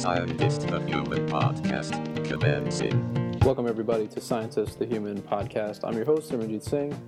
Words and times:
Scientist 0.00 0.62
the 0.62 0.80
Human 0.86 1.28
Podcast, 1.28 1.92
commencing. 2.26 3.38
Welcome, 3.40 3.68
everybody, 3.68 4.08
to 4.08 4.18
Scientist 4.18 4.78
the 4.78 4.86
Human 4.86 5.20
podcast. 5.20 5.80
I'm 5.84 5.94
your 5.94 6.06
host, 6.06 6.32
Simranjit 6.32 6.62
Singh, 6.62 6.98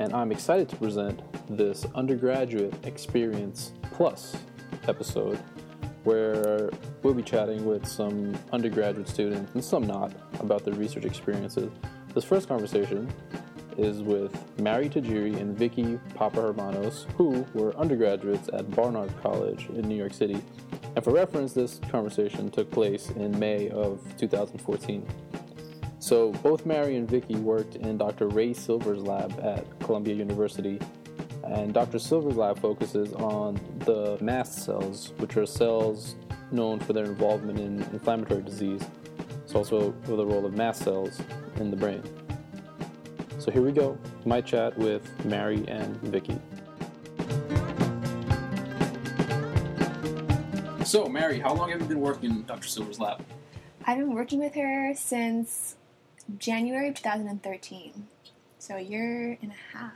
and 0.00 0.12
I'm 0.12 0.32
excited 0.32 0.68
to 0.70 0.76
present 0.76 1.22
this 1.48 1.86
undergraduate 1.94 2.74
experience 2.84 3.70
plus 3.92 4.36
episode 4.88 5.38
where 6.02 6.68
we'll 7.04 7.14
be 7.14 7.22
chatting 7.22 7.64
with 7.64 7.86
some 7.86 8.36
undergraduate 8.52 9.08
students 9.08 9.54
and 9.54 9.64
some 9.64 9.86
not 9.86 10.12
about 10.40 10.64
their 10.64 10.74
research 10.74 11.04
experiences. 11.04 11.70
This 12.12 12.24
first 12.24 12.48
conversation 12.48 13.08
is 13.78 14.02
with 14.02 14.36
Mary 14.60 14.88
Tajiri 14.88 15.36
and 15.40 15.56
Vicky 15.56 15.98
Papahermanos, 16.14 17.10
who 17.12 17.46
were 17.54 17.76
undergraduates 17.76 18.48
at 18.52 18.70
Barnard 18.72 19.12
College 19.22 19.68
in 19.70 19.88
New 19.88 19.96
York 19.96 20.14
City. 20.14 20.42
And 20.94 21.04
for 21.04 21.12
reference, 21.12 21.52
this 21.52 21.80
conversation 21.90 22.50
took 22.50 22.70
place 22.70 23.10
in 23.10 23.38
May 23.38 23.68
of 23.70 24.00
2014. 24.18 25.06
So 25.98 26.32
both 26.32 26.66
Mary 26.66 26.96
and 26.96 27.08
Vicky 27.08 27.36
worked 27.36 27.76
in 27.76 27.96
Dr. 27.96 28.28
Rae 28.28 28.52
Silver's 28.52 29.02
lab 29.02 29.38
at 29.40 29.64
Columbia 29.80 30.14
University. 30.14 30.80
And 31.44 31.72
Dr. 31.72 31.98
Silver's 31.98 32.36
lab 32.36 32.58
focuses 32.58 33.12
on 33.14 33.60
the 33.80 34.18
mast 34.20 34.64
cells, 34.64 35.12
which 35.18 35.36
are 35.36 35.46
cells 35.46 36.16
known 36.50 36.80
for 36.80 36.92
their 36.92 37.04
involvement 37.04 37.58
in 37.58 37.82
inflammatory 37.92 38.42
disease. 38.42 38.82
It's 39.44 39.54
also 39.54 39.92
the 40.06 40.26
role 40.26 40.44
of 40.44 40.54
mast 40.54 40.82
cells 40.82 41.20
in 41.56 41.70
the 41.70 41.76
brain. 41.76 42.02
So 43.42 43.50
here 43.50 43.62
we 43.62 43.72
go, 43.72 43.98
my 44.24 44.40
chat 44.40 44.78
with 44.78 45.02
Mary 45.24 45.64
and 45.66 45.96
Vicky. 46.02 46.38
So, 50.84 51.08
Mary, 51.08 51.40
how 51.40 51.52
long 51.52 51.70
have 51.70 51.80
you 51.80 51.88
been 51.88 52.00
working 52.00 52.30
in 52.30 52.44
Dr. 52.44 52.68
Silver's 52.68 53.00
lab? 53.00 53.20
I've 53.84 53.98
been 53.98 54.14
working 54.14 54.38
with 54.38 54.54
her 54.54 54.94
since 54.94 55.74
January 56.38 56.90
of 56.90 56.94
2013, 56.94 58.06
so 58.60 58.76
a 58.76 58.80
year 58.80 59.36
and 59.42 59.50
a 59.50 59.76
half. 59.76 59.92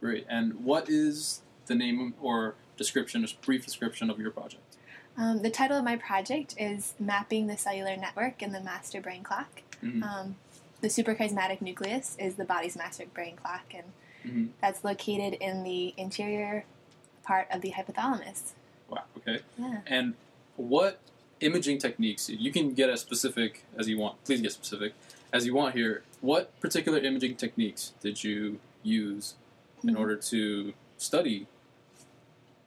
Great. 0.00 0.26
And 0.28 0.64
what 0.64 0.88
is 0.88 1.42
the 1.66 1.76
name 1.76 2.14
or 2.20 2.56
description, 2.76 3.24
a 3.24 3.28
brief 3.46 3.64
description 3.64 4.10
of 4.10 4.18
your 4.18 4.32
project? 4.32 4.78
Um, 5.16 5.42
the 5.42 5.50
title 5.50 5.78
of 5.78 5.84
my 5.84 5.94
project 5.94 6.56
is 6.58 6.94
Mapping 6.98 7.46
the 7.46 7.56
Cellular 7.56 7.96
Network 7.96 8.42
in 8.42 8.50
the 8.50 8.60
Master 8.60 9.00
Brain 9.00 9.22
Clock. 9.22 9.62
Mhm. 9.84 10.02
Um, 10.02 10.36
the 10.82 10.88
suprachiasmatic 10.88 11.62
nucleus 11.62 12.16
is 12.18 12.34
the 12.34 12.44
body's 12.44 12.76
master 12.76 13.06
brain 13.06 13.36
clock, 13.36 13.72
and 13.72 13.84
Mhm. 14.24 14.48
that's 14.60 14.84
located 14.84 15.34
in 15.34 15.62
the 15.62 15.94
anterior 15.96 16.64
part 17.22 17.46
of 17.50 17.62
the 17.62 17.70
hypothalamus. 17.72 18.52
Wow, 18.88 19.04
okay. 19.16 19.40
Yeah. 19.56 19.80
And 19.86 20.14
what 20.56 20.98
imaging 21.40 21.78
techniques, 21.78 22.28
you 22.28 22.52
can 22.52 22.74
get 22.74 22.90
as 22.90 23.00
specific 23.00 23.64
as 23.78 23.88
you 23.88 23.96
want, 23.98 24.22
please 24.24 24.40
get 24.40 24.52
specific 24.52 24.92
as 25.32 25.46
you 25.46 25.54
want 25.54 25.74
here. 25.74 26.02
What 26.20 26.58
particular 26.60 26.98
imaging 26.98 27.36
techniques 27.36 27.94
did 28.00 28.22
you 28.22 28.60
use 28.82 29.34
in 29.82 29.94
Mhm. 29.94 29.98
order 29.98 30.16
to 30.16 30.74
study 30.98 31.46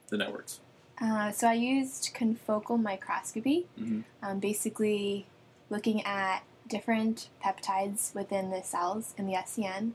the 0.08 0.16
networks? 0.16 0.60
Uh, 1.00 1.30
so 1.32 1.48
I 1.48 1.52
used 1.54 2.14
confocal 2.14 2.80
microscopy, 2.80 3.66
Mhm. 3.78 4.04
um, 4.22 4.40
basically 4.40 5.26
looking 5.68 6.02
at 6.02 6.42
different 6.68 7.28
peptides 7.44 8.14
within 8.14 8.50
the 8.50 8.62
cells 8.62 9.14
in 9.16 9.26
the 9.26 9.34
SCN, 9.34 9.92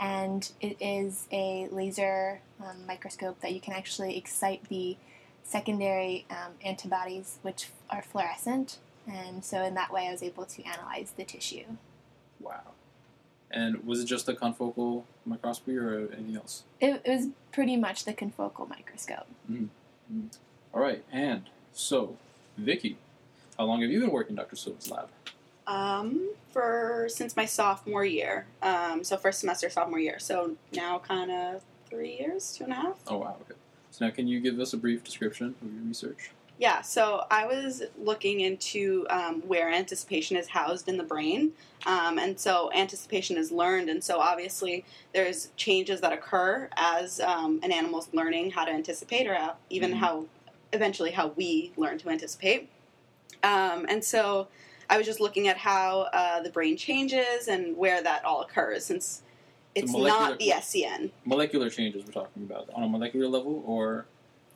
and 0.00 0.50
it 0.60 0.76
is 0.80 1.26
a 1.30 1.68
laser 1.70 2.40
um, 2.60 2.86
microscope 2.86 3.40
that 3.40 3.52
you 3.52 3.60
can 3.60 3.72
actually 3.72 4.16
excite 4.16 4.68
the 4.68 4.96
secondary 5.42 6.26
um, 6.30 6.52
antibodies, 6.64 7.38
which 7.42 7.68
are 7.90 8.02
fluorescent, 8.02 8.78
and 9.06 9.44
so 9.44 9.62
in 9.62 9.74
that 9.74 9.92
way 9.92 10.08
I 10.08 10.12
was 10.12 10.22
able 10.22 10.46
to 10.46 10.62
analyze 10.64 11.12
the 11.16 11.24
tissue. 11.24 11.64
Wow. 12.40 12.72
And 13.50 13.84
was 13.84 14.00
it 14.00 14.06
just 14.06 14.28
a 14.28 14.32
confocal 14.32 15.04
microscopy 15.24 15.76
or 15.76 16.08
anything 16.12 16.36
else? 16.36 16.64
It, 16.80 17.02
it 17.04 17.10
was 17.10 17.28
pretty 17.52 17.76
much 17.76 18.04
the 18.04 18.12
confocal 18.12 18.68
microscope. 18.68 19.26
All 20.72 20.80
right, 20.80 21.04
and 21.12 21.44
so, 21.72 22.16
Vicky, 22.58 22.96
how 23.56 23.64
long 23.64 23.82
have 23.82 23.90
you 23.90 24.00
been 24.00 24.10
working 24.10 24.30
in 24.30 24.36
Dr. 24.36 24.56
Silver's 24.56 24.90
lab? 24.90 25.08
Um, 25.66 26.30
for 26.52 27.06
since 27.08 27.36
my 27.36 27.46
sophomore 27.46 28.04
year, 28.04 28.46
um, 28.62 29.02
so 29.02 29.16
first 29.16 29.40
semester 29.40 29.68
sophomore 29.68 29.98
year. 29.98 30.18
So 30.18 30.56
now 30.72 30.98
kind 30.98 31.30
of 31.30 31.62
three 31.88 32.16
years, 32.18 32.54
two 32.56 32.64
and 32.64 32.72
a 32.72 32.76
half. 32.76 32.98
Oh, 33.08 33.18
wow, 33.18 33.36
okay. 33.42 33.58
So 33.90 34.04
now 34.04 34.10
can 34.10 34.28
you 34.28 34.40
give 34.40 34.60
us 34.60 34.72
a 34.72 34.76
brief 34.76 35.02
description 35.02 35.54
of 35.62 35.72
your 35.72 35.82
research? 35.82 36.30
Yeah. 36.58 36.82
So 36.82 37.24
I 37.30 37.46
was 37.46 37.82
looking 37.98 38.40
into 38.40 39.06
um, 39.10 39.42
where 39.42 39.68
anticipation 39.72 40.36
is 40.36 40.48
housed 40.48 40.88
in 40.88 40.96
the 40.96 41.02
brain, 41.02 41.52
um, 41.86 42.18
and 42.18 42.38
so 42.38 42.70
anticipation 42.72 43.36
is 43.36 43.50
learned, 43.50 43.88
and 43.88 44.02
so 44.04 44.20
obviously 44.20 44.84
there's 45.12 45.48
changes 45.56 46.00
that 46.02 46.12
occur 46.12 46.68
as 46.76 47.20
um, 47.20 47.58
an 47.64 47.72
animal's 47.72 48.08
learning 48.12 48.52
how 48.52 48.64
to 48.64 48.70
anticipate, 48.70 49.26
or 49.26 49.34
how, 49.34 49.56
even 49.70 49.90
Mhm. 49.92 49.96
how 49.96 50.26
eventually 50.72 51.10
how 51.10 51.28
we 51.28 51.72
learn 51.76 51.98
to 51.98 52.08
anticipate. 52.10 52.68
Um, 53.42 53.86
and 53.88 54.04
so 54.04 54.48
I 54.90 54.98
was 54.98 55.06
just 55.06 55.20
looking 55.20 55.48
at 55.48 55.56
how 55.56 56.08
uh, 56.12 56.40
the 56.42 56.50
brain 56.50 56.76
changes 56.76 57.48
and 57.48 57.76
where 57.76 58.02
that 58.02 58.24
all 58.24 58.42
occurs, 58.42 58.84
since 58.84 59.22
it's 59.74 59.92
not 59.92 60.38
the 60.38 60.50
SCN 60.50 61.10
Molecular 61.24 61.68
changes 61.68 62.04
we're 62.06 62.12
talking 62.12 62.42
about 62.44 62.68
on 62.74 62.84
a 62.84 62.88
molecular 62.88 63.26
level 63.26 63.62
or 63.66 64.06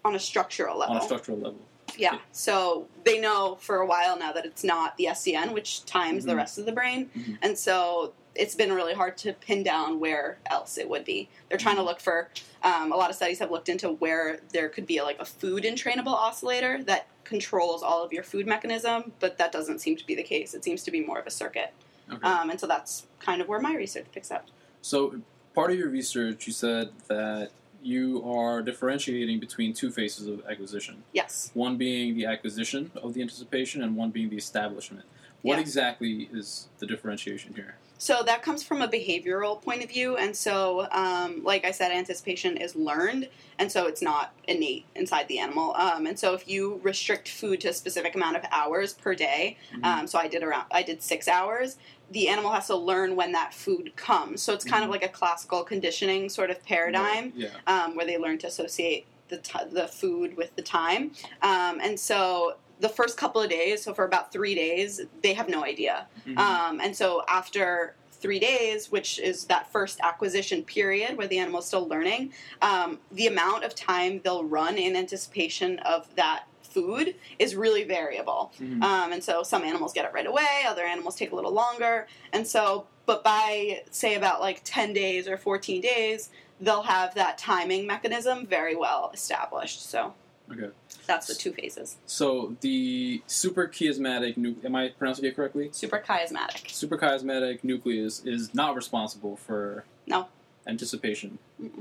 on 0.05 0.15
a 0.15 0.19
structural 0.19 0.79
level. 0.79 0.95
on 0.97 1.01
a 1.03 1.05
structural 1.05 1.39
level? 1.39 1.59
Yeah. 1.97 2.19
So 2.33 2.87
they 3.05 3.19
know 3.19 3.57
for 3.61 3.77
a 3.79 3.87
while 3.87 4.17
now 4.19 4.31
that 4.33 4.45
it's 4.47 4.63
not 4.63 4.97
the 4.97 5.07
SCN, 5.07 5.53
which 5.53 5.85
times 5.87 6.25
the 6.25 6.33
Mhm. 6.33 6.37
rest 6.37 6.59
of 6.59 6.67
the 6.67 6.73
brain. 6.73 7.11
Mhm. 7.17 7.39
And 7.43 7.59
so 7.59 8.13
it's 8.39 8.55
been 8.55 8.73
really 8.73 8.95
hard 8.95 9.19
to 9.19 9.33
pin 9.35 9.63
down 9.63 9.99
where 10.01 10.39
else 10.47 10.79
it 10.79 10.89
would 10.89 11.05
be. 11.05 11.29
They're 11.49 11.59
trying 11.59 11.77
to 11.77 11.83
look 11.83 12.01
for, 12.01 12.29
um, 12.63 12.93
a 12.93 12.97
lot 12.97 13.11
of 13.11 13.17
studies 13.17 13.41
have 13.41 13.51
looked 13.51 13.69
into 13.69 13.91
where 13.91 14.39
there 14.53 14.69
could 14.69 14.87
be 14.87 14.99
a, 14.99 15.05
like 15.05 15.19
a 15.19 15.25
food 15.25 15.65
entrainable 15.65 16.15
oscillator 16.15 16.83
that 16.85 17.09
controls 17.25 17.83
all 17.83 18.03
of 18.03 18.13
your 18.13 18.23
food 18.23 18.47
mechanism, 18.47 19.13
but 19.19 19.37
that 19.39 19.51
doesn't 19.53 19.81
seem 19.81 19.97
to 19.97 20.07
be 20.07 20.15
the 20.15 20.23
case. 20.23 20.55
It 20.55 20.63
seems 20.65 20.83
to 20.85 20.91
be 20.91 21.05
more 21.05 21.19
of 21.19 21.27
a 21.27 21.31
circuit. 21.31 21.73
Okay. 22.11 22.27
Um, 22.27 22.49
and 22.51 22.59
so 22.59 22.67
that's 22.67 23.07
kind 23.19 23.43
of 23.43 23.49
where 23.49 23.61
my 23.61 23.75
research 23.75 24.07
picks 24.13 24.31
up. 24.31 24.47
so 24.81 25.21
part 25.55 25.73
of 25.73 25.77
your 25.79 25.89
research, 25.89 26.47
you 26.47 26.53
said 26.53 26.91
that 27.09 27.51
you 27.83 28.23
are 28.25 28.63
differentiating 28.63 29.41
between 29.41 29.73
two 29.73 29.91
phases 29.91 30.27
of 30.29 30.45
acquisition. 30.49 31.03
Yes. 31.13 31.51
One 31.55 31.77
being 31.77 32.15
the 32.17 32.27
acquisition 32.27 32.91
of 32.95 33.15
the 33.15 33.23
anticipation, 33.23 33.83
and 33.83 33.97
one 33.97 34.11
being 34.11 34.31
the 34.31 34.37
establishment. 34.37 35.05
What 35.43 35.57
Yeah. 35.57 35.61
exactly 35.63 36.29
is 36.33 36.69
the 36.79 36.87
differentiation 36.87 37.55
here? 37.55 37.77
So 38.01 38.23
that 38.25 38.43
comes 38.43 38.63
from 38.63 38.81
a 38.81 38.87
behavioral 38.89 39.61
point 39.61 39.83
of 39.83 39.91
view, 39.91 40.17
and 40.17 40.35
so, 40.35 40.87
um, 40.93 41.43
like 41.43 41.65
I 41.65 41.73
said, 41.73 41.91
anticipation 41.91 42.57
is 42.57 42.77
learned, 42.77 43.29
and 43.59 43.71
so 43.71 43.87
it's 43.87 44.01
not 44.01 44.33
innate 44.47 44.87
inside 44.95 45.27
the 45.27 45.41
animal. 45.41 45.75
Um, 45.75 46.07
and 46.07 46.17
so, 46.17 46.33
if 46.33 46.49
you 46.49 46.81
restrict 46.85 47.29
food 47.29 47.61
to 47.63 47.69
a 47.69 47.73
specific 47.73 48.15
amount 48.15 48.37
of 48.37 48.45
hours 48.53 48.93
per 48.93 49.17
day, 49.17 49.57
Mhm. 49.75 49.85
um, 49.85 50.07
so 50.07 50.17
I 50.19 50.29
did 50.29 50.45
around, 50.45 50.67
I 50.71 50.83
did 50.85 51.03
six 51.03 51.27
hours. 51.27 51.77
The 52.13 52.29
animal 52.29 52.53
has 52.53 52.69
to 52.69 52.77
learn 52.77 53.17
when 53.17 53.33
that 53.33 53.53
food 53.53 53.95
comes. 53.97 54.43
So 54.43 54.55
it's 54.55 54.65
kind 54.65 54.83
Mhm. 54.83 54.87
of 54.87 54.91
like 54.93 55.03
a 55.05 55.09
classical 55.09 55.65
conditioning 55.65 56.29
sort 56.29 56.51
of 56.51 56.65
paradigm 56.65 57.33
Yeah. 57.37 57.49
um, 57.67 57.97
where 57.97 58.07
they 58.07 58.17
learn 58.17 58.39
to 58.39 58.47
associate 58.47 59.07
the, 59.29 59.39
t- 59.39 59.59
the 59.73 59.89
food 59.89 60.37
with 60.37 60.55
the 60.57 60.63
time. 60.63 61.11
Um, 61.43 61.81
and 61.83 61.99
so 62.01 62.57
the 62.81 62.89
first 62.89 63.19
couple 63.19 63.43
of 63.43 63.51
days, 63.51 63.83
so 63.83 63.93
for 63.93 64.05
about 64.05 64.33
three 64.33 64.55
days, 64.55 65.01
they 65.23 65.35
have 65.35 65.49
no 65.51 65.65
idea. 65.65 66.07
Mhm. 66.27 66.39
Um, 66.39 66.81
and 66.81 66.97
so 66.97 67.25
after 67.29 67.95
three 68.21 68.39
days, 68.39 68.91
which 68.91 69.19
is 69.19 69.45
that 69.45 69.71
first 69.71 70.01
acquisition 70.01 70.63
period 70.63 71.17
where 71.17 71.27
the 71.27 71.39
animal's 71.39 71.67
still 71.67 71.87
learning, 71.87 72.33
um, 72.63 72.99
the 73.13 73.27
amount 73.27 73.65
of 73.65 73.75
time 73.75 74.21
they'll 74.25 74.45
run 74.45 74.77
in 74.77 74.97
anticipation 74.97 75.79
of 75.81 76.15
that 76.17 76.45
food 76.63 77.15
is 77.39 77.55
really 77.57 77.85
variable. 77.85 78.53
Mhm. 78.61 78.83
Um, 78.83 79.13
and 79.13 79.25
so 79.25 79.43
some 79.43 79.63
animals 79.63 79.93
get 79.93 80.05
it 80.05 80.13
right 80.13 80.27
away, 80.27 80.65
other 80.67 80.85
animals 80.85 81.17
take 81.17 81.33
a 81.33 81.35
little 81.35 81.53
longer. 81.53 82.07
And 82.33 82.47
so, 82.47 82.87
but 83.07 83.25
by 83.25 83.83
say 83.91 84.15
about 84.15 84.41
like 84.41 84.61
10 84.65 84.93
days 84.93 85.27
or 85.29 85.37
14 85.37 85.81
days, 85.81 86.31
they'll 86.61 86.83
have 86.83 87.15
that 87.15 87.39
timing 87.39 87.87
mechanism 87.87 88.47
very 88.47 88.77
well 88.77 89.11
established. 89.15 89.89
So 89.89 90.13
okay. 90.53 90.71
that's 91.07 91.27
the 91.27 91.35
two 91.35 91.53
phases. 91.53 91.97
So 92.07 92.57
the 92.61 93.23
suprachiasmatic 93.29 94.37
nu- 94.37 94.57
am 94.65 94.75
I 94.77 94.89
pronouncing 94.91 95.25
it 95.25 95.37
correctly? 95.37 95.69
Suprachiasmatic. 95.71 96.65
Suprachiasmatic 96.67 97.65
nucleus 97.65 98.25
is 98.25 98.55
not 98.55 98.75
responsible 98.77 99.37
for 99.37 99.85
No. 100.07 100.29
anticipation 100.67 101.39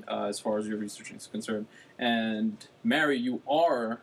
uh, 0.08 0.26
as 0.26 0.40
far 0.40 0.58
as 0.58 0.68
your 0.68 0.78
research 0.78 1.12
is 1.12 1.28
concerned. 1.28 1.68
And 2.00 2.66
Mary, 2.84 3.18
you 3.18 3.42
are 3.50 4.00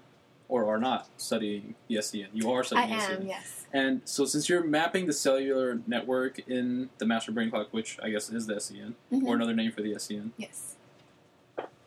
or 0.47 0.67
are 0.69 0.79
not 0.79 1.09
studying 1.17 1.75
the 1.89 1.97
SCN. 1.97 2.27
You 2.35 2.51
are 2.53 2.61
I 2.61 2.63
studying 2.65 2.89
the 2.91 2.95
am, 3.03 3.11
SCN. 3.23 3.27
yes. 3.29 3.67
And 3.73 4.03
so 4.05 4.25
since 4.27 4.49
you're 4.49 4.63
mapping 4.63 5.07
the 5.07 5.13
cellular 5.15 5.81
network 5.87 6.39
in 6.47 6.91
the 6.99 7.07
master 7.07 7.33
brain 7.33 7.51
clock, 7.51 7.69
which 7.73 7.99
I 8.03 8.11
guess 8.11 8.31
is 8.31 8.47
the 8.47 8.55
SCN, 8.57 8.95
Mhm. 9.11 9.25
or 9.25 9.35
another 9.37 9.55
name 9.55 9.73
for 9.73 9.81
the 9.83 9.95
SCN, 9.95 10.33
Yes. 10.37 10.77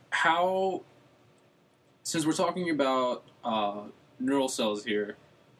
how 0.10 0.82
since 2.08 2.26
we're 2.26 2.32
talking 2.32 2.70
about 2.70 3.22
uh, 3.44 3.82
neural 4.18 4.48
cells 4.48 4.86
here 4.86 5.18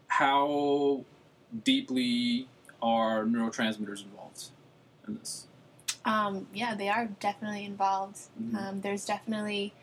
how 0.08 1.04
deeply 1.66 2.48
are 2.82 3.26
neurotransmitters 3.26 4.04
involved 4.06 4.46
in 5.06 5.18
this? 5.18 5.48
Um, 6.06 6.48
yeah, 6.54 6.74
they 6.74 6.88
are 6.88 7.08
definitely 7.20 7.66
involved. 7.66 8.18
Mhm. 8.42 8.56
Um, 8.56 8.82
there's 8.82 9.04
definitely 9.06 9.74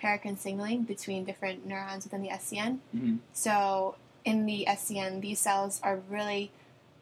paracrine 0.00 0.38
signaling 0.38 0.84
between 0.84 1.24
different 1.24 1.66
neurons 1.66 2.04
within 2.04 2.22
the 2.22 2.30
SCN. 2.30 2.80
Mhm. 2.96 3.18
So 3.34 3.96
in 4.24 4.46
the 4.46 4.66
SCN, 4.66 5.20
these 5.20 5.40
cells 5.40 5.78
are 5.82 6.00
really 6.08 6.50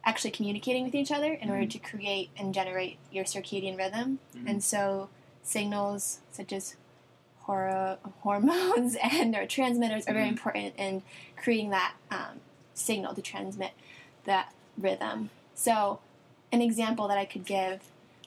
actually 0.05 0.33
communicating 0.33 0.83
with 0.83 0.97
each 0.97 1.13
other 1.13 1.33
in 1.33 1.49
order 1.49 1.63
Mhm. 1.65 1.71
to 1.71 1.79
create 1.79 2.31
and 2.37 2.53
generate 2.53 2.99
your 3.13 3.25
circadian 3.25 3.79
rhythm. 3.79 4.19
Mhm. 4.35 4.49
And 4.51 4.65
so 4.65 5.09
signals 5.45 6.19
such 6.33 6.53
as 6.53 6.75
hor- 7.43 7.99
hormones 8.21 8.97
and 9.03 9.35
neurotransmitters 9.35 10.09
are 10.09 10.13
very 10.15 10.27
Mhm. 10.27 10.37
important 10.39 10.75
in 10.77 11.03
creating 11.37 11.71
that 11.71 11.95
um, 12.11 12.41
signal 12.75 13.15
to 13.15 13.23
transmit 13.23 13.73
that 14.25 14.53
rhythm. 14.79 15.31
So 15.55 16.01
an 16.53 16.63
example 16.63 17.09
that 17.09 17.19
I 17.19 17.25
could 17.25 17.45
give 17.45 17.81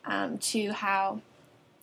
um, 0.05 0.37
to 0.37 0.71
how 0.73 1.21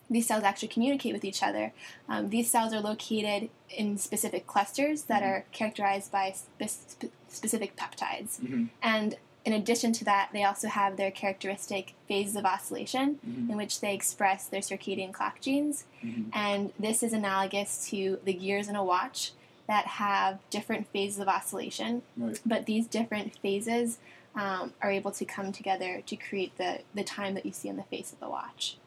these 0.09 0.27
cells 0.27 0.43
actually 0.43 0.67
communicate 0.67 1.13
with 1.13 1.25
each 1.25 1.41
other. 1.41 1.73
Um, 2.07 2.29
these 2.29 2.49
cells 2.51 2.73
are 2.73 2.79
located 2.81 3.49
in 3.69 3.97
specific 3.97 4.45
clusters 4.45 5.03
that 5.03 5.23
Mhm. 5.23 5.27
are 5.27 5.45
characterized 5.51 6.11
by 6.11 6.31
spe- 6.33 6.69
spe- 6.69 7.05
specific 7.29 7.75
peptides. 7.75 8.39
Mhm. 8.39 8.69
And 8.81 9.15
in 9.45 9.53
addition 9.53 9.91
to 9.93 10.05
that, 10.05 10.29
they 10.31 10.43
also 10.43 10.67
have 10.69 10.95
their 10.95 11.11
characteristic 11.11 11.93
phases 12.07 12.35
of 12.35 12.45
oscillation 12.45 13.19
Mhm. 13.27 13.49
in 13.49 13.57
which 13.57 13.81
they 13.81 13.93
express 13.93 14.47
their 14.47 14.61
circadian 14.61 15.11
clock 15.11 15.41
genes. 15.41 15.85
Mhm. 16.01 16.29
And 16.33 16.73
this 16.79 17.03
is 17.03 17.11
analogous 17.13 17.87
to 17.89 18.19
the 18.23 18.33
gears 18.33 18.67
in 18.69 18.75
a 18.75 18.83
watch 18.83 19.31
that 19.67 19.85
have 19.85 20.39
different 20.49 20.87
phases 20.87 21.19
of 21.19 21.27
oscillation 21.27 22.03
Right. 22.17 22.39
but 22.45 22.65
these 22.65 22.87
different 22.87 23.37
phases 23.39 23.97
um, 24.35 24.73
are 24.81 24.89
able 24.89 25.11
to 25.11 25.25
come 25.25 25.51
together 25.51 26.01
to 26.07 26.15
create 26.15 26.57
the, 26.57 26.79
the 26.95 27.03
time 27.03 27.35
that 27.35 27.45
you 27.45 27.51
see 27.51 27.69
on 27.69 27.75
the 27.75 27.83
face 27.83 28.11
of 28.11 28.19
the 28.19 28.27
watch. 28.27 28.77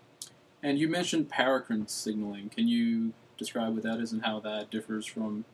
And 0.60 0.76
you 0.76 0.88
mentioned 0.88 1.28
paracrine 1.30 1.88
signaling. 1.88 2.48
Can 2.48 2.66
you 2.66 3.12
describe 3.38 3.74
what 3.74 3.84
that 3.84 4.00
is 4.00 4.12
and 4.12 4.24
how 4.24 4.40
that 4.40 4.70
differs 4.70 5.06
from 5.06 5.44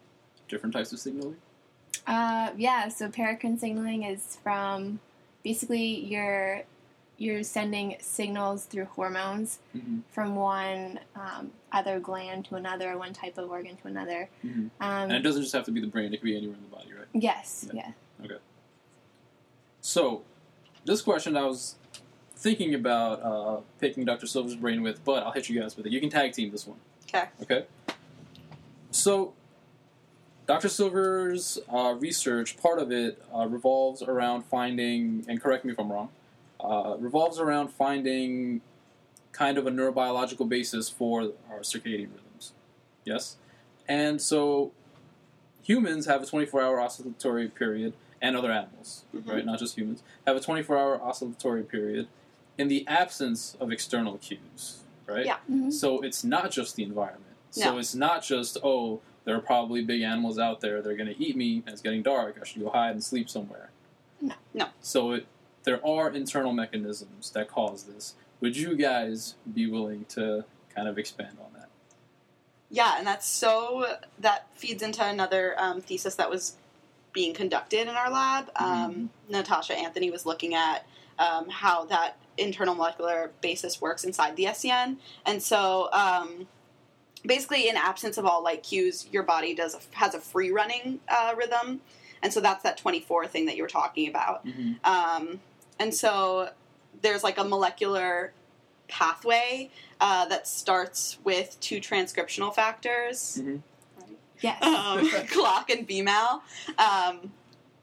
different 0.49 0.73
types 0.75 0.93
of 0.93 0.99
signaling? 0.99 1.37
Uh, 2.07 2.51
yeah, 2.57 2.89
so 2.89 3.09
paracrine 3.09 3.59
signaling 3.59 4.03
is 4.03 4.39
from 4.43 5.01
basically 5.45 5.85
you're 6.05 6.63
you're 7.19 7.43
sending 7.45 7.97
signals 8.01 8.65
through 8.65 8.87
hormones 8.87 9.61
Mm-hmm. 9.77 9.99
from 10.11 10.35
one 10.35 10.99
um, 11.15 11.53
other 11.71 12.01
gland 12.01 12.47
to 12.47 12.57
another, 12.57 12.99
one 12.99 13.13
type 13.13 13.39
of 13.39 13.49
organ 13.51 13.77
to 13.77 13.87
another. 13.89 14.29
Mhm. 14.45 14.51
Um, 14.51 14.71
And 14.81 15.13
it 15.13 15.21
doesn't 15.21 15.43
just 15.43 15.53
have 15.55 15.65
to 15.67 15.71
be 15.71 15.81
the 15.81 15.87
brain; 15.87 16.13
it 16.13 16.17
could 16.19 16.25
be 16.25 16.37
anywhere 16.37 16.57
in 16.57 16.63
the 16.69 16.77
body, 16.77 16.93
right? 16.93 17.07
yes, 17.15 17.69
Yeah. 17.73 17.93
yeah. 18.23 18.37
So, 19.81 20.23
this 20.85 21.03
question 21.03 21.37
I 21.37 21.45
was 21.45 21.77
thinking 22.37 22.75
about 22.75 23.23
uh, 23.23 23.61
picking 23.81 24.05
Dr. 24.05 24.27
Silver's 24.27 24.55
brain 24.57 24.83
with, 24.83 25.05
but 25.05 25.23
I'll 25.25 25.33
hit 25.33 25.49
you 25.49 25.61
guys 25.61 25.77
with 25.77 25.87
it. 25.87 25.93
You 25.93 26.01
can 26.01 26.11
tag 26.11 26.33
team 26.33 26.51
this 26.51 26.67
one. 26.67 26.79
Okay. 27.09 27.29
Okay. 27.43 27.67
So, 28.91 29.33
Dr. 30.53 30.69
Silver's 30.69 31.59
uh, 31.73 31.95
research, 31.99 32.59
part 32.59 32.79
of 32.79 32.93
it 32.93 33.23
uh, 33.35 33.47
revolves 33.47 34.03
around 34.03 34.43
finding, 34.43 35.25
and 35.27 35.41
correct 35.43 35.65
me 35.65 35.73
if 35.73 35.79
I'm 35.81 35.91
wrong, 35.91 36.11
uh, 36.61 36.97
revolves 36.99 37.39
around 37.39 37.69
finding 37.69 38.61
kind 39.33 39.57
of 39.57 39.67
a 39.67 39.71
neurobiological 39.71 40.47
basis 40.47 40.91
for 40.91 41.33
our 41.51 41.61
circadian 41.61 42.11
rhythms. 42.13 42.53
Yes? 43.07 43.37
And 43.89 44.21
so, 44.21 44.73
humans 45.63 46.05
have 46.05 46.23
a 46.23 46.27
24 46.27 46.61
hour 46.61 46.81
oscillatory 46.83 47.49
period, 47.49 47.95
and 48.21 48.37
other 48.37 48.53
animals, 48.53 49.05
Mhm. 49.15 49.27
right? 49.33 49.47
Not 49.47 49.59
just 49.59 49.77
humans, 49.79 50.03
have 50.27 50.37
a 50.37 50.41
24 50.41 50.77
hour 50.77 51.01
oscillatory 51.03 51.63
period 51.63 52.09
in 52.59 52.69
the 52.69 52.87
absence 52.87 53.57
of 53.59 53.73
external 53.73 54.19
cues, 54.19 54.83
right? 55.07 55.25
Yeah. 55.25 55.39
Mhm. 55.51 55.73
So 55.73 56.03
it's 56.03 56.23
not 56.23 56.51
just 56.51 56.77
the 56.77 56.83
environment. 56.83 57.25
So 57.51 57.79
it's 57.79 57.95
not 57.95 58.23
just, 58.23 58.59
oh, 58.63 59.01
there 59.25 59.37
are 59.37 59.41
probably 59.41 59.83
big 59.83 60.03
animals 60.03 60.39
out 60.39 60.61
there, 60.61 60.83
they're 60.83 60.97
going 60.97 61.13
to 61.13 61.23
eat 61.23 61.37
me, 61.37 61.63
and 61.65 61.69
it's 61.69 61.83
getting 61.83 62.03
dark, 62.03 62.39
I 62.41 62.45
should 62.45 62.63
go 62.63 62.71
hide 62.71 62.93
and 62.93 63.05
sleep 63.05 63.29
somewhere. 63.31 63.71
No. 64.21 64.35
No. 64.55 64.69
So 64.81 65.13
it, 65.13 65.27
there 65.65 65.85
are 65.87 66.11
internal 66.11 66.53
mechanisms 66.53 67.31
that 67.31 67.49
cause 67.49 67.85
this. 67.85 68.15
Would 68.41 68.57
you 68.57 68.77
guys 68.77 69.35
be 69.53 69.67
willing 69.67 70.05
to 70.11 70.45
kind 70.75 70.89
of 70.89 70.99
expand 70.99 71.39
on 71.45 71.53
that? 71.55 71.69
Yeah, 72.71 72.95
and 72.99 73.07
that's 73.07 73.29
so 73.29 73.99
that 74.19 74.49
feeds 74.55 74.83
into 74.83 75.05
another 75.05 75.55
um, 75.59 75.81
thesis 75.81 76.15
that 76.17 76.31
was 76.31 76.57
being 77.13 77.35
conducted 77.35 77.83
in 77.83 77.89
our 77.89 78.11
lab. 78.11 78.51
Um, 78.57 79.11
Natasha 79.29 79.75
Anthony 79.75 80.11
was 80.11 80.25
looking 80.25 80.55
at 80.55 80.87
um, 81.19 81.49
how 81.51 81.85
that 81.85 82.17
internal 82.39 82.75
molecular 82.75 83.31
basis 83.43 83.81
works 83.81 84.05
inside 84.05 84.37
the 84.37 84.45
SCN, 84.45 84.97
and 85.27 85.43
so 85.43 85.91
um, 85.93 86.49
basically, 87.25 87.69
in 87.69 87.77
absence 87.77 88.19
of 88.19 88.25
all 88.27 88.43
light 88.43 88.63
cues, 88.63 89.07
your 89.13 89.23
body 89.23 89.55
does 89.55 89.77
has 89.93 90.15
a 90.15 90.21
free 90.21 90.51
running 90.51 91.01
uh, 91.09 91.35
rhythm, 91.37 91.81
and 92.23 92.33
so 92.33 92.41
that's 92.41 92.63
that 92.63 92.77
twenty 92.79 93.01
four 93.01 93.27
thing 93.27 93.47
that 93.47 93.57
you 93.57 93.63
were 93.63 93.69
talking 93.69 94.09
about. 94.09 94.45
Mm-hmm. 94.47 94.73
Um, 94.85 95.41
and 95.79 95.95
so 95.95 96.51
there's 97.01 97.25
like 97.25 97.39
a 97.39 97.45
molecular 97.45 98.33
pathway 98.89 99.71
uh, 100.01 100.27
that 100.27 100.47
starts 100.47 101.19
with 101.25 101.57
two 101.61 101.81
transcriptional 101.81 102.55
factors, 102.55 103.41
Mhm. 103.43 103.63
Yes. 104.41 104.63
um, 104.63 105.09
clock 105.29 105.71
and 105.71 105.89
BMAL. 105.89 106.41
Um, 106.79 107.33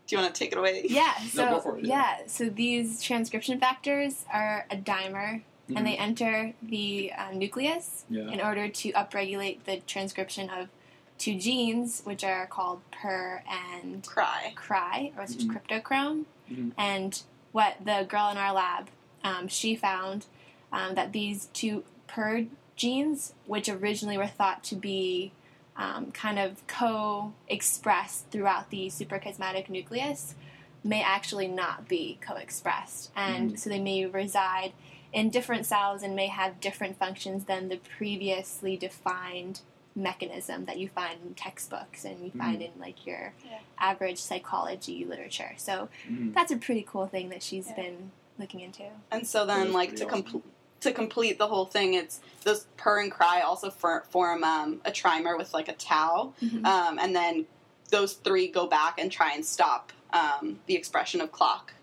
do 0.07 0.15
you 0.15 0.21
want 0.21 0.33
to 0.33 0.39
take 0.39 0.51
it 0.51 0.57
away? 0.57 0.85
Yeah, 0.88 1.15
so 1.27 1.50
go 1.50 1.59
for 1.59 1.77
it, 1.80 1.85
yeah. 1.85 2.18
yeah. 2.19 2.27
so 2.27 2.50
these 2.50 3.01
transcription 3.01 3.59
factors 3.59 4.25
are 4.31 4.65
a 4.71 4.75
dimer, 4.75 5.42
and 5.75 5.86
they 5.86 5.95
enter 5.98 6.54
the 6.62 7.12
uh, 7.18 7.31
nucleus 7.33 8.06
Mm-hmm. 8.12 8.27
Yeah. 8.30 8.33
in 8.33 8.42
order 8.42 8.68
to 8.69 8.92
upregulate 8.94 9.63
the 9.66 9.77
transcription 9.86 10.50
of 10.50 10.69
two 11.18 11.36
genes, 11.38 12.01
which 12.06 12.24
are 12.24 12.48
called 12.48 12.81
PER 12.92 13.44
and 13.50 14.04
Cry. 14.06 14.54
CRY, 14.56 15.12
or 15.16 15.21
which 15.24 15.36
is 15.36 15.45
Mhm. 15.45 15.51
cryptochrome. 15.54 16.25
Mhm. 16.50 16.71
And 16.77 17.21
what 17.51 17.75
the 17.83 18.06
girl 18.10 18.30
in 18.30 18.38
our 18.38 18.54
lab, 18.54 18.89
um, 19.24 19.48
she 19.48 19.75
found 19.75 20.25
um, 20.71 20.94
that 20.95 21.11
these 21.14 21.47
two 21.54 21.83
PER 22.07 22.45
genes, 22.76 23.33
which 23.47 23.68
originally 23.69 24.18
were 24.18 24.28
thought 24.28 24.64
to 24.66 24.76
be 24.76 25.31
um, 25.76 26.11
kind 26.11 26.38
of 26.38 26.66
co-expressed 26.68 28.30
throughout 28.31 28.69
the 28.69 28.88
suprachiasmatic 28.88 29.69
nucleus, 29.69 30.35
may 30.83 31.02
actually 31.02 31.47
not 31.47 31.88
be 31.88 32.18
co-expressed, 32.21 33.11
and 33.16 33.54
Mhm. 33.54 33.59
so 33.59 33.69
they 33.69 33.80
may 33.80 34.06
reside 34.06 34.73
in 35.11 35.30
different 35.30 35.66
cells 35.66 36.04
and 36.04 36.16
may 36.16 36.28
have 36.28 36.59
different 36.59 36.97
functions 36.97 37.45
than 37.45 37.69
the 37.69 37.78
previously 37.78 38.78
defined 38.78 39.61
mechanism 39.95 40.66
that 40.66 40.78
you 40.78 40.87
find 40.87 41.19
in 41.25 41.33
textbooks 41.33 42.06
and 42.06 42.23
you 42.23 42.31
find 42.37 42.61
in 42.61 42.71
like 42.80 43.06
your 43.06 43.33
Yeah. 43.45 43.57
average 43.80 44.19
psychology 44.19 45.04
literature. 45.06 45.54
So 45.57 45.89
Mhm. 46.07 46.33
that's 46.33 46.51
a 46.51 46.57
pretty 46.57 46.83
cool 46.87 47.07
thing 47.07 47.30
that 47.30 47.42
she's 47.44 47.68
Yeah. 47.69 47.75
been 47.75 48.11
looking 48.37 48.59
into. 48.61 48.83
And 49.11 49.28
so 49.28 49.45
then, 49.45 49.68
is 49.68 49.73
like 49.73 49.89
pretty 49.89 50.06
to 50.06 50.07
awesome. 50.11 50.23
complete 50.23 50.54
to 50.81 50.94
complete 50.94 51.37
the 51.37 51.47
whole 51.47 51.66
thing, 51.66 51.94
it's 51.94 52.21
those 52.45 52.66
PER 52.78 52.99
and 53.01 53.11
cry 53.11 53.42
also 53.42 53.69
for, 53.69 54.06
form 54.11 54.45
um, 54.45 54.80
a 54.85 54.92
trimer 54.92 55.37
with 55.37 55.54
like 55.54 55.68
a 55.68 55.73
tau, 55.73 56.31
Mhm. 56.42 56.66
um, 56.66 56.97
and 56.97 57.13
then 57.13 57.45
those 57.89 58.13
three 58.13 58.47
go 58.47 58.66
back 58.66 58.97
and 58.97 59.11
try 59.11 59.33
and 59.33 59.45
stop 59.45 59.92
um, 60.13 60.59
the 60.68 60.75
expression 60.75 61.19
of 61.19 61.33
clock 61.33 61.73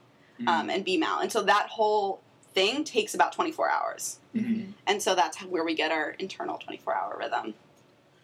Mhm. 0.40 0.48
um, 0.48 0.70
and 0.70 0.82
BMAL. 0.86 1.20
And 1.20 1.30
so 1.30 1.42
that 1.42 1.68
whole 1.68 2.22
thing 2.56 2.84
takes 2.84 3.14
about 3.14 3.32
24 3.34 3.70
hours. 3.70 4.18
Mhm. 4.34 4.72
And 4.86 5.02
so 5.02 5.14
that's 5.14 5.36
where 5.42 5.62
we 5.62 5.74
get 5.74 5.92
our 5.92 6.10
internal 6.18 6.56
24 6.56 6.94
hour 6.96 7.16
rhythm. 7.20 7.52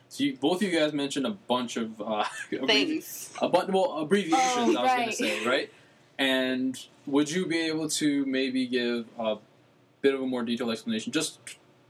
So 0.09 0.25
you, 0.25 0.37
both 0.37 0.57
of 0.63 0.63
you 0.73 0.79
guys 0.79 0.93
mentioned 0.95 1.27
a 1.27 1.31
bunch 1.31 1.77
of 1.77 2.01
uh, 2.01 2.25
Things. 2.67 3.31
a 3.43 3.49
bunch 3.49 3.71
well 3.71 3.99
abbreviations. 3.99 4.75
Oh, 4.75 4.79
I 4.79 4.83
was 4.83 4.93
going 4.93 5.09
to 5.11 5.15
say 5.15 5.45
right. 5.47 5.71
And 6.19 6.79
would 7.07 7.31
you 7.31 7.47
be 7.47 7.61
able 7.67 7.89
to 7.91 8.25
maybe 8.25 8.67
give 8.67 9.07
a 9.19 9.37
bit 10.01 10.15
of 10.15 10.21
a 10.23 10.27
more 10.27 10.43
detailed 10.43 10.71
explanation, 10.71 11.13
just 11.13 11.39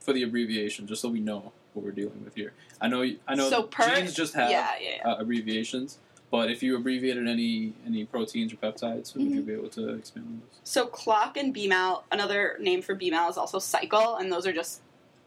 for 0.01 0.13
the 0.13 0.23
abbreviation, 0.25 0.87
just 0.89 1.01
so 1.01 1.09
we 1.09 1.21
know 1.21 1.53
what 1.75 1.85
we're 1.85 1.91
dealing 1.93 2.25
with 2.25 2.35
here? 2.35 2.53
I 2.81 2.89
know 2.89 3.03
I 3.29 3.35
know 3.37 3.49
So 3.51 3.63
per- 3.65 3.95
genes 3.95 4.15
just 4.15 4.35
have 4.35 4.51
yeah, 4.51 4.71
yeah, 4.81 4.97
yeah. 4.97 5.09
uh, 5.09 5.17
abbreviations, 5.19 5.99
but 6.33 6.51
if 6.51 6.63
you 6.63 6.75
abbreviated 6.77 7.29
any 7.29 7.75
any 7.87 8.05
proteins 8.07 8.53
or 8.53 8.57
peptides, 8.57 9.15
would 9.15 9.23
Mm-hmm. 9.27 9.35
you 9.35 9.43
be 9.43 9.53
able 9.53 9.69
to 9.69 9.91
expand 9.91 10.27
on 10.27 10.41
those? 10.41 10.59
So 10.65 10.87
clock 10.87 11.37
and 11.37 11.55
BMAL, 11.55 12.03
another 12.11 12.57
name 12.59 12.81
for 12.83 12.97
BMAL 12.97 13.31
is 13.31 13.37
also 13.37 13.59
cycle, 13.61 14.17
and 14.17 14.33
those 14.33 14.47
are 14.47 14.53
just 14.53 14.81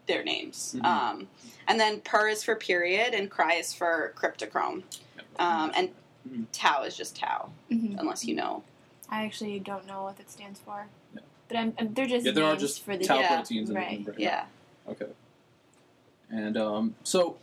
their 0.06 0.22
names. 0.24 0.74
Mhm. 0.78 0.84
Um, 0.84 1.28
and 1.68 1.78
then 1.80 2.00
per 2.00 2.28
is 2.28 2.42
for 2.44 2.56
period, 2.56 3.14
and 3.14 3.30
cry 3.30 3.54
is 3.54 3.72
for 3.72 4.12
cryptochrome. 4.16 4.82
Um, 5.38 5.70
and 5.76 5.90
Mhm. 6.28 6.46
tau 6.52 6.82
is 6.82 6.96
just 6.96 7.16
tau, 7.16 7.50
Mhm. 7.70 7.98
unless 8.00 8.24
you 8.24 8.34
know. 8.34 8.64
I 9.08 9.24
actually 9.24 9.60
don't 9.60 9.86
know 9.86 10.02
what 10.02 10.16
that 10.16 10.28
stands 10.30 10.58
for, 10.58 10.88
Yeah. 11.14 11.20
but 11.46 11.56
I'm, 11.56 11.72
I'm- 11.78 11.94
they're 11.94 12.06
just 12.06 12.26
Yeah, 12.26 12.32
there 12.32 12.44
are 12.44 12.50
names 12.50 12.62
just 12.62 12.82
for 12.82 12.96
the 12.96 13.04
tau 13.04 13.20
Yeah, 13.20 13.36
proteins 13.36 13.68
in 13.68 13.74
the- 13.74 13.80
right, 13.80 14.04
the 14.04 14.10
brain. 14.12 14.24
Yeah. 14.24 14.46
Okay. 14.88 15.06
And 16.30 16.56
um, 16.56 16.96
so, 17.04 17.36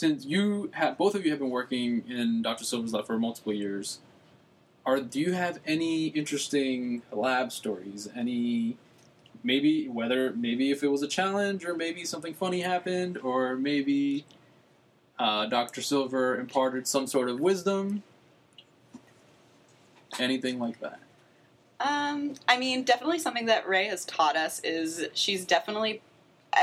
since 0.00 0.24
you 0.24 0.70
have 0.72 0.96
both 0.96 1.14
of 1.14 1.26
you 1.26 1.30
have 1.30 1.40
been 1.40 1.50
working 1.50 2.02
in 2.08 2.40
Dr. 2.40 2.64
Silver's 2.64 2.94
lab 2.94 3.06
for 3.06 3.18
multiple 3.18 3.52
years, 3.52 3.98
are 4.86 4.98
do 4.98 5.20
you 5.20 5.32
have 5.32 5.60
any 5.66 6.06
interesting 6.06 7.02
lab 7.12 7.52
stories? 7.52 8.08
Any 8.16 8.78
maybe 9.44 9.88
whether 9.88 10.32
maybe 10.32 10.70
if 10.70 10.82
it 10.82 10.88
was 10.88 11.02
a 11.02 11.06
challenge 11.06 11.66
or 11.66 11.74
maybe 11.74 12.04
something 12.06 12.32
funny 12.32 12.62
happened 12.62 13.18
or 13.18 13.56
maybe 13.56 14.24
uh, 15.18 15.44
Dr. 15.46 15.82
Silver 15.82 16.40
imparted 16.40 16.88
some 16.88 17.06
sort 17.06 17.28
of 17.28 17.38
wisdom. 17.38 18.02
Anything 20.18 20.58
like 20.58 20.80
that. 20.80 20.98
Um, 21.78 22.34
I 22.48 22.58
mean, 22.58 22.84
definitely 22.84 23.18
something 23.18 23.46
that 23.46 23.68
Rae 23.68 23.86
has 23.86 24.06
taught 24.06 24.36
us 24.36 24.60
is 24.60 25.08
she's 25.12 25.44
definitely 25.44 26.00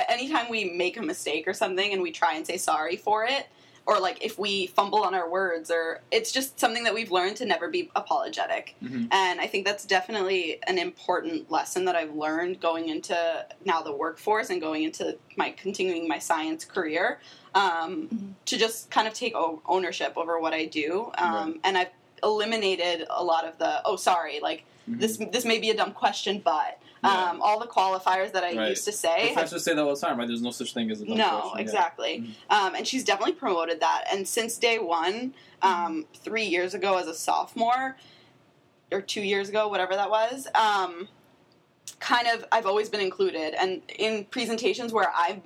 anytime 0.09 0.49
we 0.49 0.65
make 0.65 0.97
a 0.97 1.01
mistake 1.01 1.47
or 1.47 1.53
something 1.53 1.93
and 1.93 2.01
we 2.01 2.11
try 2.11 2.35
and 2.35 2.45
say 2.45 2.57
sorry 2.57 2.97
for 2.97 3.25
it, 3.25 3.47
or 3.85 3.99
like 4.01 4.23
if 4.23 4.37
we 4.37 4.67
fumble 4.67 5.01
on 5.03 5.15
our 5.15 5.29
words, 5.29 5.71
or 5.71 6.01
it's 6.11 6.31
just 6.33 6.59
something 6.59 6.83
that 6.83 6.93
we've 6.93 7.09
learned 7.11 7.37
to 7.37 7.45
never 7.45 7.69
be 7.69 7.89
apologetic. 7.95 8.75
Mhm. 8.83 9.07
And 9.13 9.39
I 9.39 9.47
think 9.47 9.65
that's 9.65 9.85
definitely 9.85 10.59
an 10.67 10.77
important 10.77 11.49
lesson 11.49 11.85
that 11.85 11.95
I've 11.95 12.13
learned 12.13 12.59
going 12.59 12.89
into 12.89 13.45
now 13.63 13.81
the 13.81 13.93
workforce 13.93 14.49
and 14.49 14.59
going 14.59 14.83
into 14.83 15.17
my 15.37 15.51
continuing 15.51 16.05
my 16.07 16.19
science 16.19 16.65
career. 16.65 17.21
Um, 17.55 18.09
Mhm. 18.13 18.33
To 18.47 18.57
just 18.57 18.91
kind 18.91 19.07
of 19.07 19.13
take 19.13 19.35
o- 19.35 19.61
ownership 19.65 20.13
over 20.17 20.37
what 20.37 20.53
I 20.53 20.65
do, 20.65 21.09
um, 21.17 21.33
Right. 21.33 21.59
and 21.63 21.77
I've 21.77 21.89
eliminated 22.23 23.05
a 23.09 23.23
lot 23.23 23.45
of 23.45 23.57
the 23.57 23.81
oh 23.85 23.95
sorry 23.95 24.39
like 24.41 24.63
Mhm. 24.89 24.99
this 24.99 25.17
this 25.31 25.45
may 25.45 25.59
be 25.59 25.69
a 25.69 25.73
dumb 25.75 25.93
question, 25.93 26.41
but 26.43 26.77
Yeah. 27.03 27.29
um, 27.29 27.41
all 27.41 27.59
the 27.59 27.67
qualifiers 27.67 28.31
that 28.31 28.43
I 28.43 28.55
Right. 28.55 28.69
used 28.69 28.85
to 28.85 28.91
say. 28.91 29.27
have- 29.27 29.33
Professors 29.33 29.63
say 29.63 29.73
that 29.73 29.81
all 29.83 29.93
the 29.93 29.99
time, 30.01 30.17
right? 30.17 30.27
There's 30.27 30.41
no 30.41 30.51
such 30.51 30.73
thing 30.73 30.89
as 30.91 31.01
a 31.01 31.05
dumb 31.05 31.17
no, 31.17 31.39
question. 31.41 31.59
Exactly. 31.59 32.19
Mhm. 32.49 32.53
Um, 32.55 32.75
and 32.75 32.87
she's 32.87 33.03
definitely 33.03 33.33
promoted 33.35 33.79
that. 33.81 34.05
And 34.11 34.27
since 34.27 34.57
day 34.57 34.79
one, 34.79 35.33
um, 35.61 36.05
three 36.15 36.45
years 36.45 36.73
ago 36.73 36.97
as 36.97 37.07
a 37.07 37.13
sophomore, 37.13 37.97
or 38.91 39.01
two 39.01 39.21
years 39.21 39.49
ago, 39.49 39.67
whatever 39.67 39.95
that 39.95 40.09
was, 40.09 40.47
um, 40.55 41.07
kind 41.99 42.27
of 42.27 42.45
I've 42.51 42.65
always 42.65 42.89
been 42.89 43.01
included. 43.01 43.53
And 43.53 43.81
in 43.97 44.25
presentations 44.25 44.91
where 44.93 45.11
I 45.13 45.41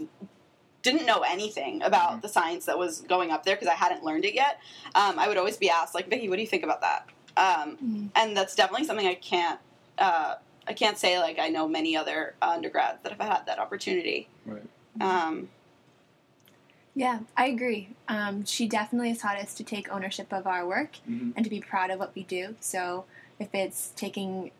didn't 0.83 1.05
know 1.05 1.19
anything 1.21 1.81
about 1.83 2.13
Mhm. 2.17 2.21
the 2.21 2.29
science 2.29 2.65
that 2.65 2.77
was 2.77 3.01
going 3.01 3.29
up 3.31 3.43
there 3.43 3.55
because 3.55 3.67
I 3.67 3.75
hadn't 3.75 4.03
learned 4.03 4.25
it 4.25 4.33
yet, 4.33 4.59
um, 4.95 5.19
I 5.19 5.27
would 5.27 5.37
always 5.37 5.57
be 5.57 5.69
asked, 5.69 5.93
like, 5.93 6.07
Vicky, 6.07 6.27
what 6.29 6.37
do 6.37 6.41
you 6.41 6.47
think 6.47 6.63
about 6.63 6.81
that? 6.81 7.05
Um, 7.37 7.77
Mhm. 7.77 8.09
and 8.15 8.35
that's 8.37 8.55
definitely 8.55 8.85
something 8.87 9.07
I 9.07 9.13
can't. 9.15 9.59
Uh, 9.97 10.35
I 10.67 10.73
can't 10.73 10.97
say 10.97 11.19
like 11.19 11.39
I 11.39 11.49
know 11.49 11.67
many 11.67 11.95
other 11.97 12.35
undergrads 12.41 12.99
that 13.03 13.11
have 13.13 13.21
had 13.21 13.45
that 13.47 13.59
opportunity. 13.59 14.27
Right. 14.45 14.63
Um, 14.99 15.49
Yeah, 16.93 17.19
I 17.37 17.45
agree. 17.47 17.89
Um, 18.09 18.43
she 18.43 18.67
definitely 18.67 19.09
has 19.09 19.19
taught 19.19 19.37
us 19.37 19.53
to 19.55 19.63
take 19.63 19.89
ownership 19.91 20.33
of 20.33 20.45
our 20.45 20.67
work 20.67 20.97
Mhm. 21.09 21.33
and 21.35 21.43
to 21.45 21.49
be 21.49 21.61
proud 21.61 21.89
of 21.89 21.99
what 21.99 22.13
we 22.13 22.23
do. 22.23 22.55
So 22.59 23.05
if 23.39 23.55
it's 23.55 23.93
taking 23.95 24.51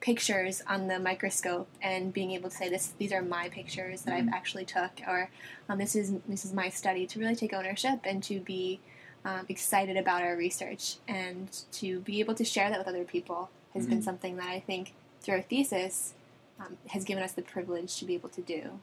pictures 0.00 0.62
on 0.66 0.88
the 0.88 0.98
microscope 0.98 1.68
and 1.82 2.12
being 2.12 2.32
able 2.32 2.50
to 2.50 2.56
say 2.56 2.68
this 2.68 2.88
these 2.98 3.12
are 3.12 3.22
my 3.22 3.48
pictures 3.48 4.02
that 4.02 4.12
Mhm. 4.12 4.28
I've 4.28 4.34
actually 4.34 4.64
took 4.64 4.92
or 5.06 5.30
um, 5.68 5.78
this 5.78 5.94
is 5.94 6.12
this 6.28 6.44
is 6.44 6.52
my 6.52 6.68
study 6.68 7.06
to 7.06 7.18
really 7.20 7.36
take 7.36 7.52
ownership 7.54 8.00
and 8.04 8.22
to 8.24 8.40
be 8.40 8.80
um, 9.26 9.46
excited 9.48 9.96
about 9.96 10.22
our 10.22 10.36
research 10.36 10.96
and 11.08 11.50
to 11.72 12.00
be 12.00 12.20
able 12.20 12.34
to 12.34 12.44
share 12.44 12.68
that 12.68 12.78
with 12.78 12.88
other 12.88 13.04
people 13.04 13.48
has 13.72 13.86
been 13.86 14.00
Mhm. 14.00 14.04
something 14.04 14.36
that 14.36 14.48
I 14.48 14.60
think 14.60 14.92
through 15.24 15.36
our 15.36 15.42
thesis 15.42 16.14
um, 16.60 16.76
has 16.88 17.04
given 17.04 17.22
us 17.22 17.32
the 17.32 17.42
privilege 17.42 17.96
to 17.98 18.04
be 18.04 18.14
able 18.14 18.28
to 18.30 18.40
do. 18.42 18.78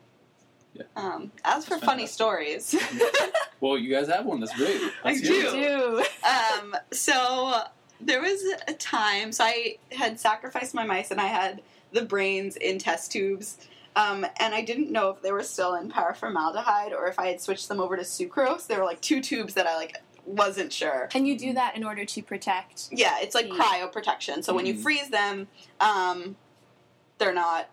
Um, 0.95 1.31
as 1.43 1.65
for 1.65 1.71
That's 1.71 1.83
funny 1.83 2.07
stories, 2.07 2.75
Well, 3.59 3.77
you 3.77 3.93
guys 3.93 4.07
have 4.07 4.25
one. 4.25 4.39
That's 4.39 4.55
great. 4.55 4.81
I 5.03 5.09
Let's 5.09 5.21
do. 5.21 5.51
Do. 5.51 6.03
um, 6.27 6.75
so 6.91 7.63
there 7.99 8.21
was 8.21 8.41
a 8.67 8.73
time, 8.73 9.31
so 9.31 9.43
I 9.43 9.77
had 9.91 10.19
sacrificed 10.19 10.73
my 10.73 10.85
mice 10.85 11.11
and 11.11 11.21
I 11.21 11.27
had 11.27 11.61
the 11.91 12.01
brains 12.03 12.55
in 12.55 12.79
test 12.79 13.11
tubes. 13.11 13.57
Um, 13.95 14.25
and 14.39 14.55
I 14.55 14.61
didn't 14.61 14.89
know 14.89 15.09
if 15.09 15.21
they 15.21 15.33
were 15.33 15.43
still 15.43 15.75
in 15.75 15.91
paraformaldehyde 15.91 16.93
or 16.93 17.07
if 17.07 17.19
I 17.19 17.27
had 17.27 17.41
switched 17.41 17.67
them 17.67 17.81
over 17.81 17.97
to 17.97 18.03
sucrose. 18.03 18.65
There 18.65 18.79
were 18.79 18.85
like 18.85 19.01
two 19.01 19.21
tubes 19.21 19.53
that 19.55 19.67
I 19.67 19.75
like 19.75 19.97
wasn't 20.25 20.71
sure. 20.71 21.09
And 21.13 21.27
you 21.27 21.37
do 21.37 21.53
that 21.53 21.75
in 21.75 21.83
order 21.83 22.05
to 22.05 22.21
protect 22.23 22.89
Yeah, 22.91 23.17
it's 23.21 23.35
like 23.35 23.47
Mm. 23.47 23.57
cryo 23.57 23.91
protection. 23.91 24.43
So 24.43 24.53
when 24.53 24.65
you 24.65 24.73
Mhm. 24.75 24.83
freeze 24.83 25.09
them, 25.09 25.47
um, 25.79 26.35
they're 27.17 27.33
not 27.33 27.69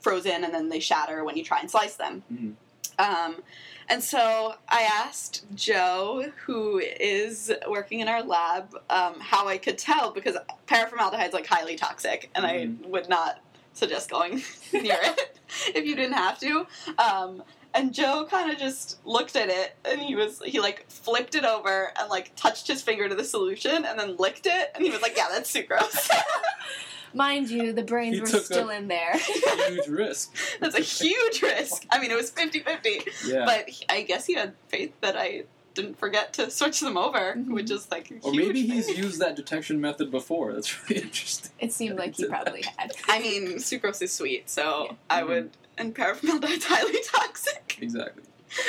frozen 0.00 0.44
and 0.44 0.54
then 0.54 0.68
they 0.68 0.80
shatter 0.80 1.24
when 1.24 1.36
you 1.36 1.44
try 1.44 1.58
and 1.60 1.70
slice 1.70 1.94
them. 1.96 2.22
Mhm. 2.32 2.54
Um, 2.98 3.42
and 3.88 4.02
so 4.02 4.54
I 4.68 4.82
asked 4.82 5.44
Joe, 5.54 6.32
who 6.46 6.78
is 6.78 7.52
working 7.68 8.00
in 8.00 8.08
our 8.08 8.22
lab, 8.22 8.74
um, 8.88 9.20
how 9.20 9.48
I 9.48 9.58
could 9.58 9.78
tell 9.78 10.10
because 10.12 10.36
paraformaldehyde 10.66 11.28
is 11.28 11.34
like 11.34 11.46
highly 11.46 11.76
toxic, 11.76 12.30
and 12.34 12.44
Mhm. 12.44 12.84
I 12.84 12.88
would 12.88 13.08
not 13.08 13.40
suggest 13.74 14.08
going 14.10 14.42
near 14.72 14.98
it 15.02 15.38
if 15.74 15.84
you 15.84 15.94
didn't 15.94 16.14
have 16.14 16.38
to. 16.40 16.66
Um, 16.98 17.42
and 17.76 17.92
Joe 17.94 18.26
kind 18.30 18.50
of 18.50 18.58
just 18.58 18.98
looked 19.04 19.36
at 19.36 19.48
it, 19.48 19.76
and 19.84 20.00
he 20.00 20.14
was 20.16 20.40
he 20.44 20.58
like 20.60 20.90
flipped 20.90 21.34
it 21.34 21.44
over 21.44 21.92
and 21.98 22.08
like 22.08 22.34
touched 22.34 22.66
his 22.66 22.82
finger 22.82 23.08
to 23.08 23.14
the 23.14 23.24
solution, 23.24 23.84
and 23.84 23.98
then 23.98 24.16
licked 24.16 24.46
it, 24.46 24.70
and 24.74 24.84
he 24.84 24.90
was 24.90 25.02
like, 25.02 25.16
"Yeah, 25.16 25.28
that's 25.30 25.52
sucrose." 25.52 26.10
Mind 27.14 27.48
you, 27.48 27.72
the 27.72 27.82
brains 27.82 28.14
He 28.16 28.20
were 28.20 28.26
still 28.26 28.68
a- 28.70 28.74
in 28.76 28.88
there. 28.88 29.14
Huge 29.68 29.86
risk. 29.88 30.34
that's 30.60 30.74
a 30.76 30.80
huge 30.82 31.40
risk. 31.40 31.86
I 31.90 31.98
mean, 31.98 32.10
it 32.10 32.16
was 32.16 32.30
50-50. 32.30 33.26
Yeah. 33.26 33.44
But 33.46 33.68
he- 33.70 33.86
I 33.88 34.02
guess 34.02 34.26
he 34.26 34.34
had 34.34 34.52
faith 34.68 34.92
that 35.00 35.16
I 35.16 35.44
didn't 35.76 35.98
forget 35.98 36.32
to 36.32 36.50
switch 36.50 36.80
them 36.80 36.96
over, 36.96 37.34
Mhm. 37.36 37.50
which 37.50 37.70
is 37.70 37.88
like 37.90 38.10
a 38.10 38.14
or 38.22 38.32
huge 38.32 38.46
maybe 38.46 38.62
he's 38.66 38.88
used 38.88 39.20
that 39.20 39.36
detection 39.36 39.80
method 39.80 40.10
before. 40.10 40.52
That's 40.54 40.88
really 40.88 41.02
interesting. 41.08 41.52
It 41.60 41.72
seemed 41.72 41.96
like 41.98 42.16
he 42.16 42.24
probably 42.26 42.62
had. 42.76 42.92
I 43.06 43.20
mean, 43.20 43.54
sucrose 43.56 44.02
is 44.02 44.12
sweet, 44.12 44.50
so 44.50 44.86
Yeah. 44.90 44.96
I 45.10 45.22
Mhm. 45.22 45.28
would. 45.28 45.50
And 45.78 45.94
paraformaldehyde's 45.94 46.64
highly 46.74 46.98
toxic. 47.04 47.78
Exactly. 47.80 48.22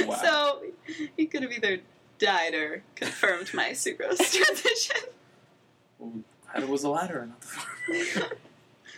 Wow. 0.05 0.15
So 0.21 0.63
he 1.15 1.25
could 1.25 1.41
have 1.43 1.51
either 1.53 1.79
died 2.19 2.53
or 2.53 2.83
confirmed 2.95 3.53
my 3.53 3.69
sucrose 3.69 4.17
transition. 4.33 5.01
Well, 5.99 6.13
it 6.57 6.67
was 6.67 6.81
the 6.81 6.89
latter, 6.89 7.25
not 7.25 7.39
the 7.41 7.47
former. 7.47 8.29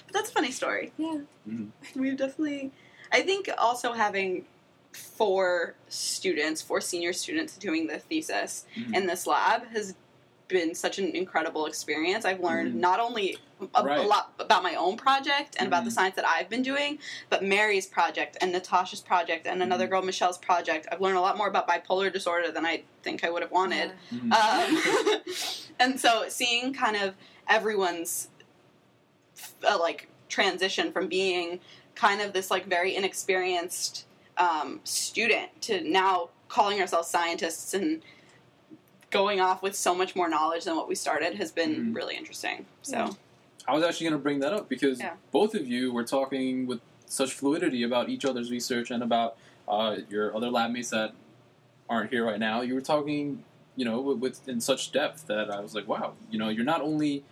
But 0.06 0.14
that's 0.14 0.30
a 0.30 0.34
funny 0.34 0.52
story. 0.52 0.92
Yeah. 0.98 1.20
Mhm. 1.48 1.70
We've 1.96 2.18
definitely. 2.18 2.72
I 3.12 3.22
think 3.22 3.50
also 3.58 3.94
having 3.94 4.46
four 4.92 5.76
students, 5.88 6.62
four 6.62 6.82
senior 6.82 7.14
students 7.14 7.58
doing 7.58 7.88
the 7.88 8.00
thesis 8.00 8.66
Mhm. 8.76 8.96
in 8.96 9.08
this 9.08 9.28
lab 9.28 9.68
has 9.70 9.96
been 10.48 10.74
such 10.74 10.98
an 10.98 11.16
incredible 11.16 11.68
experience. 11.68 12.26
I've 12.26 12.40
learned 12.40 12.74
Mhm. 12.74 12.80
not 12.80 13.00
only 13.00 13.38
a, 13.76 13.82
a 13.84 14.02
lot 14.02 14.34
about 14.40 14.64
my 14.64 14.74
own 14.76 14.98
project 14.98 15.56
and 15.60 15.68
about 15.68 15.84
the 15.84 15.92
Mhm. 15.92 15.94
science 15.94 16.16
that 16.16 16.26
I've 16.28 16.50
been 16.50 16.64
doing, 16.64 16.98
but 17.30 17.44
Mary's 17.44 17.86
project 17.86 18.36
and 18.42 18.52
Natasha's 18.52 19.02
project 19.02 19.46
and 19.46 19.62
another 19.62 19.86
Mhm. 19.86 19.90
girl, 19.92 20.02
Michelle's 20.02 20.40
project. 20.40 20.88
I've 20.92 21.02
learned 21.02 21.18
a 21.18 21.22
lot 21.22 21.38
more 21.38 21.48
about 21.48 21.68
bipolar 21.68 22.12
disorder 22.12 22.52
than 22.52 22.66
I 22.66 22.84
think 23.04 23.24
I 23.24 23.30
would 23.30 23.44
have 23.44 23.52
wanted. 23.52 23.92
Mhm. 24.12 24.34
Um, 24.34 25.24
and 25.80 26.00
so 26.00 26.28
seeing 26.30 26.74
kind 26.74 26.96
of 26.98 27.14
everyone's 27.48 28.30
uh, 29.64 29.78
like 29.78 30.08
transition 30.30 30.92
from 30.92 31.08
being 31.08 31.60
kind 31.96 32.22
of 32.22 32.34
this 32.34 32.50
like 32.50 32.66
very 32.66 32.96
inexperienced 32.96 34.06
um, 34.40 34.80
student 34.84 35.50
to 35.62 35.82
now 35.82 36.30
calling 36.48 36.80
ourselves 36.82 37.08
scientists 37.08 37.74
and 37.74 38.02
going 39.12 39.40
off 39.40 39.62
with 39.62 39.76
so 39.76 39.94
much 39.94 40.16
more 40.16 40.30
knowledge 40.30 40.64
than 40.66 40.76
what 40.76 40.88
we 40.88 40.96
started 40.96 41.36
has 41.36 41.52
been 41.52 41.92
Mhm. 41.92 41.96
really 41.96 42.16
interesting. 42.16 42.66
So 42.82 43.16
I 43.68 43.74
was 43.76 43.84
actually 43.84 44.06
going 44.06 44.20
to 44.20 44.24
bring 44.24 44.40
that 44.40 44.54
up 44.54 44.70
because 44.70 45.00
Yeah. 45.00 45.16
both 45.32 45.56
of 45.56 45.68
you 45.68 45.92
were 45.92 46.04
talking 46.04 46.66
with 46.68 46.80
such 47.08 47.34
fluidity 47.34 47.84
about 47.84 48.10
each 48.10 48.24
other's 48.26 48.52
research 48.52 48.92
and 48.92 49.02
about 49.04 49.36
uh, 49.68 49.98
your 50.10 50.36
other 50.36 50.50
lab 50.50 50.72
mates 50.72 50.90
that 50.92 51.14
aren't 51.90 52.10
here 52.12 52.24
right 52.26 52.40
now. 52.40 52.62
You 52.62 52.76
were 52.76 52.82
talking, 52.82 53.44
you 53.76 53.84
know, 53.86 54.00
with, 54.00 54.18
with 54.20 54.48
in 54.50 54.62
such 54.62 54.92
depth 54.92 55.26
that 55.28 55.50
I 55.52 55.60
was 55.60 55.74
like, 55.74 55.88
wow, 55.88 56.14
you 56.30 56.38
know, 56.38 56.50
you're 56.50 56.66
not 56.66 56.82
only 56.82 57.24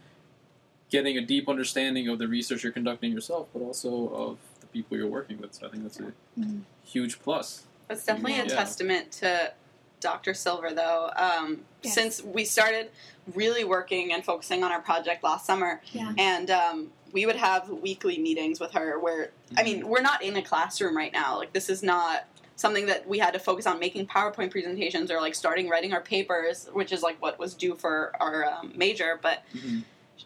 getting 0.90 1.18
a 1.18 1.22
deep 1.22 1.48
understanding 1.50 2.08
of 2.08 2.18
the 2.18 2.28
research 2.28 2.64
you're 2.64 2.72
conducting 2.72 3.12
yourself, 3.12 3.48
but 3.54 3.62
also 3.62 4.10
of 4.10 4.38
the 4.57 4.57
people 4.78 4.98
you're 4.98 5.08
working 5.08 5.40
with. 5.40 5.54
So 5.54 5.68
I 5.68 5.70
think 5.72 5.84
that's 5.84 6.00
a 6.00 6.14
Mhm. 6.40 6.62
huge 6.84 7.20
plus. 7.20 7.64
That's 7.88 8.06
definitely 8.06 8.40
a 8.40 8.44
Yeah. 8.44 8.56
testament 8.56 9.12
to 9.14 9.54
Dr. 10.00 10.34
Silver, 10.34 10.72
though. 10.74 11.12
Um, 11.16 11.66
Yes. 11.84 11.94
Since 11.94 12.24
we 12.24 12.44
started 12.44 12.92
really 13.34 13.64
working 13.64 14.12
and 14.12 14.26
focusing 14.26 14.64
on 14.64 14.72
our 14.72 14.82
project 14.82 15.24
last 15.24 15.46
summer, 15.46 15.82
Yeah. 15.94 16.12
and 16.18 16.50
um, 16.52 16.92
we 17.14 17.26
would 17.26 17.36
have 17.38 17.70
weekly 17.70 18.18
meetings 18.18 18.60
with 18.60 18.72
her 18.72 19.00
where, 19.00 19.32
I 19.56 19.64
mean, 19.64 19.88
we're 19.88 20.02
not 20.02 20.22
in 20.22 20.36
a 20.36 20.42
classroom 20.42 20.98
right 20.98 21.14
now. 21.14 21.38
Like, 21.38 21.54
this 21.54 21.70
is 21.70 21.82
not 21.84 22.26
something 22.58 22.88
that 22.88 23.08
we 23.08 23.20
had 23.20 23.32
to 23.34 23.40
focus 23.40 23.66
on 23.68 23.80
making 23.80 24.08
PowerPoint 24.08 24.52
presentations 24.52 25.10
or 25.12 25.22
like 25.22 25.34
starting 25.36 25.70
writing 25.70 25.94
our 25.94 26.02
papers, 26.02 26.68
which 26.74 26.92
is 26.92 27.02
like 27.04 27.22
what 27.22 27.40
was 27.40 27.54
due 27.54 27.76
for 27.76 28.12
our 28.20 28.44
um, 28.46 28.74
major. 28.76 29.18
But 29.22 29.44
Mhm. 29.56 29.84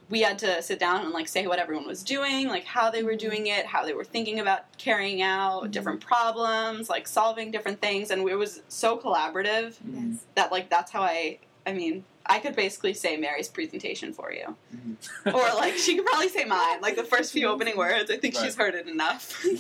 We 0.10 0.21
had 0.21 0.38
to 0.39 0.62
sit 0.62 0.79
down 0.79 1.01
and 1.01 1.12
like 1.12 1.27
say 1.27 1.48
what 1.48 1.60
everyone 1.60 1.88
was 1.88 2.03
doing, 2.03 2.48
like 2.48 2.65
how 2.65 2.89
they 2.91 3.03
were 3.03 3.13
Mhm. 3.13 3.19
doing 3.19 3.48
it, 3.48 3.65
how 3.65 3.83
they 3.86 3.93
were 3.93 4.03
thinking 4.03 4.39
about 4.39 4.77
carrying 4.77 5.21
out 5.21 5.63
Mhm. 5.63 5.71
different 5.71 6.01
problems, 6.01 6.89
like 6.89 7.07
solving 7.07 7.51
different 7.51 7.81
things, 7.81 8.12
and 8.12 8.27
it 8.27 8.36
was 8.36 8.62
so 8.67 8.98
collaborative 8.98 9.75
Mhm. 9.86 10.17
That 10.36 10.51
like 10.51 10.69
that's 10.69 10.91
how 10.91 11.01
I 11.01 11.39
I 11.65 11.74
mean 11.74 12.03
I 12.25 12.39
could 12.39 12.55
basically 12.55 12.93
say 12.93 13.17
Mary's 13.17 13.48
presentation 13.50 14.13
for 14.13 14.31
you, 14.31 14.55
Mhm. 14.75 15.33
or 15.33 15.55
like 15.55 15.75
she 15.77 15.95
could 15.95 16.05
probably 16.05 16.29
say 16.29 16.45
mine, 16.57 16.81
like 16.81 16.95
the 16.95 17.03
first 17.03 17.31
few 17.33 17.48
opening 17.48 17.75
words. 17.77 18.12
I 18.12 18.17
think 18.17 18.36
she's 18.36 18.55
heard 18.55 18.75
it 18.75 18.88
enough. 18.88 19.43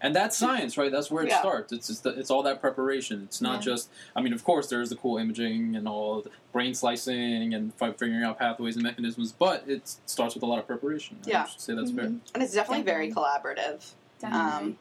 and 0.00 0.14
that's 0.14 0.36
science, 0.36 0.76
right? 0.78 0.90
That's 0.90 1.10
where 1.10 1.22
it 1.24 1.28
Yeah. 1.30 1.40
starts. 1.40 1.72
It's 1.72 1.86
just 1.88 2.02
the, 2.02 2.10
it's 2.18 2.30
all 2.30 2.42
that 2.44 2.60
preparation. 2.60 3.22
It's 3.24 3.40
not 3.40 3.56
Yeah. 3.56 3.72
just. 3.72 3.90
I 4.16 4.20
mean, 4.22 4.32
of 4.32 4.42
course, 4.44 4.68
there's 4.68 4.88
the 4.90 4.96
cool 4.96 5.18
imaging 5.18 5.76
and 5.76 5.86
all 5.86 6.22
the 6.22 6.30
brain 6.52 6.74
slicing 6.74 7.52
and 7.54 7.74
fi- 7.74 7.92
figuring 7.92 8.22
out 8.24 8.38
pathways 8.38 8.76
and 8.76 8.82
mechanisms, 8.82 9.32
but 9.32 9.64
it 9.68 9.94
starts 10.06 10.34
with 10.34 10.42
a 10.42 10.46
lot 10.46 10.58
of 10.58 10.66
preparation. 10.66 11.18
I 11.26 11.30
Yeah. 11.30 11.44
should 11.46 11.60
say 11.60 11.74
that's 11.74 11.90
fair. 11.90 12.06
Mhm. 12.06 12.20
and 12.34 12.42
it's 12.42 12.54
definitely 12.54 12.84
very 12.84 13.12
collaborative. 13.12 13.92
Definitely. 14.18 14.50
Um, 14.68 14.78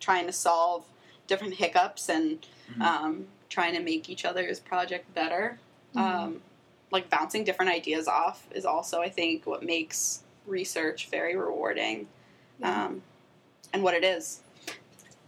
trying 0.00 0.26
to 0.26 0.32
solve 0.32 0.84
different 1.26 1.54
hiccups 1.54 2.08
and 2.08 2.46
Mhm. 2.76 2.82
um, 2.82 3.26
trying 3.48 3.74
to 3.74 3.80
make 3.80 4.08
each 4.08 4.24
other's 4.24 4.60
project 4.60 5.12
better. 5.14 5.58
Mhm. 5.94 6.00
Um, 6.00 6.42
like 6.92 7.10
bouncing 7.10 7.42
different 7.44 7.70
ideas 7.72 8.06
off 8.06 8.46
is 8.52 8.64
also, 8.64 9.00
I 9.00 9.08
think, 9.08 9.46
what 9.46 9.62
makes 9.64 10.22
research 10.46 11.08
very 11.10 11.34
rewarding, 11.36 12.06
Yeah. 12.60 12.84
um, 12.86 13.02
and 13.72 13.82
what 13.82 13.94
it 13.94 14.04
is. 14.04 14.40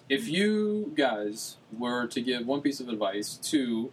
If 0.08 0.28
you 0.28 0.92
guys 0.96 1.56
were 1.76 2.06
to 2.06 2.20
give 2.20 2.46
one 2.46 2.62
piece 2.62 2.80
of 2.80 2.88
advice 2.88 3.34
to 3.50 3.92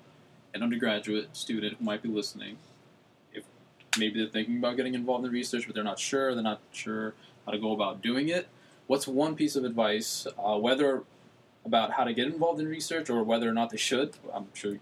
an 0.53 0.63
undergraduate 0.63 1.35
student 1.35 1.77
who 1.77 1.85
might 1.85 2.01
be 2.01 2.07
listening, 2.09 2.57
if 3.33 3.43
maybe 3.99 4.19
they're 4.19 4.29
thinking 4.29 4.57
about 4.57 4.77
getting 4.77 4.93
involved 4.93 5.25
in 5.25 5.31
research, 5.31 5.65
but 5.65 5.75
they're 5.75 5.83
not 5.83 5.99
sure, 5.99 6.33
they're 6.33 6.43
not 6.43 6.61
sure 6.71 7.13
how 7.45 7.51
to 7.51 7.59
go 7.59 7.73
about 7.73 8.01
doing 8.01 8.29
it, 8.29 8.47
what's 8.87 9.07
one 9.07 9.35
piece 9.35 9.55
of 9.55 9.65
advice, 9.65 10.25
uh, 10.37 10.57
whether 10.57 11.03
about 11.65 11.91
how 11.91 12.03
to 12.03 12.13
get 12.13 12.27
involved 12.27 12.59
in 12.61 12.67
research 12.67 13.09
or 13.09 13.23
whether 13.23 13.49
or 13.49 13.53
not 13.53 13.71
they 13.71 13.77
should? 13.77 14.13
I'm 14.33 14.47
sure 14.53 14.77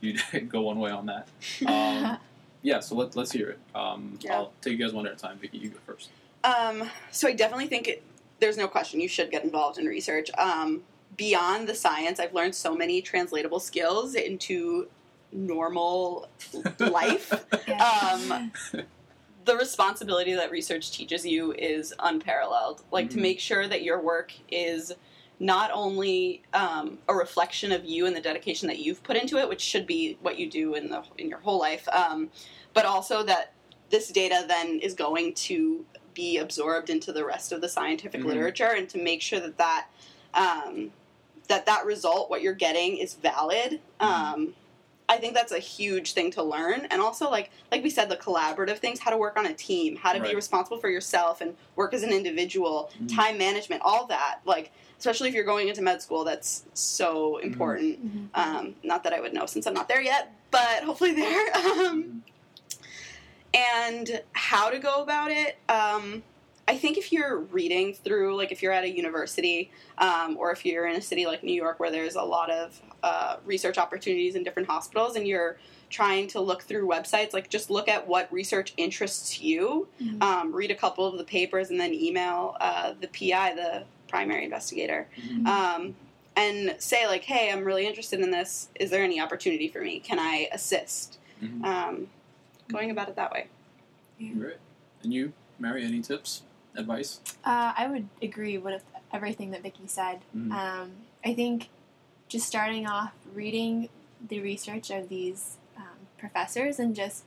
you'd 0.00 0.22
go 0.48 0.62
one 0.62 0.78
way 0.78 0.90
on 0.90 1.06
that. 1.06 1.28
Um, 1.66 2.18
yeah, 2.62 2.80
so 2.80 2.94
let, 2.94 3.16
let's 3.16 3.32
hear 3.32 3.50
it. 3.50 3.58
Um, 3.74 4.18
Yeah. 4.22 4.36
I'll 4.36 4.52
take 4.60 4.78
you 4.78 4.84
guys 4.84 4.94
one 4.94 5.06
at 5.06 5.12
a 5.12 5.16
time. 5.16 5.38
Vicky, 5.38 5.58
you 5.58 5.70
go 5.70 5.78
first. 5.86 6.10
Um, 6.44 6.88
so 7.10 7.28
I 7.28 7.32
definitely 7.32 7.66
think 7.66 7.88
it, 7.88 8.02
there's 8.42 8.58
no 8.58 8.66
question 8.66 9.00
you 9.00 9.08
should 9.08 9.30
get 9.30 9.44
involved 9.44 9.78
in 9.78 9.86
research. 9.86 10.28
Um, 10.36 10.82
beyond 11.16 11.68
the 11.68 11.74
science, 11.76 12.18
I've 12.18 12.34
learned 12.34 12.54
so 12.56 12.74
many 12.74 13.00
translatable 13.00 13.60
skills 13.60 14.14
into 14.16 14.88
normal 15.30 16.28
life. 16.80 17.32
Yeah. 17.68 18.10
um, 18.12 18.52
the 19.44 19.56
responsibility 19.56 20.34
that 20.34 20.50
research 20.50 20.90
teaches 20.90 21.24
you 21.24 21.52
is 21.52 21.94
unparalleled. 22.00 22.82
Like 22.90 23.10
to 23.10 23.16
Mhm. 23.16 23.22
make 23.22 23.38
sure 23.40 23.68
that 23.68 23.82
your 23.84 24.00
work 24.00 24.32
is 24.50 24.92
not 25.38 25.70
only 25.72 26.42
um, 26.52 26.98
a 27.08 27.14
reflection 27.14 27.70
of 27.70 27.84
you 27.84 28.06
and 28.06 28.14
the 28.16 28.20
dedication 28.20 28.66
that 28.68 28.78
you've 28.80 29.04
put 29.04 29.16
into 29.16 29.38
it, 29.38 29.48
which 29.48 29.60
should 29.60 29.86
be 29.86 30.18
what 30.20 30.36
you 30.36 30.50
do 30.50 30.74
in 30.74 30.90
the 30.90 31.02
in 31.16 31.28
your 31.28 31.38
whole 31.40 31.58
life, 31.60 31.88
um, 31.92 32.28
but 32.74 32.84
also 32.84 33.22
that 33.22 33.52
this 33.90 34.08
data 34.08 34.44
then 34.48 34.80
is 34.80 34.94
going 34.94 35.32
to 35.34 35.84
be 36.14 36.38
absorbed 36.38 36.90
into 36.90 37.12
the 37.12 37.24
rest 37.24 37.52
of 37.52 37.60
the 37.60 37.68
scientific 37.68 38.20
Mhm. 38.22 38.26
literature, 38.26 38.72
and 38.76 38.88
to 38.90 38.98
make 38.98 39.22
sure 39.22 39.40
that 39.40 39.58
that 39.58 39.86
um, 40.34 40.92
that 41.48 41.66
that 41.66 41.84
result, 41.84 42.30
what 42.30 42.40
you're 42.42 42.54
getting, 42.54 42.96
is 42.96 43.14
valid. 43.14 43.80
Um, 44.00 44.54
I 45.08 45.18
think 45.18 45.34
that's 45.34 45.52
a 45.52 45.58
huge 45.58 46.14
thing 46.14 46.30
to 46.32 46.42
learn, 46.42 46.86
and 46.90 47.02
also 47.02 47.28
like 47.30 47.50
like 47.70 47.82
we 47.82 47.90
said, 47.90 48.08
the 48.08 48.16
collaborative 48.16 48.78
things, 48.78 48.98
how 49.00 49.10
to 49.10 49.18
work 49.18 49.36
on 49.36 49.44
a 49.46 49.52
team, 49.52 49.96
how 49.96 50.12
to 50.14 50.20
be 50.20 50.34
responsible 50.34 50.78
for 50.78 50.88
yourself, 50.88 51.40
and 51.42 51.54
work 51.76 51.92
as 51.92 52.02
an 52.02 52.12
individual, 52.12 52.90
Mhm. 53.02 53.14
time 53.14 53.36
management, 53.38 53.82
all 53.84 54.06
that. 54.06 54.40
Like 54.46 54.72
especially 54.98 55.28
if 55.28 55.34
you're 55.34 55.42
going 55.44 55.66
into 55.68 55.82
med 55.82 56.00
school, 56.00 56.22
that's 56.24 56.62
so 56.74 57.34
Mm-hmm. 57.38 57.46
important. 57.46 58.32
Mhm. 58.34 58.38
Um, 58.40 58.74
not 58.84 59.02
that 59.02 59.12
I 59.12 59.20
would 59.20 59.34
know 59.34 59.46
since 59.46 59.66
I'm 59.66 59.74
not 59.74 59.88
there 59.88 60.00
yet, 60.00 60.32
but 60.52 60.84
hopefully 60.84 61.12
there. 61.12 61.52
Um, 63.54 63.60
and 63.60 64.22
how 64.32 64.70
to 64.70 64.78
go 64.78 65.02
about 65.02 65.30
it. 65.30 65.56
Um, 65.68 66.22
I 66.68 66.76
think 66.76 66.96
if 66.96 67.12
you're 67.12 67.38
reading 67.38 67.92
through, 67.92 68.36
like 68.36 68.52
if 68.52 68.62
you're 68.62 68.72
at 68.72 68.84
a 68.84 68.90
university 68.90 69.70
um, 69.98 70.36
or 70.38 70.52
if 70.52 70.64
you're 70.64 70.86
in 70.86 70.96
a 70.96 71.00
city 71.02 71.26
like 71.26 71.42
New 71.42 71.52
York 71.54 71.80
where 71.80 71.90
there's 71.90 72.14
a 72.14 72.22
lot 72.22 72.50
of 72.50 72.80
uh, 73.02 73.36
research 73.44 73.78
opportunities 73.78 74.36
in 74.36 74.44
different 74.44 74.68
hospitals 74.68 75.16
and 75.16 75.26
you're 75.26 75.58
trying 75.90 76.28
to 76.28 76.40
look 76.40 76.62
through 76.62 76.88
websites, 76.88 77.32
like 77.34 77.50
just 77.50 77.68
look 77.68 77.88
at 77.88 78.06
what 78.06 78.32
research 78.32 78.72
interests 78.76 79.40
you, 79.40 79.88
Mhm. 80.00 80.22
um, 80.22 80.52
read 80.54 80.70
a 80.70 80.74
couple 80.74 81.04
of 81.04 81.18
the 81.18 81.24
papers, 81.24 81.68
and 81.70 81.78
then 81.78 81.92
email 81.92 82.56
uh, 82.60 82.94
the 82.98 83.08
PI, 83.08 83.54
the 83.54 83.82
primary 84.08 84.44
investigator, 84.44 85.08
Mhm. 85.18 85.46
um, 85.46 85.96
and 86.36 86.76
say 86.78 87.06
like, 87.06 87.24
"Hey, 87.24 87.50
I'm 87.50 87.62
really 87.64 87.86
interested 87.86 88.20
in 88.20 88.30
this. 88.30 88.68
Is 88.80 88.88
there 88.88 89.02
any 89.04 89.20
opportunity 89.20 89.68
for 89.68 89.82
me? 89.82 89.98
Can 90.00 90.18
I 90.18 90.48
assist?" 90.52 91.18
Mhm. 91.42 91.62
Going 92.68 92.90
about 92.90 93.08
it 93.08 93.16
that 93.16 93.32
way. 93.32 93.48
Great. 94.18 94.56
And 95.02 95.12
you, 95.12 95.32
Mary, 95.58 95.84
any 95.84 96.00
tips, 96.00 96.42
advice? 96.76 97.20
Uh, 97.44 97.72
I 97.76 97.88
would 97.88 98.08
agree 98.20 98.58
with 98.58 98.84
everything 99.12 99.50
that 99.50 99.62
Vicky 99.62 99.86
said. 99.86 100.20
Mhm. 100.36 100.52
Um, 100.52 100.92
I 101.24 101.34
think 101.34 101.68
just 102.28 102.46
starting 102.46 102.86
off 102.86 103.12
reading 103.34 103.88
the 104.26 104.40
research 104.40 104.90
of 104.90 105.08
these 105.08 105.56
um, 105.76 106.06
professors 106.18 106.78
and 106.78 106.94
just 106.94 107.24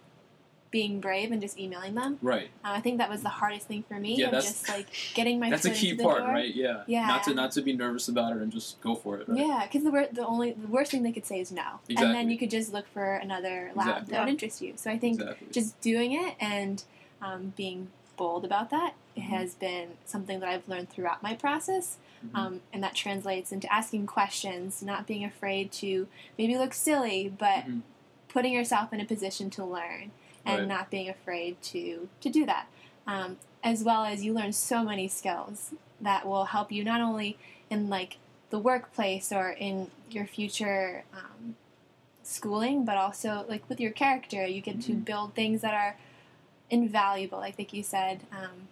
being 0.76 1.00
brave 1.00 1.32
and 1.32 1.42
just 1.42 1.58
emailing 1.58 1.96
them. 1.96 2.20
Right. 2.22 2.50
Uh, 2.62 2.72
I 2.74 2.82
think 2.82 2.98
that 2.98 3.10
was 3.10 3.22
the 3.24 3.30
hardest 3.30 3.66
thing 3.66 3.86
for 3.88 3.98
me. 3.98 4.18
Yeah, 4.18 4.26
that's- 4.30 4.44
just 4.52 4.68
like 4.68 4.88
getting 5.14 5.40
my 5.40 5.50
That's 5.50 5.64
a 5.64 5.72
key 5.72 5.96
part, 5.96 6.18
door. 6.20 6.28
right? 6.28 6.54
Yeah. 6.54 6.84
Yeah. 6.86 7.08
Not 7.08 7.24
to 7.24 7.34
not 7.34 7.52
to 7.54 7.62
be 7.62 7.72
nervous 7.72 8.10
about 8.10 8.36
it 8.36 8.42
and 8.42 8.52
just 8.52 8.82
go 8.82 8.94
for 8.94 9.18
it. 9.20 9.30
Right? 9.30 9.38
Yeah, 9.40 9.62
because 9.64 9.86
the, 9.86 9.92
wor- 9.92 10.10
the 10.12 10.28
only 10.28 10.52
the 10.52 10.68
worst 10.68 10.92
thing 10.92 11.02
they 11.04 11.14
could 11.14 11.26
say 11.26 11.40
is 11.40 11.50
no, 11.50 11.80
and 11.88 12.14
then 12.14 12.30
you 12.30 12.38
could 12.38 12.52
just 12.52 12.74
look 12.74 12.88
for 12.90 13.16
another 13.16 13.72
lab 13.74 13.88
Exactly. 13.88 14.12
that 14.12 14.20
would 14.26 14.30
interest 14.32 14.62
you. 14.62 14.74
So 14.76 14.92
I 14.92 14.98
think 14.98 15.22
Exactly. 15.22 15.48
just 15.54 15.80
doing 15.80 16.12
it 16.12 16.36
and 16.42 16.84
um, 17.22 17.54
being 17.56 17.88
bold 18.18 18.44
about 18.44 18.70
that 18.72 18.96
Mhm. 19.18 19.22
has 19.24 19.54
been 19.56 19.92
something 20.04 20.42
that 20.42 20.50
I've 20.50 20.68
learned 20.68 20.90
throughout 20.90 21.24
my 21.24 21.36
process. 21.36 21.98
Mhm. 22.26 22.36
Um, 22.38 22.62
and 22.74 22.84
that 22.84 22.96
translates 22.96 23.54
into 23.54 23.72
asking 23.74 24.08
questions, 24.08 24.84
not 24.84 25.08
being 25.08 25.24
afraid 25.24 25.72
to 25.84 26.08
maybe 26.38 26.58
look 26.58 26.74
silly, 26.74 27.30
but 27.30 27.64
Mhm. 27.66 27.82
putting 28.28 28.52
yourself 28.52 28.92
in 28.92 29.00
a 29.00 29.06
position 29.06 29.50
to 29.52 29.64
learn 29.64 30.12
and 30.46 30.60
Right. 30.60 30.68
not 30.68 30.90
being 30.92 31.10
afraid 31.10 31.62
to 31.64 32.08
to 32.22 32.30
do 32.30 32.46
that. 32.46 32.68
Um, 33.08 33.38
as 33.64 33.84
well 33.84 34.06
as 34.06 34.24
you 34.24 34.34
learn 34.34 34.54
so 34.54 34.84
many 34.84 35.08
skills 35.08 35.74
that 36.00 36.26
will 36.26 36.46
help 36.46 36.72
you 36.72 36.84
not 36.84 37.02
only 37.02 37.38
in 37.70 37.90
like 37.90 38.18
the 38.52 38.60
workplace 38.60 39.32
or 39.32 39.50
in 39.50 39.90
your 40.10 40.26
future 40.26 41.04
um, 41.14 41.56
schooling, 42.24 42.86
but 42.86 42.98
also 42.98 43.46
like 43.48 43.68
with 43.70 43.80
your 43.80 43.92
character. 43.92 44.46
You 44.46 44.62
get 44.62 44.82
to 44.82 44.94
Mhm. 44.94 45.06
build 45.06 45.34
things 45.34 45.62
that 45.62 45.74
are 45.74 45.98
invaluable, 46.70 47.40
like 47.40 47.56
Vicky 47.58 47.82
said. 47.84 48.22
Um, 48.32 48.68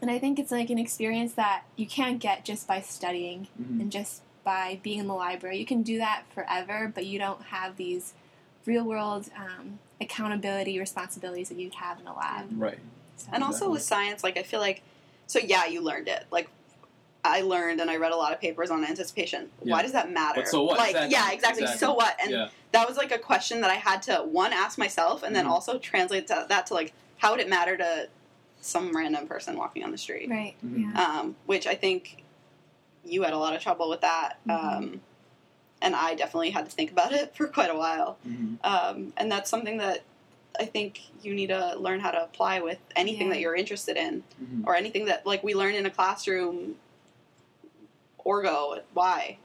and 0.00 0.10
I 0.10 0.18
think 0.18 0.38
it's 0.38 0.50
like 0.50 0.70
an 0.70 0.78
experience 0.78 1.34
that 1.34 1.64
you 1.76 1.86
can't 1.86 2.18
get 2.18 2.44
just 2.44 2.66
by 2.66 2.80
studying 2.80 3.48
Mhm. 3.60 3.80
and 3.80 3.92
just 3.92 4.22
by 4.42 4.78
being 4.82 4.98
in 4.98 5.06
the 5.06 5.14
library. 5.14 5.58
You 5.58 5.66
can 5.66 5.82
do 5.82 5.96
that 5.98 6.24
forever, 6.34 6.90
but 6.94 7.06
you 7.06 7.18
don't 7.18 7.42
have 7.44 7.76
these 7.76 8.12
real 8.66 8.84
world 8.84 9.28
um, 9.36 9.78
accountability 10.00 10.78
responsibilities 10.78 11.48
that 11.48 11.58
you'd 11.58 11.74
have 11.74 12.00
in 12.00 12.06
a 12.06 12.14
lab. 12.16 12.46
Right. 12.52 12.78
So, 13.16 13.28
And 13.32 13.42
also 13.42 13.56
Exactly. 13.56 13.72
with 13.72 13.82
science, 13.82 14.24
like 14.24 14.36
I 14.36 14.42
feel 14.42 14.60
like, 14.60 14.82
so 15.26 15.38
yeah, 15.38 15.66
you 15.66 15.80
learned 15.80 16.08
it. 16.08 16.24
Like 16.30 16.48
I 17.24 17.40
learned 17.42 17.80
and 17.80 17.90
I 17.90 17.96
read 17.96 18.12
a 18.12 18.16
lot 18.16 18.32
of 18.32 18.40
papers 18.40 18.70
on 18.70 18.84
anticipation. 18.84 19.48
Yeah. 19.62 19.72
Why 19.72 19.82
does 19.82 19.92
that 19.92 20.10
matter? 20.10 20.40
But 20.42 20.48
so 20.48 20.62
what? 20.64 20.78
Like 20.78 20.90
Exactly. 20.90 21.12
yeah, 21.12 21.30
exactly. 21.32 21.62
Exactly. 21.62 21.86
So 21.86 21.94
what? 21.94 22.16
And 22.22 22.30
yeah. 22.30 22.48
that 22.72 22.88
was 22.88 22.96
like 22.96 23.12
a 23.12 23.18
question 23.18 23.60
that 23.62 23.70
I 23.70 23.74
had 23.76 24.02
to 24.02 24.16
one 24.18 24.52
ask 24.52 24.78
myself 24.78 25.22
and 25.22 25.34
then 25.34 25.46
Mhm. 25.46 25.50
also 25.50 25.78
translate 25.78 26.26
to, 26.28 26.46
that 26.48 26.66
to 26.66 26.74
like 26.74 26.92
how 27.18 27.30
would 27.30 27.40
it 27.40 27.48
matter 27.48 27.76
to 27.76 28.08
some 28.60 28.94
random 28.96 29.26
person 29.26 29.56
walking 29.56 29.84
on 29.84 29.90
the 29.90 29.98
street? 29.98 30.28
right. 30.28 30.54
Mhm. 30.64 30.92
Yeah. 30.94 31.02
Um, 31.20 31.36
which 31.46 31.66
I 31.66 31.74
think 31.74 32.22
you 33.04 33.22
had 33.22 33.32
a 33.34 33.38
lot 33.38 33.54
of 33.54 33.62
trouble 33.62 33.88
with 33.88 34.00
that. 34.00 34.38
Mhm. 34.46 34.76
Um, 34.76 35.00
and 35.84 35.94
I 35.94 36.14
definitely 36.14 36.50
had 36.50 36.64
to 36.64 36.70
think 36.70 36.90
about 36.90 37.12
it 37.12 37.36
for 37.36 37.46
quite 37.46 37.70
a 37.70 37.76
while. 37.76 38.16
Mhm. 38.26 38.56
Um, 38.64 39.12
and 39.16 39.30
that's 39.30 39.50
something 39.50 39.76
that 39.78 40.02
I 40.58 40.64
think 40.64 41.00
you 41.22 41.34
need 41.34 41.48
to 41.48 41.76
learn 41.78 42.00
how 42.00 42.10
to 42.12 42.22
apply 42.22 42.60
with 42.60 42.78
anything 42.96 43.26
Yeah. 43.26 43.34
that 43.34 43.40
you're 43.40 43.54
interested 43.56 43.96
in, 43.96 44.22
Mhm. 44.42 44.66
or 44.66 44.74
anything 44.76 45.04
that 45.06 45.26
like 45.26 45.42
we 45.44 45.54
learn 45.54 45.74
in 45.74 45.84
a 45.86 45.90
classroom. 45.90 46.76
Orgo, 48.24 48.80
why? 48.94 49.36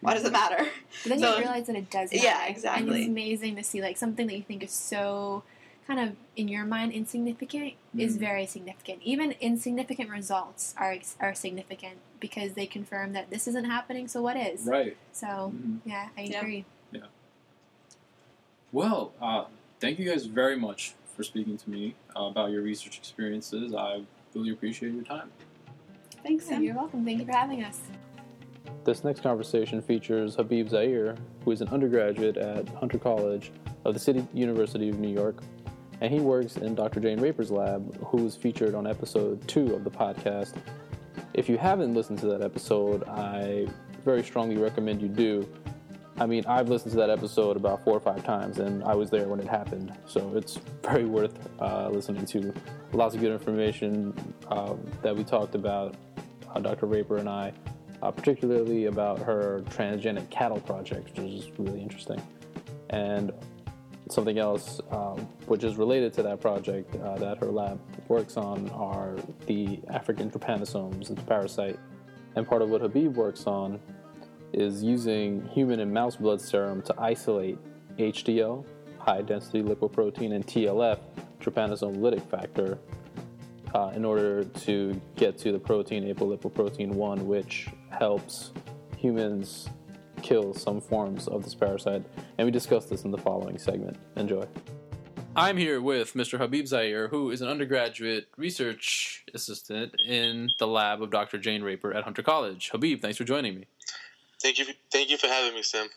Why 0.00 0.14
does 0.14 0.24
it 0.24 0.32
matter? 0.32 0.68
But 1.02 1.08
then 1.08 1.18
So- 1.18 1.34
you 1.34 1.38
realize 1.40 1.66
that 1.66 1.74
it 1.76 1.90
does 1.90 2.12
matter. 2.12 2.24
Yeah, 2.24 2.42
And 2.46 2.50
exactly. 2.56 3.00
it's 3.00 3.08
amazing 3.08 3.56
to 3.56 3.64
see 3.64 3.82
like 3.82 3.96
something 3.96 4.26
that 4.28 4.36
you 4.36 4.42
think 4.42 4.62
is 4.62 4.70
so 4.72 5.42
kind 5.88 5.98
of 5.98 6.14
in 6.36 6.46
your 6.48 6.64
mind 6.64 6.92
insignificant 6.92 7.72
is 7.96 8.16
Mhm. 8.16 8.20
very 8.20 8.46
significant. 8.46 9.00
Even 9.02 9.32
insignificant 9.40 10.10
results 10.10 10.74
are 10.76 10.96
are 11.18 11.34
significant 11.34 11.98
because 12.20 12.52
they 12.52 12.66
confirm 12.66 13.12
that 13.12 13.30
this 13.30 13.46
isn't 13.48 13.64
happening. 13.64 14.08
So 14.08 14.20
what 14.22 14.36
is? 14.36 14.64
Right. 14.66 14.96
So 15.12 15.26
Mhm. 15.54 15.78
yeah, 15.84 16.08
I 16.16 16.22
Yeah. 16.22 16.40
agree. 16.40 16.64
Yeah. 16.92 17.00
Well, 18.72 19.12
uh, 19.20 19.44
thank 19.80 19.98
you 19.98 20.08
guys 20.08 20.26
very 20.26 20.56
much 20.56 20.94
for 21.16 21.22
speaking 21.22 21.56
to 21.56 21.70
me 21.70 21.94
uh, 22.16 22.24
about 22.24 22.50
your 22.50 22.62
research 22.62 22.98
experiences. 22.98 23.74
I 23.74 24.02
really 24.34 24.50
appreciate 24.50 24.92
your 24.92 25.04
time. 25.04 25.30
Thanks, 26.22 26.44
Yeah, 26.46 26.54
Sam. 26.54 26.62
you're 26.64 26.74
welcome. 26.74 27.04
Thank 27.04 27.20
you 27.20 27.26
for 27.26 27.32
having 27.36 27.64
us. 27.64 27.80
This 28.84 29.04
next 29.04 29.20
conversation 29.22 29.80
features 29.82 30.34
Habib 30.34 30.68
Zaire, 30.68 31.16
who 31.44 31.50
is 31.52 31.60
an 31.60 31.68
undergraduate 31.68 32.36
at 32.36 32.68
Hunter 32.70 32.98
College 32.98 33.50
of 33.84 33.94
the 33.94 34.00
City 34.00 34.26
University 34.34 34.88
of 34.88 34.98
New 34.98 35.08
York, 35.12 35.42
and 36.00 36.12
he 36.12 36.20
works 36.20 36.56
in 36.56 36.74
Dr. 36.74 37.00
Jayne 37.00 37.20
Raper's 37.20 37.50
lab, 37.50 37.96
who 38.04 38.18
was 38.24 38.36
featured 38.36 38.74
on 38.74 38.86
episode 38.86 39.46
two 39.48 39.74
of 39.74 39.84
the 39.84 39.90
podcast. 39.90 40.54
If 41.38 41.48
you 41.48 41.56
haven't 41.56 41.94
listened 41.94 42.18
to 42.18 42.26
that 42.26 42.42
episode, 42.42 43.04
I 43.06 43.68
very 44.04 44.24
strongly 44.24 44.56
recommend 44.56 45.00
you 45.00 45.06
do. 45.06 45.48
I 46.18 46.26
mean, 46.26 46.44
I've 46.46 46.68
listened 46.68 46.90
to 46.90 46.96
that 46.96 47.10
episode 47.10 47.56
about 47.56 47.84
four 47.84 47.96
or 47.96 48.00
five 48.00 48.24
times, 48.24 48.58
and 48.58 48.82
I 48.82 48.96
was 48.96 49.08
there 49.08 49.28
when 49.28 49.38
it 49.38 49.46
happened, 49.46 49.96
so 50.04 50.32
it's 50.34 50.56
very 50.82 51.04
worth 51.04 51.38
uh, 51.60 51.90
listening 51.90 52.26
to. 52.26 52.52
Lots 52.92 53.14
of 53.14 53.20
good 53.20 53.30
information 53.30 54.34
uh, 54.48 54.74
that 55.02 55.14
we 55.14 55.22
talked 55.22 55.54
about, 55.54 55.94
uh, 56.52 56.58
Dr. 56.58 56.86
Raper 56.86 57.18
and 57.18 57.28
I, 57.28 57.52
uh, 58.02 58.10
particularly 58.10 58.86
about 58.86 59.20
her 59.20 59.62
transgenic 59.68 60.28
cattle 60.30 60.60
project, 60.62 61.16
which 61.16 61.30
is 61.30 61.52
really 61.56 61.80
interesting. 61.80 62.20
And 62.90 63.30
something 64.10 64.38
else 64.38 64.80
um, 64.90 65.18
which 65.46 65.64
is 65.64 65.76
related 65.76 66.12
to 66.14 66.22
that 66.22 66.40
project 66.40 66.94
uh, 66.96 67.16
that 67.18 67.38
her 67.38 67.46
lab 67.46 67.80
works 68.08 68.36
on 68.36 68.68
are 68.70 69.16
the 69.46 69.80
African 69.88 70.30
trypanosomes, 70.30 71.10
a 71.10 71.14
parasite. 71.22 71.78
And 72.36 72.46
part 72.46 72.62
of 72.62 72.70
what 72.70 72.80
Habib 72.80 73.16
works 73.16 73.46
on 73.46 73.80
is 74.52 74.82
using 74.82 75.46
human 75.48 75.80
and 75.80 75.92
mouse 75.92 76.16
blood 76.16 76.40
serum 76.40 76.82
to 76.82 76.94
isolate 76.98 77.58
HDL, 77.98 78.64
high 78.98 79.22
density 79.22 79.62
lipoprotein, 79.62 80.32
and 80.34 80.46
TLF, 80.46 80.98
trypanosome 81.40 81.98
lytic 81.98 82.28
factor, 82.30 82.78
uh, 83.74 83.92
in 83.94 84.04
order 84.04 84.44
to 84.44 85.00
get 85.16 85.36
to 85.38 85.52
the 85.52 85.58
protein 85.58 86.04
apolipoprotein 86.14 86.88
1, 86.88 87.26
which 87.26 87.68
helps 87.90 88.52
humans 88.96 89.68
kill 90.22 90.54
some 90.54 90.80
forms 90.80 91.28
of 91.28 91.44
this 91.44 91.54
parasite. 91.54 92.04
And 92.38 92.44
we 92.44 92.50
discuss 92.50 92.86
this 92.86 93.04
in 93.04 93.10
the 93.10 93.18
following 93.18 93.58
segment. 93.58 93.96
Enjoy. 94.16 94.46
I'm 95.36 95.56
here 95.56 95.80
with 95.80 96.14
Mr. 96.14 96.36
Habib 96.36 96.66
Zaire, 96.66 97.06
who 97.08 97.30
is 97.30 97.42
an 97.42 97.48
undergraduate 97.48 98.26
research 98.36 99.24
assistant 99.34 99.94
in 100.04 100.48
the 100.58 100.66
lab 100.66 101.00
of 101.00 101.10
Dr. 101.10 101.38
Jayne 101.38 101.62
Raper 101.62 101.94
at 101.94 102.02
Hunter 102.02 102.22
College. 102.22 102.70
Habib, 102.70 103.00
thanks 103.00 103.16
for 103.16 103.24
joining 103.24 103.54
me. 103.54 103.66
Thank 104.42 104.58
you. 104.58 104.66
Thank 104.90 105.10
you 105.10 105.16
for 105.16 105.28
having 105.28 105.54
me, 105.54 105.62
Sam. 105.62 105.88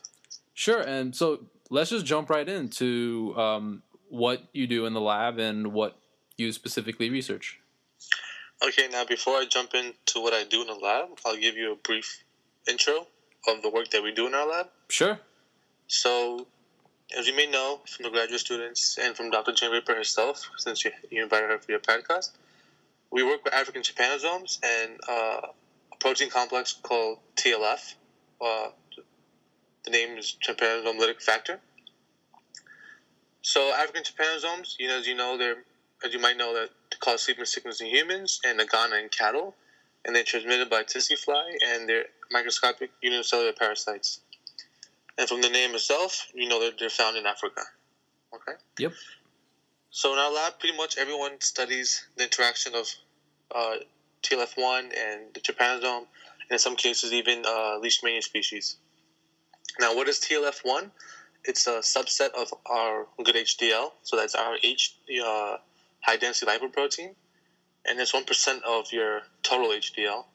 Sure. 0.53 0.81
And 0.81 1.15
so 1.15 1.45
let's 1.69 1.89
just 1.89 2.05
jump 2.05 2.29
right 2.29 2.47
into 2.47 3.33
um, 3.35 3.81
what 4.09 4.43
you 4.53 4.67
do 4.67 4.85
in 4.85 4.93
the 4.93 5.01
lab 5.01 5.39
and 5.39 5.73
what 5.73 5.97
you 6.37 6.51
specifically 6.51 7.09
research. 7.09 7.59
Okay. 8.63 8.87
Now, 8.91 9.05
before 9.05 9.37
I 9.37 9.45
jump 9.45 9.73
into 9.73 10.21
what 10.21 10.33
I 10.33 10.43
do 10.43 10.61
in 10.61 10.67
the 10.67 10.75
lab, 10.75 11.19
I'll 11.25 11.37
give 11.37 11.55
you 11.55 11.71
a 11.71 11.75
brief 11.75 12.23
intro 12.69 13.07
of 13.47 13.61
the 13.61 13.69
work 13.69 13.89
that 13.91 14.03
we 14.03 14.13
do 14.13 14.27
in 14.27 14.33
our 14.33 14.47
lab. 14.47 14.67
Sure. 14.89 15.19
So, 15.87 16.47
as 17.17 17.27
you 17.27 17.35
may 17.35 17.47
know 17.47 17.81
from 17.87 18.03
the 18.03 18.09
graduate 18.09 18.39
students 18.39 18.97
and 19.01 19.15
from 19.15 19.29
Dr. 19.29 19.51
Jayne 19.51 19.71
Raper 19.71 19.95
herself, 19.95 20.49
since 20.57 20.85
you, 20.85 20.91
you 21.09 21.23
invited 21.23 21.49
her 21.49 21.57
for 21.59 21.71
your 21.71 21.79
podcast, 21.79 22.31
we 23.11 23.23
work 23.23 23.43
with 23.43 23.53
African 23.53 23.81
trypanosomes 23.81 24.59
and 24.63 24.99
uh, 25.09 25.47
a 25.91 25.95
protein 25.99 26.29
complex 26.29 26.73
called 26.81 27.19
TLF. 27.35 27.95
Uh, 28.39 28.69
the 29.83 29.91
name 29.91 30.17
is 30.17 30.37
trypanosome 30.45 30.99
lytic 30.99 31.21
factor. 31.21 31.59
So, 33.41 33.73
African 33.73 34.03
trypanosomes, 34.03 34.75
you 34.79 34.87
know, 34.87 34.97
as 34.99 35.07
you 35.07 35.15
know, 35.15 35.37
they're 35.37 35.57
as 36.03 36.13
you 36.13 36.19
might 36.19 36.37
know, 36.37 36.53
that 36.53 36.69
cause 36.99 37.23
sleeping 37.23 37.45
sickness 37.45 37.81
in 37.81 37.87
humans 37.87 38.39
and 38.45 38.59
Nagana 38.59 39.01
in 39.01 39.09
cattle, 39.09 39.55
and 40.05 40.15
they're 40.15 40.23
transmitted 40.23 40.69
by 40.69 40.83
tsetse 40.83 41.17
fly, 41.19 41.57
and 41.67 41.87
they're 41.87 42.05
microscopic 42.31 42.91
unicellular 43.01 43.53
parasites. 43.53 44.21
And 45.17 45.27
from 45.27 45.41
the 45.41 45.49
name 45.49 45.75
itself, 45.75 46.27
you 46.33 46.47
know 46.47 46.63
that 46.63 46.79
they're 46.79 46.89
found 46.89 47.17
in 47.17 47.25
Africa. 47.25 47.61
Okay? 48.33 48.53
Yep. 48.79 48.93
So 49.89 50.13
in 50.13 50.19
our 50.19 50.31
lab, 50.31 50.59
pretty 50.59 50.77
much 50.77 50.97
everyone 50.97 51.41
studies 51.41 52.05
the 52.15 52.23
interaction 52.23 52.73
of 52.75 52.87
uh, 53.53 53.75
TLF1 54.23 54.93
and 54.97 55.33
the 55.33 55.41
trypanosome, 55.41 55.97
and 55.97 56.51
in 56.51 56.59
some 56.59 56.75
cases 56.75 57.11
even 57.11 57.43
uh, 57.45 57.79
Leishmania 57.81 58.23
species. 58.23 58.77
Now, 59.79 59.95
what 59.95 60.07
is 60.07 60.19
TLF1? 60.19 60.91
It's 61.43 61.67
a 61.67 61.79
subset 61.79 62.29
of 62.37 62.53
our 62.65 63.07
good 63.23 63.35
HDL, 63.35 63.91
so 64.03 64.15
that's 64.15 64.35
our 64.35 64.55
H, 64.63 64.95
uh, 65.25 65.57
high 66.01 66.17
density 66.17 66.51
lipoprotein, 66.51 67.15
and 67.85 67.99
it's 67.99 68.11
1% 68.11 68.61
of 68.63 68.91
your 68.93 69.21
total 69.43 69.69
HDL. 69.69 70.25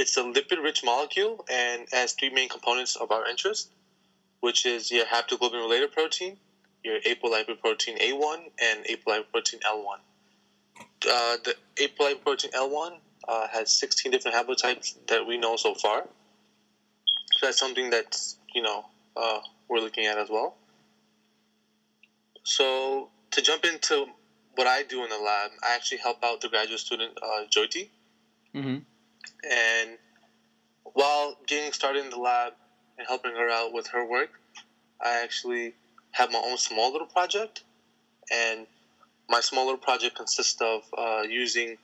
It's 0.00 0.16
a 0.16 0.22
lipid 0.22 0.62
rich 0.62 0.82
molecule 0.82 1.44
and 1.50 1.86
has 1.92 2.14
three 2.14 2.30
main 2.30 2.48
components 2.48 2.96
of 2.96 3.12
our 3.12 3.28
interest, 3.28 3.68
which 4.40 4.64
is 4.64 4.90
your 4.90 5.04
haptoglobin 5.04 5.60
related 5.60 5.92
protein, 5.92 6.38
your 6.82 7.00
apolipoprotein 7.00 8.00
A1, 8.00 8.50
and 8.62 8.86
apolipoprotein 8.86 9.60
L1. 9.60 9.98
Uh, 11.06 11.36
the 11.44 11.54
apolipoprotein 11.76 12.50
L1 12.52 12.96
uh, 13.28 13.48
has 13.48 13.74
16 13.74 14.10
different 14.10 14.34
haplotypes 14.34 14.94
that 15.08 15.26
we 15.26 15.36
know 15.36 15.56
so 15.56 15.74
far. 15.74 16.08
So 17.32 17.46
that's 17.46 17.58
something 17.58 17.90
that's, 17.90 18.36
you 18.54 18.62
know, 18.62 18.86
uh, 19.18 19.40
we're 19.68 19.80
looking 19.80 20.06
at 20.06 20.16
as 20.16 20.30
well. 20.30 20.56
So 22.42 23.10
to 23.32 23.42
jump 23.42 23.66
into 23.66 24.06
what 24.54 24.66
I 24.66 24.82
do 24.82 25.04
in 25.04 25.10
the 25.10 25.18
lab, 25.18 25.50
I 25.62 25.74
actually 25.74 25.98
help 25.98 26.24
out 26.24 26.40
the 26.40 26.48
graduate 26.48 26.80
student 26.80 27.18
uh, 27.22 27.44
Jyoti. 27.54 27.90
Mm-hmm. 28.54 28.78
And 29.48 29.98
while 30.82 31.36
getting 31.46 31.72
started 31.72 32.04
in 32.04 32.10
the 32.10 32.18
lab 32.18 32.52
and 32.98 33.06
helping 33.06 33.32
her 33.32 33.48
out 33.48 33.72
with 33.72 33.88
her 33.88 34.04
work, 34.04 34.30
I 35.00 35.22
actually 35.22 35.74
have 36.12 36.30
my 36.30 36.42
own 36.44 36.58
small 36.58 36.92
little 36.92 37.06
project. 37.06 37.62
And 38.32 38.66
my 39.28 39.40
small 39.40 39.64
little 39.64 39.78
project 39.78 40.16
consists 40.16 40.60
of 40.60 40.82
uh, 40.96 41.22
using 41.28 41.78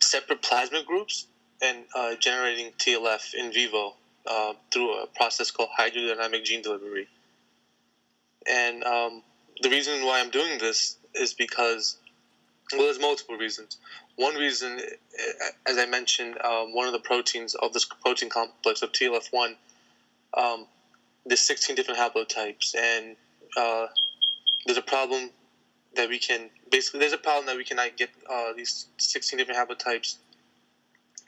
separate 0.00 0.42
plasmid 0.42 0.84
groups 0.84 1.26
and 1.62 1.84
uh, 1.94 2.14
generating 2.20 2.72
TLF 2.78 3.34
in 3.34 3.52
vivo 3.52 3.94
uh, 4.26 4.52
through 4.72 5.02
a 5.02 5.06
process 5.06 5.50
called 5.50 5.70
hydrodynamic 5.78 6.44
gene 6.44 6.62
delivery. 6.62 7.08
And 8.50 8.84
um, 8.84 9.22
the 9.60 9.70
reason 9.70 10.04
why 10.04 10.20
I'm 10.20 10.30
doing 10.30 10.58
this 10.58 10.96
is 11.14 11.34
because, 11.34 11.96
well, 12.72 12.82
there's 12.82 13.00
multiple 13.00 13.36
reasons. 13.36 13.78
One 14.16 14.34
reason, 14.34 14.80
as 15.66 15.76
I 15.76 15.84
mentioned, 15.86 16.38
um, 16.42 16.74
one 16.74 16.86
of 16.86 16.92
the 16.92 16.98
proteins 16.98 17.54
of 17.54 17.72
this 17.74 17.84
protein 17.84 18.30
complex 18.30 18.80
of 18.82 18.92
TLF1, 18.92 19.56
um, 20.34 20.66
there's 21.26 21.40
16 21.40 21.76
different 21.76 22.00
haplotypes, 22.00 22.74
and 22.74 23.16
uh, 23.56 23.86
there's 24.64 24.78
a 24.78 24.82
problem 24.82 25.30
that 25.94 26.08
we 26.08 26.18
can 26.18 26.50
basically 26.70 27.00
there's 27.00 27.12
a 27.12 27.18
problem 27.18 27.46
that 27.46 27.56
we 27.56 27.64
cannot 27.64 27.96
get 27.96 28.10
uh, 28.30 28.52
these 28.54 28.86
16 28.98 29.38
different 29.38 29.58
haplotypes 29.58 30.16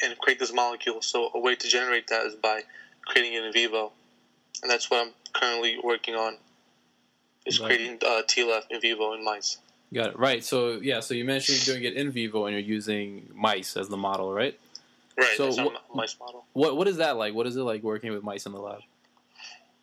and 0.03 0.16
create 0.18 0.38
this 0.38 0.53
molecule. 0.53 1.01
So 1.03 1.31
a 1.35 1.38
way 1.40 1.55
to 1.57 1.68
generate 1.68 2.07
that 2.09 2.27
is 2.27 2.35
by 2.35 2.62
creating 3.07 3.35
it 3.35 3.44
in 3.44 3.53
vivo, 3.53 3.92
and 4.62 4.70
that's 4.70 4.90
what 4.90 5.07
I'm 5.07 5.12
currently 5.35 5.79
working 5.83 6.14
on. 6.14 6.38
Is 7.46 7.61
Right. 7.61 7.68
creating 7.68 7.98
uh, 8.07 8.22
TLF 8.27 8.64
in 8.70 8.81
vivo 8.81 9.14
in 9.14 9.24
mice. 9.24 9.59
Got 9.92 10.09
it. 10.11 10.18
Right. 10.18 10.44
So, 10.44 10.79
yeah, 10.83 11.01
so 11.01 11.14
you 11.14 11.24
mentioned 11.24 11.66
you're 11.66 11.77
doing 11.77 11.87
it 11.90 11.96
in 11.96 12.11
vivo 12.11 12.46
and 12.46 12.53
you're 12.55 12.62
using 12.62 13.29
mice 13.35 13.77
as 13.77 13.88
the 13.88 13.96
model, 13.96 14.33
right? 14.33 14.59
Right. 15.18 15.37
So 15.37 15.46
our 15.59 15.72
mice 15.94 16.16
model. 16.20 16.44
What 16.53 16.77
What 16.77 16.87
is 16.88 16.98
that 16.98 17.16
like? 17.16 17.35
What 17.35 17.46
is 17.46 17.57
it 17.57 17.62
like 17.62 17.83
working 17.83 18.12
with 18.12 18.22
mice 18.22 18.46
in 18.46 18.53
the 18.53 18.61
lab? 18.61 18.81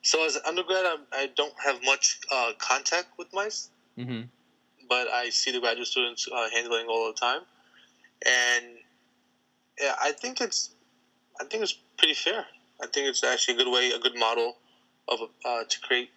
So 0.02 0.24
as 0.26 0.36
an 0.36 0.44
undergrad, 0.48 0.86
I, 0.86 0.98
I 1.14 1.30
don't 1.36 1.54
have 1.66 1.80
much 1.84 2.20
uh, 2.32 2.52
contact 2.60 3.08
with 3.18 3.28
mice, 3.34 3.70
Mm-hmm. 3.98 4.24
but 4.88 5.08
I 5.08 5.30
see 5.30 5.52
the 5.52 5.60
graduate 5.60 5.88
students 5.88 6.28
uh, 6.32 6.50
handling 6.54 6.86
all 6.88 7.08
the 7.08 7.20
time, 7.20 7.42
and 8.26 8.66
yeah, 9.82 9.96
I 10.02 10.12
think 10.12 10.42
it's 10.42 10.70
I 11.42 11.46
think 11.46 11.64
it's 11.64 11.76
pretty 11.98 12.14
fair. 12.14 12.46
I 12.84 12.88
think 12.88 13.08
it's 13.08 13.24
actually 13.24 13.56
a 13.56 13.58
good 13.64 13.72
way, 13.72 13.92
a 13.92 14.00
good 14.00 14.18
model 14.20 14.58
of 15.08 15.20
uh, 15.44 15.64
to 15.64 15.80
create 15.82 16.12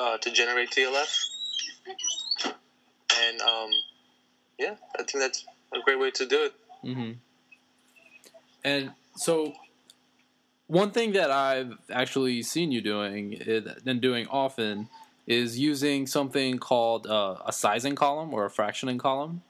uh, 0.00 0.18
to 0.18 0.30
generate 0.30 0.70
TLF, 0.70 1.12
and 3.22 3.40
um, 3.42 3.70
yeah, 4.58 4.74
I 4.98 5.02
think 5.02 5.22
that's 5.24 5.44
a 5.72 5.80
great 5.84 5.98
way 5.98 6.10
to 6.12 6.26
do 6.26 6.44
it. 6.44 6.54
Mm-hmm. 6.84 7.12
And 8.64 8.92
so, 9.16 9.52
one 10.66 10.90
thing 10.90 11.12
that 11.12 11.30
I've 11.30 11.76
actually 11.90 12.42
seen 12.42 12.72
you 12.72 12.80
doing 12.80 13.40
uh, 13.42 13.74
and 13.86 14.00
doing 14.00 14.26
often 14.28 14.88
is 15.26 15.58
using 15.58 16.06
something 16.06 16.58
called 16.58 17.06
uh, 17.06 17.36
a 17.46 17.52
sizing 17.52 17.94
column 17.94 18.34
or 18.34 18.44
a 18.44 18.50
fractioning 18.50 18.98
column. 18.98 19.42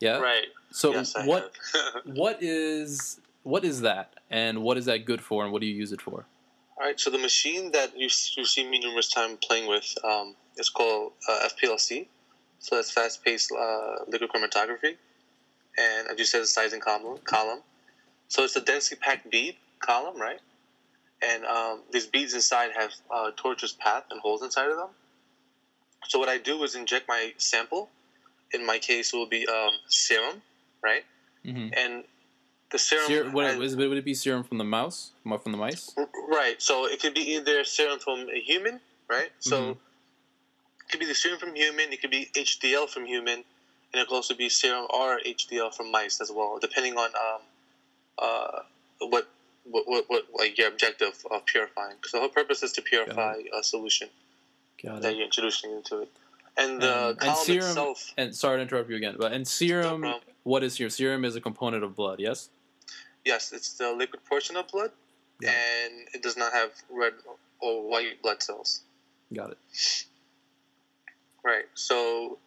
Yeah. 0.00 0.18
Right. 0.18 0.46
So 0.72 0.92
yes, 0.92 1.14
what 1.26 1.52
what 2.04 2.42
is 2.42 3.20
what 3.42 3.64
is 3.64 3.82
that, 3.82 4.14
and 4.30 4.62
what 4.62 4.78
is 4.78 4.86
that 4.86 5.04
good 5.04 5.20
for, 5.20 5.44
and 5.44 5.52
what 5.52 5.60
do 5.60 5.66
you 5.66 5.74
use 5.74 5.92
it 5.92 6.00
for? 6.00 6.26
All 6.76 6.86
right, 6.86 6.98
so 6.98 7.10
the 7.10 7.18
machine 7.18 7.70
that 7.72 7.96
you've, 7.96 8.14
you've 8.36 8.48
seen 8.48 8.70
me 8.70 8.80
numerous 8.80 9.08
times 9.08 9.38
playing 9.46 9.68
with 9.68 9.94
um, 10.04 10.34
is 10.56 10.68
called 10.68 11.12
uh, 11.28 11.48
FPLC. 11.48 12.06
So 12.62 12.76
that's 12.76 12.92
fast-paced 12.92 13.50
uh, 13.52 14.04
liquid 14.06 14.30
chromatography, 14.30 14.96
and 15.76 16.08
as 16.08 16.16
you 16.16 16.24
said, 16.24 16.42
it's 16.42 16.54
sizing 16.54 16.78
column. 16.80 17.18
column. 17.24 17.58
So 18.28 18.44
it's 18.44 18.54
a 18.54 18.60
densely 18.60 18.96
packed 18.96 19.28
bead 19.30 19.56
column, 19.80 20.18
right? 20.20 20.38
And 21.20 21.44
um, 21.44 21.82
these 21.92 22.06
beads 22.06 22.34
inside 22.34 22.70
have 22.78 22.92
uh, 23.12 23.32
tortuous 23.36 23.72
path 23.78 24.04
and 24.12 24.20
holes 24.20 24.42
inside 24.42 24.70
of 24.70 24.76
them. 24.76 24.90
So 26.08 26.20
what 26.20 26.28
I 26.28 26.38
do 26.38 26.62
is 26.62 26.74
inject 26.76 27.06
my 27.08 27.32
sample. 27.36 27.90
In 28.54 28.64
my 28.64 28.78
case, 28.78 29.12
it 29.12 29.16
will 29.16 29.28
be 29.28 29.46
um, 29.48 29.70
serum, 29.88 30.42
right? 30.84 31.04
Mm-hmm. 31.44 31.68
And 31.76 32.04
the 32.70 32.78
serum. 32.78 33.06
Ser- 33.06 33.30
what, 33.30 33.46
has- 33.46 33.60
is, 33.60 33.76
would 33.76 33.98
it 33.98 34.04
be 34.04 34.14
serum 34.14 34.44
from 34.44 34.58
the 34.58 34.64
mouse? 34.64 35.10
Mo- 35.24 35.38
From 35.38 35.50
the 35.52 35.58
mice? 35.58 35.94
Right. 36.28 36.62
So 36.62 36.86
it 36.86 37.00
could 37.00 37.14
be 37.14 37.34
either 37.34 37.64
serum 37.64 37.98
from 37.98 38.26
a 38.30 38.40
human, 38.40 38.80
right? 39.10 39.32
So 39.40 39.60
Mhm. 39.60 39.76
It 40.92 40.98
could 40.98 41.00
be 41.00 41.06
the 41.06 41.14
serum 41.14 41.38
from 41.38 41.54
human. 41.54 41.90
It 41.90 42.02
could 42.02 42.10
be 42.10 42.28
HDL 42.34 42.86
from 42.88 43.06
human, 43.06 43.36
and 43.92 43.94
it 43.94 44.06
could 44.08 44.14
also 44.14 44.34
be 44.34 44.50
serum 44.50 44.86
or 44.92 45.18
HDL 45.26 45.74
from 45.74 45.90
mice 45.90 46.20
as 46.20 46.30
well, 46.30 46.58
depending 46.60 46.98
on 46.98 47.06
um, 47.06 47.40
uh, 48.18 48.58
what, 49.00 49.26
what 49.64 49.84
what 49.88 50.04
what 50.08 50.24
like 50.34 50.58
your 50.58 50.68
objective 50.68 51.14
of 51.30 51.46
purifying. 51.46 51.96
Because 51.96 52.12
the 52.12 52.18
whole 52.18 52.28
purpose 52.28 52.62
is 52.62 52.72
to 52.72 52.82
purify 52.82 53.36
a 53.58 53.62
solution 53.62 54.08
that 54.84 55.16
you're 55.16 55.24
introducing 55.24 55.70
into 55.72 56.02
it. 56.02 56.10
And 56.58 56.82
the 56.82 57.16
and 57.22 57.36
serum- 57.38 57.68
itself, 57.68 58.12
And 58.18 58.36
sorry 58.36 58.58
to 58.58 58.62
interrupt 58.62 58.90
you 58.90 58.96
again, 58.96 59.16
but 59.18 59.32
and 59.32 59.48
serum, 59.48 60.02
No 60.02 60.20
what 60.42 60.62
is 60.62 60.74
serum? 60.74 60.90
Serum 60.90 61.24
is 61.24 61.36
a 61.36 61.40
component 61.40 61.82
of 61.84 61.96
blood, 61.96 62.20
yes? 62.20 62.50
yes, 63.24 63.52
it's 63.52 63.72
the 63.78 63.90
liquid 63.92 64.22
portion 64.26 64.56
of 64.56 64.68
blood, 64.68 64.90
Yeah. 65.40 65.52
and 65.52 65.94
it 66.12 66.22
does 66.22 66.36
not 66.36 66.52
have 66.52 66.72
red 66.90 67.14
or 67.60 67.88
white 67.88 68.20
blood 68.20 68.42
cells. 68.42 68.82
Got 69.32 69.52
it. 69.52 69.58
Right. 71.44 71.64
So, 71.74 72.38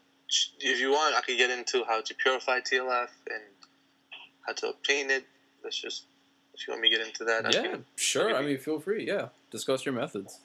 if 0.60 0.80
you 0.80 0.92
want, 0.92 1.16
I 1.16 1.22
could 1.22 1.38
get 1.38 1.50
into 1.50 1.84
how 1.86 2.02
to 2.02 2.14
purify 2.16 2.60
TLF 2.60 3.10
and 3.30 3.44
how 4.48 4.54
to 4.54 4.70
obtain 4.70 5.10
it. 5.10 5.26
Let's 5.64 5.80
just 5.80 6.04
if 6.54 6.68
you 6.68 6.72
want 6.72 6.82
me 6.82 6.90
to 6.90 6.98
get 6.98 7.06
into 7.06 7.26
that. 7.26 7.46
I 7.46 7.50
yeah, 7.50 7.62
can. 7.72 7.86
sure. 7.98 8.36
I 8.36 8.42
mean, 8.42 8.58
feel 8.58 8.80
free. 8.80 9.06
Yeah, 9.06 9.28
discuss 9.52 9.86
your 9.86 9.94
methods. 9.94 10.40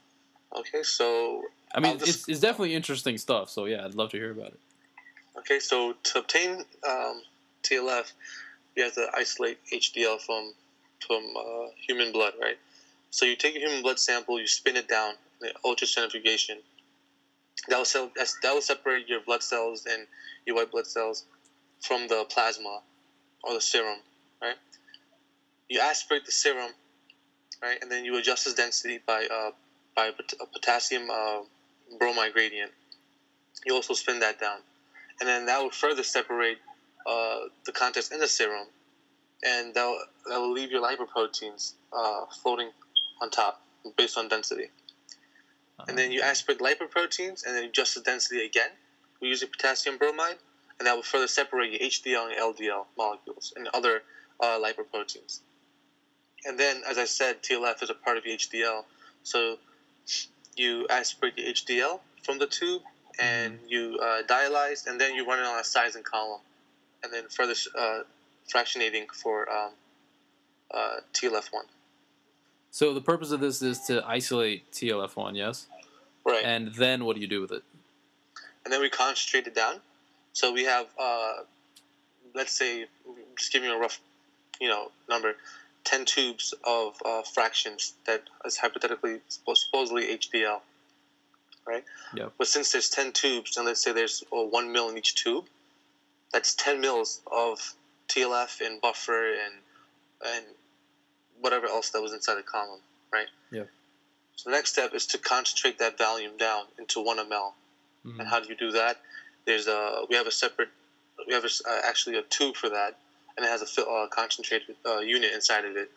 Okay. 0.56 0.82
So, 0.82 1.44
I 1.74 1.80
mean, 1.80 1.98
just- 1.98 2.08
it's, 2.10 2.28
it's 2.28 2.40
definitely 2.40 2.74
interesting 2.74 3.18
stuff. 3.18 3.50
So 3.50 3.66
yeah, 3.66 3.84
I'd 3.84 3.94
love 3.94 4.10
to 4.10 4.16
hear 4.16 4.32
about 4.32 4.48
it. 4.48 4.60
okay. 5.38 5.60
So 5.60 5.94
to 6.02 6.18
obtain 6.18 6.64
um, 6.88 7.22
TLF, 7.62 8.12
you 8.76 8.84
have 8.84 8.94
to 8.94 9.08
isolate 9.14 9.58
HDL 9.72 10.20
from 10.20 10.52
from 11.06 11.22
uh, 11.36 11.68
human 11.86 12.12
blood, 12.12 12.34
right? 12.40 12.58
So 13.10 13.24
you 13.24 13.36
take 13.36 13.56
a 13.56 13.58
human 13.58 13.82
blood 13.82 13.98
sample, 13.98 14.38
you 14.38 14.46
spin 14.46 14.76
it 14.76 14.88
down, 14.88 15.14
the 15.40 15.52
ultracentrifugation. 15.64 16.58
That 17.68 17.78
will 17.78 18.10
that 18.16 18.54
will 18.54 18.60
separate 18.62 19.08
your 19.08 19.20
blood 19.20 19.42
cells 19.42 19.86
and 19.86 20.06
your 20.46 20.56
white 20.56 20.70
blood 20.70 20.86
cells 20.86 21.24
from 21.80 22.08
the 22.08 22.24
plasma 22.28 22.80
or 23.44 23.54
the 23.54 23.60
serum, 23.60 23.98
right? 24.40 24.56
You 25.68 25.80
aspirate 25.80 26.24
the 26.24 26.32
serum, 26.32 26.70
right, 27.62 27.78
and 27.80 27.90
then 27.90 28.04
you 28.04 28.16
adjust 28.16 28.46
its 28.46 28.56
density 28.56 29.00
by 29.06 29.26
uh, 29.26 29.50
by 29.94 30.06
a 30.06 30.46
potassium 30.46 31.10
uh, 31.10 31.40
bromide 31.98 32.32
gradient. 32.32 32.72
You 33.66 33.74
also 33.74 33.94
spin 33.94 34.20
that 34.20 34.40
down, 34.40 34.58
and 35.20 35.28
then 35.28 35.46
that 35.46 35.62
will 35.62 35.70
further 35.70 36.02
separate 36.02 36.58
uh, 37.06 37.40
the 37.66 37.72
contents 37.72 38.10
in 38.10 38.20
the 38.20 38.28
serum, 38.28 38.66
and 39.44 39.74
that 39.74 39.84
will, 39.84 40.00
that 40.28 40.40
will 40.40 40.52
leave 40.52 40.70
your 40.70 40.82
lipoproteins 40.82 41.74
uh, 41.92 42.24
floating 42.42 42.70
on 43.20 43.30
top 43.30 43.62
based 43.96 44.16
on 44.16 44.28
density. 44.28 44.70
And 45.88 45.96
then 45.98 46.12
you 46.12 46.22
aspirate 46.22 46.60
lipoproteins, 46.60 47.46
and 47.46 47.54
then 47.54 47.64
adjust 47.64 47.94
the 47.94 48.00
density 48.00 48.44
again. 48.44 48.70
We 49.20 49.28
use 49.28 49.42
a 49.42 49.46
potassium 49.46 49.98
bromide, 49.98 50.38
and 50.78 50.86
that 50.86 50.94
will 50.94 51.02
further 51.02 51.26
separate 51.26 51.72
your 51.72 51.80
HDL 51.80 52.30
and 52.30 52.38
LDL 52.38 52.86
molecules 52.96 53.52
and 53.56 53.68
other 53.74 54.02
uh, 54.40 54.58
lipoproteins. 54.58 55.40
And 56.46 56.58
then, 56.58 56.82
as 56.88 56.96
I 56.96 57.04
said, 57.04 57.42
TLF 57.42 57.82
is 57.82 57.90
a 57.90 57.94
part 57.94 58.16
of 58.16 58.24
your 58.24 58.36
HDL. 58.36 58.84
So 59.22 59.58
you 60.56 60.86
aspirate 60.88 61.36
the 61.36 61.52
HDL 61.52 62.00
from 62.22 62.38
the 62.38 62.46
tube, 62.46 62.82
and 63.18 63.58
you 63.68 63.98
uh, 64.02 64.22
dialyze, 64.22 64.86
and 64.86 65.00
then 65.00 65.14
you 65.14 65.26
run 65.26 65.38
it 65.38 65.44
on 65.44 65.60
a 65.60 65.64
sizing 65.64 66.02
column, 66.02 66.40
and 67.02 67.12
then 67.12 67.24
further 67.28 67.54
uh, 67.78 68.00
fractionating 68.52 69.06
for 69.12 69.50
um, 69.52 69.72
uh, 70.72 70.96
TLF1. 71.12 71.64
So 72.70 72.94
the 72.94 73.00
purpose 73.00 73.32
of 73.32 73.40
this 73.40 73.62
is 73.62 73.80
to 73.86 74.06
isolate 74.06 74.70
TLF1, 74.72 75.36
yes? 75.36 75.66
Right. 76.24 76.44
And 76.44 76.74
then 76.74 77.04
what 77.04 77.16
do 77.16 77.22
you 77.22 77.28
do 77.28 77.40
with 77.40 77.52
it? 77.52 77.64
and 78.64 78.72
then 78.72 78.80
we 78.80 78.90
concentrate 78.90 79.46
it 79.46 79.54
down. 79.54 79.76
So 80.32 80.52
we 80.52 80.64
have, 80.64 80.86
uh, 80.98 81.32
let's 82.34 82.52
say, 82.52 82.86
just 83.38 83.52
giving 83.52 83.68
you 83.68 83.76
a 83.76 83.78
rough, 83.80 84.00
you 84.60 84.68
know, 84.68 84.90
number, 85.08 85.34
ten 85.84 86.04
tubes 86.04 86.54
of 86.64 86.94
uh, 87.04 87.22
fractions 87.22 87.94
that 88.06 88.22
is 88.44 88.56
hypothetically 88.56 89.20
supposedly 89.28 90.16
HDL, 90.16 90.60
right? 91.66 91.84
Yep. 92.14 92.32
But 92.38 92.46
since 92.46 92.72
there's 92.72 92.90
ten 92.90 93.12
tubes, 93.12 93.56
and 93.56 93.66
let's 93.66 93.82
say 93.82 93.92
there's 93.92 94.22
uh, 94.32 94.42
one 94.42 94.72
mil 94.72 94.88
in 94.88 94.98
each 94.98 95.16
tube, 95.16 95.46
that's 96.32 96.54
ten 96.54 96.80
mils 96.80 97.22
of 97.32 97.74
TLF 98.08 98.60
and 98.64 98.80
buffer 98.80 99.32
and 99.32 99.54
and 100.26 100.44
whatever 101.40 101.66
else 101.66 101.90
that 101.90 102.02
was 102.02 102.12
inside 102.12 102.34
the 102.36 102.42
column, 102.42 102.80
right? 103.12 103.28
Yep. 103.50 103.68
So 104.36 104.50
the 104.50 104.56
next 104.56 104.70
step 104.70 104.94
is 104.94 105.06
to 105.06 105.18
concentrate 105.18 105.78
that 105.78 105.98
volume 105.98 106.36
down 106.36 106.66
into 106.78 107.00
one 107.00 107.18
ml. 107.18 107.54
Mhm. 108.06 108.20
And 108.20 108.28
how 108.28 108.40
do 108.40 108.48
you 108.48 108.54
do 108.54 108.70
that? 108.72 108.98
There's 109.46 109.66
a 109.66 110.04
we 110.08 110.16
have 110.16 110.26
a 110.26 110.30
separate 110.30 110.70
we 111.26 111.34
have 111.34 111.44
a 111.44 111.50
uh, 111.68 111.80
actually 111.84 112.16
a 112.16 112.22
tube 112.22 112.56
for 112.56 112.68
that, 112.70 112.94
and 113.36 113.44
it 113.44 113.48
has 113.48 113.62
a 113.62 113.66
fi- 113.66 113.82
uh, 113.82 114.06
concentrated 114.08 114.76
uh, 114.86 114.98
unit 115.00 115.32
inside 115.32 115.64
of 115.64 115.76
it. 115.76 115.90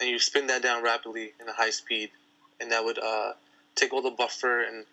And 0.00 0.08
you 0.08 0.18
spin 0.18 0.46
that 0.46 0.62
down 0.62 0.82
rapidly 0.82 1.34
in 1.40 1.48
a 1.48 1.52
high 1.52 1.70
speed, 1.70 2.10
and 2.60 2.70
that 2.72 2.84
would 2.84 2.98
uh, 2.98 3.32
take 3.74 3.92
all 3.92 4.02
the 4.02 4.10
buffer 4.10 4.62
and 4.62 4.86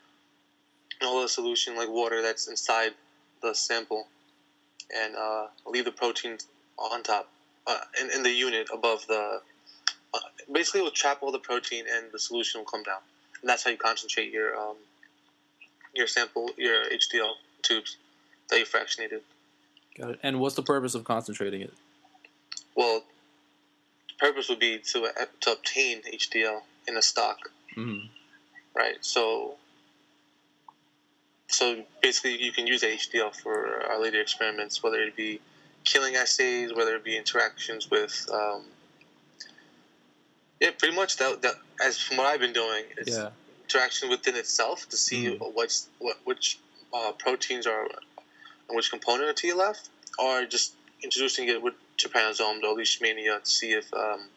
all 1.02 1.22
the 1.22 1.30
solution 1.30 1.76
like 1.76 1.90
water 1.90 2.22
that's 2.22 2.48
inside 2.48 2.96
the 3.42 3.54
sample, 3.54 4.08
and 4.94 5.16
uh, 5.16 5.48
leave 5.66 5.86
the 5.86 5.92
protein 5.92 6.38
on 6.78 7.04
top 7.04 7.28
uh, 7.68 7.80
in, 8.02 8.12
in 8.12 8.24
the 8.24 8.32
unit 8.32 8.70
above 8.74 9.06
the. 9.08 9.42
Uh, 10.14 10.20
basically, 10.52 10.80
it 10.80 10.84
will 10.84 10.92
trap 10.92 11.20
all 11.22 11.32
the 11.32 11.40
protein, 11.40 11.86
and 11.92 12.12
the 12.12 12.20
solution 12.20 12.62
will 12.62 12.66
come 12.66 12.84
down. 12.84 13.00
And 13.42 13.50
that's 13.50 13.64
how 13.64 13.72
you 13.72 13.78
concentrate 13.78 14.32
your 14.32 14.56
um, 14.56 14.78
your 15.94 16.08
sample, 16.08 16.50
your 16.58 16.86
HDL 16.86 17.34
tubes 17.62 17.98
that 18.50 18.60
you 18.60 18.66
fractionated. 18.66 19.22
Got 19.98 20.12
it. 20.12 20.20
And 20.24 20.40
what's 20.40 20.56
the 20.56 20.64
purpose 20.64 20.96
of 20.96 21.04
concentrating 21.04 21.62
it? 21.62 21.74
Well, 22.76 23.04
the 24.08 24.28
purpose 24.28 24.50
would 24.50 24.60
be 24.60 24.80
to 24.94 25.06
uh, 25.06 25.26
to 25.42 25.52
obtain 25.54 26.02
HDL 26.02 26.62
in 26.88 26.98
a 26.98 27.02
stock, 27.02 27.38
hmm 27.76 27.98
right? 28.78 28.98
So, 29.02 29.56
so 31.48 31.84
basically, 32.02 32.42
you 32.42 32.52
can 32.52 32.68
use 32.68 32.84
HDL 32.84 33.36
for 33.36 33.84
our 33.90 34.00
later 34.00 34.22
experiments, 34.22 34.84
whether 34.84 35.02
it 35.02 35.16
be 35.16 35.42
killing 35.88 36.16
assays, 36.16 36.74
whether 36.74 36.96
it 36.96 37.04
be 37.04 37.18
interactions 37.18 37.90
with. 37.90 38.28
Um, 38.32 38.66
yeah, 40.60 40.72
pretty 40.78 40.96
much 40.96 41.18
that, 41.18 41.42
that. 41.42 41.56
As 41.84 41.98
from 42.00 42.18
what 42.18 42.26
I've 42.28 42.40
been 42.40 42.54
doing, 42.54 42.86
it's 42.98 43.16
Yeah. 43.18 43.30
interaction 43.64 44.10
within 44.10 44.36
itself 44.36 44.90
to 44.90 44.98
see 44.98 45.26
Mhm. 45.26 45.54
what's 45.54 45.88
what 46.00 46.18
which 46.26 46.60
uh, 46.94 47.12
proteins 47.14 47.68
are 47.68 47.84
and 47.86 48.76
which 48.76 48.90
component 48.90 49.30
of 49.30 49.36
TLF, 49.36 49.88
or 50.18 50.46
just 50.46 50.74
introducing 51.04 51.48
it 51.48 51.62
with 51.62 51.76
trypanosome 51.98 52.64
or 52.64 52.76
leishmania 52.76 53.42
to 53.44 53.50
see 53.50 53.72
if 53.74 53.94
um, 53.94 54.30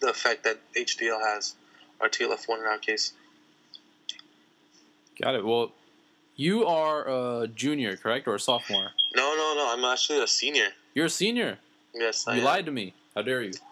the 0.00 0.08
effect 0.10 0.44
that 0.44 0.58
HDL 0.74 1.20
has, 1.20 1.54
or 2.00 2.08
TLF1 2.08 2.58
in 2.58 2.66
our 2.66 2.78
case. 2.78 3.12
Got 5.20 5.36
it. 5.36 5.44
Well, 5.44 5.72
you 6.36 6.66
are 6.66 7.42
a 7.42 7.48
junior, 7.48 7.96
correct, 7.96 8.26
or 8.28 8.34
a 8.34 8.40
sophomore? 8.40 8.90
No, 9.14 9.34
no, 9.36 9.54
no. 9.56 9.72
I'm 9.72 9.84
actually 9.84 10.22
a 10.22 10.26
senior. 10.26 10.68
You're 10.94 11.06
a 11.06 11.10
senior. 11.10 11.58
Yes, 11.94 12.26
I 12.26 12.34
You 12.34 12.40
am. 12.40 12.44
lied 12.44 12.66
to 12.66 12.72
me. 12.72 12.94
How 13.14 13.22
dare 13.22 13.42
you? 13.42 13.52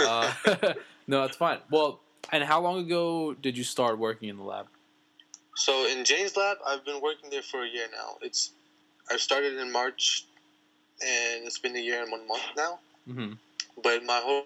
Uh, 0.00 0.32
no, 1.06 1.20
that's 1.20 1.36
fine. 1.36 1.58
Well, 1.70 2.00
and 2.32 2.42
how 2.42 2.62
long 2.62 2.80
ago 2.80 3.34
did 3.34 3.58
you 3.58 3.64
start 3.64 3.98
working 3.98 4.30
in 4.30 4.38
the 4.38 4.42
lab? 4.42 4.68
So 5.54 5.86
in 5.86 6.02
Jayne's 6.04 6.34
lab, 6.34 6.56
I've 6.66 6.82
been 6.82 7.02
working 7.02 7.28
there 7.28 7.42
for 7.42 7.62
a 7.62 7.68
year 7.68 7.84
now. 7.92 8.16
It's 8.22 8.52
I 9.10 9.18
started 9.18 9.58
in 9.58 9.70
March, 9.70 10.24
and 11.02 11.46
it's 11.46 11.58
been 11.58 11.76
a 11.76 11.78
year 11.78 12.02
and 12.02 12.10
one 12.10 12.26
month 12.26 12.42
now. 12.56 12.78
hmm 13.06 13.32
but 13.82 14.02
my 14.04 14.18
whole 14.24 14.44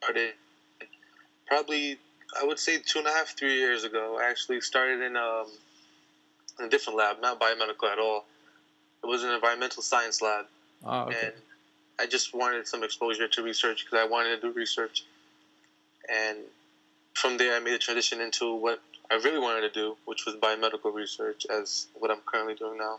started 0.00 0.34
probably 1.46 1.98
I 2.40 2.44
would 2.44 2.58
say 2.58 2.78
two 2.78 2.98
and 3.00 3.08
a 3.08 3.12
half, 3.12 3.36
three 3.36 3.56
years 3.58 3.82
ago. 3.84 4.18
I 4.20 4.28
actually 4.30 4.60
started 4.60 5.00
in, 5.00 5.16
um, 5.16 5.46
in 6.58 6.66
a 6.66 6.68
different 6.68 6.98
lab, 6.98 7.20
not 7.20 7.40
biomedical 7.40 7.90
at 7.90 7.98
all. 7.98 8.24
It 9.02 9.06
was 9.06 9.22
an 9.22 9.30
environmental 9.30 9.82
science 9.82 10.22
lab, 10.22 10.46
Ah, 10.84 11.04
okay. 11.04 11.16
and 11.26 11.32
I 11.98 12.06
just 12.06 12.34
wanted 12.34 12.66
some 12.66 12.82
exposure 12.82 13.28
to 13.28 13.42
research 13.42 13.84
because 13.84 14.04
I 14.04 14.08
wanted 14.08 14.40
to 14.40 14.48
do 14.48 14.52
research. 14.52 15.04
And 16.10 16.38
from 17.14 17.36
there, 17.38 17.56
I 17.56 17.60
made 17.60 17.74
a 17.74 17.78
transition 17.78 18.20
into 18.20 18.54
what 18.54 18.80
I 19.10 19.14
really 19.16 19.38
wanted 19.38 19.62
to 19.62 19.70
do, 19.70 19.96
which 20.04 20.26
was 20.26 20.34
biomedical 20.36 20.92
research, 20.94 21.46
as 21.50 21.86
what 21.94 22.10
I'm 22.10 22.20
currently 22.26 22.54
doing 22.54 22.78
now 22.78 22.98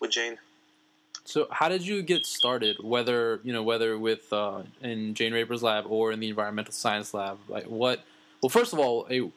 with 0.00 0.10
Jayne. 0.10 0.38
So, 1.24 1.46
how 1.50 1.68
did 1.68 1.86
you 1.86 2.02
get 2.02 2.24
started? 2.26 2.76
Whether 2.82 3.40
you 3.44 3.52
know, 3.52 3.62
whether 3.62 3.98
with 3.98 4.32
uh, 4.32 4.62
in 4.80 5.14
Jayne 5.14 5.32
Raper's 5.32 5.62
lab 5.62 5.84
or 5.88 6.12
in 6.12 6.20
the 6.20 6.28
environmental 6.28 6.72
science 6.72 7.12
lab, 7.12 7.38
like 7.48 7.64
what? 7.64 8.00
Well, 8.42 8.48
first 8.48 8.72
of 8.72 8.78
all, 8.78 9.06
a 9.10 9.30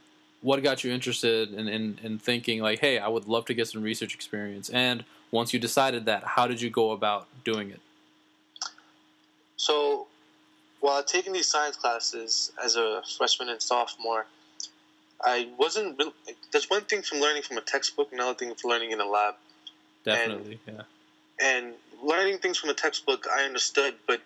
what 0.44 0.62
got 0.62 0.84
you 0.84 0.92
interested 0.92 1.54
in, 1.54 1.68
in, 1.68 1.98
in 2.04 2.20
thinking 2.20 2.62
like, 2.62 2.80
hey, 2.80 3.00
I 3.00 3.08
would 3.08 3.28
love 3.28 3.46
to 3.46 3.54
get 3.54 3.68
some 3.70 3.82
research 3.82 4.14
experience? 4.14 4.70
And 4.70 5.06
once 5.32 5.54
you 5.54 5.60
decided 5.60 6.06
that, 6.06 6.24
how 6.24 6.48
did 6.48 6.62
you 6.62 6.70
go 6.70 6.92
about 6.92 7.28
doing 7.44 7.72
it? 7.72 7.80
So, 9.56 10.08
while 10.82 11.02
taking 11.02 11.32
these 11.32 11.50
science 11.50 11.78
classes 11.78 12.52
as 12.64 12.76
a 12.76 13.02
freshman 13.18 13.48
and 13.48 13.62
sophomore, 13.62 14.26
I 15.24 15.50
wasn't. 15.58 15.98
Really, 15.98 16.12
there's 16.52 16.70
one 16.70 16.82
thing 16.82 17.02
from 17.02 17.20
learning 17.20 17.44
from 17.44 17.58
a 17.58 17.62
textbook, 17.62 18.12
another 18.12 18.34
thing 18.34 18.54
from 18.56 18.70
learning 18.70 18.92
in 18.92 19.00
a 19.00 19.06
lab. 19.06 19.36
Definitely, 20.04 20.60
yeah. 20.68 20.82
And 21.42 21.74
learning 22.04 22.40
things 22.40 22.58
from 22.58 22.70
a 22.70 22.74
textbook, 22.74 23.26
I 23.34 23.44
understood, 23.44 23.96
but 24.06 24.22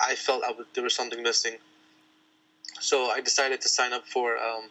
I 0.00 0.14
felt 0.14 0.42
I 0.44 0.52
was, 0.52 0.66
there 0.74 0.82
was 0.82 0.94
something 0.94 1.22
missing. 1.22 1.58
So 2.80 3.10
I 3.10 3.20
decided 3.20 3.60
to 3.60 3.68
sign 3.68 3.92
up 3.92 4.06
for 4.06 4.38
um, 4.38 4.64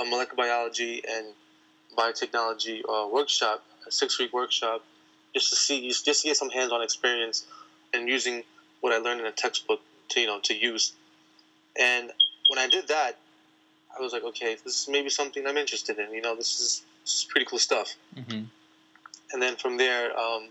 a 0.00 0.04
molecular 0.04 0.36
biology 0.36 1.02
and 1.08 1.26
biotechnology 1.96 2.82
uh, 2.88 3.08
workshop, 3.08 3.62
a 3.86 3.90
six-week 3.90 4.32
workshop, 4.32 4.82
just 5.34 5.50
to 5.50 5.56
see, 5.56 5.88
just 5.88 6.04
to 6.22 6.28
get 6.28 6.36
some 6.36 6.50
hands-on 6.50 6.82
experience 6.82 7.46
and 7.94 8.08
using 8.08 8.42
what 8.80 8.92
I 8.92 8.98
learned 8.98 9.20
in 9.20 9.26
a 9.26 9.32
textbook 9.32 9.80
to 10.10 10.20
you 10.20 10.26
know 10.26 10.40
to 10.40 10.54
use. 10.54 10.92
And 11.78 12.10
when 12.48 12.58
I 12.58 12.68
did 12.68 12.88
that, 12.88 13.18
I 13.96 14.02
was 14.02 14.12
like, 14.12 14.24
okay, 14.24 14.56
this 14.64 14.82
is 14.82 14.88
maybe 14.88 15.08
something 15.08 15.46
I'm 15.46 15.56
interested 15.56 15.98
in. 15.98 16.12
You 16.12 16.20
know, 16.20 16.34
this 16.36 16.60
is, 16.60 16.82
this 17.04 17.14
is 17.14 17.26
pretty 17.30 17.46
cool 17.46 17.58
stuff. 17.58 17.94
hmm 18.14 18.44
And 19.32 19.42
then 19.42 19.56
from 19.56 19.76
there, 19.76 20.18
um, 20.18 20.48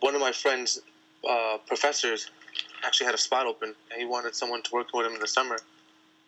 one 0.00 0.14
of 0.14 0.20
my 0.20 0.32
friends' 0.32 0.80
uh, 1.28 1.58
professors 1.66 2.30
actually 2.84 3.06
had 3.06 3.14
a 3.14 3.18
spot 3.18 3.46
open, 3.46 3.74
and 3.90 4.00
he 4.00 4.06
wanted 4.06 4.34
someone 4.34 4.62
to 4.62 4.70
work 4.72 4.88
with 4.94 5.06
him 5.06 5.14
in 5.14 5.20
the 5.20 5.28
summer. 5.28 5.58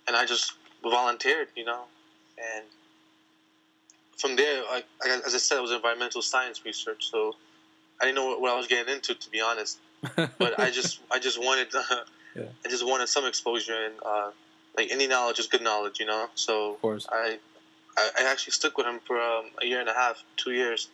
And 0.07 0.17
I 0.17 0.27
just 0.27 0.53
volunteered, 0.91 1.49
you 1.57 1.65
know. 1.65 1.85
And 2.39 2.65
from 4.17 4.37
there, 4.37 4.63
I, 4.65 4.83
I, 5.03 5.21
as 5.27 5.35
I 5.35 5.39
said, 5.39 5.59
it 5.59 5.63
was 5.63 5.73
environmental 5.73 6.23
science 6.23 6.65
research, 6.65 7.11
so 7.11 7.37
I 8.01 8.07
didn't 8.07 8.17
know 8.17 8.27
what, 8.27 8.41
what 8.41 8.53
I 8.53 8.57
was 8.57 8.67
getting 8.67 8.95
into, 8.95 9.15
to 9.15 9.31
be 9.31 9.41
honest. 9.41 9.79
But 10.17 10.59
I 10.59 10.71
just, 10.71 11.01
I 11.11 11.19
just 11.19 11.39
wanted, 11.39 11.69
Yeah. 12.35 12.45
I 12.65 12.69
just 12.69 12.87
wanted 12.87 13.09
some 13.09 13.27
exposure, 13.27 13.85
and 13.85 13.95
uh, 14.05 14.31
like 14.77 14.91
any 14.91 15.07
knowledge 15.07 15.39
is 15.39 15.47
good 15.47 15.63
knowledge, 15.63 16.01
you 16.01 16.07
know. 16.07 16.29
So 16.35 16.75
of 16.75 16.81
course. 16.81 17.07
I, 17.11 17.39
I, 17.97 18.11
I 18.21 18.31
actually 18.31 18.53
stuck 18.53 18.77
with 18.79 18.87
him 18.87 19.01
for 19.07 19.21
um, 19.21 19.47
a 19.61 19.67
year 19.67 19.81
and 19.81 19.89
a 19.89 19.93
half, 19.93 20.23
two 20.37 20.53
years. 20.53 20.89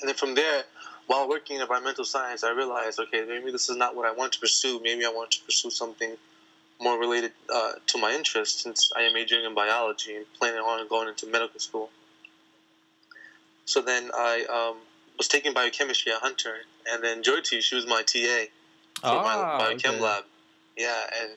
And 0.00 0.08
then 0.08 0.14
from 0.14 0.34
there, 0.34 0.62
while 1.08 1.28
working 1.28 1.56
in 1.56 1.62
environmental 1.62 2.04
science, 2.04 2.44
I 2.44 2.52
realized, 2.52 3.00
okay, 3.00 3.24
maybe 3.26 3.50
this 3.50 3.68
is 3.68 3.76
not 3.76 3.96
what 3.96 4.06
I 4.06 4.12
want 4.12 4.32
to 4.32 4.38
pursue. 4.38 4.80
Maybe 4.82 5.04
I 5.04 5.08
want 5.08 5.32
to 5.32 5.42
pursue 5.44 5.70
something 5.70 6.16
more 6.80 6.98
related 6.98 7.32
uh, 7.52 7.72
to 7.88 7.98
my 7.98 8.12
interest, 8.12 8.60
since 8.60 8.90
I 8.96 9.02
am 9.02 9.12
majoring 9.12 9.44
in 9.44 9.54
biology 9.54 10.16
and 10.16 10.26
planning 10.38 10.60
on 10.60 10.86
going 10.88 11.08
into 11.08 11.26
medical 11.26 11.60
school. 11.60 11.90
So 13.66 13.80
then 13.82 14.10
I 14.14 14.44
um, 14.50 14.78
was 15.16 15.28
taking 15.28 15.52
biochemistry 15.52 16.12
at 16.12 16.20
Hunter, 16.20 16.54
and 16.90 17.04
then 17.04 17.22
Joyty, 17.22 17.60
she 17.60 17.74
was 17.74 17.86
my 17.86 18.02
TA 18.02 18.44
for 19.00 19.22
my 19.22 19.58
biochem 19.60 19.94
okay. 19.94 20.00
lab. 20.00 20.24
Yeah, 20.76 21.06
and 21.22 21.30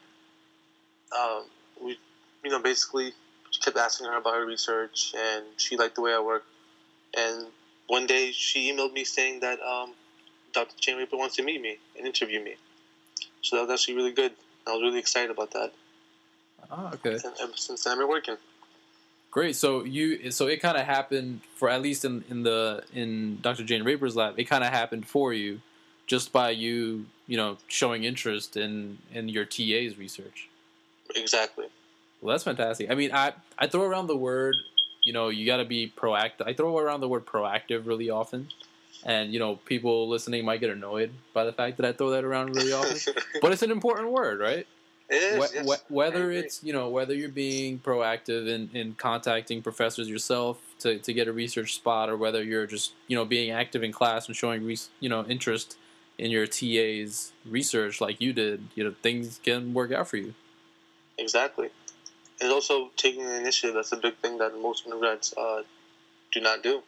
um, 1.18 1.44
we, 1.84 2.00
you 2.44 2.50
know, 2.50 2.60
basically 2.60 3.14
kept 3.62 3.78
asking 3.78 4.08
her 4.08 4.18
about 4.18 4.36
her 4.36 4.46
research, 4.46 5.14
and 5.18 5.46
she 5.58 5.78
liked 5.78 5.96
the 5.96 6.02
way 6.02 6.14
I 6.14 6.20
worked. 6.20 6.48
And 7.16 7.48
one 7.88 8.08
day 8.08 8.32
she 8.32 8.72
emailed 8.72 8.94
me 8.94 9.04
saying 9.04 9.42
that 9.42 9.60
um, 9.62 9.94
Dr. 10.54 10.76
Jane 10.80 10.98
Raper 10.98 11.18
wants 11.18 11.36
to 11.36 11.44
meet 11.44 11.62
me 11.62 11.78
and 11.98 12.08
interview 12.08 12.44
me. 12.44 12.56
So 13.42 13.58
that 13.58 13.68
was 13.68 13.82
actually 13.82 13.96
really 13.96 14.12
good. 14.12 14.32
I 14.68 14.72
was 14.72 14.82
really 14.82 15.00
excited 15.00 15.32
about 15.32 15.52
that. 15.52 15.74
Ah, 16.72 16.94
okay. 16.94 17.18
Since 17.56 17.84
then, 17.84 17.94
I've 17.94 18.00
been 18.00 18.08
working. 18.08 18.38
Great. 19.32 19.56
So 19.56 19.84
you, 19.84 20.32
so 20.32 20.48
it 20.48 20.62
kind 20.62 20.78
of 20.78 20.86
happened 20.86 21.42
for 21.56 21.70
at 21.70 21.82
least 21.82 22.06
in 22.06 22.24
in 22.30 22.44
the 22.44 22.84
in 22.94 23.40
Dr. 23.42 23.64
Jane 23.64 23.84
Raper's 23.84 24.16
lab. 24.16 24.40
It 24.40 24.46
kind 24.46 24.64
of 24.64 24.70
happened 24.70 25.08
for 25.08 25.34
you, 25.34 25.60
just 26.06 26.32
by 26.32 26.52
you, 26.52 27.08
you 27.28 27.36
know, 27.36 27.58
showing 27.68 28.04
interest 28.04 28.56
in 28.56 29.00
in 29.12 29.30
your 29.30 29.46
TA's 29.46 29.98
research. 29.98 30.50
Exactly. 31.16 31.66
Well, 32.22 32.34
that's 32.34 32.44
fantastic. 32.44 32.90
I 32.92 32.96
mean, 32.96 33.12
I 33.12 33.34
I 33.58 33.68
throw 33.68 33.84
around 33.84 34.08
the 34.08 34.16
word, 34.16 34.56
you 35.04 35.14
know, 35.14 35.30
you 35.30 35.46
got 35.46 35.58
to 35.58 35.66
be 35.66 35.92
proactive. 35.96 36.48
I 36.48 36.54
throw 36.54 36.78
around 36.78 37.02
the 37.02 37.10
word 37.10 37.26
proactive 37.26 37.88
really 37.88 38.10
often, 38.10 38.50
and 39.06 39.34
you 39.34 39.40
know, 39.40 39.56
people 39.56 40.08
listening 40.10 40.46
might 40.46 40.60
get 40.60 40.70
annoyed 40.70 41.12
by 41.34 41.44
the 41.44 41.54
fact 41.54 41.78
that 41.78 41.86
I 41.86 41.94
throw 41.94 42.12
that 42.12 42.24
around 42.24 42.56
really 42.56 42.74
often. 42.74 43.14
but 43.42 43.52
it's 43.52 43.62
an 43.64 43.72
important 43.72 44.10
word, 44.12 44.40
right? 44.40 44.68
it 45.10 45.16
is. 45.16 45.54
Yes. 45.54 45.82
wh- 45.88 45.92
whether 45.92 46.32
it's 46.32 46.64
you 46.64 46.74
know 46.74 46.90
whether 46.90 47.14
you're 47.14 47.30
being 47.30 47.78
proactive 47.80 48.48
in, 48.48 48.70
in 48.74 48.96
contacting 48.96 49.62
professors 49.62 50.08
yourself 50.10 50.60
to, 50.80 50.98
to 51.00 51.14
get 51.14 51.28
a 51.28 51.34
research 51.34 51.76
spot 51.76 52.10
or 52.10 52.18
whether 52.18 52.42
you're 52.42 52.66
just 52.66 52.94
you 53.08 53.16
know 53.16 53.26
being 53.26 53.52
active 53.52 53.84
in 53.84 53.92
class 53.92 54.28
and 54.28 54.36
showing 54.36 54.66
res- 54.66 54.90
you 55.02 55.10
know 55.10 55.26
interest 55.26 55.78
in 56.18 56.32
your 56.32 56.48
TA's 56.48 57.34
research 57.46 58.00
like 58.00 58.22
you 58.22 58.32
did 58.32 58.70
you 58.76 58.84
know 58.84 58.96
things 59.04 59.40
can 59.44 59.74
work 59.74 59.92
out 59.92 60.08
for 60.08 60.18
you 60.18 60.34
Exactly. 61.18 61.70
And 62.42 62.52
also 62.52 62.90
taking 62.96 63.24
the 63.24 63.38
initiative. 63.38 63.76
That's 63.76 63.92
a 63.92 63.98
big 63.98 64.16
thing 64.18 64.38
that 64.40 64.60
most 64.60 64.86
undergrads 64.86 65.34
uh, 65.38 65.64
do 66.32 66.42
not 66.42 66.64
do. 66.64 66.82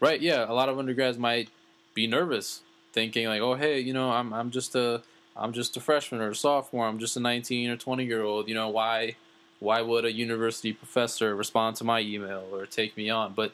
Right 0.00 0.20
yeah 0.20 0.44
a 0.48 0.52
lot 0.52 0.68
of 0.68 0.78
undergrads 0.78 1.18
might 1.18 1.48
be 1.94 2.06
nervous 2.06 2.60
thinking 2.92 3.26
like 3.26 3.40
oh 3.40 3.54
hey 3.54 3.80
you 3.80 3.92
know 3.92 4.10
I'm 4.10 4.32
I'm 4.32 4.50
just 4.50 4.74
a 4.74 5.02
I'm 5.36 5.52
just 5.52 5.76
a 5.76 5.80
freshman 5.80 6.20
or 6.20 6.30
a 6.30 6.34
sophomore 6.34 6.86
I'm 6.86 6.98
just 6.98 7.16
a 7.16 7.20
19 7.20 7.70
or 7.70 7.76
20 7.76 8.04
year 8.04 8.22
old 8.22 8.48
you 8.48 8.54
know 8.54 8.68
why 8.68 9.16
why 9.60 9.80
would 9.80 10.04
a 10.04 10.12
university 10.12 10.72
professor 10.72 11.34
respond 11.34 11.76
to 11.76 11.84
my 11.84 12.00
email 12.00 12.44
or 12.52 12.66
take 12.66 12.96
me 12.96 13.10
on 13.10 13.32
but 13.34 13.52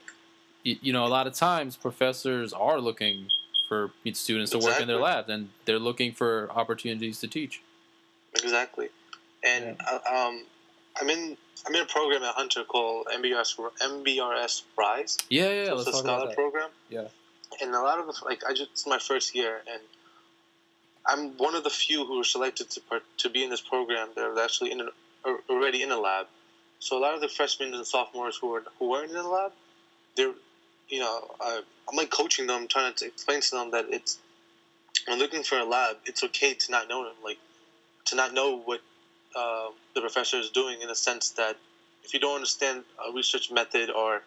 you 0.65 0.93
know 0.93 1.05
a 1.05 1.09
lot 1.09 1.27
of 1.27 1.35
times 1.35 1.77
professors 1.77 2.53
are 2.53 2.81
looking 2.81 3.27
for 3.69 3.91
students 4.13 4.51
to 4.53 4.59
work 4.59 4.81
in 4.81 4.87
their 4.87 4.97
Exactly. 4.97 5.03
labs 5.03 5.29
and 5.31 5.49
they're 5.65 5.79
looking 5.79 6.13
for 6.13 6.51
opportunities 6.53 7.19
to 7.21 7.29
teach 7.29 7.63
Exactly. 8.43 8.89
And 9.45 9.77
uh, 9.91 9.99
um, 10.11 10.45
I'm 11.01 11.11
in 11.11 11.37
I'm 11.67 11.75
in 11.75 11.83
a 11.83 11.87
program 11.87 12.23
at 12.23 12.35
Hunter 12.35 12.65
called 12.65 13.07
MBRS 13.07 13.57
MBRS 13.81 14.63
Rise. 14.77 15.19
yeah 15.29 15.51
yeah, 15.51 15.65
So 15.67 15.79
it's 15.79 15.89
a 15.89 15.93
scholar 15.93 16.35
program. 16.35 16.71
Yeah. 16.89 17.09
And 17.61 17.75
a 17.75 17.81
lot 17.81 17.99
of 17.99 18.07
the, 18.07 18.15
like 18.25 18.43
I 18.49 18.53
just 18.53 18.71
it's 18.73 18.87
my 18.87 18.99
first 18.99 19.35
year 19.35 19.61
and 19.71 19.81
I'm 21.07 21.37
one 21.37 21.55
of 21.55 21.65
the 21.65 21.71
few 21.71 22.07
who 22.07 22.19
were 22.19 22.25
selected 22.25 22.71
to 22.71 22.81
part, 22.83 23.03
to 23.19 23.31
be 23.31 23.43
in 23.43 23.51
this 23.51 23.61
program. 23.61 24.09
They're 24.15 24.39
actually 24.39 24.73
in 24.73 24.81
an, 24.81 24.89
already 25.51 25.83
in 25.83 25.91
a 25.91 25.99
lab. 25.99 26.27
So 26.79 26.99
a 26.99 27.01
lot 27.01 27.15
of 27.15 27.21
the 27.21 27.29
freshmen 27.29 27.75
and 27.75 27.87
sophomores 27.87 28.37
who 28.41 28.55
are 28.55 28.65
who 28.79 28.91
weren't 28.91 29.11
in 29.11 29.17
the 29.17 29.23
lab, 29.23 29.53
they're 30.17 30.35
you 30.89 31.01
know 31.01 31.31
I, 31.41 31.63
I'm 31.89 31.97
like 31.97 32.11
coaching 32.11 32.47
them, 32.47 32.69
trying 32.69 32.95
to 32.95 33.07
explain 33.07 33.41
to 33.41 33.51
them 33.51 33.71
that 33.73 33.87
it's 33.91 34.19
when 35.07 35.19
looking 35.19 35.43
for 35.43 35.59
a 35.59 35.65
lab, 35.65 35.97
it's 36.07 36.23
okay 36.25 36.55
to 36.55 36.71
not 36.71 36.89
know 36.89 37.05
them, 37.05 37.15
like 37.25 37.39
to 38.07 38.17
not 38.17 38.35
know 38.35 38.59
what 38.59 38.81
uh, 39.37 39.69
the 39.95 40.01
professor 40.01 40.39
is 40.39 40.51
doing 40.51 40.81
in 40.83 40.91
a 40.91 40.95
sense 40.95 41.31
that 41.31 41.57
if 42.05 42.13
you 42.15 42.21
don't 42.21 42.35
understand 42.37 42.85
a 43.09 43.13
research 43.13 43.51
method 43.51 43.91
or 43.91 44.23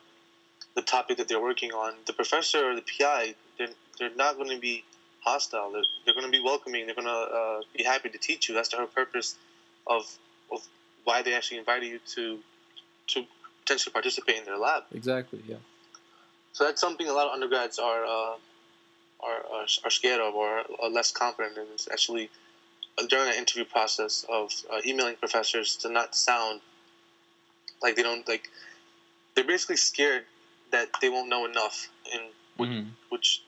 the 0.75 0.81
topic 0.81 1.17
that 1.17 1.27
they're 1.27 1.41
working 1.41 1.71
on, 1.71 1.93
the 2.05 2.13
professor 2.13 2.69
or 2.69 2.75
the 2.75 2.83
PI, 2.83 3.35
they're, 3.57 3.67
they're 3.99 4.15
not 4.15 4.37
going 4.37 4.49
to 4.49 4.59
be 4.59 4.83
hostile. 5.21 5.71
They're, 5.71 5.83
they're 6.05 6.13
going 6.13 6.25
to 6.25 6.31
be 6.31 6.43
welcoming. 6.43 6.85
They're 6.85 6.95
going 6.95 7.07
to 7.07 7.11
uh, 7.11 7.61
be 7.75 7.83
happy 7.83 8.09
to 8.09 8.17
teach 8.17 8.47
you. 8.47 8.55
That's 8.55 8.69
the 8.69 8.77
whole 8.77 8.87
purpose 8.87 9.35
of, 9.87 10.03
of 10.51 10.59
why 11.03 11.21
they 11.21 11.33
actually 11.33 11.59
invited 11.59 11.87
you 11.87 11.99
to 12.15 12.39
to 13.07 13.23
potentially 13.61 13.93
participate 13.93 14.37
in 14.37 14.45
their 14.45 14.57
lab. 14.57 14.83
exactly 14.93 15.39
yeah 15.47 15.57
So 16.53 16.65
that's 16.65 16.81
something 16.81 17.08
a 17.08 17.13
lot 17.13 17.27
of 17.27 17.33
undergrads 17.33 17.77
are 17.79 18.03
uh, 18.03 18.35
are, 19.21 19.39
are 19.53 19.67
are 19.83 19.89
scared 19.89 20.21
of 20.21 20.33
or 20.33 20.63
are 20.81 20.89
less 20.89 21.12
confident 21.12 21.58
in. 21.58 21.65
Is 21.75 21.87
actually 21.91 22.29
during 23.10 23.29
the 23.29 23.37
interview 23.37 23.65
process 23.65 24.25
of 24.29 24.52
uh, 24.71 24.79
emailing 24.85 25.15
professors 25.17 25.75
to 25.77 25.89
not 25.89 26.15
sound 26.15 26.62
like 27.81 27.96
they 27.96 28.04
don't 28.04 28.27
like. 28.27 28.50
They're 29.35 29.43
basically 29.43 29.77
scared 29.77 30.25
that 30.71 30.87
they 31.02 31.10
won't 31.10 31.29
know 31.29 31.46
enough, 31.46 31.89
and 32.13 32.23
which, 32.58 32.69
Mhm. 32.69 32.91
which 33.10 33.41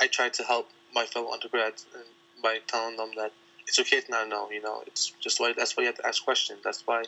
I 0.00 0.06
try 0.06 0.28
to 0.30 0.44
help 0.44 0.70
my 0.94 1.06
fellow 1.06 1.30
undergrads 1.32 1.86
and 1.94 2.04
by 2.42 2.58
telling 2.66 2.96
them 2.96 3.12
that 3.16 3.32
it's 3.66 3.78
okay 3.78 4.00
to 4.00 4.10
not 4.10 4.28
know. 4.28 4.50
You 4.50 4.62
know, 4.62 4.82
it's 4.86 5.12
just 5.20 5.38
why 5.40 5.52
that's 5.52 5.76
why 5.76 5.82
you 5.82 5.86
have 5.88 5.96
to 5.96 6.06
ask 6.06 6.24
questions. 6.24 6.60
That's 6.64 6.86
why. 6.86 7.04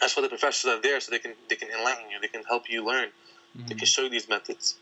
That's 0.00 0.16
why 0.16 0.22
the 0.22 0.28
professors 0.28 0.70
are 0.70 0.80
there, 0.80 1.00
so 1.00 1.10
they 1.10 1.18
can 1.18 1.34
they 1.48 1.56
can 1.56 1.68
enlighten 1.70 2.10
you. 2.10 2.18
They 2.20 2.28
can 2.28 2.44
help 2.44 2.68
you 2.68 2.84
learn 2.84 3.12
they 3.66 3.74
Mhm. 3.74 3.78
can 3.78 3.86
show 3.86 4.02
you 4.02 4.08
these 4.08 4.28
methods. 4.28 4.76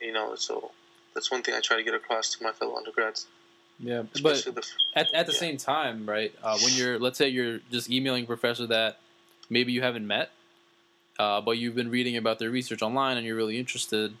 You 0.00 0.12
know, 0.12 0.34
so 0.36 0.72
that's 1.14 1.30
one 1.30 1.42
thing 1.42 1.54
I 1.54 1.60
try 1.60 1.76
to 1.76 1.82
get 1.82 1.94
across 1.94 2.30
to 2.34 2.42
my 2.42 2.52
fellow 2.52 2.76
undergrads. 2.76 3.26
Yeah 3.80 4.02
but 4.22 4.44
the, 4.44 4.62
at, 4.94 5.14
at 5.14 5.26
the 5.26 5.32
Yeah. 5.32 5.38
same 5.38 5.56
time, 5.56 6.08
right? 6.08 6.34
Uh, 6.42 6.58
when 6.58 6.72
you're, 6.74 6.98
let's 6.98 7.18
say 7.18 7.28
you're 7.28 7.60
just 7.70 7.90
emailing 7.90 8.24
a 8.24 8.26
professor 8.26 8.66
that 8.66 8.98
maybe 9.48 9.72
you 9.72 9.82
haven't 9.82 10.06
met, 10.06 10.30
uh, 11.18 11.40
but 11.40 11.52
you've 11.52 11.74
been 11.74 11.90
reading 11.90 12.16
about 12.16 12.38
their 12.38 12.50
research 12.50 12.82
online 12.82 13.16
and 13.16 13.26
you're 13.26 13.36
really 13.36 13.58
interested, 13.58 14.14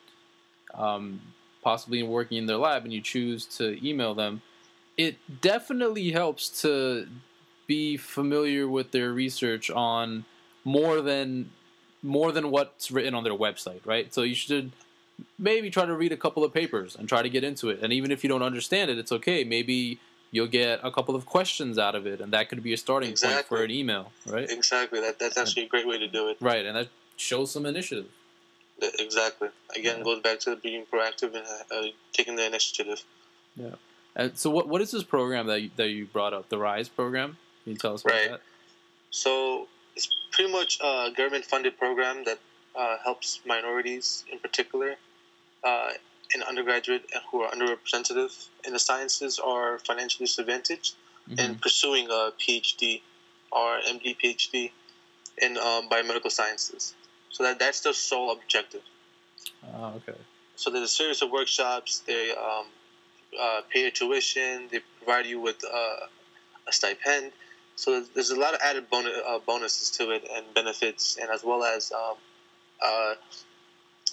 um, 0.74 1.20
possibly 1.62 2.00
in 2.00 2.08
working 2.08 2.38
in 2.38 2.46
their 2.46 2.56
lab, 2.56 2.84
and 2.84 2.92
you 2.92 3.00
choose 3.00 3.46
to 3.46 3.84
email 3.86 4.14
them. 4.14 4.42
It 4.96 5.16
definitely 5.40 6.10
helps 6.10 6.62
to 6.62 7.08
be 7.66 7.96
familiar 7.96 8.68
with 8.68 8.90
their 8.90 9.12
research 9.12 9.70
on 9.70 10.24
more 10.64 11.00
than 11.00 11.50
more 12.02 12.32
than 12.32 12.50
what's 12.50 12.90
written 12.90 13.14
on 13.14 13.24
their 13.24 13.34
website, 13.34 13.84
right? 13.84 14.12
So 14.12 14.22
you 14.22 14.34
should 14.34 14.72
maybe 15.38 15.70
try 15.70 15.86
to 15.86 15.94
read 15.94 16.12
a 16.12 16.16
couple 16.16 16.44
of 16.44 16.52
papers 16.52 16.96
and 16.96 17.08
try 17.08 17.22
to 17.22 17.28
get 17.28 17.44
into 17.44 17.68
it. 17.70 17.80
And 17.82 17.92
even 17.92 18.10
if 18.10 18.22
you 18.24 18.28
don't 18.28 18.42
understand 18.42 18.90
it, 18.90 18.98
it's 18.98 19.12
okay. 19.12 19.44
Maybe 19.44 19.98
you'll 20.30 20.46
get 20.46 20.80
a 20.82 20.90
couple 20.90 21.14
of 21.16 21.26
questions 21.26 21.78
out 21.78 21.94
of 21.94 22.06
it, 22.06 22.20
and 22.20 22.32
that 22.32 22.48
could 22.48 22.62
be 22.62 22.72
a 22.72 22.76
starting 22.76 23.14
point 23.16 23.44
for 23.46 23.62
an 23.64 23.70
email, 23.70 24.12
right? 24.26 24.48
Exactly. 24.50 25.00
That 25.00 25.18
that's 25.18 25.36
actually 25.36 25.64
a 25.64 25.68
great 25.68 25.86
way 25.86 25.98
to 25.98 26.06
do 26.08 26.28
it. 26.28 26.36
Right, 26.40 26.64
and 26.64 26.76
that 26.76 26.88
shows 27.16 27.50
some 27.50 27.66
initiative. 27.66 28.06
Exactly. 28.98 29.48
Again, 29.76 29.98
Yeah. 29.98 30.04
goes 30.04 30.20
back 30.20 30.40
to 30.40 30.56
being 30.56 30.86
proactive 30.86 31.34
and 31.34 31.44
uh, 31.46 31.74
uh, 31.74 31.86
taking 32.12 32.36
the 32.36 32.46
initiative. 32.46 33.02
Yeah. 33.56 33.74
And 34.16 34.36
so, 34.38 34.48
what 34.50 34.68
what 34.68 34.80
is 34.80 34.90
this 34.90 35.02
program 35.02 35.46
that 35.48 35.60
you, 35.62 35.70
that 35.76 35.88
you 35.88 36.06
brought 36.06 36.32
up? 36.32 36.48
The 36.48 36.58
Rise 36.58 36.88
program? 36.88 37.36
Can 37.64 37.72
you 37.72 37.78
tell 37.78 37.94
us 37.94 38.02
about 38.02 38.14
Right. 38.14 38.30
that? 38.30 38.40
So 39.10 39.66
it's 39.96 40.08
pretty 40.32 40.50
much 40.52 40.78
a 40.80 41.10
government-funded 41.16 41.76
program 41.78 42.24
that 42.24 42.38
uh, 42.74 42.96
helps 43.04 43.40
minorities, 43.44 44.24
in 44.32 44.38
particular, 44.38 44.94
uh, 45.64 45.90
in 46.34 46.42
undergraduate 46.42 47.10
who 47.30 47.42
are 47.42 47.50
underrepresented 47.50 48.48
in 48.64 48.72
the 48.72 48.78
sciences 48.78 49.38
or 49.38 49.78
financially 49.80 50.26
disadvantaged, 50.26 50.94
in 51.38 51.54
Mhm. 51.54 51.60
pursuing 51.62 52.06
a 52.10 52.32
PhD 52.38 53.02
or 53.50 53.80
MD 53.80 54.14
PhD 54.14 54.72
in 55.38 55.56
um, 55.58 55.88
biomedical 55.88 56.30
sciences. 56.30 56.94
So 57.30 57.42
that 57.44 57.58
that's 57.58 57.80
their 57.80 57.92
sole 57.92 58.32
objective. 58.32 58.82
Ah, 59.64 59.92
okay. 59.94 60.18
So 60.56 60.70
there's 60.70 60.84
a 60.84 60.88
series 60.88 61.22
of 61.22 61.30
workshops. 61.30 62.00
They 62.00 62.32
um, 62.32 62.66
uh, 63.38 63.62
pay 63.70 63.82
your 63.82 63.90
tuition. 63.90 64.68
They 64.70 64.80
provide 64.98 65.26
you 65.26 65.40
with 65.40 65.64
uh, 65.64 66.06
a 66.66 66.72
stipend. 66.72 67.32
So 67.76 68.02
there's, 68.14 68.30
a 68.30 68.38
lot 68.38 68.52
of 68.52 68.60
added 68.62 68.90
bonus, 68.90 69.16
uh, 69.26 69.38
bonuses 69.38 69.90
to 69.96 70.10
it 70.10 70.28
and 70.30 70.44
benefits, 70.52 71.16
and 71.16 71.30
as 71.30 71.42
well 71.42 71.64
as 71.64 71.92
um, 71.92 72.16
uh, 72.82 73.14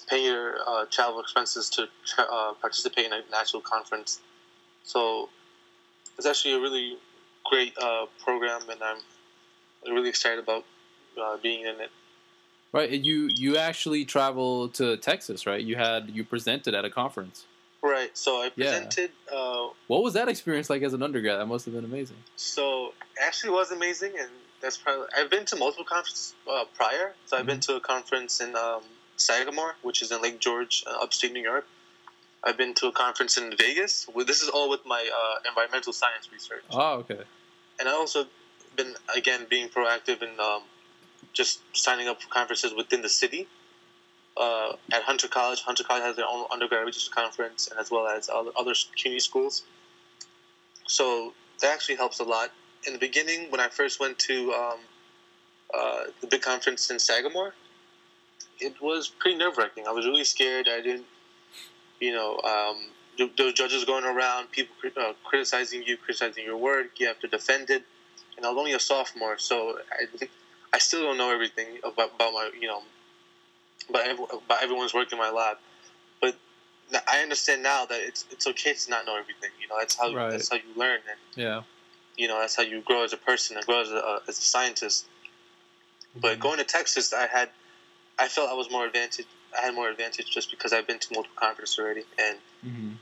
pay 0.08 0.24
your 0.24 0.56
uh, 0.66 0.86
travel 0.90 1.20
expenses 1.20 1.68
to 1.70 1.88
tra- 2.06 2.24
uh, 2.30 2.52
participate 2.54 3.06
in 3.06 3.12
an 3.12 3.22
actual 3.34 3.60
conference. 3.60 4.20
So 4.84 5.28
it's 6.16 6.26
actually 6.26 6.54
a 6.54 6.60
really 6.60 6.96
great 7.44 7.76
uh, 7.78 8.06
program, 8.24 8.62
and 8.70 8.80
I'm 8.82 8.98
really 9.94 10.08
excited 10.08 10.38
about 10.38 10.64
uh, 11.20 11.36
being 11.42 11.62
in 11.62 11.80
it. 11.80 11.90
Right, 12.72 12.92
and 12.92 13.04
you 13.04 13.28
you 13.34 13.56
actually 13.56 14.04
traveled 14.04 14.74
to 14.74 14.96
Texas, 14.98 15.46
right? 15.46 15.62
You 15.62 15.76
had 15.76 16.10
you 16.10 16.24
presented 16.24 16.74
at 16.74 16.84
a 16.84 16.90
conference. 16.90 17.46
Right. 17.82 18.16
So 18.16 18.42
I 18.42 18.50
Yeah. 18.56 18.70
presented. 18.70 19.12
Uh, 19.32 19.68
What 19.86 20.02
was 20.02 20.14
that 20.14 20.28
experience 20.28 20.68
like 20.68 20.82
as 20.82 20.92
an 20.92 21.02
undergrad? 21.02 21.38
That 21.40 21.46
must 21.46 21.64
have 21.64 21.74
been 21.74 21.84
amazing. 21.84 22.16
So 22.36 22.92
actually, 23.20 23.52
was 23.52 23.70
amazing, 23.70 24.18
and 24.18 24.30
that's 24.60 24.76
probably 24.76 25.06
I've 25.16 25.30
been 25.30 25.46
to 25.46 25.56
multiple 25.56 25.84
conferences 25.84 26.34
uh, 26.50 26.64
prior. 26.74 27.14
So 27.26 27.38
I've 27.38 27.46
been 27.46 27.60
to 27.60 27.76
a 27.76 27.80
conference 27.80 28.40
in 28.40 28.54
um, 28.56 28.82
Sagamore, 29.20 29.74
which 29.82 30.02
is 30.02 30.10
in 30.10 30.22
Lake 30.22 30.38
George, 30.40 30.84
uh, 30.86 30.98
upstate 31.02 31.32
New 31.32 31.42
York. 31.42 31.66
I've 32.44 32.56
been 32.56 32.72
to 32.74 32.86
a 32.86 32.92
conference 32.92 33.36
in 33.36 33.54
Vegas. 33.56 34.06
This 34.26 34.42
is 34.42 34.48
all 34.48 34.70
with 34.70 34.86
my 34.86 35.08
uh, 35.12 35.48
environmental 35.48 35.92
science 35.92 36.30
research, 36.32 36.62
Oh, 36.70 36.98
okay. 36.98 37.20
and 37.80 37.88
I 37.88 37.92
also 37.92 38.26
been 38.76 38.94
again 39.14 39.46
being 39.50 39.68
proactive 39.68 40.22
in 40.22 40.38
um, 40.38 40.62
just 41.32 41.60
signing 41.72 42.06
up 42.08 42.22
for 42.22 42.28
conferences 42.28 42.72
within 42.74 43.02
the 43.02 43.08
city. 43.08 43.48
Uh, 44.36 44.76
at 44.92 45.02
Hunter 45.02 45.26
College, 45.26 45.62
Hunter 45.62 45.82
College 45.82 46.04
has 46.04 46.14
their 46.14 46.26
own 46.30 46.46
undergrad 46.52 46.86
research 46.86 47.10
conference, 47.12 47.66
and 47.66 47.78
as 47.80 47.90
well 47.90 48.06
as 48.06 48.28
other 48.28 48.52
other 48.56 48.72
community 48.96 49.18
schools. 49.20 49.64
So 50.86 51.34
that 51.60 51.72
actually 51.74 51.96
helps 51.96 52.20
a 52.20 52.24
lot. 52.24 52.52
In 52.86 52.92
the 52.92 53.00
beginning, 53.00 53.50
when 53.50 53.60
I 53.60 53.68
first 53.68 53.98
went 53.98 54.16
to 54.20 54.52
um, 54.52 54.78
uh, 55.74 56.04
the 56.20 56.28
big 56.28 56.40
conference 56.42 56.88
in 56.88 57.00
Sagamore, 57.00 57.52
it 58.60 58.80
was 58.80 59.08
pretty 59.08 59.36
nerve 59.38 59.56
wracking. 59.56 59.86
I 59.86 59.92
was 59.92 60.06
really 60.06 60.24
scared. 60.24 60.68
I 60.68 60.80
didn't, 60.80 61.06
you 62.00 62.12
know, 62.12 62.40
um, 62.42 62.76
judges 63.34 63.84
going 63.84 64.04
around, 64.04 64.50
people 64.50 64.74
uh, 64.96 65.12
criticizing 65.24 65.82
you, 65.82 65.96
criticizing 65.96 66.44
your 66.44 66.56
work. 66.56 66.98
You 66.98 67.06
have 67.06 67.18
to 67.20 67.28
defend 67.28 67.70
it. 67.70 67.82
And 68.36 68.46
I 68.46 68.50
was 68.50 68.58
only 68.58 68.72
a 68.72 68.80
sophomore, 68.80 69.38
so 69.38 69.78
I 69.92 70.26
I 70.72 70.78
still 70.78 71.02
don't 71.02 71.16
know 71.16 71.32
everything 71.32 71.66
about, 71.82 72.14
about 72.14 72.32
my, 72.32 72.50
you 72.60 72.68
know, 72.68 72.82
about, 73.88 74.06
about 74.32 74.62
everyone's 74.62 74.94
work 74.94 75.10
in 75.12 75.18
my 75.18 75.30
lab. 75.30 75.56
But 76.20 76.36
I 77.08 77.20
understand 77.20 77.62
now 77.62 77.84
that 77.86 78.00
it's 78.00 78.24
it's 78.30 78.46
okay 78.46 78.74
to 78.74 78.90
not 78.90 79.06
know 79.06 79.16
everything. 79.16 79.50
You 79.60 79.68
know, 79.68 79.76
that's 79.78 79.96
how 79.96 80.14
Right. 80.14 80.30
that's 80.30 80.48
how 80.50 80.56
you 80.56 80.74
learn, 80.76 81.00
and 81.08 81.18
Yeah. 81.34 81.62
you 82.16 82.28
know 82.28 82.38
that's 82.38 82.54
how 82.54 82.62
you 82.62 82.80
grow 82.82 83.02
as 83.02 83.12
a 83.12 83.16
person 83.16 83.56
and 83.56 83.66
grow 83.66 83.80
as 83.80 83.90
a, 83.90 84.20
as 84.28 84.38
a 84.38 84.42
scientist. 84.42 85.06
But 86.14 86.40
going 86.40 86.58
to 86.58 86.64
Texas, 86.64 87.12
I 87.12 87.26
had, 87.26 87.50
I 88.18 88.28
felt 88.28 88.50
I 88.50 88.54
was 88.54 88.70
more 88.70 88.84
advantage. 88.86 89.26
I 89.56 89.62
had 89.66 89.74
more 89.74 89.88
advantage 89.88 90.30
just 90.30 90.50
because 90.50 90.72
I've 90.72 90.86
been 90.86 90.98
to 90.98 91.08
multiple 91.14 91.36
conferences 91.36 91.78
already, 91.78 92.04
and 92.18 92.38
hmm 92.62 92.92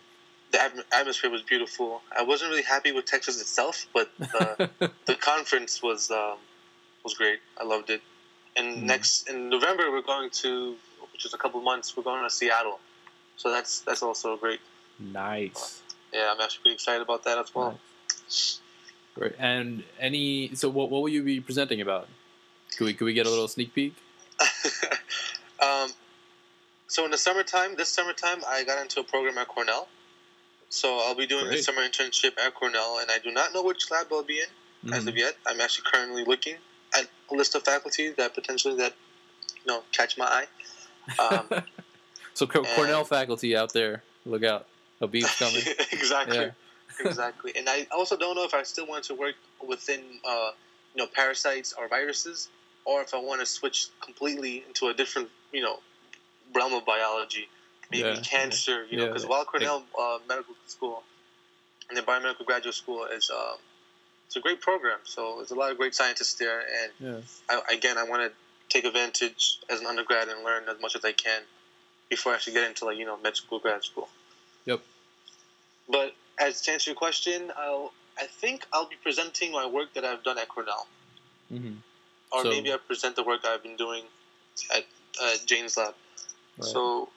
the 0.52 0.84
atmosphere 0.92 1.28
was 1.28 1.42
beautiful. 1.42 2.02
I 2.16 2.22
wasn't 2.22 2.50
really 2.50 2.62
happy 2.62 2.92
with 2.92 3.04
Texas 3.04 3.40
itself, 3.40 3.86
but 3.92 4.10
the, 4.32 4.56
the 5.06 5.14
conference 5.16 5.82
was 5.82 6.10
um, 6.10 6.38
was 7.04 7.14
great. 7.14 7.40
I 7.60 7.64
loved 7.64 7.90
it. 7.90 8.00
And 8.56 8.78
Mhm. 8.78 8.82
next 8.84 9.28
in 9.28 9.48
November, 9.50 9.90
we're 9.90 10.02
going 10.02 10.30
to, 10.42 10.76
which 11.12 11.26
is 11.26 11.34
a 11.34 11.38
couple 11.38 11.60
months, 11.60 11.96
we're 11.96 12.04
going 12.04 12.22
to 12.22 12.30
Seattle. 12.30 12.78
So 13.36 13.50
that's 13.50 13.80
that's 13.80 14.02
also 14.02 14.36
great. 14.36 14.60
nice. 14.98 15.82
Yeah, 16.12 16.32
I'm 16.32 16.40
actually 16.40 16.62
pretty 16.62 16.74
excited 16.74 17.02
about 17.02 17.24
that 17.24 17.38
as 17.38 17.54
well. 17.54 17.78
Nice. 18.28 18.60
Great. 19.14 19.34
And 19.38 19.82
any 19.98 20.54
so 20.54 20.68
what 20.70 20.90
what 20.90 21.02
will 21.02 21.08
you 21.08 21.22
be 21.22 21.40
presenting 21.40 21.80
about? 21.80 22.08
Could 22.76 22.84
we 22.84 22.94
could 22.94 23.04
we 23.06 23.14
get 23.14 23.26
a 23.26 23.30
little 23.30 23.48
sneak 23.48 23.74
peek? 23.74 23.94
um, 25.62 25.90
so 26.88 27.04
in 27.04 27.11
the 27.11 27.18
summertime, 27.18 27.76
this 27.76 27.88
summertime, 27.88 28.42
I 28.46 28.64
got 28.64 28.80
into 28.80 29.00
a 29.00 29.04
program 29.04 29.38
at 29.38 29.48
Cornell. 29.48 29.88
So 30.68 30.98
I'll 30.98 31.14
be 31.14 31.26
doing 31.26 31.46
a 31.46 31.59
summer 31.59 31.82
internship 31.82 32.38
at 32.44 32.54
Cornell, 32.54 32.98
and 33.00 33.11
I 33.11 33.18
do 33.18 33.30
not 33.30 33.54
know 33.54 33.62
which 33.62 33.90
lab 33.90 34.07
I'll 34.12 34.22
be 34.22 34.40
in 34.40 34.92
as 34.92 35.04
Mhm. 35.04 35.09
of 35.09 35.16
yet. 35.16 35.36
I'm 35.46 35.61
actually 35.61 35.84
currently 35.92 36.24
looking 36.24 36.57
at 36.94 37.09
a 37.30 37.34
list 37.34 37.54
of 37.54 37.64
faculty 37.64 38.11
that 38.11 38.34
potentially 38.34 38.74
that 38.76 38.94
you 39.64 39.66
know 39.72 39.84
catch 39.92 40.18
my 40.18 40.26
eye. 41.18 41.22
Um, 41.22 41.64
so 42.34 42.46
Co- 42.46 42.61
and- 42.61 42.68
Cornell 42.68 43.04
faculty 43.04 43.57
out 43.57 43.72
there, 43.72 44.02
look 44.24 44.42
out. 44.44 44.66
Habib's 45.00 45.34
coming. 45.38 45.62
exactly, 45.92 46.36
Yeah. 46.38 46.50
exactly. 47.00 47.52
And 47.57 47.68
I 47.68 47.86
also 47.90 48.16
don't 48.16 48.34
know 48.34 48.44
if 48.44 48.54
I 48.54 48.62
still 48.64 48.86
want 48.86 49.04
to 49.04 49.14
work 49.14 49.34
within 49.64 50.00
uh, 50.24 50.50
you 50.94 51.02
know 51.02 51.07
parasites 51.07 51.74
or 51.74 51.86
viruses, 51.88 52.48
or 52.87 53.03
if 53.03 53.12
I 53.12 53.18
want 53.18 53.41
to 53.41 53.47
switch 53.47 53.89
completely 54.01 54.64
into 54.66 54.87
a 54.87 54.95
different 54.95 55.28
you 55.53 55.61
know 55.61 55.80
realm 56.55 56.72
of 56.72 56.87
biology, 56.87 57.49
maybe 57.91 58.09
Yeah. 58.11 58.20
cancer. 58.20 58.87
You 58.89 58.97
know, 58.97 59.03
Yeah. 59.03 59.09
because 59.09 59.26
while 59.26 59.45
Cornell 59.45 59.84
uh, 59.99 60.18
Medical 60.26 60.55
School 60.66 61.03
and 61.89 61.99
the 61.99 62.03
biomedical 62.03 62.47
graduate 62.47 62.74
school 62.74 63.05
is 63.05 63.28
um, 63.30 63.59
it's 64.26 64.37
a 64.37 64.41
great 64.41 64.61
program. 64.61 65.01
So 65.05 65.37
there's 65.37 65.51
a 65.51 65.55
lot 65.55 65.70
of 65.70 65.76
great 65.76 65.95
scientists 65.95 66.34
there, 66.34 66.61
and 66.61 66.93
Yeah. 66.99 67.20
I, 67.51 67.74
again, 67.74 67.99
I 67.99 68.05
want 68.05 68.22
to 68.22 68.32
take 68.68 68.84
advantage 68.84 69.59
as 69.68 69.80
an 69.80 69.87
undergrad 69.87 70.28
and 70.28 70.43
learn 70.43 70.68
as 70.68 70.80
much 70.80 70.97
as 70.97 71.05
I 71.05 71.12
can 71.12 71.43
before 72.09 72.32
I 72.32 72.37
actually 72.37 72.55
get 72.55 72.64
into 72.64 72.84
like 72.84 72.97
you 72.97 73.05
know 73.05 73.16
med 73.18 73.37
school, 73.37 73.59
grad 73.59 73.82
school. 73.84 74.09
Yep. 74.64 74.80
But 75.89 76.14
as 76.39 76.61
to 76.62 76.72
answer 76.72 76.91
your 76.91 76.97
question, 76.97 77.53
I'll 77.57 77.93
I 78.18 78.26
think 78.26 78.66
I'll 78.72 78.89
be 78.89 78.97
presenting 79.03 79.53
my 79.53 79.66
work 79.66 79.93
that 79.95 80.05
I've 80.05 80.22
done 80.22 80.39
at 80.39 80.49
Cornell, 80.49 80.87
hmm 81.49 81.74
or 82.33 82.43
So- 82.43 82.51
maybe 82.51 82.72
I 82.72 82.77
present 82.77 83.16
the 83.16 83.22
work 83.22 83.45
I've 83.45 83.62
been 83.62 83.77
doing 83.77 84.05
at 84.74 84.85
uh, 85.22 85.37
Jane's 85.45 85.77
lab. 85.77 85.95
Right. 86.59 86.68
So 86.68 87.09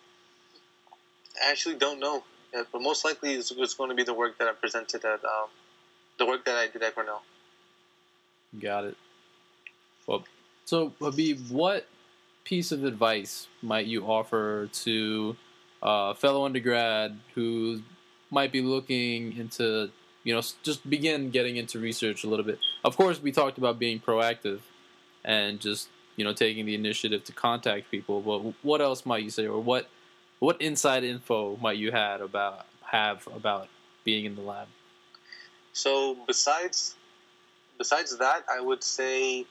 I 1.44 1.52
actually 1.52 1.76
don't 1.76 2.00
know, 2.00 2.24
Yeah, 2.54 2.64
but 2.72 2.82
most 2.82 3.06
likely 3.06 3.34
it's, 3.36 3.52
it's 3.52 3.74
going 3.74 3.90
to 3.90 3.96
be 3.96 4.04
the 4.04 4.14
work 4.14 4.38
that 4.40 4.48
I 4.48 4.52
presented 4.54 5.06
at 5.06 5.24
um, 5.24 5.50
the 6.18 6.26
work 6.26 6.46
that 6.46 6.56
I 6.56 6.68
did 6.68 6.82
at 6.84 6.96
Cornell. 6.96 7.22
Got 8.60 8.86
it. 8.86 8.98
Well, 10.08 10.26
so 10.66 10.94
Habib, 11.00 11.50
what 11.50 11.88
piece 12.44 12.72
of 12.72 12.84
advice 12.84 13.48
might 13.62 13.86
you 13.86 14.06
offer 14.06 14.68
to 14.74 15.36
a 15.84 16.16
fellow 16.16 16.46
undergrad 16.46 17.20
who 17.36 17.82
might 18.32 18.52
be 18.52 18.62
looking 18.62 19.38
into, 19.38 19.92
you 20.24 20.34
know, 20.34 20.42
just 20.64 20.90
begin 20.90 21.30
getting 21.30 21.58
into 21.58 21.80
research 21.80 22.24
a 22.24 22.28
little 22.28 22.46
bit? 22.46 22.60
Of 22.84 22.98
course, 22.98 23.22
we 23.22 23.32
talked 23.32 23.58
about 23.60 23.78
being 23.78 24.00
proactive 24.00 24.60
and 25.24 25.60
just, 25.60 25.90
you 26.16 26.24
know, 26.24 26.34
taking 26.34 26.66
the 26.66 26.76
initiative 26.76 27.24
to 27.26 27.32
contact 27.32 27.92
people. 27.92 28.22
But 28.22 28.54
what 28.64 28.82
else 28.82 29.06
might 29.06 29.24
you 29.24 29.30
say, 29.30 29.48
or 29.48 29.60
what 29.62 29.88
what 30.40 30.62
inside 30.62 31.04
info 31.04 31.58
might 31.62 31.78
you 31.78 31.92
had 31.92 32.22
about 32.22 32.66
have 32.84 33.28
about 33.36 33.68
being 34.04 34.26
in 34.26 34.36
the 34.36 34.42
lab? 34.42 34.68
So 35.74 36.18
besides 36.28 36.96
besides 37.78 38.18
that, 38.18 38.44
I 38.52 38.62
would 38.62 38.84
say 38.84 39.46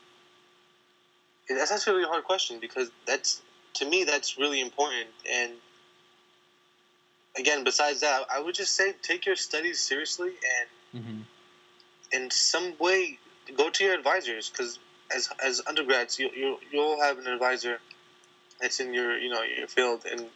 that's 1.48 1.72
actually 1.72 1.92
a 1.92 1.96
really 1.96 2.08
hard 2.08 2.24
question 2.24 2.58
because 2.60 2.90
that's 3.06 3.42
to 3.74 3.88
me 3.88 4.04
that's 4.04 4.38
really 4.38 4.60
important. 4.60 5.08
And 5.30 5.52
again, 7.38 7.64
besides 7.64 8.00
that, 8.00 8.22
I 8.32 8.40
would 8.40 8.54
just 8.54 8.74
say 8.74 8.94
take 9.02 9.26
your 9.26 9.36
studies 9.36 9.80
seriously 9.80 10.28
and 10.28 10.68
Mm-hmm. 10.96 11.20
in 12.12 12.30
some 12.30 12.72
way 12.78 13.18
go 13.54 13.68
to 13.68 13.84
your 13.84 13.92
advisors 13.92 14.48
because 14.48 14.78
as 15.14 15.28
as 15.42 15.62
undergrads, 15.66 16.18
you 16.18 16.30
you 16.34 16.58
you'll 16.70 17.00
have 17.00 17.18
an 17.18 17.26
advisor 17.26 17.78
that's 18.60 18.80
in 18.80 18.92
your 18.92 19.16
you 19.18 19.30
know 19.30 19.42
your 19.42 19.68
field, 19.68 20.04
and 20.10 20.26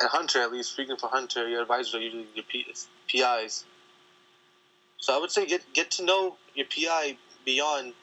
at 0.00 0.08
Hunter 0.08 0.40
at 0.40 0.52
least, 0.52 0.72
speaking 0.72 0.96
for 0.96 1.08
Hunter, 1.08 1.48
your 1.48 1.62
advisors 1.62 1.94
are 1.94 2.00
usually 2.00 2.26
your 2.34 2.44
P, 2.44 2.64
PIs. 3.08 3.64
So 4.98 5.16
I 5.16 5.20
would 5.20 5.30
say 5.30 5.46
get 5.46 5.62
get 5.72 5.90
to 5.92 6.04
know 6.04 6.36
your 6.54 6.66
PI 6.66 7.16
beyond 7.44 7.94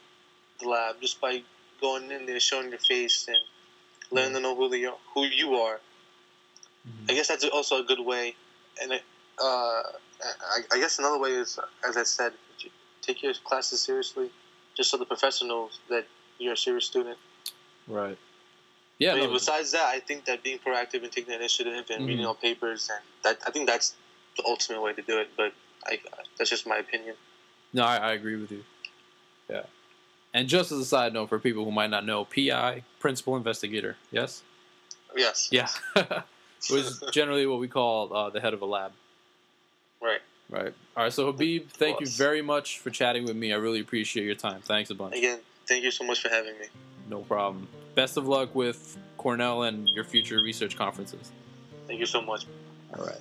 the 0.60 0.70
lab 0.70 1.02
just 1.02 1.20
by 1.22 1.42
going 1.82 2.12
in 2.12 2.26
there, 2.26 2.40
showing 2.40 2.70
your 2.70 2.80
face, 2.80 3.28
and 3.28 3.38
letting 4.12 4.34
them 4.34 4.44
know 4.44 4.56
who 4.56 4.70
they 4.70 4.86
are, 4.86 4.96
who 5.14 5.26
you 5.26 5.56
are. 5.56 5.80
I 7.10 7.14
guess 7.14 7.28
that's 7.28 7.44
also 7.46 7.80
a 7.80 7.84
good 7.84 8.00
way, 8.00 8.36
and 8.82 8.92
uh, 8.92 8.96
I, 9.42 10.60
I 10.72 10.80
guess 10.80 11.00
another 11.00 11.20
way 11.20 11.32
is, 11.32 11.60
as 11.88 11.98
I 11.98 12.04
said, 12.04 12.34
take 13.02 13.24
your 13.24 13.34
classes 13.44 13.82
seriously, 13.82 14.30
just 14.76 14.90
so 14.92 14.98
the 14.98 15.06
professor 15.06 15.46
knows 15.46 15.80
that 15.90 16.06
you're 16.38 16.54
a 16.54 16.58
serious 16.58 16.86
student. 16.86 17.18
Right. 17.88 18.18
Yeah. 19.00 19.14
I 19.14 19.16
mean, 19.16 19.28
no, 19.28 19.34
besides 19.34 19.72
that, 19.72 19.86
I 19.86 20.00
think 20.00 20.26
that 20.26 20.44
being 20.44 20.60
proactive 20.60 21.04
and 21.04 21.12
taking 21.12 21.30
the 21.30 21.36
initiative 21.36 21.86
and 21.90 22.08
reading 22.08 22.24
Mhm. 22.26 22.28
all 22.28 22.36
papers 22.36 22.90
and 22.92 23.02
that 23.24 23.42
I 23.48 23.52
think 23.52 23.68
that's 23.68 23.96
the 24.38 24.44
ultimate 24.46 24.82
way 24.82 24.94
to 24.94 25.02
do 25.02 25.18
it. 25.20 25.30
But 25.38 25.54
I, 25.86 26.00
that's 26.38 26.50
just 26.50 26.68
my 26.68 26.78
opinion. 26.78 27.16
No, 27.74 27.84
I, 27.84 27.98
I 27.98 28.12
agree 28.14 28.36
with 28.38 28.52
you. 28.52 28.64
Yeah. 29.50 29.64
And 30.34 30.48
just 30.50 30.72
as 30.72 30.80
a 30.80 30.86
side 30.86 31.14
note 31.14 31.30
for 31.30 31.40
people 31.40 31.64
who 31.64 31.72
might 31.72 31.90
not 31.90 32.06
know, 32.06 32.26
PI, 32.26 32.84
principal 33.00 33.38
investigator, 33.38 33.96
yes? 34.12 34.44
Yes. 35.16 35.48
Yeah. 35.52 35.70
Which 36.70 36.82
is 36.82 37.04
generally 37.12 37.46
what 37.46 37.60
we 37.60 37.68
call 37.68 38.14
uh, 38.14 38.30
the 38.32 38.42
head 38.42 38.54
of 38.54 38.62
a 38.62 38.66
lab. 38.66 38.92
Right. 40.02 40.20
Right. 40.50 40.74
All 40.96 41.04
right. 41.04 41.14
So, 41.14 41.26
Habib, 41.26 41.70
thank 41.70 42.00
you 42.00 42.08
very 42.08 42.42
much 42.42 42.80
for 42.80 42.90
chatting 42.90 43.26
with 43.26 43.36
me. 43.36 43.52
I 43.52 43.58
really 43.58 43.80
appreciate 43.80 44.26
your 44.26 44.36
time. 44.36 44.62
Thanks 44.62 44.90
a 44.90 44.96
bunch. 44.96 45.16
Again, 45.16 45.40
thank 45.68 45.84
you 45.84 45.92
so 45.92 46.04
much 46.04 46.22
for 46.22 46.30
having 46.30 46.58
me. 46.60 46.68
No 47.10 47.22
problem. 47.22 47.68
Best 47.96 48.18
of 48.18 48.28
luck 48.28 48.54
with 48.54 48.98
Cornell 49.18 49.64
and 49.64 49.88
your 49.90 50.04
future 50.04 50.42
research 50.42 50.78
conferences. 50.78 51.32
Thank 51.88 52.00
you 52.00 52.06
so 52.06 52.22
much. 52.22 52.46
All 52.96 53.06
right. 53.06 53.20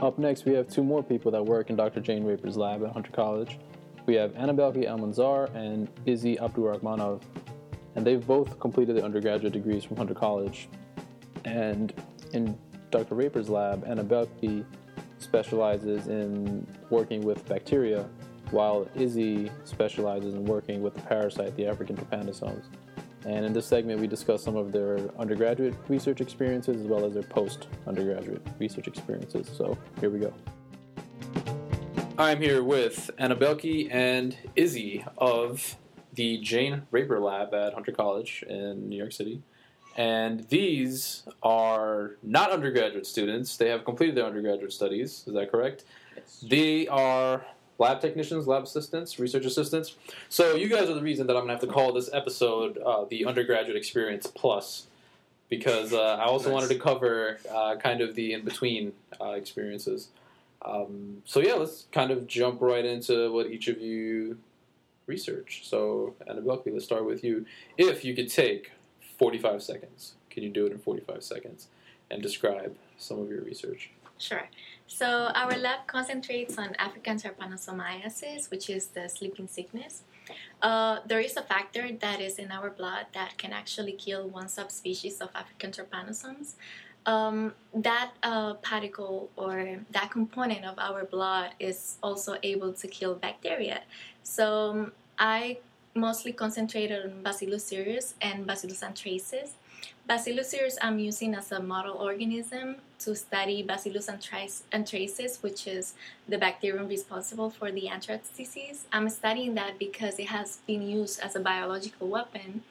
Up 0.00 0.16
next, 0.16 0.44
we 0.44 0.52
have 0.54 0.68
two 0.68 0.84
more 0.84 1.02
people 1.02 1.30
that 1.32 1.44
work 1.44 1.70
in 1.70 1.76
Dr. 1.76 2.00
Jane 2.00 2.24
Raper's 2.24 2.56
lab 2.56 2.84
at 2.84 2.92
Hunter 2.92 3.10
College. 3.10 3.58
We 4.06 4.14
have 4.14 4.32
Annabelki 4.34 4.86
Almanzar 4.86 5.52
and 5.54 5.88
Izzy 6.06 6.36
Abdurrahmanov, 6.36 7.20
and 7.96 8.06
they've 8.06 8.24
both 8.24 8.60
completed 8.60 8.96
their 8.96 9.04
undergraduate 9.04 9.52
degrees 9.52 9.82
from 9.84 9.96
Hunter 9.96 10.14
College. 10.14 10.68
And 11.44 11.92
in 12.32 12.56
Dr. 12.90 13.14
Raper's 13.14 13.48
lab, 13.48 13.86
Annabelki 13.86 14.64
specializes 15.18 16.06
in 16.06 16.66
working 16.90 17.22
with 17.22 17.46
bacteria, 17.48 18.08
while 18.50 18.88
Izzy 18.94 19.50
specializes 19.64 20.34
in 20.34 20.44
working 20.44 20.82
with 20.82 20.94
the 20.94 21.02
parasite, 21.02 21.54
the 21.56 21.66
African 21.66 21.96
trypanosomes. 21.96 22.64
And 23.26 23.44
in 23.44 23.52
this 23.52 23.66
segment, 23.66 24.00
we 24.00 24.06
discuss 24.06 24.42
some 24.42 24.56
of 24.56 24.72
their 24.72 24.98
undergraduate 25.18 25.74
research 25.88 26.20
experiences 26.20 26.80
as 26.80 26.86
well 26.86 27.04
as 27.04 27.14
their 27.14 27.24
post 27.24 27.68
undergraduate 27.86 28.46
research 28.58 28.86
experiences. 28.86 29.50
So 29.54 29.76
here 30.00 30.08
we 30.08 30.20
go. 30.20 30.32
I'm 32.16 32.40
here 32.40 32.62
with 32.62 33.10
Annabelki 33.18 33.92
and 33.92 34.36
Izzy 34.56 35.04
of 35.18 35.76
the 36.14 36.38
Jane 36.38 36.82
Raper 36.90 37.20
Lab 37.20 37.52
at 37.54 37.74
Hunter 37.74 37.92
College 37.92 38.44
in 38.48 38.88
New 38.88 38.96
York 38.96 39.12
City. 39.12 39.42
And 39.98 40.48
these 40.48 41.24
are 41.42 42.12
not 42.22 42.52
undergraduate 42.52 43.04
students. 43.04 43.56
They 43.56 43.68
have 43.68 43.84
completed 43.84 44.14
their 44.14 44.26
undergraduate 44.26 44.72
studies. 44.72 45.24
Is 45.26 45.34
that 45.34 45.50
correct? 45.50 45.84
Yes. 46.16 46.44
They 46.48 46.86
are 46.86 47.44
lab 47.78 48.00
technicians, 48.00 48.46
lab 48.46 48.62
assistants, 48.62 49.18
research 49.18 49.44
assistants. 49.44 49.96
So 50.28 50.54
you 50.54 50.68
guys 50.68 50.88
are 50.88 50.94
the 50.94 51.02
reason 51.02 51.26
that 51.26 51.36
I'm 51.36 51.42
gonna 51.42 51.54
have 51.54 51.62
to 51.62 51.66
call 51.66 51.92
this 51.92 52.08
episode 52.12 52.78
uh, 52.78 53.06
the 53.10 53.26
undergraduate 53.26 53.76
experience 53.76 54.28
plus, 54.28 54.86
because 55.48 55.92
uh, 55.92 56.14
I 56.14 56.26
also 56.26 56.48
Nice. 56.48 56.54
wanted 56.54 56.68
to 56.74 56.78
cover 56.78 57.38
uh, 57.52 57.74
kind 57.74 58.00
of 58.00 58.14
the 58.14 58.34
in 58.34 58.44
between 58.44 58.92
uh, 59.20 59.30
experiences. 59.32 60.10
Um, 60.62 61.22
so 61.24 61.40
yeah, 61.40 61.54
let's 61.54 61.86
kind 61.90 62.12
of 62.12 62.28
jump 62.28 62.60
right 62.60 62.84
into 62.84 63.32
what 63.32 63.48
each 63.48 63.66
of 63.66 63.80
you 63.80 64.38
research. 65.06 65.62
So 65.64 66.14
Annabelle, 66.28 66.62
let's 66.66 66.84
start 66.84 67.04
with 67.04 67.24
you. 67.24 67.46
If 67.76 68.04
you 68.04 68.14
could 68.14 68.30
take 68.30 68.70
45 69.18 69.62
seconds, 69.62 70.14
can 70.30 70.42
you 70.42 70.48
do 70.48 70.66
it 70.66 70.72
in 70.72 70.78
45 70.78 71.22
seconds 71.22 71.68
and 72.10 72.22
describe 72.22 72.76
some 72.96 73.20
of 73.20 73.28
your 73.28 73.42
research? 73.42 73.90
Sure. 74.18 74.48
So 74.86 75.30
our 75.34 75.56
lab 75.56 75.86
concentrates 75.86 76.58
on 76.58 76.74
African 76.78 77.18
trypanosomiasis, 77.18 78.50
which 78.50 78.70
is 78.70 78.88
the 78.88 79.08
sleeping 79.08 79.46
sickness. 79.46 80.02
Uh, 80.60 80.98
there 81.06 81.20
is 81.20 81.36
a 81.36 81.42
factor 81.42 81.90
that 82.00 82.20
is 82.20 82.38
in 82.38 82.50
our 82.50 82.70
blood 82.70 83.06
that 83.14 83.38
can 83.38 83.52
actually 83.52 83.92
kill 83.92 84.28
one 84.28 84.48
subspecies 84.48 85.20
of 85.20 85.30
African 85.34 85.70
trypanosomes. 85.70 86.54
Um, 87.06 87.54
that 87.72 88.10
uh, 88.22 88.54
particle 88.54 89.30
or 89.36 89.78
that 89.92 90.10
component 90.10 90.64
of 90.64 90.78
our 90.78 91.04
blood 91.04 91.50
is 91.58 91.96
also 92.02 92.36
able 92.42 92.72
to 92.74 92.88
kill 92.88 93.14
bacteria. 93.14 93.82
So 94.22 94.70
um, 94.70 94.92
I 95.18 95.58
mostly 95.98 96.32
concentrated 96.32 97.04
on 97.04 97.22
Bacillus 97.22 97.64
cereus 97.64 98.14
and 98.20 98.46
Bacillus 98.46 98.82
anthracis. 98.82 99.50
Bacillus 100.06 100.50
cereus 100.50 100.78
I'm 100.80 100.98
using 100.98 101.34
as 101.34 101.52
a 101.52 101.60
model 101.60 101.96
organism 101.96 102.76
to 103.00 103.14
study 103.14 103.62
Bacillus 103.62 104.08
anthracis, 104.08 105.42
which 105.42 105.66
is 105.66 105.94
the 106.26 106.38
bacterium 106.38 106.88
responsible 106.88 107.50
for 107.50 107.70
the 107.70 107.88
anthrax 107.88 108.30
disease. 108.30 108.86
I'm 108.90 109.08
studying 109.10 109.54
that 109.56 109.78
because 109.78 110.18
it 110.18 110.28
has 110.28 110.60
been 110.66 110.82
used 110.82 111.20
as 111.20 111.36
a 111.36 111.40
biological 111.40 112.08
weapon. 112.08 112.62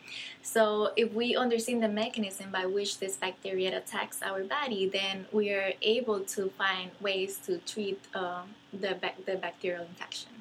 So, 0.42 0.94
if 0.96 1.14
we 1.14 1.36
understand 1.36 1.84
the 1.84 1.90
mechanism 1.90 2.52
by 2.52 2.66
which 2.66 2.98
this 2.98 3.18
bacteria 3.18 3.78
attacks 3.78 4.22
our 4.24 4.44
body, 4.44 4.90
then 4.90 5.28
we 5.32 5.52
are 5.52 5.74
able 5.82 6.22
to 6.22 6.50
find 6.58 6.90
ways 7.02 7.38
to 7.46 7.60
treat 7.60 8.00
um, 8.16 8.56
the, 8.74 8.98
the 9.26 9.36
bacterial 9.36 9.84
infection. 9.84 10.37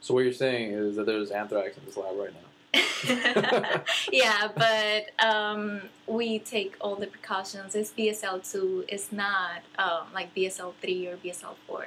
So 0.00 0.14
what 0.14 0.24
you're 0.24 0.32
saying 0.32 0.72
is 0.72 0.96
that 0.96 1.06
there's 1.06 1.30
anthrax 1.30 1.76
in 1.76 1.84
this 1.84 1.96
lab 1.96 2.16
right 2.16 2.30
now. 2.32 2.40
yeah, 4.12 4.48
but 4.54 5.24
um, 5.24 5.82
we 6.06 6.38
take 6.38 6.76
all 6.80 6.96
the 6.96 7.06
precautions. 7.06 7.74
It's 7.74 7.90
BSL2. 7.90 8.84
It's 8.88 9.10
not 9.12 9.62
um, 9.78 10.06
like 10.14 10.34
BSL3 10.34 11.12
or 11.12 11.16
BSL4. 11.16 11.86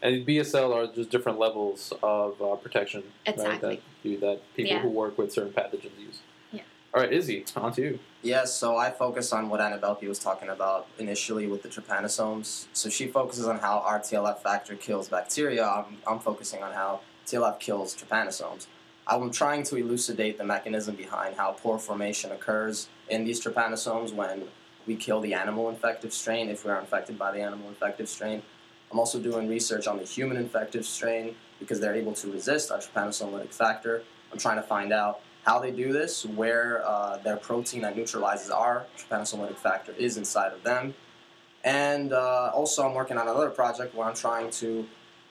And 0.00 0.26
BSL 0.26 0.74
are 0.74 0.92
just 0.92 1.10
different 1.10 1.38
levels 1.38 1.92
of 2.02 2.40
uh, 2.40 2.54
protection, 2.56 3.02
right? 3.26 3.34
Exactly. 3.34 3.76
That 3.76 4.08
you, 4.08 4.18
that 4.20 4.40
people 4.54 4.72
Yeah. 4.72 4.80
who 4.82 4.90
work 4.90 5.18
with 5.18 5.32
certain 5.32 5.52
pathogens 5.52 5.98
use. 5.98 6.20
Yeah. 6.52 6.62
All 6.94 7.00
right, 7.02 7.12
Izzy, 7.12 7.44
on 7.56 7.72
to 7.72 7.82
you. 7.82 7.98
Yes, 8.22 8.54
so 8.54 8.76
I 8.76 8.90
focus 8.90 9.32
on 9.32 9.48
what 9.48 9.60
Annabelke 9.60 10.06
was 10.08 10.18
talking 10.20 10.48
about 10.48 10.86
initially 10.98 11.46
with 11.48 11.62
the 11.62 11.68
trypanosomes. 11.68 12.66
So 12.72 12.88
she 12.88 13.08
focuses 13.08 13.46
on 13.48 13.58
how 13.58 13.84
RTLF 13.86 14.38
factor 14.40 14.76
kills 14.76 15.08
bacteria. 15.08 15.66
I'm, 15.66 15.98
I'm 16.06 16.18
focusing 16.20 16.62
on 16.62 16.72
how 16.72 17.00
TLF 17.28 17.60
kills 17.60 17.94
trypanosomes. 17.94 18.66
I'm 19.06 19.30
trying 19.30 19.62
to 19.64 19.76
elucidate 19.76 20.38
the 20.38 20.44
mechanism 20.44 20.94
behind 20.94 21.36
how 21.36 21.52
pore 21.52 21.78
formation 21.78 22.32
occurs 22.32 22.88
in 23.10 23.24
these 23.24 23.42
trypanosomes 23.44 24.14
when 24.14 24.44
we 24.86 24.96
kill 24.96 25.20
the 25.20 25.34
animal 25.34 25.68
infective 25.68 26.14
strain, 26.14 26.48
if 26.48 26.64
we 26.64 26.70
are 26.70 26.80
infected 26.80 27.18
by 27.18 27.32
the 27.32 27.40
animal 27.40 27.68
infective 27.68 28.08
strain. 28.08 28.42
I'm 28.90 28.98
also 28.98 29.20
doing 29.20 29.46
research 29.46 29.86
on 29.86 29.98
the 29.98 30.04
human 30.04 30.38
infective 30.38 30.86
strain 30.86 31.34
because 31.58 31.80
they're 31.80 31.94
able 31.94 32.14
to 32.14 32.32
resist 32.32 32.70
our 32.70 32.78
trypanosomolytic 32.78 33.52
factor. 33.52 34.02
I'm 34.32 34.38
trying 34.38 34.56
to 34.56 34.62
find 34.62 34.92
out 34.92 35.20
how 35.44 35.58
they 35.58 35.70
do 35.70 35.92
this, 35.92 36.24
where 36.24 36.82
uh, 36.86 37.18
their 37.18 37.36
protein 37.36 37.82
that 37.82 37.96
neutralizes 37.96 38.50
our 38.50 38.86
trypanosomolytic 38.98 39.56
factor 39.56 39.92
is 39.92 40.16
inside 40.16 40.52
of 40.52 40.62
them. 40.62 40.94
And 41.64 42.12
uh, 42.12 42.52
also, 42.54 42.86
I'm 42.86 42.94
working 42.94 43.18
on 43.18 43.28
another 43.28 43.50
project 43.50 43.94
where 43.94 44.06
I'm 44.06 44.14
trying 44.14 44.50
to 44.52 44.86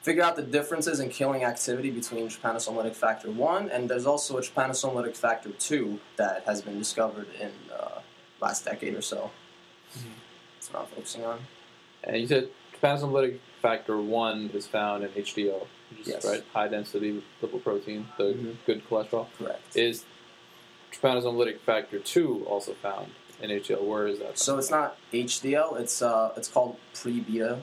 figure 0.08 0.24
out 0.24 0.38
the 0.38 0.42
differences 0.42 1.02
in 1.02 1.10
killing 1.10 1.44
activity 1.44 1.92
between 1.92 2.30
trypanosomolytic 2.30 2.96
factor 2.96 3.30
1 3.30 3.70
and 3.72 3.90
there's 3.90 4.06
also 4.06 4.38
a 4.38 4.42
trypanosomolytic 4.42 5.18
factor 5.18 5.50
2 5.50 6.00
that 6.16 6.44
has 6.46 6.62
been 6.62 6.80
discovered 6.80 7.28
in 7.42 7.52
uh, 7.78 8.00
last 8.40 8.64
decade 8.64 8.94
or 8.96 9.02
so. 9.02 9.30
That's 9.94 10.72
what 10.72 10.84
I'm 10.84 10.88
focusing 10.88 11.26
on. 11.26 11.40
And 12.06 12.22
you 12.22 12.26
said 12.26 12.48
trypanosomolytic 12.82 13.40
factor 13.62 13.98
one 13.98 14.50
is 14.54 14.66
found 14.66 15.04
in 15.04 15.10
HDL, 15.10 15.68
which 15.90 16.00
is 16.00 16.08
Yes. 16.08 16.26
right 16.26 16.44
high 16.54 16.70
density 16.70 17.22
lipoprotein, 17.42 18.06
the 18.18 18.24
Mhm. 18.34 18.56
good 18.66 18.88
cholesterol. 18.88 19.28
Correct. 19.38 19.76
Is 19.76 20.06
trypanosomolytic 20.94 21.60
factor 21.60 22.00
two 22.00 22.46
also 22.48 22.74
found 22.76 23.08
in 23.42 23.52
HDL? 23.52 23.84
Where 23.84 24.08
is 24.08 24.20
that? 24.20 24.40
So 24.40 24.58
it's 24.58 24.72
not 24.72 24.96
HDL. 25.12 25.76
It's 25.76 26.02
uh, 26.02 26.32
it's 26.38 26.48
called 26.48 26.78
pre-beta 26.94 27.60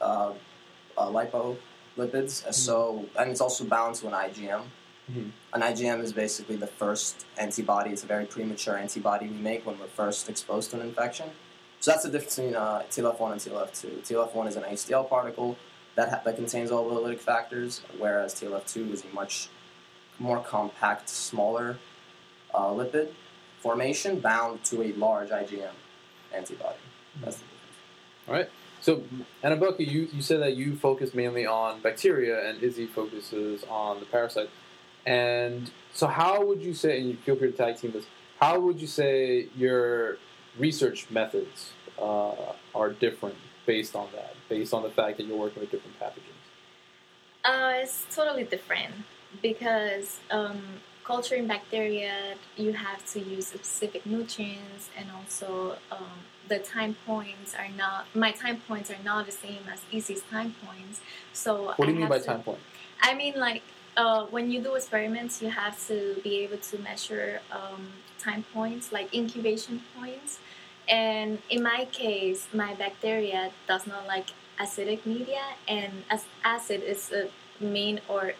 uh, 0.00 0.32
uh, 0.96 1.10
lipolipids. 1.96 2.46
Uh, 2.46 2.52
So 2.52 3.06
and 3.18 3.30
it's 3.30 3.40
also 3.40 3.64
bound 3.64 3.94
to 3.96 4.06
an 4.08 4.12
IgM. 4.14 4.62
Mhm. 5.10 5.30
An 5.52 5.62
IgM 5.62 6.02
is 6.02 6.12
basically 6.12 6.56
the 6.56 6.66
first 6.66 7.26
antibody. 7.36 7.90
It's 7.90 8.04
a 8.04 8.06
very 8.06 8.24
premature 8.26 8.76
antibody 8.78 9.28
we 9.28 9.36
make 9.36 9.66
when 9.66 9.78
we're 9.78 9.86
first 10.02 10.28
exposed 10.28 10.70
to 10.70 10.80
an 10.80 10.82
infection. 10.86 11.30
So 11.80 11.90
that's 11.90 12.04
the 12.04 12.10
difference 12.10 12.36
between 12.36 12.56
uh, 12.56 12.82
TLF1 12.90 13.32
and 13.32 13.40
TLF2. 13.40 14.00
TLF1 14.06 14.48
is 14.48 14.56
an 14.56 14.64
HDL 14.64 15.04
particle 15.08 15.56
that 15.96 16.08
ha- 16.08 16.22
that 16.24 16.36
contains 16.36 16.70
all 16.70 16.88
the 16.88 16.98
lytic 17.00 17.20
factors, 17.20 17.82
whereas 17.98 18.34
TLF2 18.34 18.92
is 18.92 19.04
a 19.04 19.14
much 19.14 19.48
more 20.18 20.40
compact, 20.40 21.08
smaller 21.10 21.76
uh, 22.54 22.68
lipid 22.68 23.08
formation 23.60 24.20
bound 24.20 24.64
to 24.64 24.82
a 24.82 24.92
large 24.94 25.28
IgM 25.30 25.74
antibody. 26.32 26.78
That's 27.22 27.36
the 27.36 27.44
difference. 27.44 27.78
All 28.28 28.34
right. 28.34 28.50
So, 28.84 29.02
Annabelle, 29.42 29.74
you, 29.78 30.08
you 30.12 30.20
said 30.20 30.42
that 30.42 30.56
you 30.56 30.76
focus 30.76 31.14
mainly 31.14 31.46
on 31.46 31.80
bacteria, 31.80 32.46
and 32.46 32.62
Izzy 32.62 32.86
focuses 32.86 33.64
on 33.70 33.98
the 33.98 34.04
parasite. 34.04 34.50
And 35.06 35.70
so, 35.94 36.06
how 36.06 36.44
would 36.44 36.60
you 36.60 36.74
say, 36.74 37.00
and 37.00 37.08
you 37.08 37.16
feel 37.16 37.34
free 37.34 37.50
to 37.50 37.56
tag 37.56 37.78
team 37.78 37.92
this, 37.92 38.04
how 38.38 38.60
would 38.60 38.78
you 38.82 38.86
say 38.86 39.48
your 39.56 40.18
research 40.58 41.10
methods 41.10 41.72
uh, 41.98 42.34
are 42.74 42.90
different 42.92 43.36
based 43.64 43.96
on 43.96 44.08
that, 44.14 44.34
based 44.50 44.74
on 44.74 44.82
the 44.82 44.90
fact 44.90 45.16
that 45.16 45.24
you're 45.24 45.38
working 45.38 45.62
with 45.62 45.70
different 45.70 45.98
pathogens? 45.98 46.44
Uh, 47.42 47.80
it's 47.82 48.04
totally 48.14 48.44
different 48.44 48.92
because 49.40 50.18
um, 50.30 50.60
culturing 51.04 51.46
bacteria, 51.46 52.34
you 52.58 52.74
have 52.74 53.02
to 53.14 53.20
use 53.20 53.46
specific 53.46 54.04
nutrients, 54.04 54.90
and 54.94 55.06
also 55.10 55.78
um, 55.90 56.20
the 56.48 56.58
time 56.58 56.96
points 57.06 57.54
are 57.54 57.68
not. 57.76 58.06
My 58.14 58.32
time 58.32 58.60
points 58.68 58.90
are 58.90 59.02
not 59.04 59.26
the 59.26 59.32
same 59.32 59.60
as 59.72 59.80
Easy's 59.90 60.22
time 60.30 60.54
points. 60.64 61.00
So 61.32 61.66
What 61.76 61.76
do 61.78 61.84
I 61.84 61.86
you 61.88 61.94
mean 62.00 62.08
by 62.08 62.18
to- 62.18 62.24
time 62.24 62.42
point? 62.42 62.58
I 63.00 63.14
mean, 63.14 63.34
like 63.38 63.62
uh, 63.96 64.24
when 64.26 64.50
you 64.50 64.60
do 64.62 64.74
experiments, 64.74 65.40
you 65.42 65.50
have 65.50 65.76
to 65.88 66.16
be 66.22 66.38
able 66.40 66.58
to 66.58 66.78
measure 66.78 67.40
um, 67.52 67.88
time 68.18 68.44
points, 68.52 68.92
like 68.92 69.12
incubation 69.14 69.82
points. 69.96 70.38
And 70.88 71.38
in 71.48 71.62
my 71.62 71.86
case, 71.92 72.46
my 72.52 72.74
bacteria 72.74 73.50
does 73.66 73.86
not 73.86 74.06
like 74.06 74.28
acidic 74.60 75.04
media, 75.06 75.42
and 75.66 76.04
as 76.10 76.26
acid 76.44 76.82
is 76.82 77.10
a 77.12 77.28
main 77.62 78.00
or 78.08 78.34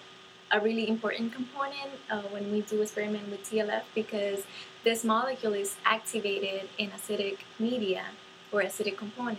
a 0.53 0.61
really 0.61 0.89
important 0.89 1.33
component 1.33 1.91
uh, 2.11 2.21
when 2.31 2.53
we 2.53 2.61
do 2.61 2.83
experiment 2.83 3.29
with 3.31 3.43
TLF 3.51 3.83
because 3.95 4.45
this 4.85 5.05
molecule 5.05 5.55
is 5.55 5.77
activated 5.85 6.69
in 6.79 6.91
acidic 6.91 7.39
media 7.59 8.05
or 8.53 8.63
acidic 8.63 8.97
component 8.97 9.39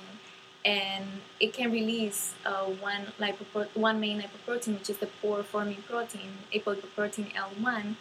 and 0.66 1.06
it 1.39 1.54
can 1.54 1.72
release 1.72 2.34
uh, 2.46 2.66
one 2.66 3.04
lipopro- 3.20 3.70
one 3.76 4.00
main 4.00 4.20
lipoprotein, 4.22 4.80
which 4.80 4.89
is 4.89 4.98
the 4.98 5.06
pore 5.22 5.43
forming 5.43 5.84
protein, 5.88 6.32
apolipoprotein 6.54 7.32
L1. 7.34 7.96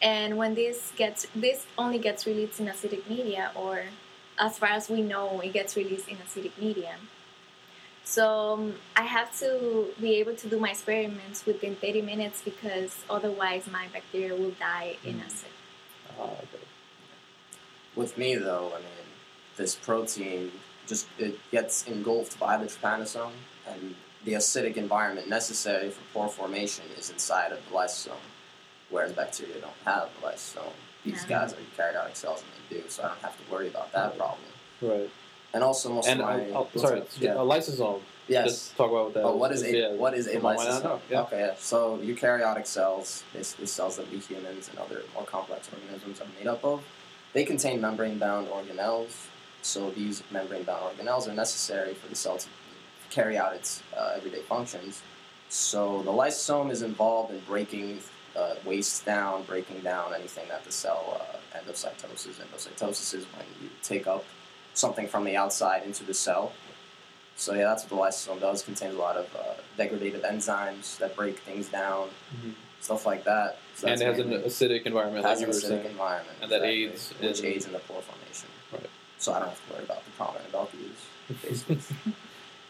And 0.00 0.38
when 0.38 0.54
this 0.54 0.92
gets 0.96 1.26
this 1.34 1.66
only 1.76 1.98
gets 1.98 2.26
released 2.26 2.58
in 2.58 2.66
acidic 2.66 3.06
media, 3.08 3.50
or 3.54 3.82
as 4.38 4.56
far 4.58 4.70
as 4.70 4.88
we 4.88 5.02
know, 5.02 5.40
it 5.40 5.52
gets 5.52 5.76
released 5.76 6.08
in 6.08 6.16
acidic 6.16 6.52
media. 6.58 6.94
So 8.02 8.54
um, 8.54 8.74
I 8.96 9.02
have 9.02 9.38
to 9.40 9.88
be 10.00 10.14
able 10.16 10.34
to 10.36 10.48
do 10.48 10.58
my 10.58 10.70
experiments 10.70 11.44
within 11.44 11.76
30 11.76 12.00
minutes 12.00 12.40
because 12.42 13.04
otherwise 13.10 13.66
my 13.70 13.88
bacteria 13.92 14.34
will 14.34 14.54
die 14.58 14.96
in 15.04 15.16
Mm. 15.16 15.26
acid. 15.26 15.50
Uh, 16.18 16.22
okay. 16.24 16.64
With 18.00 18.16
me, 18.16 18.34
though, 18.34 18.72
I 18.74 18.78
mean, 18.78 19.08
this 19.58 19.74
protein 19.74 20.50
just 20.86 21.06
it 21.18 21.38
gets 21.50 21.86
engulfed 21.86 22.40
by 22.40 22.56
the 22.56 22.64
trypanosome, 22.64 23.32
and 23.68 23.94
the 24.24 24.32
acidic 24.32 24.78
environment 24.78 25.28
necessary 25.28 25.90
for 25.90 26.00
pore 26.14 26.28
formation 26.30 26.86
is 26.98 27.10
inside 27.10 27.52
of 27.52 27.58
the 27.68 27.74
lysosome, 27.76 28.24
whereas 28.88 29.12
bacteria 29.12 29.60
don't 29.60 29.82
have 29.84 30.08
the 30.18 30.28
lysosome. 30.28 30.72
These 31.04 31.24
Yeah. 31.24 31.40
guys 31.40 31.52
are 31.52 31.58
eukaryotic 31.68 32.16
cells, 32.16 32.42
and 32.42 32.50
they 32.78 32.82
do, 32.82 32.88
so 32.88 33.02
I 33.02 33.08
don't 33.08 33.18
have 33.20 33.36
to 33.36 33.52
worry 33.52 33.68
about 33.68 33.92
that 33.92 34.16
problem. 34.16 34.48
Right. 34.80 35.10
And 35.52 35.62
also, 35.62 35.90
most 35.90 36.08
And 36.08 36.22
of 36.22 36.26
my 36.26 36.40
oh, 36.54 36.68
sorry, 36.76 37.02
yeah. 37.18 37.34
a 37.34 37.44
lysosome. 37.52 38.00
yes. 38.28 38.44
Just 38.46 38.76
talk 38.78 38.90
about 38.90 39.12
that. 39.12 39.24
Oh, 39.24 39.36
what 39.36 39.52
is 39.52 39.62
a 39.62 39.76
yeah. 39.76 39.92
what 39.92 40.14
is 40.14 40.26
a 40.26 40.32
Come 40.36 40.46
on, 40.46 40.56
why 40.56 40.64
not 40.64 40.82
lysosome? 40.82 41.00
Yeah. 41.10 41.20
Okay, 41.24 41.40
yeah. 41.40 41.54
So 41.58 41.98
eukaryotic 41.98 42.66
cells, 42.66 43.24
basically 43.34 43.66
cells 43.66 43.96
that 43.98 44.10
we 44.10 44.18
humans 44.20 44.70
and 44.70 44.78
other 44.78 45.02
more 45.12 45.26
complex 45.26 45.68
organisms 45.74 46.18
are 46.22 46.30
made 46.38 46.46
up 46.46 46.64
of, 46.64 46.82
they 47.32 47.44
contain 47.44 47.80
membrane-bound 47.80 48.48
organelles. 48.48 49.26
So 49.62 49.90
these 49.90 50.22
membrane-bound 50.30 50.82
organelles 50.98 51.28
are 51.28 51.34
necessary 51.34 51.94
for 51.94 52.08
the 52.08 52.14
cell 52.14 52.38
to 52.38 52.46
carry 53.10 53.36
out 53.36 53.54
its 53.54 53.82
uh, 53.96 54.12
everyday 54.16 54.40
functions. 54.42 55.02
So 55.48 56.02
the 56.02 56.10
lysosome 56.12 56.70
is 56.70 56.82
involved 56.82 57.32
in 57.32 57.40
breaking 57.40 58.00
uh, 58.36 58.54
waste 58.64 59.04
down, 59.04 59.42
breaking 59.42 59.80
down 59.80 60.14
anything 60.14 60.46
that 60.48 60.64
the 60.64 60.70
cell 60.72 61.20
uh, 61.20 61.58
endocytoses. 61.58 62.36
Endocytosis 62.40 63.14
is 63.14 63.24
when 63.34 63.44
you 63.60 63.68
take 63.82 64.06
up 64.06 64.24
something 64.74 65.08
from 65.08 65.24
the 65.24 65.36
outside 65.36 65.82
into 65.82 66.04
the 66.04 66.14
cell. 66.14 66.52
So 67.36 67.54
yeah, 67.54 67.64
that's 67.64 67.82
what 67.84 67.90
the 67.90 67.96
lysosome 67.96 68.40
does. 68.40 68.62
It 68.62 68.66
contains 68.66 68.94
a 68.94 68.98
lot 68.98 69.16
of 69.16 69.34
uh, 69.34 69.54
degradative 69.78 70.22
enzymes 70.22 70.96
that 70.98 71.16
break 71.16 71.38
things 71.40 71.68
down, 71.68 72.10
Mhm. 72.36 72.54
Stuff 72.80 73.06
like 73.06 73.24
that. 73.24 73.58
So 73.74 73.88
And 73.88 74.00
it 74.00 74.04
has 74.04 74.18
an 74.18 74.30
acidic 74.30 74.82
environment, 74.86 75.24
like 75.24 75.30
has 75.32 75.40
you 75.40 75.46
an 75.46 75.52
were 75.52 75.58
acidic 75.58 75.68
saying. 75.82 75.86
environment, 75.86 76.38
And 76.42 76.50
that 76.50 76.62
exactly, 76.62 76.84
aids 76.84 77.14
which 77.20 77.40
in- 77.40 77.46
aids 77.46 77.66
in 77.66 77.72
the 77.72 77.78
pore 77.80 78.02
formation. 78.02 78.48
Right. 78.72 78.90
So 79.18 79.32
I 79.32 79.40
don't 79.40 79.48
have 79.48 79.66
to 79.68 79.72
worry 79.74 79.84
about 79.84 80.04
the 80.04 80.10
problem 80.12 80.42
about 80.48 80.72
these. 80.72 81.38
Basically, 81.42 81.78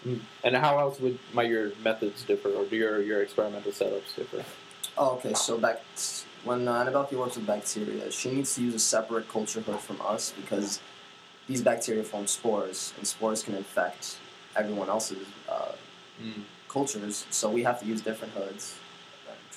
Mm. 0.07 0.19
And 0.45 0.57
how 0.57 0.79
else 0.79 0.99
would 1.01 1.19
might 1.35 1.51
your 1.51 1.73
methods 1.85 2.23
differ, 2.23 2.49
or 2.55 2.65
do 2.65 2.75
your 2.75 3.03
your 3.03 3.21
experimental 3.23 3.71
setups 3.71 4.17
differ? 4.17 4.43
oh, 4.97 5.17
okay. 5.17 5.35
So 5.35 5.59
back 5.59 5.83
when 6.43 6.67
uh, 6.67 6.73
Annabelle 6.73 7.07
works 7.13 7.37
with 7.37 7.47
bacteria, 7.47 8.11
she 8.11 8.31
needs 8.31 8.55
to 8.55 8.63
use 8.63 8.75
a 8.75 8.79
separate 8.79 9.29
culture 9.29 9.61
hood 9.61 9.79
from 9.81 10.01
us 10.01 10.33
because 10.41 10.81
these 11.47 11.61
bacteria 11.61 12.03
form 12.03 12.27
spores, 12.27 12.95
and 12.97 13.07
spores 13.07 13.43
can 13.43 13.55
infect 13.55 14.17
everyone 14.57 14.89
else's 14.89 15.27
uh, 15.51 15.73
Mm. 16.23 16.45
cultures, 16.69 17.27
so 17.31 17.51
we 17.51 17.63
have 17.63 17.79
to 17.81 17.85
use 17.87 18.01
different 18.01 18.33
hoods. 18.33 18.77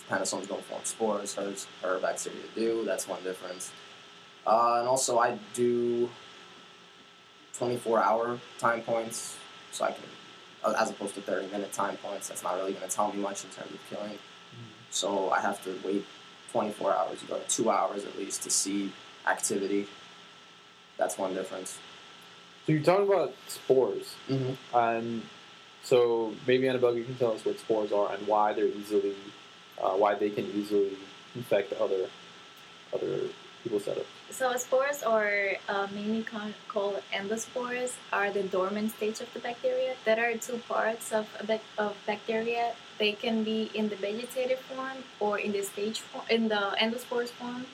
Trypanosomes 0.10 0.48
don't 0.48 0.64
form 0.64 0.82
spores, 0.84 1.34
hers, 1.36 1.68
her 1.82 2.00
bacteria 2.00 2.40
do. 2.56 2.84
That's 2.86 3.08
one 3.08 3.24
difference. 3.24 3.72
Uh, 4.46 4.78
and 4.80 4.88
also, 4.88 5.20
I 5.20 5.38
do 5.54 6.10
24 7.58 8.04
hour 8.04 8.40
time 8.60 8.82
points, 8.82 9.38
so 9.72 9.86
I 9.86 9.92
can, 9.92 10.04
uh, 10.66 10.74
as 10.80 10.90
opposed 10.90 11.16
to 11.16 11.22
30 11.22 11.48
minute 11.52 11.72
time 11.72 11.98
points, 11.98 12.28
that's 12.28 12.44
not 12.44 12.56
really 12.56 12.74
going 12.74 12.88
to 12.88 12.94
tell 12.94 13.12
me 13.14 13.20
much 13.22 13.44
in 13.44 13.50
terms 13.52 13.72
of 13.72 13.80
killing. 13.90 14.18
So 14.90 15.32
I 15.32 15.40
have 15.40 15.64
to 15.64 15.76
wait 15.84 16.06
24 16.52 16.94
hours, 16.94 17.22
you 17.22 17.28
go 17.28 17.40
to 17.40 17.48
two 17.48 17.70
hours 17.72 18.06
at 18.06 18.16
least 18.18 18.44
to 18.44 18.52
see 18.52 18.92
activity. 19.28 19.88
That's 20.98 21.18
one 21.18 21.34
difference. 21.34 21.80
So 22.66 22.74
you're 22.74 22.84
talking 22.84 23.08
about 23.08 23.34
spores, 23.48 24.16
Mm-hmm. 24.30 24.78
and 24.78 25.22
so 25.84 26.34
maybe 26.48 26.68
Annabelle, 26.70 26.96
you 26.96 27.04
can 27.04 27.16
tell 27.16 27.32
us 27.34 27.44
what 27.44 27.60
spores 27.60 27.92
are 27.92 28.14
and 28.14 28.26
why 28.28 28.54
they're 28.54 28.66
easily, 28.68 29.16
uh, 29.82 29.92
why 29.92 30.16
they 30.16 30.30
can 30.30 30.46
easily 30.46 30.98
infect 31.36 31.74
other 31.74 32.10
other 32.94 33.22
people's 33.64 33.84
setups. 33.84 34.06
So 34.30 34.56
spores, 34.58 35.04
or 35.04 35.54
uh, 35.70 35.88
mainly 35.94 36.24
called 36.24 37.02
endospores, 37.14 37.94
are 38.12 38.32
the 38.32 38.44
dormant 38.44 38.92
stage 38.92 39.22
of 39.22 39.34
the 39.34 39.40
bacteria. 39.40 39.96
There 40.06 40.20
are 40.20 40.38
two 40.38 40.58
parts 40.68 41.12
of 41.12 41.28
of 41.78 41.96
bacteria. 42.06 42.74
They 43.00 43.14
can 43.14 43.44
be 43.44 43.72
in 43.74 43.90
the 43.90 43.96
vegetative 43.96 44.60
form 44.60 45.04
or 45.20 45.40
in 45.40 45.52
the 45.52 45.64
stage 45.64 46.00
form, 46.02 46.26
in 46.30 46.48
the 46.50 46.76
endospores 46.80 47.30
form. 47.30 47.66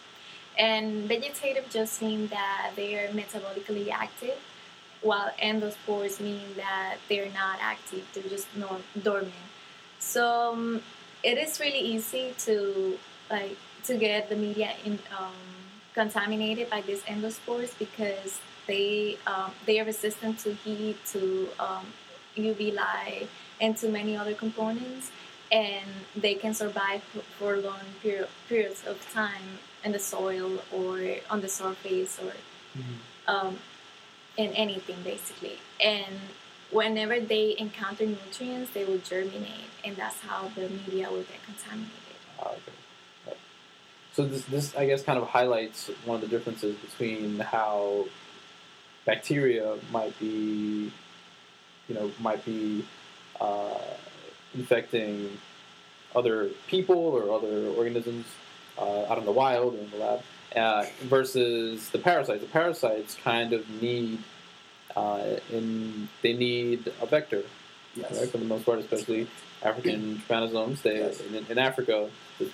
And 0.58 1.08
vegetative 1.08 1.70
just 1.70 2.02
mean 2.02 2.28
that 2.28 2.72
they 2.76 2.96
are 3.00 3.08
metabolically 3.10 3.90
active, 3.92 4.38
while 5.02 5.32
endospores 5.42 6.20
mean 6.20 6.44
that 6.58 6.98
they're 7.08 7.32
not 7.32 7.60
active. 7.62 8.04
They're 8.14 8.24
just 8.24 8.48
dormant. 9.02 9.34
So 10.00 10.54
um, 10.54 10.82
it 11.24 11.38
is 11.38 11.60
really 11.60 11.80
easy 11.80 12.34
to 12.40 12.98
like 13.30 13.58
to 13.84 13.96
get 13.96 14.30
the 14.30 14.36
media 14.36 14.72
in, 14.86 15.00
um, 15.18 15.34
contaminated 15.94 16.70
by 16.70 16.82
these 16.82 17.02
endospores 17.04 17.78
because 17.78 18.40
they 18.68 19.18
um, 19.28 19.52
they 19.66 19.80
are 19.80 19.86
resistant 19.86 20.40
to 20.40 20.54
heat, 20.54 20.98
to 21.08 21.50
um, 21.60 21.86
UV 22.38 22.74
light, 22.74 23.28
and 23.60 23.76
to 23.78 23.90
many 23.90 24.16
other 24.16 24.34
components, 24.34 25.12
and 25.52 25.86
they 26.16 26.36
can 26.36 26.54
survive 26.54 27.02
for- 27.38 27.58
long 27.58 27.80
period, 28.02 28.28
periods 28.48 28.86
of 28.86 28.96
time 29.12 29.60
in 29.84 29.92
the 29.92 30.00
soil 30.00 30.60
or 30.72 31.00
on 31.30 31.42
the 31.42 31.50
surface 31.50 32.20
or 32.24 32.34
um, 33.28 33.58
in 34.38 34.52
anything 34.54 34.98
basically. 35.04 35.58
And 35.84 36.16
whenever 36.72 37.20
they 37.20 37.56
encounter 37.58 38.06
nutrients, 38.06 38.72
they 38.72 38.86
will 38.86 39.00
germinate, 39.00 39.70
and 39.84 39.96
that's 39.96 40.20
how 40.22 40.50
the 40.56 40.70
media 40.70 41.10
will 41.10 41.24
get 41.24 41.44
contaminated. 41.46 41.92
Ah, 42.40 42.52
okay. 42.52 43.38
So 44.14 44.26
this, 44.26 44.44
this, 44.46 44.76
I 44.76 44.86
guess, 44.86 45.04
kind 45.04 45.18
of 45.18 45.28
highlights 45.28 45.90
one 46.06 46.16
of 46.16 46.22
the 46.22 46.28
differences 46.28 46.76
between 46.78 47.40
how 47.40 48.06
bacteria 49.06 49.78
might 49.92 50.18
be, 50.20 50.92
you 51.88 51.96
know, 51.96 52.12
might 52.20 52.44
be 52.44 52.86
uh, 53.40 53.80
infecting 54.54 55.38
other 56.16 56.50
people 56.68 56.98
or 56.98 57.32
other 57.34 57.68
organisms 57.70 58.26
uh, 58.78 59.06
out 59.06 59.18
in 59.20 59.26
the 59.26 59.32
wild 59.32 59.76
or 59.76 59.78
in 59.78 59.90
the 59.92 59.98
lab, 59.98 60.22
uh, 60.56 60.86
versus 61.04 61.90
the 61.90 62.00
parasites. 62.00 62.42
The 62.42 62.50
parasites 62.50 63.16
kind 63.16 63.54
of 63.54 63.70
need, 63.82 64.20
uh, 64.96 65.38
in 65.52 66.10
they 66.22 66.34
need 66.34 66.92
a 67.02 67.06
vector 67.06 67.44
Yes. 67.96 68.18
right? 68.20 68.30
For 68.30 68.38
the 68.38 68.46
most 68.46 68.66
part, 68.66 68.80
especially 68.80 69.28
African 69.64 70.22
trypanosomes. 70.30 70.82
They 70.84 71.00
Yes. 71.00 71.22
in, 71.22 71.36
in 71.50 71.58
Africa, 71.58 72.10
the 72.38 72.50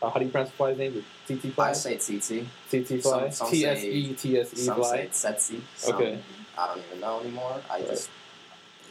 uh, 0.00 0.10
how 0.10 0.18
do 0.18 0.24
you 0.24 0.30
pronounce 0.30 0.50
the 0.50 0.56
fly's 0.56 0.78
name? 0.78 1.04
The 1.26 1.36
TT 1.36 1.54
fly? 1.54 1.70
I 1.70 1.72
say 1.74 1.96
TT. 1.96 2.46
TT 2.70 3.02
fly? 3.02 3.28
some- 3.30 3.30
some 3.30 3.50
TSE, 3.50 4.14
TSE 4.14 4.56
Some 4.56 4.82
say 4.84 5.08
Tsetse. 5.12 5.60
Some, 5.76 5.94
Okay. 5.96 6.18
I 6.58 6.66
don't 6.68 6.84
even 6.86 7.00
know 7.00 7.20
anymore. 7.20 7.60
I 7.70 7.78
Right. 7.78 7.88
just 7.88 8.10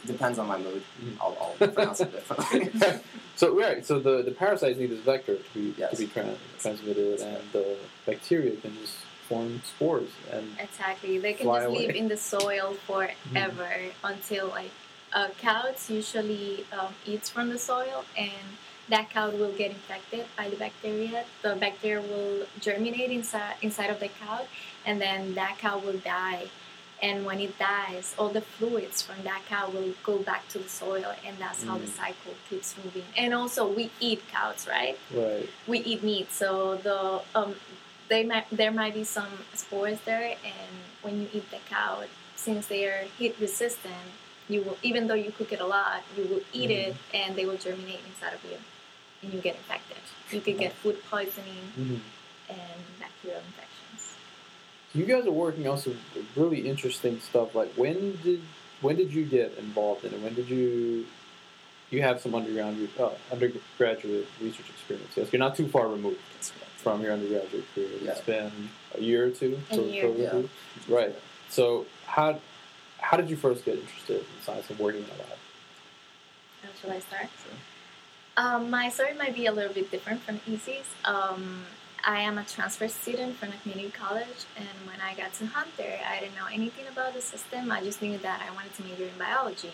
it 0.04 0.06
depends 0.08 0.38
on 0.38 0.48
my 0.48 0.58
mood. 0.58 0.82
Mhm. 1.04 1.16
I'll, 1.20 1.36
I'll 1.60 1.68
pronounce 1.68 2.00
it 2.00 2.12
differently. 2.12 3.00
so 3.36 3.54
right, 3.58 3.84
so 3.84 3.98
the, 4.00 4.22
the 4.22 4.30
parasites 4.32 4.78
need 4.78 4.90
this 4.90 5.00
vector 5.00 5.36
to 5.36 5.44
be 5.54 5.72
to 5.72 5.96
be 5.96 6.06
tran 6.06 6.34
transmitted, 6.60 7.20
and 7.20 7.38
the 7.52 7.76
bacteria 8.06 8.56
can 8.56 8.76
just 8.80 8.96
form 9.32 9.62
spores. 9.64 10.10
And 10.30 10.46
Exactly. 10.66 11.18
They 11.18 11.32
can 11.34 11.46
just 11.46 11.66
away. 11.66 11.86
live 11.86 11.96
in 11.96 12.08
the 12.08 12.16
soil 12.34 12.68
forever 12.86 13.70
until 14.04 14.48
like 14.48 14.70
uh, 15.18 15.28
cows 15.46 15.80
usually 15.90 16.64
um, 16.78 16.92
eats 17.12 17.28
from 17.34 17.46
the 17.54 17.58
soil 17.58 18.04
and 18.16 18.46
that 18.88 19.04
cow 19.10 19.30
will 19.30 19.52
get 19.62 19.70
infected 19.70 20.24
by 20.36 20.46
the 20.52 20.56
bacteria. 20.56 21.24
The 21.42 21.54
bacteria 21.56 22.02
will 22.12 22.46
germinate 22.60 23.10
inside 23.18 23.54
inside 23.62 23.90
of 23.94 24.00
the 24.04 24.10
cow 24.22 24.40
and 24.86 25.00
then 25.00 25.34
that 25.34 25.54
cow 25.58 25.76
will 25.78 26.00
die. 26.20 26.44
And 27.10 27.26
when 27.28 27.40
it 27.40 27.54
dies, 27.58 28.14
all 28.18 28.28
the 28.28 28.42
fluids 28.54 29.02
from 29.02 29.18
that 29.24 29.42
cow 29.48 29.64
will 29.74 29.92
go 30.04 30.18
back 30.30 30.42
to 30.52 30.58
the 30.64 30.68
soil, 30.68 31.10
and 31.26 31.34
that's 31.44 31.64
how 31.64 31.76
the 31.84 31.90
Mm. 31.90 31.96
cycle 32.02 32.34
keeps 32.48 32.76
moving. 32.80 33.02
And 33.22 33.34
also, 33.34 33.60
we 33.78 33.84
eat 33.98 34.20
cows, 34.30 34.68
right? 34.76 34.96
right, 35.22 35.48
we 35.66 35.78
eat 35.90 36.00
meat, 36.04 36.28
so 36.30 36.76
the 36.88 36.98
um, 37.34 37.56
they 38.12 38.24
might 38.24 38.44
there 38.52 38.70
might 38.70 38.92
be 38.92 39.04
some 39.04 39.32
spores 39.54 39.98
there, 40.04 40.36
and 40.44 40.72
when 41.00 41.22
you 41.22 41.28
eat 41.32 41.50
the 41.50 41.62
cow, 41.68 42.02
since 42.36 42.66
they 42.66 42.84
are 42.84 43.04
heat 43.18 43.34
resistant, 43.40 44.08
you 44.48 44.62
will 44.62 44.76
even 44.82 45.06
though 45.06 45.20
you 45.24 45.32
cook 45.32 45.50
it 45.50 45.60
a 45.60 45.66
lot, 45.66 46.02
you 46.16 46.24
will 46.30 46.42
eat 46.52 46.70
it, 46.70 46.94
and 47.14 47.34
they 47.36 47.46
will 47.46 47.56
germinate 47.56 48.00
inside 48.06 48.34
of 48.34 48.44
you, 48.44 48.58
and 49.22 49.32
you 49.32 49.40
get 49.40 49.56
infected. 49.56 49.96
You 50.30 50.40
could 50.42 50.58
get 50.58 50.72
food 50.74 50.98
poisoning 51.10 51.64
mm-hmm. 51.78 51.96
and 52.50 52.80
bacterial 53.00 53.40
infections. 53.50 54.14
you 54.94 55.06
guys 55.06 55.26
are 55.26 55.38
working 55.46 55.66
on 55.66 55.78
some 55.78 55.96
really 56.36 56.68
interesting 56.68 57.18
stuff. 57.20 57.54
Like 57.54 57.72
when 57.76 58.18
did 58.22 58.42
when 58.82 58.96
did 58.96 59.10
you 59.14 59.24
get 59.24 59.56
involved 59.56 60.04
in 60.04 60.12
it? 60.12 60.20
When 60.20 60.34
did 60.34 60.50
you 60.50 61.06
you 61.88 62.02
have 62.02 62.20
some 62.20 62.34
underground 62.34 62.76
uh, 63.00 63.08
undergraduate 63.30 64.28
research 64.38 64.68
experience? 64.68 65.12
Yes, 65.16 65.32
you're 65.32 65.40
not 65.48 65.56
too 65.56 65.68
far 65.68 65.88
removed 65.88 66.20
from 66.82 67.00
your 67.00 67.12
undergraduate 67.12 67.64
career. 67.74 67.88
it's 68.02 68.20
been 68.20 68.50
a 68.96 69.00
year 69.00 69.26
or 69.26 69.30
two. 69.30 69.58
A 69.70 69.76
to- 69.76 69.82
year. 69.82 70.12
to 70.12 70.18
Yeah. 70.18 70.94
Right. 70.94 71.14
So 71.48 71.86
how 72.06 72.40
how 72.98 73.16
did 73.16 73.28
you 73.30 73.36
first 73.36 73.64
get 73.64 73.78
interested 73.78 74.20
in 74.20 74.26
science 74.42 74.68
and 74.70 74.78
working 74.78 75.02
in 75.02 75.08
a 75.08 75.18
lab? 75.18 75.38
How 76.62 76.68
shall 76.80 76.92
I 76.92 77.00
start? 77.00 77.22
Sure. 77.42 77.58
Um, 78.36 78.70
my 78.70 78.88
story 78.88 79.14
might 79.14 79.34
be 79.34 79.46
a 79.46 79.52
little 79.52 79.72
bit 79.74 79.90
different 79.90 80.22
from 80.22 80.40
Easy's. 80.46 80.88
Um, 81.04 81.64
I 82.04 82.20
am 82.22 82.38
a 82.38 82.44
transfer 82.44 82.88
student 82.88 83.36
from 83.36 83.50
a 83.50 83.56
community 83.62 83.90
college, 83.90 84.46
and 84.56 84.66
when 84.86 85.00
I 85.00 85.14
got 85.14 85.34
to 85.34 85.46
Hunter, 85.46 85.92
I 86.08 86.20
didn't 86.20 86.34
know 86.36 86.46
anything 86.52 86.86
about 86.90 87.14
the 87.14 87.20
system. 87.20 87.70
I 87.70 87.80
just 87.82 88.00
knew 88.00 88.18
that 88.18 88.42
I 88.48 88.54
wanted 88.54 88.74
to 88.76 88.82
major 88.84 89.04
in 89.04 89.18
biology. 89.18 89.72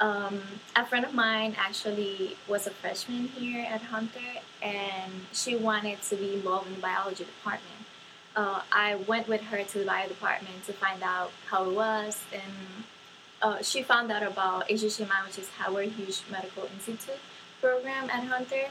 Um, 0.00 0.40
a 0.74 0.84
friend 0.84 1.04
of 1.04 1.14
mine 1.14 1.54
actually 1.58 2.36
was 2.48 2.66
a 2.66 2.70
freshman 2.70 3.28
here 3.28 3.64
at 3.68 3.80
Hunter, 3.82 4.18
and 4.62 5.12
she 5.32 5.54
wanted 5.56 6.02
to 6.02 6.16
be 6.16 6.34
involved 6.34 6.66
in 6.68 6.74
the 6.74 6.80
biology 6.80 7.24
department. 7.24 7.70
Uh, 8.34 8.62
I 8.72 8.96
went 8.96 9.28
with 9.28 9.42
her 9.42 9.62
to 9.62 9.78
the 9.78 9.84
bio 9.84 10.08
department 10.08 10.64
to 10.66 10.72
find 10.72 11.02
out 11.02 11.30
how 11.48 11.64
it 11.70 11.74
was, 11.74 12.22
and 12.32 12.42
uh, 13.40 13.62
she 13.62 13.82
found 13.82 14.10
out 14.10 14.24
about 14.24 14.68
HHMI, 14.68 15.24
which 15.26 15.38
is 15.38 15.48
Howard 15.50 15.90
Hughes 15.90 16.22
Medical 16.30 16.68
Institute 16.74 17.18
program 17.60 18.10
at 18.10 18.24
Hunter, 18.24 18.64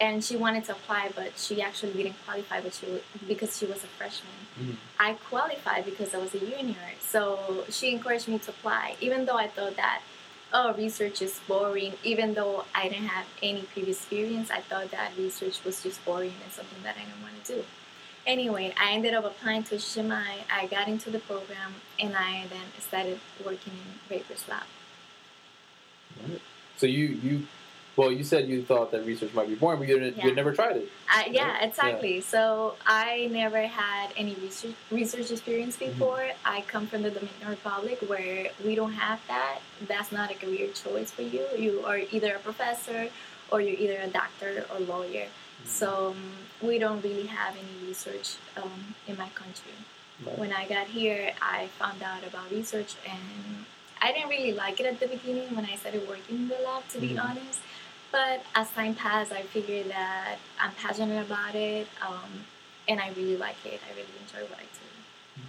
and 0.00 0.22
she 0.22 0.36
wanted 0.36 0.64
to 0.66 0.72
apply, 0.72 1.10
but 1.16 1.36
she 1.36 1.60
actually 1.60 1.92
didn't 1.92 2.16
qualify, 2.24 2.60
but 2.60 2.72
she 2.72 2.86
because 3.26 3.58
she 3.58 3.66
was 3.66 3.82
a 3.82 3.88
freshman. 3.98 4.32
Mhm. 4.60 4.76
I 5.00 5.14
qualified 5.14 5.84
because 5.84 6.14
I 6.14 6.18
was 6.18 6.34
a 6.34 6.38
junior, 6.38 6.76
so 7.00 7.64
she 7.70 7.90
encouraged 7.90 8.28
me 8.28 8.38
to 8.38 8.50
apply, 8.50 8.96
even 9.00 9.24
though 9.26 9.36
I 9.36 9.48
thought 9.48 9.74
that 9.76 10.02
oh 10.52 10.74
research 10.74 11.22
is 11.22 11.40
boring. 11.48 11.94
Even 12.02 12.34
though 12.34 12.64
I 12.74 12.88
didn't 12.88 13.08
have 13.08 13.26
any 13.42 13.62
previous 13.62 13.98
experience, 13.98 14.50
I 14.50 14.60
thought 14.60 14.90
that 14.90 15.12
research 15.16 15.64
was 15.64 15.82
just 15.82 16.04
boring 16.04 16.34
and 16.42 16.52
something 16.52 16.82
that 16.82 16.96
I 16.96 17.04
didn't 17.04 17.22
want 17.22 17.44
to 17.44 17.54
do. 17.56 17.64
Anyway, 18.26 18.72
I 18.80 18.92
ended 18.92 19.14
up 19.14 19.24
applying 19.24 19.64
to 19.64 19.76
HMI. 19.76 20.44
I 20.50 20.66
got 20.66 20.86
into 20.86 21.10
the 21.10 21.18
program, 21.18 21.74
and 21.98 22.14
I 22.16 22.46
then 22.48 22.66
started 22.78 23.18
working 23.44 23.72
in 23.72 24.16
Raper's 24.16 24.46
lab. 24.48 24.62
So 26.76 26.86
you 26.86 27.06
you 27.06 27.46
well 27.96 28.10
you 28.10 28.24
said 28.24 28.48
you 28.48 28.62
thought 28.62 28.90
that 28.92 29.04
research 29.06 29.32
might 29.34 29.48
be 29.48 29.54
boring, 29.54 29.78
but 29.78 29.88
you 29.88 29.98
didn't, 29.98 30.16
Yeah. 30.16 30.24
had 30.24 30.36
never 30.36 30.52
tried 30.52 30.76
it. 30.76 30.88
I, 31.08 31.26
yeah, 31.30 31.52
Right? 31.52 31.62
exactly. 31.68 32.20
So 32.20 32.74
I 32.86 33.28
never 33.30 33.66
had 33.66 34.10
any 34.16 34.34
research 34.36 34.74
research 34.90 35.30
experience 35.30 35.76
Mm-hmm. 35.76 35.92
before. 35.92 36.24
I 36.44 36.62
come 36.62 36.86
from 36.86 37.02
the 37.02 37.10
Dominican 37.10 37.48
Republic 37.48 37.98
where 38.06 38.48
we 38.64 38.74
don't 38.74 38.94
have 38.94 39.20
that. 39.28 39.58
That's 39.86 40.10
not 40.12 40.30
a 40.30 40.34
career 40.34 40.68
choice 40.72 41.10
for 41.10 41.22
you. 41.22 41.44
You 41.58 41.84
are 41.84 41.98
either 42.10 42.34
a 42.36 42.38
professor 42.38 43.08
or 43.50 43.60
you're 43.60 43.78
either 43.78 43.98
a 44.02 44.08
doctor 44.08 44.64
or 44.72 44.80
lawyer. 44.80 45.26
Mm-hmm. 45.26 45.66
So 45.66 45.88
um, 46.16 46.22
we 46.68 46.78
don't 46.78 47.02
really 47.02 47.26
have 47.26 47.54
any 47.56 47.86
research 47.88 48.36
um, 48.56 48.94
in 49.06 49.16
my 49.18 49.28
country. 49.30 49.72
Right. 50.24 50.38
When 50.38 50.52
I 50.52 50.66
got 50.68 50.86
here, 50.86 51.32
I 51.42 51.66
found 51.78 52.02
out 52.02 52.22
about 52.26 52.50
research 52.50 52.94
and 53.06 53.66
I 54.00 54.12
didn't 54.12 54.30
really 54.30 54.52
like 54.52 54.80
it 54.80 54.86
at 54.86 54.98
the 55.00 55.06
beginning 55.08 55.54
when 55.54 55.64
I 55.64 55.76
started 55.76 56.08
working 56.08 56.36
in 56.36 56.48
the 56.48 56.58
lab, 56.64 56.88
to 56.88 56.98
be 56.98 57.10
Mhm. 57.10 57.24
honest. 57.24 57.60
But 58.12 58.44
as 58.54 58.70
time 58.72 58.94
passed, 58.94 59.32
I 59.32 59.42
figured 59.42 59.88
that 59.88 60.36
I'm 60.60 60.72
passionate 60.72 61.24
about 61.24 61.54
it 61.54 61.88
um, 62.06 62.30
and 62.86 63.00
I 63.00 63.08
really 63.16 63.38
like 63.38 63.56
it. 63.64 63.80
I 63.88 63.94
really 63.96 64.08
enjoy 64.24 64.42
what 64.50 64.58
I 64.58 64.62
do. 64.62 65.42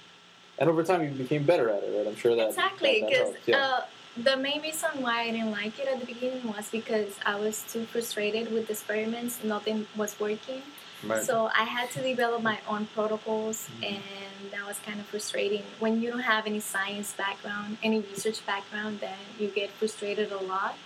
And 0.59 0.70
over 0.70 0.84
time, 0.84 1.03
you 1.03 1.09
became 1.09 1.43
better 1.43 1.70
at 1.70 1.84
it, 1.84 1.93
right? 1.97 2.07
I'm 2.07 2.16
sure 2.16 2.36
that 2.36 2.49
exactly, 2.49 3.03
because 3.05 3.34
yeah. 3.45 3.57
uh, 3.57 3.82
the 4.16 4.38
main 4.38 4.61
reason 4.61 4.89
why 5.01 5.24
I 5.24 5.32
didn't 5.32 5.51
like 5.51 5.78
it 5.80 5.88
at 5.88 5.99
the 5.99 6.05
beginning 6.05 6.47
was 6.47 6.70
because 6.70 7.20
I 7.26 7.36
was 7.36 7.66
too 7.72 7.86
frustrated 7.86 8.51
with 8.53 8.68
the 8.68 8.74
experiments. 8.74 9.43
Nothing 9.43 9.88
was 9.95 10.18
working. 10.20 10.61
Right. 11.05 11.24
So 11.24 11.49
I 11.57 11.64
had 11.64 11.91
to 11.91 12.01
develop 12.01 12.43
my 12.43 12.59
own 12.68 12.86
protocols, 12.95 13.68
Mhm. 13.68 13.95
and 13.95 14.51
that 14.51 14.66
was 14.66 14.80
kind 14.80 14.99
of 15.01 15.05
frustrating. 15.07 15.64
When 15.80 16.01
you 16.01 16.11
don't 16.11 16.28
have 16.36 16.45
any 16.45 16.61
science 16.61 17.11
background, 17.14 17.78
any 17.84 17.99
research 17.99 18.45
background, 18.45 19.01
then 19.01 19.18
you 19.38 19.47
get 19.47 19.72
frustrated 19.72 20.32
a 20.32 20.38
lot, 20.38 20.78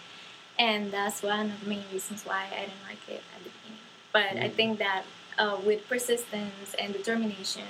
and 0.59 0.91
that's 0.91 1.21
one 1.23 1.51
of 1.51 1.59
the 1.63 1.69
main 1.69 1.83
reasons 1.91 2.23
why 2.25 2.45
I 2.51 2.61
didn't 2.61 2.83
like 2.87 3.07
it 3.09 3.23
at 3.35 3.43
the 3.43 3.49
beginning. 3.49 3.79
But 4.13 4.37
I 4.43 4.49
Mhm. 4.49 4.55
think 4.55 4.79
that 4.79 5.03
uh, 5.37 5.57
with 5.63 5.87
persistence 5.87 6.73
and 6.79 6.93
determination, 6.93 7.63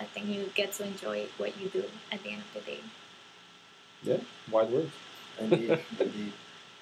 I 0.00 0.04
think 0.04 0.26
you 0.28 0.50
get 0.54 0.72
to 0.74 0.84
enjoy 0.84 1.26
what 1.36 1.60
you 1.60 1.68
do 1.68 1.84
at 2.10 2.22
the 2.22 2.30
end 2.30 2.42
of 2.42 2.54
the 2.54 2.60
day. 2.60 2.80
yeah, 4.02 4.16
wise 4.50 4.68
words. 4.70 4.92
Indeed, 5.38 5.78
indeed. 5.98 6.32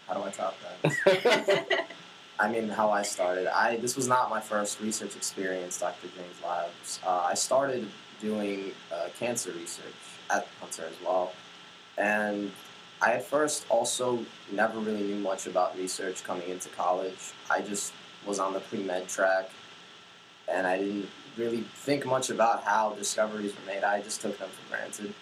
How 0.06 0.14
do 0.14 0.22
I 0.22 0.30
top 0.30 0.56
that? 0.62 1.88
I 2.38 2.48
mean, 2.48 2.68
how 2.68 2.90
I 2.92 3.02
started. 3.02 3.48
I 3.48 3.76
this 3.76 3.96
was 3.96 4.06
not 4.06 4.30
my 4.30 4.40
first 4.40 4.80
research 4.80 5.16
experience, 5.16 5.78
Dr. 5.80 6.06
James 6.16 6.36
Labs. 6.44 7.00
Uh, 7.04 7.26
I 7.26 7.34
started 7.34 7.88
doing 8.20 8.72
uh, 8.92 9.08
cancer 9.18 9.50
research 9.52 9.84
at 10.30 10.46
Hunter 10.60 10.84
as 10.88 10.94
well, 11.04 11.32
and 11.96 12.52
I 13.00 13.14
at 13.14 13.24
first 13.24 13.66
also 13.68 14.24
never 14.52 14.78
really 14.78 15.02
knew 15.02 15.18
much 15.18 15.46
about 15.46 15.76
research 15.76 16.24
coming 16.24 16.48
into 16.48 16.68
college. 16.70 17.32
I 17.50 17.60
just 17.60 17.92
was 18.26 18.38
on 18.38 18.52
the 18.52 18.60
pre 18.60 18.82
med 18.82 19.08
track, 19.08 19.50
and 20.48 20.66
I 20.66 20.78
didn't 20.78 21.08
really 21.36 21.64
think 21.74 22.04
much 22.04 22.30
about 22.30 22.64
how 22.64 22.94
discoveries 22.94 23.54
were 23.54 23.72
made. 23.72 23.84
I 23.84 24.02
just 24.02 24.20
took 24.20 24.38
them 24.38 24.48
for 24.48 24.70
granted 24.74 25.14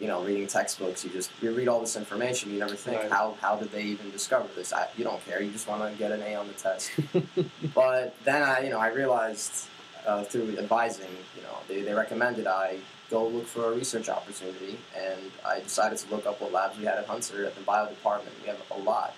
you 0.00 0.06
know, 0.06 0.22
reading 0.24 0.46
textbooks, 0.46 1.04
you 1.04 1.10
just 1.10 1.30
you 1.42 1.52
read 1.52 1.68
all 1.68 1.78
this 1.78 1.94
information, 1.94 2.50
you 2.50 2.58
never 2.58 2.74
think 2.74 3.02
Right. 3.02 3.10
how 3.10 3.36
how 3.40 3.56
did 3.56 3.70
they 3.70 3.82
even 3.82 4.10
discover 4.10 4.48
this? 4.56 4.72
I, 4.72 4.88
you 4.96 5.04
don't 5.04 5.24
care, 5.26 5.42
you 5.42 5.52
just 5.52 5.68
want 5.68 5.82
to 5.82 5.96
get 5.98 6.10
an 6.10 6.22
A 6.22 6.34
on 6.36 6.48
the 6.48 6.54
test. 6.54 6.90
but 7.74 8.16
then 8.24 8.42
I, 8.42 8.60
you 8.60 8.70
know, 8.70 8.78
I 8.78 8.88
realized 8.88 9.66
uh, 10.06 10.24
through 10.24 10.56
advising, 10.58 11.10
you 11.36 11.42
know, 11.42 11.54
they, 11.68 11.82
they 11.82 11.92
recommended 11.92 12.46
I 12.46 12.78
go 13.10 13.26
look 13.26 13.46
for 13.46 13.72
a 13.72 13.76
research 13.76 14.08
opportunity, 14.08 14.78
and 14.96 15.20
I 15.44 15.60
decided 15.60 15.98
to 15.98 16.10
look 16.14 16.26
up 16.26 16.40
what 16.40 16.52
labs 16.52 16.78
we 16.78 16.84
had 16.84 16.98
at 16.98 17.06
Hunter 17.06 17.44
at 17.44 17.54
the 17.54 17.62
bio 17.62 17.88
department. 17.88 18.34
We 18.42 18.48
have 18.48 18.62
a 18.70 18.78
lot, 18.78 19.14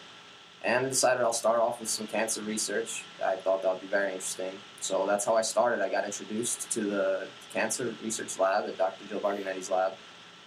and 0.64 0.86
I 0.86 0.88
decided 0.88 1.22
I'll 1.22 1.32
start 1.32 1.61
off 1.61 1.80
with 1.80 1.88
some 1.88 2.07
cancer 2.07 2.43
research. 2.43 3.05
I 3.24 3.36
thought 3.36 3.62
that 3.62 3.72
would 3.72 3.82
be 3.82 3.86
very 3.86 4.12
interesting, 4.12 4.53
so 4.80 5.07
that's 5.07 5.24
how 5.24 5.36
I 5.36 5.43
started. 5.43 5.84
I 5.84 5.88
got 5.88 6.05
introduced 6.05 6.70
to 6.72 6.80
the 6.80 7.26
cancer 7.53 7.95
research 8.03 8.38
lab 8.38 8.68
at 8.68 8.78
Dr. 8.78 9.07
Jill 9.07 9.20
Barganetti's 9.20 9.70
lab 9.70 9.93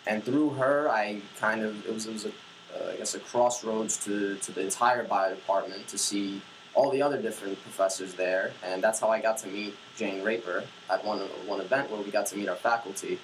and 0.08 0.24
through 0.24 0.52
her, 0.52 0.90
I 0.90 1.22
kind 1.40 1.62
of 1.62 1.86
it 1.86 1.94
was 1.94 2.06
it 2.06 2.14
was 2.14 2.26
a 2.26 2.30
uh, 2.76 2.92
I 2.94 2.98
guess 2.98 3.16
a 3.16 3.20
crossroads 3.20 4.04
to 4.06 4.36
to 4.36 4.52
the 4.52 4.62
entire 4.62 5.04
bio 5.04 5.34
department 5.34 5.88
to 5.88 5.98
see 5.98 6.42
all 6.74 6.92
the 6.92 7.02
other 7.02 7.22
different 7.22 7.62
professors 7.62 8.14
there, 8.14 8.52
and 8.64 8.84
that's 8.84 9.00
how 9.00 9.10
I 9.10 9.22
got 9.22 9.38
to 9.40 9.48
meet 9.48 9.76
Jane 9.96 10.24
Raper 10.24 10.64
at 10.90 11.04
one 11.04 11.20
one 11.48 11.62
event 11.62 11.90
where 11.90 12.02
we 12.02 12.12
got 12.12 12.28
to 12.28 12.38
meet 12.38 12.50
our 12.50 12.56
faculty. 12.56 13.20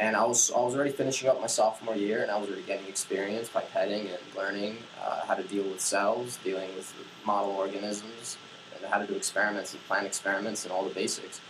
And 0.00 0.16
I 0.16 0.24
was 0.24 0.50
I 0.50 0.58
was 0.58 0.74
already 0.74 0.92
finishing 0.92 1.28
up 1.28 1.40
my 1.42 1.46
sophomore 1.46 1.94
year, 1.94 2.22
and 2.22 2.30
I 2.30 2.38
was 2.38 2.48
already 2.48 2.62
getting 2.62 2.88
experience 2.88 3.50
pipetting 3.50 4.06
and 4.06 4.18
learning 4.34 4.78
uh, 5.00 5.26
how 5.26 5.34
to 5.34 5.42
deal 5.42 5.64
with 5.64 5.80
cells, 5.80 6.38
dealing 6.42 6.74
with 6.74 6.92
model 7.26 7.50
organisms, 7.50 8.38
and 8.74 8.90
how 8.90 8.98
to 8.98 9.06
do 9.06 9.14
experiments 9.14 9.74
and 9.74 9.86
plan 9.86 10.06
experiments 10.06 10.64
and 10.64 10.72
all 10.72 10.84
the 10.84 10.94
basics. 10.94 11.42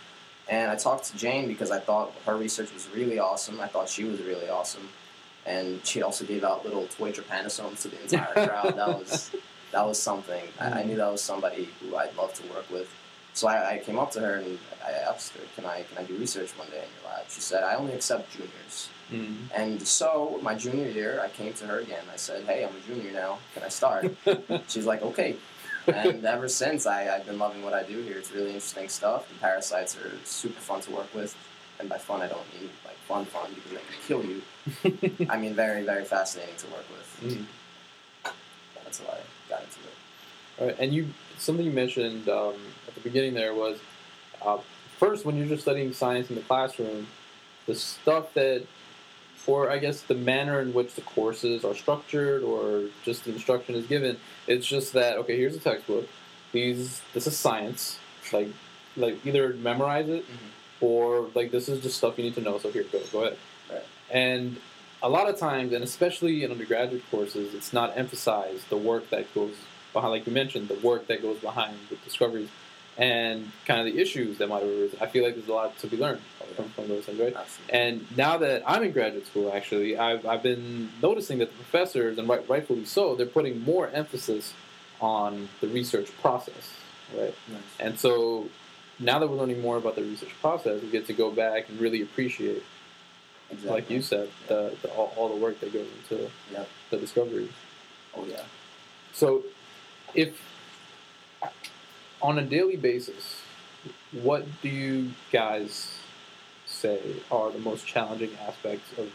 And 0.49 0.69
I 0.69 0.75
talked 0.75 1.05
to 1.05 1.17
Jane 1.17 1.47
because 1.47 1.71
I 1.71 1.79
thought 1.79 2.11
her 2.25 2.35
research 2.35 2.73
was 2.73 2.89
really 2.93 3.19
awesome. 3.19 3.61
I 3.61 3.67
thought 3.67 3.87
she 3.87 4.03
was 4.03 4.21
really 4.21 4.49
awesome, 4.49 4.89
and 5.45 5.83
she 5.85 6.01
also 6.01 6.25
gave 6.25 6.43
out 6.43 6.65
little 6.65 6.87
toy 6.87 7.13
trypanosomes 7.13 7.81
to 7.83 7.87
the 7.87 8.01
entire 8.01 8.47
crowd. 8.47 8.75
That 8.75 8.89
was 8.89 9.31
that 9.71 9.87
was 9.87 9.97
something. 9.97 10.43
I, 10.59 10.81
I 10.81 10.83
knew 10.83 10.97
that 10.97 11.09
was 11.09 11.21
somebody 11.21 11.69
who 11.79 11.95
I'd 11.95 12.13
love 12.17 12.33
to 12.33 12.43
work 12.53 12.69
with. 12.69 12.89
So 13.33 13.47
I, 13.47 13.75
I 13.75 13.77
came 13.79 13.97
up 13.97 14.11
to 14.11 14.19
her 14.19 14.35
and 14.35 14.59
I 14.85 14.91
asked 14.91 15.33
her, 15.33 15.41
"Can 15.55 15.65
I 15.65 15.83
can 15.83 15.97
I 15.97 16.03
do 16.03 16.15
research 16.17 16.51
one 16.57 16.67
day 16.69 16.83
in 16.83 16.89
your 17.01 17.11
lab?" 17.11 17.25
She 17.29 17.41
said, 17.41 17.63
"I 17.63 17.75
only 17.75 17.93
accept 17.93 18.31
juniors." 18.31 18.89
Mm. 19.11 19.35
And 19.55 19.87
so 19.87 20.39
my 20.41 20.55
junior 20.55 20.87
year, 20.87 21.21
I 21.23 21.29
came 21.29 21.53
to 21.53 21.65
her 21.67 21.79
again. 21.79 22.03
I 22.13 22.17
said, 22.17 22.43
"Hey, 22.45 22.63
I'm 22.65 22.75
a 22.75 22.79
junior 22.93 23.11
now. 23.11 23.39
Can 23.53 23.63
I 23.63 23.69
start?" 23.69 24.13
She's 24.67 24.85
like, 24.85 25.01
"Okay." 25.01 25.37
and 25.87 26.23
ever 26.25 26.47
since, 26.47 26.85
I, 26.85 27.15
I've 27.15 27.25
been 27.25 27.39
loving 27.39 27.63
what 27.63 27.73
I 27.73 27.83
do 27.83 28.01
here. 28.01 28.17
It's 28.17 28.31
really 28.31 28.49
interesting 28.49 28.87
stuff. 28.87 29.27
The 29.29 29.35
parasites 29.35 29.97
are 29.97 30.11
super 30.23 30.59
fun 30.59 30.81
to 30.81 30.91
work 30.91 31.13
with, 31.13 31.35
and 31.79 31.89
by 31.89 31.97
fun 31.97 32.21
I 32.21 32.27
don't 32.27 32.45
mean 32.53 32.69
like 32.85 32.97
fun 33.07 33.25
fun 33.25 33.49
because 33.53 33.71
they 33.71 33.77
can 33.77 34.01
kill 34.07 34.23
you. 34.25 35.27
I 35.29 35.37
mean 35.37 35.53
very 35.53 35.83
very 35.83 36.05
fascinating 36.05 36.55
to 36.57 36.67
work 36.67 36.85
with. 36.91 37.33
Mm. 37.33 37.45
That's 38.83 38.99
why 38.99 39.15
I 39.15 39.49
got 39.49 39.63
into 39.63 39.79
it. 39.79 40.59
All 40.59 40.67
right, 40.67 40.75
and 40.79 40.93
you 40.93 41.07
something 41.37 41.65
you 41.65 41.71
mentioned 41.71 42.29
um, 42.29 42.55
at 42.91 43.03
the 43.03 43.09
beginning 43.09 43.33
there 43.33 43.53
was 43.53 43.79
uh, 44.41 44.57
first 44.97 45.25
when 45.25 45.37
you're 45.37 45.47
just 45.47 45.63
studying 45.63 45.93
science 45.93 46.29
in 46.29 46.35
the 46.35 46.41
classroom, 46.41 47.07
the 47.65 47.75
stuff 47.75 48.33
that, 48.33 48.65
or 49.47 49.69
I 49.69 49.77
guess 49.79 50.01
the 50.01 50.15
manner 50.15 50.61
in 50.61 50.73
which 50.73 50.93
the 50.95 51.01
courses 51.01 51.63
are 51.63 51.73
structured 51.73 52.43
or 52.43 52.83
just 53.03 53.25
the 53.25 53.31
instruction 53.31 53.75
is 53.75 53.85
given, 53.87 54.17
it's 54.47 54.67
just 54.67 54.93
that 54.93 55.17
okay, 55.19 55.37
here's 55.37 55.55
a 55.55 55.59
textbook, 55.59 56.07
these 56.51 57.01
this 57.13 57.27
is 57.27 57.37
science, 57.37 57.97
like 58.31 58.49
like 58.97 59.25
either 59.25 59.53
memorize 59.53 60.09
it 60.09 60.25
or 60.81 61.27
like 61.33 61.51
this 61.51 61.69
is 61.69 61.81
just 61.81 61.97
stuff 61.97 62.17
you 62.17 62.23
need 62.23 62.35
to 62.35 62.41
know. 62.41 62.57
So 62.57 62.71
here, 62.71 62.85
go 62.91 63.01
go 63.11 63.21
ahead. 63.21 63.37
Right. 63.69 63.83
And 64.11 64.57
a 65.01 65.09
lot 65.09 65.27
of 65.27 65.39
times, 65.39 65.73
and 65.73 65.83
especially 65.83 66.43
in 66.43 66.51
undergraduate 66.51 67.03
courses, 67.09 67.55
it's 67.55 67.73
not 67.73 67.97
emphasized 67.97 68.69
the 68.69 68.77
work 68.77 69.09
that 69.09 69.33
goes 69.33 69.55
behind, 69.93 70.11
like 70.11 70.27
you 70.27 70.33
mentioned, 70.33 70.67
the 70.67 70.75
work 70.75 71.07
that 71.07 71.21
goes 71.21 71.39
behind 71.39 71.75
the 71.89 71.95
discoveries 71.97 72.49
and 72.97 73.51
kind 73.65 73.79
of 73.87 73.93
the 73.93 73.99
issues 74.01 74.37
that 74.37 74.47
might 74.49 74.61
have 74.61 74.69
arisen. 74.71 74.97
I 75.01 75.07
feel 75.07 75.23
like 75.23 75.35
there's 75.35 75.47
a 75.47 75.53
lot 75.53 75.77
to 75.79 75.87
be 75.87 75.97
learned 75.97 76.21
from, 76.55 76.69
from 76.69 76.87
those 76.87 77.05
things, 77.05 77.19
right? 77.19 77.33
Absolutely. 77.35 77.73
And 77.73 78.17
now 78.17 78.37
that 78.37 78.63
I'm 78.67 78.83
in 78.83 78.91
graduate 78.91 79.25
school, 79.25 79.51
actually, 79.53 79.97
I've, 79.97 80.25
I've 80.25 80.43
been 80.43 80.89
noticing 81.01 81.39
that 81.39 81.49
the 81.49 81.55
professors, 81.55 82.17
and 82.17 82.27
right, 82.27 82.47
rightfully 82.49 82.85
so, 82.85 83.15
they're 83.15 83.25
putting 83.25 83.61
more 83.63 83.89
emphasis 83.89 84.53
on 84.99 85.47
the 85.61 85.67
research 85.67 86.11
process, 86.21 86.69
right? 87.17 87.33
Nice. 87.49 87.61
And 87.79 87.97
so 87.99 88.49
now 88.99 89.19
that 89.19 89.27
we're 89.27 89.37
learning 89.37 89.61
more 89.61 89.77
about 89.77 89.95
the 89.95 90.03
research 90.03 90.33
process, 90.41 90.81
we 90.81 90.89
get 90.91 91.07
to 91.07 91.13
go 91.13 91.31
back 91.31 91.69
and 91.69 91.79
really 91.79 92.01
appreciate, 92.01 92.61
Exactly. 93.49 93.71
like 93.71 93.89
you 93.89 94.01
said, 94.01 94.29
the, 94.47 94.75
the 94.81 94.89
all, 94.89 95.13
all 95.17 95.29
the 95.29 95.35
work 95.35 95.59
that 95.61 95.73
goes 95.73 95.87
into 96.03 96.29
Yep. 96.51 96.69
the 96.91 96.97
discovery. 96.97 97.49
Oh 98.15 98.25
yeah. 98.25 98.43
So, 99.13 99.43
if 100.13 100.37
on 102.21 102.37
a 102.39 102.43
daily 102.43 102.75
basis, 102.77 103.41
what 104.11 104.45
do 104.61 104.69
you 104.69 105.11
guys 105.31 105.97
say 106.65 106.99
are 107.31 107.51
the 107.51 107.59
most 107.59 107.85
challenging 107.85 108.31
aspects 108.47 108.97
of 108.97 109.11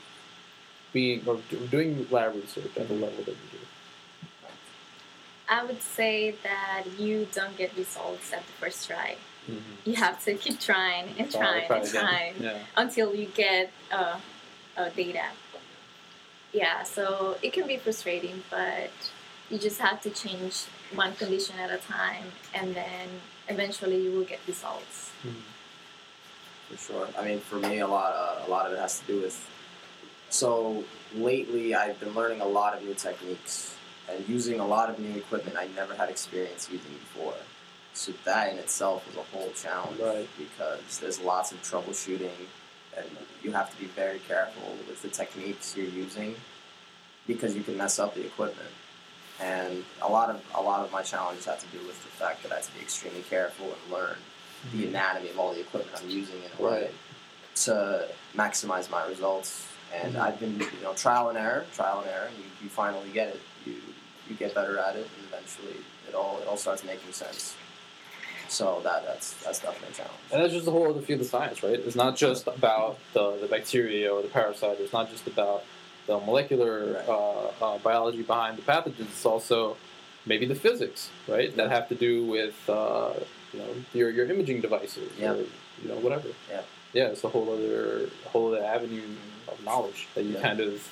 being 0.93 1.23
or 1.27 1.39
doing 1.71 2.07
lab 2.11 2.35
research 2.35 2.77
at 2.77 2.89
the 2.89 2.95
level 2.95 3.19
that 3.25 3.29
you 3.29 3.49
do? 3.53 3.59
I 5.49 5.65
would 5.65 5.81
say 5.83 6.35
that 6.43 6.85
you 6.99 7.29
don't 7.33 7.57
get 7.57 7.77
results 7.77 8.33
at 8.33 8.41
the 8.47 8.53
first 8.55 8.87
try. 8.89 9.17
You 9.85 9.95
have 9.95 10.25
to 10.25 10.35
keep 10.35 10.59
trying 10.59 11.11
and 11.19 11.31
Try- 11.31 11.67
trying 11.67 11.67
try 11.69 11.77
and 11.79 11.89
trying 11.89 12.35
Yeah. 12.43 12.59
until 12.77 13.15
you 13.15 13.27
get 13.27 13.71
uh, 13.93 14.19
uh, 14.77 14.89
data. 14.89 15.27
Yeah, 16.53 16.83
so 16.83 17.37
it 17.43 17.53
can 17.53 17.67
be 17.69 17.77
frustrating, 17.77 18.43
but 18.51 18.91
you 19.49 19.59
just 19.59 19.79
have 19.81 20.01
to 20.03 20.11
change 20.11 20.65
one 20.95 21.15
condition 21.17 21.59
at 21.59 21.71
a 21.71 21.79
time, 21.79 22.25
and 22.55 22.75
then 22.75 23.09
eventually 23.49 24.03
you 24.03 24.13
will 24.13 24.25
get 24.25 24.39
results. 24.47 25.11
for 26.69 26.77
sure. 26.77 27.09
I 27.19 27.25
mean, 27.25 27.41
for 27.41 27.57
me, 27.57 27.79
a 27.81 27.87
lot, 27.87 28.13
uh, 28.15 28.47
a 28.47 28.51
lot 28.51 28.67
of 28.67 28.73
it 28.73 28.79
has 28.79 29.01
to 29.01 29.07
do 29.07 29.21
with. 29.23 29.49
So 30.31 30.85
lately, 31.15 31.75
I've 31.75 31.99
been 32.01 32.15
learning 32.15 32.41
a 32.41 32.47
lot 32.47 32.77
of 32.77 32.83
new 32.83 32.95
techniques 32.95 33.75
and 34.11 34.29
using 34.29 34.61
a 34.61 34.67
lot 34.67 34.91
of 34.91 34.99
new 34.99 35.17
equipment 35.17 35.57
I 35.57 35.69
never 35.75 35.95
had 35.95 36.09
experience 36.11 36.69
using 36.71 36.93
before. 36.93 37.35
So 37.95 38.13
that 38.25 38.53
in 38.53 38.59
itself 38.59 39.07
was 39.07 39.17
a 39.17 39.23
whole 39.37 39.51
challenge 39.53 39.99
Right. 40.01 40.29
because 40.39 40.99
there's 40.99 41.19
lots 41.21 41.53
of 41.53 41.63
troubleshooting, 41.63 42.47
and 42.97 43.07
you 43.43 43.53
have 43.53 43.71
to 43.71 43.77
be 43.81 43.87
very 43.87 44.19
careful 44.21 44.77
with 44.89 45.03
the 45.03 45.09
techniques 45.09 45.75
you're 45.77 45.87
using 45.87 46.37
because 47.27 47.55
you 47.57 47.63
can 47.63 47.77
mess 47.77 47.99
up 47.99 48.15
the 48.15 48.25
equipment. 48.25 48.69
And 49.41 49.85
a 50.03 50.09
lot 50.09 50.31
of 50.31 50.43
a 50.55 50.63
lot 50.63 50.81
of 50.85 50.91
my 50.93 51.03
challenges 51.03 51.45
have 51.45 51.61
to 51.61 51.67
do 51.77 51.79
with 51.87 52.01
the 52.03 52.09
fact 52.09 52.43
that 52.43 52.53
I 52.53 52.57
have 52.57 52.67
to 52.67 52.73
be 52.75 52.81
extremely 52.81 53.23
careful 53.23 53.67
and 53.67 53.93
learn 53.93 54.17
the 54.73 54.87
anatomy 54.89 55.29
of 55.31 55.39
all 55.39 55.53
the 55.53 55.61
equipment 55.61 55.95
I'm 56.03 56.09
using 56.09 56.37
in 56.37 56.51
a 56.59 56.63
way 56.69 56.91
to 57.57 58.09
maximize 58.35 58.91
my 58.91 59.07
results. 59.07 59.67
And 59.95 60.15
Mhm. 60.15 60.21
I've 60.21 60.41
been, 60.41 60.59
you 60.59 60.69
know, 60.83 60.95
trial 60.95 61.29
and 61.29 61.39
error, 61.39 61.65
trial 61.75 62.01
and 62.01 62.11
error. 62.11 62.31
You, 62.37 62.45
you 62.63 62.69
finally 62.69 63.09
get 63.11 63.29
it. 63.29 63.41
You 63.67 63.77
you 64.29 64.35
get 64.35 64.55
better 64.55 64.77
at 64.79 64.97
it, 64.97 65.09
and 65.17 65.27
eventually 65.29 65.77
it 66.09 66.15
all 66.15 66.39
it 66.43 66.49
all 66.49 66.57
starts 66.57 66.83
making 66.83 67.13
sense. 67.13 67.55
So 68.49 68.81
that 68.85 69.05
that's 69.05 69.33
that's 69.45 69.59
definitely 69.61 69.91
a 69.91 69.97
challenge. 69.97 70.19
And 70.33 70.43
that's 70.43 70.53
just 70.53 70.67
a 70.67 70.71
whole 70.71 70.89
other 70.91 71.03
field 71.03 71.21
of 71.21 71.27
science, 71.27 71.63
right? 71.63 71.75
It's 71.79 71.95
not 71.97 72.17
just 72.17 72.47
about 72.47 72.99
the, 73.13 73.37
the 73.41 73.47
bacteria 73.47 74.13
or 74.13 74.23
the 74.23 74.29
parasite. 74.29 74.79
It's 74.81 74.93
not 74.93 75.11
just 75.11 75.27
about 75.27 75.63
the 76.07 76.19
molecular 76.19 76.95
Right. 76.95 77.09
uh, 77.09 77.65
uh, 77.65 77.79
biology 77.79 78.23
behind 78.23 78.59
the 78.59 78.63
pathogens. 78.63 79.01
It's 79.01 79.27
also 79.27 79.77
maybe 80.25 80.47
the 80.47 80.55
physics, 80.55 81.11
right? 81.29 81.55
That 81.57 81.71
have 81.71 81.89
to 81.89 81.95
do 81.95 82.25
with 82.25 82.57
uh, 82.69 83.13
you 83.53 83.59
know 83.61 83.69
your, 83.93 84.11
your 84.11 84.27
imaging 84.31 84.61
devices, 84.61 85.11
Yeah. 85.19 85.33
or 85.33 85.37
you 85.83 85.89
know 85.89 85.97
whatever. 85.97 86.29
Yeah. 86.51 86.63
yeah. 86.93 87.07
It's 87.09 87.25
a 87.25 87.29
whole 87.29 87.53
other 87.53 88.09
whole 88.27 88.49
other 88.55 88.65
avenue 88.65 89.03
of 89.49 89.63
knowledge 89.65 90.07
that 90.15 90.25
you 90.25 90.35
Yeah. 90.35 90.43
kind 90.43 90.61
of 90.61 90.89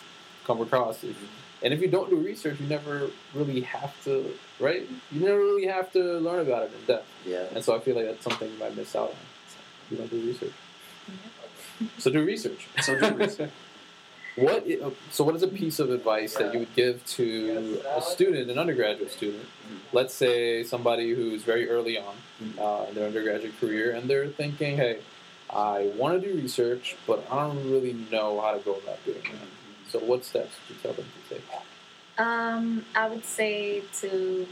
come 0.47 0.61
across. 0.61 1.03
If- 1.05 1.17
And 1.62 1.73
if 1.73 1.81
you 1.81 1.89
don't 1.89 2.11
do 2.11 2.17
research, 2.17 2.61
you 2.61 2.67
never 2.67 3.09
really 3.35 3.62
have 3.62 3.93
to, 4.05 4.15
right? 4.61 4.85
You 5.11 5.21
never 5.29 5.39
really 5.39 5.67
have 5.67 5.91
to 5.97 6.03
learn 6.27 6.41
about 6.47 6.65
it 6.65 6.73
in 6.79 6.85
depth. 6.87 7.09
Yeah. 7.25 7.47
And 7.55 7.65
so 7.65 7.75
I 7.75 7.79
feel 7.81 7.95
like 7.97 8.05
that's 8.05 8.23
something 8.23 8.51
you 8.53 8.59
might 8.59 8.77
miss 8.77 8.95
out 8.95 9.09
on. 9.17 9.17
if 9.17 9.87
You 9.91 9.97
don't 9.97 10.11
do 10.11 10.21
research. 10.31 10.53
So 11.99 12.11
do 12.11 12.23
research. 12.23 12.67
So 12.83 12.91
do 13.01 13.15
research. 13.17 13.51
what? 14.37 14.66
So 15.11 15.24
what 15.24 15.37
is 15.37 15.43
a 15.43 15.49
piece 15.49 15.78
of 15.78 15.91
advice 15.91 16.35
that 16.37 16.53
you 16.53 16.61
would 16.61 16.74
give 16.74 17.05
to 17.07 17.80
a 17.95 18.03
student, 18.03 18.51
an 18.51 18.59
undergraduate 18.59 19.11
student? 19.12 19.45
Let's 19.93 20.14
say 20.14 20.62
somebody 20.64 21.14
who's 21.14 21.43
very 21.43 21.68
early 21.68 21.99
on 21.99 22.14
uh, 22.59 22.87
in 22.89 22.95
their 22.95 23.07
undergraduate 23.07 23.59
career, 23.61 23.93
and 23.93 24.09
they're 24.09 24.28
thinking, 24.28 24.76
"Hey, 24.76 25.01
I 25.51 25.93
want 25.97 26.20
to 26.20 26.32
do 26.32 26.37
research, 26.37 26.97
but 27.07 27.24
I 27.30 27.47
don't 27.47 27.70
really 27.70 27.95
know 28.11 28.41
how 28.41 28.53
to 28.53 28.59
go 28.59 28.74
about 28.74 29.05
doing 29.05 29.18
it." 29.18 29.89
So 29.89 29.99
what 30.01 30.24
steps 30.24 30.51
would 30.68 30.76
you 30.76 30.82
tell 30.82 30.93
them 30.93 31.07
to 31.28 31.35
take? 31.35 31.45
Um, 32.18 32.85
I 32.95 33.09
would 33.09 33.24
say 33.24 33.82
to 34.01 34.47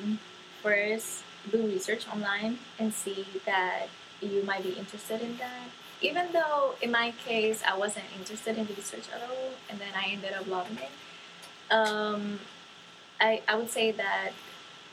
first 0.62 1.22
do 1.51 1.66
research 1.66 2.07
online 2.09 2.59
and 2.78 2.95
see 2.95 3.26
that 3.47 3.89
you 4.20 4.43
might 4.45 4.62
be 4.62 4.70
interested 4.70 5.20
in 5.20 5.37
that. 5.39 5.68
Even 6.03 6.33
though 6.33 6.75
in 6.83 6.91
my 6.91 7.13
case 7.25 7.63
I 7.67 7.77
wasn't 7.77 8.07
interested 8.19 8.59
in 8.59 8.67
research 8.67 9.07
at 9.15 9.23
all, 9.23 9.51
and 9.71 9.79
then 9.79 9.93
I 9.97 10.11
ended 10.13 10.33
up 10.33 10.47
loving 10.47 10.79
it. 10.79 10.93
Um, 11.73 12.41
I 13.21 13.43
I 13.49 13.55
would 13.55 13.71
say 13.71 13.93
that 13.93 14.33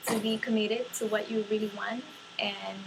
to 0.07 0.19
be 0.19 0.37
committed 0.37 0.91
to 0.99 1.05
what 1.07 1.29
you 1.31 1.45
really 1.49 1.71
want, 1.75 2.03
and 2.39 2.77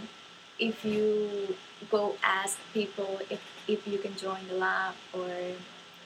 if 0.59 0.85
you 0.85 1.55
go 1.91 2.15
ask 2.23 2.57
people 2.73 3.19
if 3.29 3.41
if 3.67 3.87
you 3.87 3.97
can 3.97 4.15
join 4.15 4.39
the 4.47 4.55
lab 4.55 4.93
or 5.13 5.29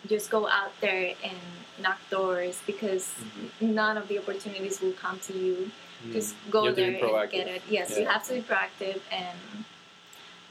just 0.07 0.29
go 0.29 0.47
out 0.47 0.71
there 0.81 1.13
and 1.23 1.37
knock 1.81 1.99
doors 2.09 2.61
because 2.65 3.13
none 3.59 3.97
of 3.97 4.07
the 4.07 4.17
opportunities 4.19 4.81
will 4.81 4.93
come 4.93 5.19
to 5.19 5.33
you. 5.33 5.71
Just 6.11 6.35
go 6.51 6.61
Mm. 6.61 6.63
You 6.63 6.67
have 6.69 6.75
there 6.75 7.21
and 7.23 7.31
get 7.31 7.47
it. 7.47 7.61
Yes, 7.69 7.97
you 7.97 8.05
have 8.05 8.23
to 8.27 8.33
be 8.35 8.41
proactive 8.41 8.99
and 9.11 9.65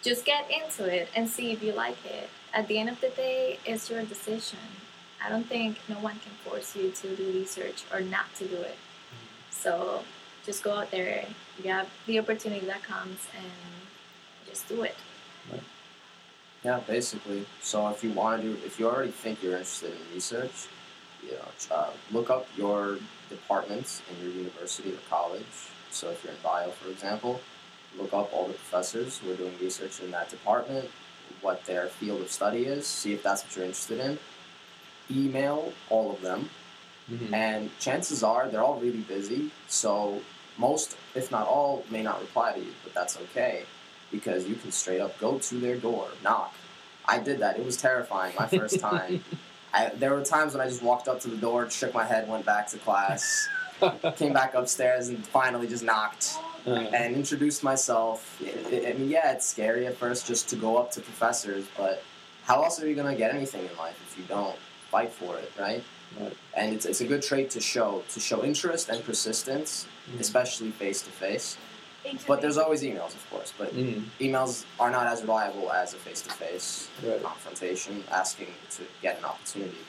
just 0.06 0.24
get 0.24 0.48
into 0.48 0.84
it 0.84 1.08
and 1.16 1.28
see 1.28 1.50
if 1.50 1.62
you 1.62 1.72
like 1.72 1.98
it. 2.06 2.28
At 2.54 2.68
the 2.68 2.78
end 2.78 2.88
of 2.88 3.00
the 3.00 3.08
day, 3.08 3.58
it's 3.66 3.90
your 3.90 4.02
decision. 4.04 4.60
I 5.24 5.28
don't 5.28 5.46
think 5.46 5.78
no 5.88 5.96
one 5.96 6.14
can 6.20 6.32
force 6.44 6.76
you 6.76 6.92
to 6.92 7.16
do 7.16 7.26
research 7.32 7.82
or 7.92 8.00
not 8.00 8.32
to 8.36 8.46
do 8.46 8.56
it. 8.56 8.76
So 9.50 10.04
just 10.44 10.62
go 10.62 10.74
out 10.74 10.92
there, 10.92 11.26
grab 11.60 11.88
the 12.06 12.20
opportunity 12.20 12.64
that 12.66 12.84
comes, 12.84 13.18
and 13.36 14.48
just 14.48 14.68
do 14.68 14.82
it. 14.82 14.94
Yeah, 16.62 16.80
basically. 16.86 17.44
So 17.60 17.88
if 17.88 18.04
you 18.04 18.12
want 18.12 18.42
to 18.42 18.48
do, 18.48 18.58
if 18.64 18.78
you 18.78 18.88
already 18.88 19.10
think 19.10 19.42
you're 19.42 19.52
interested 19.52 19.90
in 19.90 20.14
research, 20.14 20.68
you 21.24 21.32
know, 21.32 21.74
uh, 21.74 21.90
look 22.12 22.30
up 22.30 22.46
your 22.56 22.98
departments 23.28 24.02
in 24.10 24.24
your 24.24 24.32
university 24.32 24.92
or 24.92 24.98
college. 25.10 25.42
So 25.90 26.10
if 26.10 26.22
you're 26.22 26.32
in 26.32 26.38
bio, 26.44 26.70
for 26.70 26.90
example, 26.90 27.40
look 27.98 28.12
up 28.12 28.32
all 28.32 28.46
the 28.46 28.54
professors 28.54 29.18
who 29.18 29.32
are 29.32 29.36
doing 29.36 29.54
research 29.60 30.00
in 30.00 30.10
that 30.10 30.28
department, 30.28 30.88
what 31.40 31.64
their 31.64 31.86
field 31.88 32.20
of 32.20 32.30
study 32.30 32.64
is, 32.64 32.86
see 32.86 33.12
if 33.12 33.22
that's 33.22 33.42
what 33.44 33.54
you're 33.56 33.64
interested 33.64 33.98
in. 34.00 34.18
Email 35.10 35.72
all 35.88 36.10
of 36.12 36.20
them, 36.20 36.50
Mhm. 37.10 37.32
and 37.32 37.78
chances 37.78 38.22
are 38.24 38.48
they're 38.48 38.62
all 38.64 38.80
really 38.80 39.00
busy. 39.02 39.50
So 39.68 40.20
most, 40.58 40.96
if 41.14 41.30
not 41.30 41.46
all, 41.46 41.84
may 41.90 42.02
not 42.02 42.20
reply 42.20 42.52
to 42.54 42.58
you, 42.60 42.74
but 42.82 42.92
that's 42.94 43.16
okay 43.16 43.64
because 44.10 44.46
you 44.46 44.56
can 44.56 44.72
straight 44.72 45.00
up 45.00 45.16
go 45.20 45.38
to 45.38 45.54
their 45.60 45.76
door, 45.76 46.08
knock. 46.24 46.52
I 47.06 47.18
did 47.20 47.38
that. 47.38 47.56
It 47.58 47.64
was 47.64 47.76
terrifying 47.76 48.34
my 48.38 48.46
first 48.48 48.80
time. 48.80 49.22
I, 49.74 49.90
there 49.90 50.12
were 50.14 50.24
times 50.24 50.54
when 50.54 50.60
I 50.60 50.68
just 50.68 50.82
walked 50.82 51.06
up 51.06 51.20
to 51.20 51.28
the 51.28 51.36
door, 51.36 51.68
shook 51.70 51.92
my 51.94 52.04
head, 52.04 52.28
went 52.28 52.44
back 52.46 52.66
to 52.68 52.78
class, 52.78 53.48
came 54.16 54.32
back 54.32 54.54
upstairs, 54.54 55.08
and 55.08 55.24
finally 55.24 55.68
just 55.68 55.84
knocked 55.84 56.38
and 56.66 57.14
introduce 57.14 57.62
myself. 57.62 58.40
I 58.42 58.88
I 58.88 58.92
mean, 58.94 59.08
yeah, 59.08 59.32
it's 59.32 59.46
scary 59.46 59.86
at 59.86 59.96
first 59.96 60.26
just 60.26 60.48
to 60.50 60.56
go 60.56 60.76
up 60.76 60.90
to 60.92 61.00
professors, 61.00 61.66
but 61.76 62.02
how 62.44 62.62
else 62.62 62.82
are 62.82 62.88
you 62.88 62.94
going 62.94 63.10
to 63.12 63.16
get 63.18 63.34
anything 63.34 63.62
in 63.68 63.76
life 63.76 63.98
if 64.08 64.18
you 64.18 64.24
don't 64.24 64.56
fight 64.90 65.12
for 65.12 65.36
it, 65.38 65.50
right? 65.58 65.82
Right. 66.20 66.36
And 66.54 66.74
it's, 66.74 66.86
it's 66.86 67.00
a 67.00 67.04
good 67.06 67.22
trait 67.22 67.50
to 67.50 67.60
show 67.60 68.02
to 68.10 68.20
show 68.20 68.44
interest 68.44 68.88
and 68.88 69.04
persistence, 69.04 69.86
Mhm. 70.10 70.20
especially 70.20 70.70
face 70.70 71.02
to 71.02 71.10
face. 71.10 71.56
But 72.28 72.40
there's 72.40 72.56
always 72.56 72.82
emails, 72.82 73.14
of 73.16 73.28
course. 73.30 73.52
But 73.58 73.74
mhm. 73.74 74.04
emails 74.20 74.64
are 74.78 74.90
not 74.92 75.08
as 75.08 75.22
reliable 75.22 75.72
as 75.72 75.92
a 75.94 75.96
face 75.96 76.20
to 76.22 76.30
face 76.30 76.86
Right. 77.02 77.20
confrontation, 77.22 78.04
asking 78.12 78.46
to 78.76 78.82
get 79.02 79.18
an 79.18 79.24
opportunity. 79.24 79.84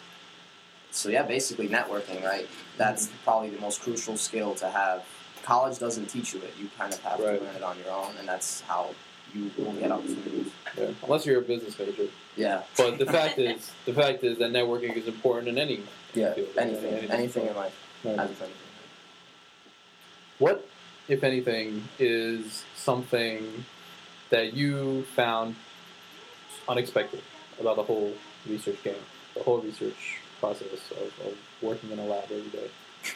So 0.90 1.10
yeah, 1.10 1.22
basically 1.22 1.68
networking, 1.70 2.24
right? 2.24 2.48
That's 2.78 3.10
probably 3.24 3.52
the 3.52 3.62
most 3.62 3.82
crucial 3.82 4.18
skill 4.18 4.56
to 4.56 4.70
have. 4.70 5.04
College 5.48 5.80
doesn't 5.80 6.08
teach 6.08 6.34
you 6.34 6.41
it; 6.41 6.54
you 6.60 6.70
kind 6.78 6.93
of 6.93 7.00
have 7.04 7.20
Right. 7.22 7.39
to 7.39 7.45
learn 7.45 7.56
it 7.56 7.64
on 7.64 7.78
your 7.80 7.89
own, 7.89 8.12
and 8.20 8.28
that's 8.28 8.60
how 8.62 8.93
you 9.34 9.50
will 9.58 9.72
get 9.74 9.89
opportunities. 9.93 10.52
Yeah. 10.78 10.89
Unless 11.04 11.26
you're 11.26 11.39
a 11.39 11.41
business 11.41 11.80
major. 11.80 12.08
Yeah, 12.36 12.64
But 12.76 12.98
the 12.98 13.06
fact 13.06 13.39
is, 13.50 13.72
the 13.86 13.93
fact 13.93 14.26
is 14.26 14.38
that 14.39 14.52
networking 14.52 14.93
is 14.98 15.08
important 15.08 15.48
in 15.48 15.58
any 15.58 15.84
yeah, 16.14 16.34
field. 16.34 16.50
anything, 16.58 17.10
anything 17.10 17.48
in 17.48 17.56
life. 17.56 17.74
Right. 18.04 18.30
What, 20.39 20.68
if 21.08 21.24
anything, 21.24 21.88
is 21.98 22.66
something 22.76 23.64
that 24.30 24.54
you 24.54 25.04
found 25.16 25.56
unexpected 26.68 27.22
about 27.60 27.78
the 27.78 27.84
whole 27.84 28.12
research 28.50 28.84
game, 28.84 28.95
the 29.34 29.43
whole 29.43 29.60
research 29.60 30.18
process 30.41 30.91
of, 30.91 31.26
of 31.26 31.38
working 31.62 31.89
in 31.91 32.00
a 32.00 32.06
lab 32.06 32.26
every 32.26 32.50
day? 32.50 32.70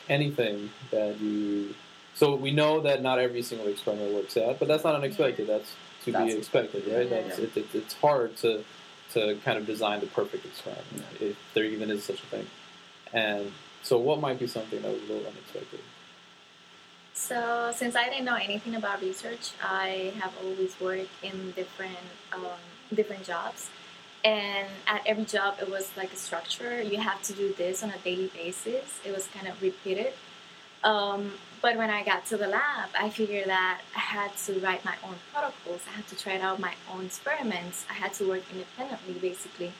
Anything 0.07 0.69
that 0.91 1.19
you. 1.19 1.75
So 2.13 2.35
we 2.35 2.51
know 2.51 2.81
that 2.81 3.01
not 3.01 3.19
every 3.19 3.41
single 3.41 3.67
experiment 3.67 4.13
works 4.13 4.37
out, 4.37 4.59
but 4.59 4.67
that's 4.67 4.83
not 4.83 4.95
unexpected. 4.95 5.47
That's 5.47 5.71
to 6.05 6.11
That's- 6.11 6.33
be 6.33 6.37
expected, 6.37 6.87
right? 6.87 7.09
That's 7.09 7.37
Yeah. 7.39 7.45
it, 7.45 7.57
it, 7.57 7.67
it's 7.73 7.93
hard 7.95 8.35
to 8.37 8.63
to 9.13 9.35
kind 9.43 9.57
of 9.57 9.65
design 9.65 9.99
the 9.99 10.07
perfect 10.07 10.45
experiment, 10.45 11.03
if 11.19 11.35
there 11.53 11.65
even 11.65 11.91
is 11.91 12.01
such 12.05 12.23
a 12.23 12.25
thing. 12.27 12.47
And 13.11 13.51
so, 13.83 13.97
what 13.97 14.21
might 14.21 14.39
be 14.39 14.47
something 14.47 14.81
that 14.81 14.89
was 14.89 15.01
a 15.01 15.05
little 15.05 15.27
unexpected? 15.27 15.81
So, 17.13 17.71
since 17.75 17.95
I 17.95 18.05
didn't 18.09 18.23
know 18.25 18.35
anything 18.35 18.75
about 18.75 19.01
research, 19.01 19.51
I 19.61 20.13
have 20.19 20.33
always 20.43 20.79
worked 20.79 21.09
in 21.23 21.51
different 21.51 21.97
um, 22.31 22.41
different 22.93 23.23
jobs, 23.25 23.69
and 24.23 24.67
at 24.87 25.01
every 25.05 25.25
job 25.25 25.57
it 25.61 25.69
was 25.69 25.91
like 25.97 26.13
a 26.13 26.15
structure. 26.15 26.81
You 26.81 26.97
have 26.99 27.21
to 27.23 27.33
do 27.33 27.53
this 27.53 27.83
on 27.83 27.89
a 27.89 27.97
daily 27.97 28.31
basis. 28.33 28.99
It 29.05 29.13
was 29.13 29.27
kind 29.27 29.47
of 29.47 29.61
repeated. 29.61 30.13
Um, 30.85 31.33
but 31.61 31.77
when 31.77 31.89
I 31.89 32.03
got 32.03 32.25
to 32.27 32.37
the 32.37 32.47
lab, 32.47 32.89
I 32.99 33.09
figured 33.09 33.47
that 33.47 33.81
I 33.95 33.99
had 33.99 34.35
to 34.45 34.59
write 34.59 34.83
my 34.83 34.95
own 35.03 35.15
protocols. 35.31 35.81
I 35.87 35.91
had 35.97 36.07
to 36.07 36.15
try 36.15 36.39
out 36.39 36.59
my 36.59 36.73
own 36.91 37.05
experiments. 37.05 37.85
I 37.89 37.93
had 37.93 38.13
to 38.15 38.27
work 38.27 38.41
independently, 38.51 39.13
basically. 39.13 39.71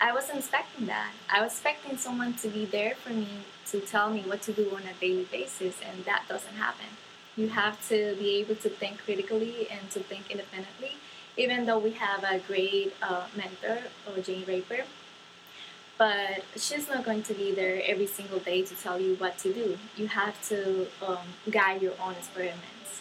I 0.00 0.12
wasn't 0.12 0.38
expecting 0.38 0.86
that. 0.86 1.12
I 1.32 1.40
was 1.42 1.52
expecting 1.52 1.96
someone 1.96 2.34
to 2.34 2.48
be 2.48 2.66
there 2.66 2.94
for 2.96 3.14
me 3.14 3.28
to 3.66 3.80
tell 3.80 4.10
me 4.10 4.20
what 4.26 4.42
to 4.42 4.52
do 4.52 4.70
on 4.76 4.82
a 4.82 4.92
daily 5.00 5.26
basis, 5.32 5.76
and 5.88 6.04
that 6.04 6.24
doesn't 6.28 6.54
happen. 6.54 6.86
You 7.36 7.48
have 7.48 7.76
to 7.88 8.14
be 8.18 8.36
able 8.40 8.56
to 8.56 8.68
think 8.68 8.98
critically 8.98 9.66
and 9.70 9.90
to 9.92 10.00
think 10.00 10.30
independently, 10.30 10.92
even 11.36 11.64
though 11.64 11.78
we 11.78 11.92
have 11.92 12.22
a 12.22 12.38
great 12.40 12.92
uh, 13.02 13.26
mentor 13.34 13.78
or 14.06 14.20
Jayne 14.22 14.44
Raper. 14.46 14.84
But 15.96 16.42
she's 16.56 16.88
not 16.88 17.04
going 17.04 17.22
to 17.24 17.34
be 17.34 17.52
there 17.54 17.80
every 17.86 18.06
single 18.06 18.40
day 18.40 18.62
to 18.62 18.74
tell 18.74 18.98
you 19.00 19.14
what 19.16 19.38
to 19.38 19.52
do. 19.52 19.78
You 19.96 20.08
have 20.08 20.40
to 20.48 20.86
um, 21.06 21.18
guide 21.50 21.82
your 21.82 21.92
own 22.02 22.12
experiments. 22.14 23.00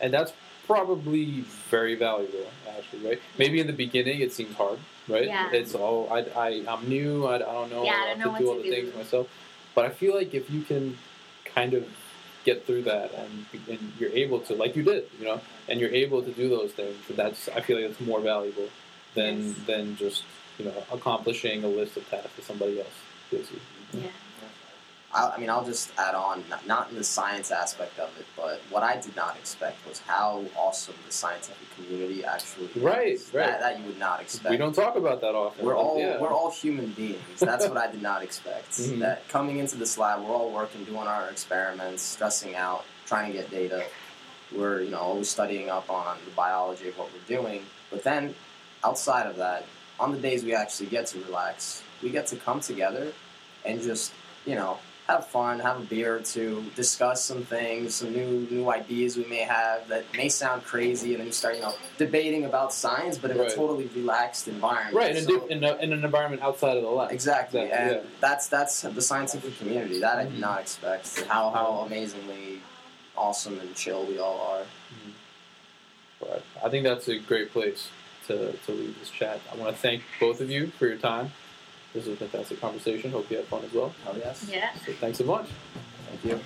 and 0.00 0.12
that's 0.12 0.32
probably 0.66 1.40
very 1.70 1.94
valuable 1.94 2.46
actually 2.76 3.00
right 3.08 3.20
maybe 3.38 3.58
in 3.58 3.66
the 3.66 3.72
beginning 3.72 4.20
it 4.20 4.30
seems 4.34 4.54
hard 4.54 4.78
right 5.08 5.24
Yeah. 5.24 5.50
it's 5.50 5.74
all 5.74 6.12
I, 6.12 6.18
I 6.36 6.64
i'm 6.68 6.86
new 6.86 7.24
I, 7.26 7.36
I 7.36 7.38
don't 7.38 7.70
know 7.70 7.84
Yeah, 7.84 7.92
I 7.92 7.94
how 7.94 8.04
don't 8.06 8.18
to 8.18 8.24
know 8.24 8.30
what 8.32 8.38
do 8.38 8.44
to 8.44 8.50
all 8.50 8.56
the 8.58 8.62
do. 8.64 8.70
things 8.70 8.94
myself 8.94 9.28
but 9.74 9.86
i 9.86 9.88
feel 9.88 10.14
like 10.14 10.34
if 10.34 10.50
you 10.50 10.60
can 10.60 10.98
kind 11.46 11.72
of 11.72 11.86
get 12.44 12.66
through 12.66 12.82
that 12.82 13.12
and, 13.14 13.46
and 13.66 13.92
you're 13.98 14.10
able 14.10 14.40
to 14.40 14.54
like 14.54 14.76
you 14.76 14.82
did 14.82 15.04
you 15.18 15.24
know 15.24 15.40
and 15.70 15.80
you're 15.80 15.90
able 16.04 16.22
to 16.22 16.30
do 16.32 16.50
those 16.50 16.72
things 16.72 16.96
that's 17.16 17.48
i 17.56 17.60
feel 17.62 17.80
like 17.80 17.90
it's 17.90 18.00
more 18.02 18.20
valuable 18.20 18.68
than 19.14 19.36
Yes. 19.48 19.56
than 19.66 19.96
just 19.96 20.22
you 20.58 20.64
know 20.66 20.84
accomplishing 20.92 21.64
a 21.64 21.68
list 21.68 21.96
of 21.96 22.08
tasks 22.10 22.30
that 22.36 22.44
somebody 22.44 22.78
else 22.80 22.88
gives 23.30 23.50
you 23.50 23.58
Yeah. 23.92 24.08
I, 25.14 25.30
I 25.30 25.38
mean, 25.40 25.48
I'll 25.48 25.64
just 25.64 25.90
add 25.96 26.14
on, 26.14 26.44
not, 26.50 26.66
not 26.66 26.90
in 26.90 26.96
the 26.96 27.02
science 27.02 27.50
aspect 27.50 27.98
of 27.98 28.10
it, 28.20 28.26
but 28.36 28.60
what 28.68 28.82
I 28.82 29.00
did 29.00 29.16
not 29.16 29.36
expect 29.38 29.78
was 29.88 30.00
how 30.00 30.44
awesome 30.54 30.96
the 31.06 31.10
scientific 31.12 31.66
community 31.76 32.26
actually 32.26 32.68
Right, 32.76 33.12
is. 33.14 33.32
right. 33.32 33.46
That, 33.46 33.60
that 33.60 33.78
you 33.80 33.86
would 33.86 33.98
not 33.98 34.20
expect. 34.20 34.50
we 34.50 34.58
don't 34.58 34.74
talk 34.74 34.96
about 34.96 35.22
that 35.22 35.34
often 35.34 35.64
We're 35.64 35.74
all 35.74 35.98
yeah. 35.98 36.20
we're 36.20 36.28
all 36.30 36.50
human 36.50 36.90
beings. 36.90 37.40
That's 37.40 37.66
what 37.66 37.78
I 37.78 37.90
did 37.90 38.02
not 38.02 38.22
expect. 38.22 38.70
Mhm. 38.72 38.98
That 38.98 39.26
coming 39.30 39.56
into 39.58 39.76
this 39.76 39.96
lab, 39.96 40.22
we're 40.22 40.34
all 40.34 40.50
working, 40.52 40.84
doing 40.84 41.06
our 41.06 41.30
experiments, 41.30 42.02
stressing 42.02 42.54
out, 42.54 42.84
trying 43.06 43.32
to 43.32 43.38
get 43.38 43.50
data. 43.50 43.84
We're 44.54 44.82
you 44.82 44.90
know 44.90 44.98
always 44.98 45.30
studying 45.30 45.70
up 45.70 45.88
on 45.88 46.18
the 46.26 46.30
biology 46.32 46.88
of 46.88 46.98
what 46.98 47.08
we're 47.14 47.34
doing. 47.36 47.62
But 47.90 48.04
then, 48.04 48.34
outside 48.84 49.26
of 49.26 49.36
that, 49.36 49.64
on 50.00 50.12
the 50.12 50.18
days 50.18 50.44
we 50.44 50.54
actually 50.54 50.86
get 50.86 51.06
to 51.08 51.18
relax, 51.24 51.82
we 52.02 52.10
get 52.10 52.26
to 52.28 52.36
come 52.36 52.60
together 52.60 53.12
and 53.64 53.80
just 53.82 54.12
you 54.46 54.54
know 54.54 54.78
have 55.08 55.26
fun, 55.26 55.58
have 55.58 55.78
a 55.80 55.84
beer 55.84 56.16
or 56.16 56.20
two, 56.20 56.62
discuss 56.76 57.24
some 57.24 57.42
things, 57.42 57.94
some 57.94 58.12
new 58.12 58.46
new 58.50 58.70
ideas 58.70 59.16
we 59.16 59.24
may 59.24 59.38
have 59.38 59.88
that 59.88 60.04
may 60.14 60.28
sound 60.28 60.62
crazy, 60.64 61.12
and 61.14 61.20
then 61.20 61.26
you 61.28 61.32
start 61.32 61.56
you 61.56 61.62
know 61.62 61.74
debating 61.96 62.44
about 62.44 62.72
science, 62.74 63.16
but 63.16 63.30
in 63.30 63.38
Right. 63.38 63.50
a 63.50 63.54
totally 63.56 63.86
relaxed 63.96 64.48
environment. 64.48 64.94
right 64.94 65.10
in, 65.12 65.16
a 65.16 65.22
So- 65.22 65.40
diff- 65.40 65.50
in, 65.50 65.64
a, 65.64 65.76
in 65.76 65.92
an 65.94 66.04
environment 66.04 66.42
outside 66.42 66.76
of 66.76 66.82
the 66.82 66.90
lab 66.90 67.10
Exactly, 67.10 67.62
Exactly, 67.62 67.86
and 67.94 68.04
yeah. 68.04 68.10
that's 68.20 68.48
that's 68.48 68.82
the 68.82 69.00
scientific 69.00 69.58
community 69.58 69.98
that 70.00 70.18
I 70.18 70.24
did 70.24 70.34
Mhm. 70.34 70.40
not 70.40 70.60
expect. 70.60 71.22
How 71.22 71.50
how 71.50 71.84
amazingly 71.86 72.60
awesome 73.16 73.58
and 73.60 73.74
chill 73.74 74.04
we 74.04 74.18
all 74.18 74.38
are. 74.52 74.64
But 76.20 76.42
I 76.64 76.68
think 76.68 76.84
that's 76.84 77.08
a 77.08 77.18
great 77.18 77.52
place 77.52 77.88
to, 78.28 78.52
to 78.52 78.72
leave 78.72 78.98
this 79.00 79.10
chat. 79.10 79.40
I 79.52 79.56
want 79.56 79.74
to 79.74 79.80
thank 79.80 80.02
both 80.20 80.40
of 80.40 80.50
you 80.50 80.68
for 80.78 80.86
your 80.86 80.96
time. 80.98 81.30
This 81.92 82.06
was 82.06 82.14
a 82.14 82.16
fantastic 82.28 82.60
conversation. 82.60 83.10
Hope 83.10 83.30
you 83.30 83.38
had 83.38 83.46
fun 83.46 83.64
as 83.64 83.72
well. 83.72 83.92
Oh 84.06 84.14
yes, 84.16 84.46
Yeah. 84.50 84.70
So 84.86 84.92
thanks 84.92 85.18
so 85.18 85.24
much. 85.24 85.48
thank 86.08 86.24
you. 86.24 86.40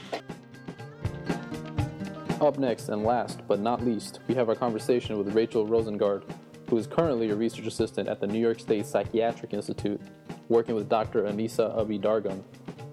Up 2.41 2.59
next 2.59 2.89
and 2.89 3.05
last 3.05 3.41
but 3.47 3.61
not 3.61 3.85
least, 3.85 4.21
we 4.29 4.35
have 4.35 4.49
our 4.49 4.55
conversation 4.55 5.19
with 5.19 5.35
Rachel 5.35 5.67
Rosengard, 5.67 6.23
who 6.71 6.77
is 6.77 6.87
currently 6.87 7.31
a 7.31 7.37
research 7.37 7.67
assistant 7.67 8.09
at 8.09 8.21
the 8.21 8.27
New 8.27 8.41
York 8.41 8.59
State 8.61 8.87
Psychiatric 8.87 9.53
Institute, 9.53 10.01
working 10.49 10.75
with 10.75 10.89
Dr. 10.89 11.25
Anissa 11.25 11.77
Abi-Dargham, 11.77 12.43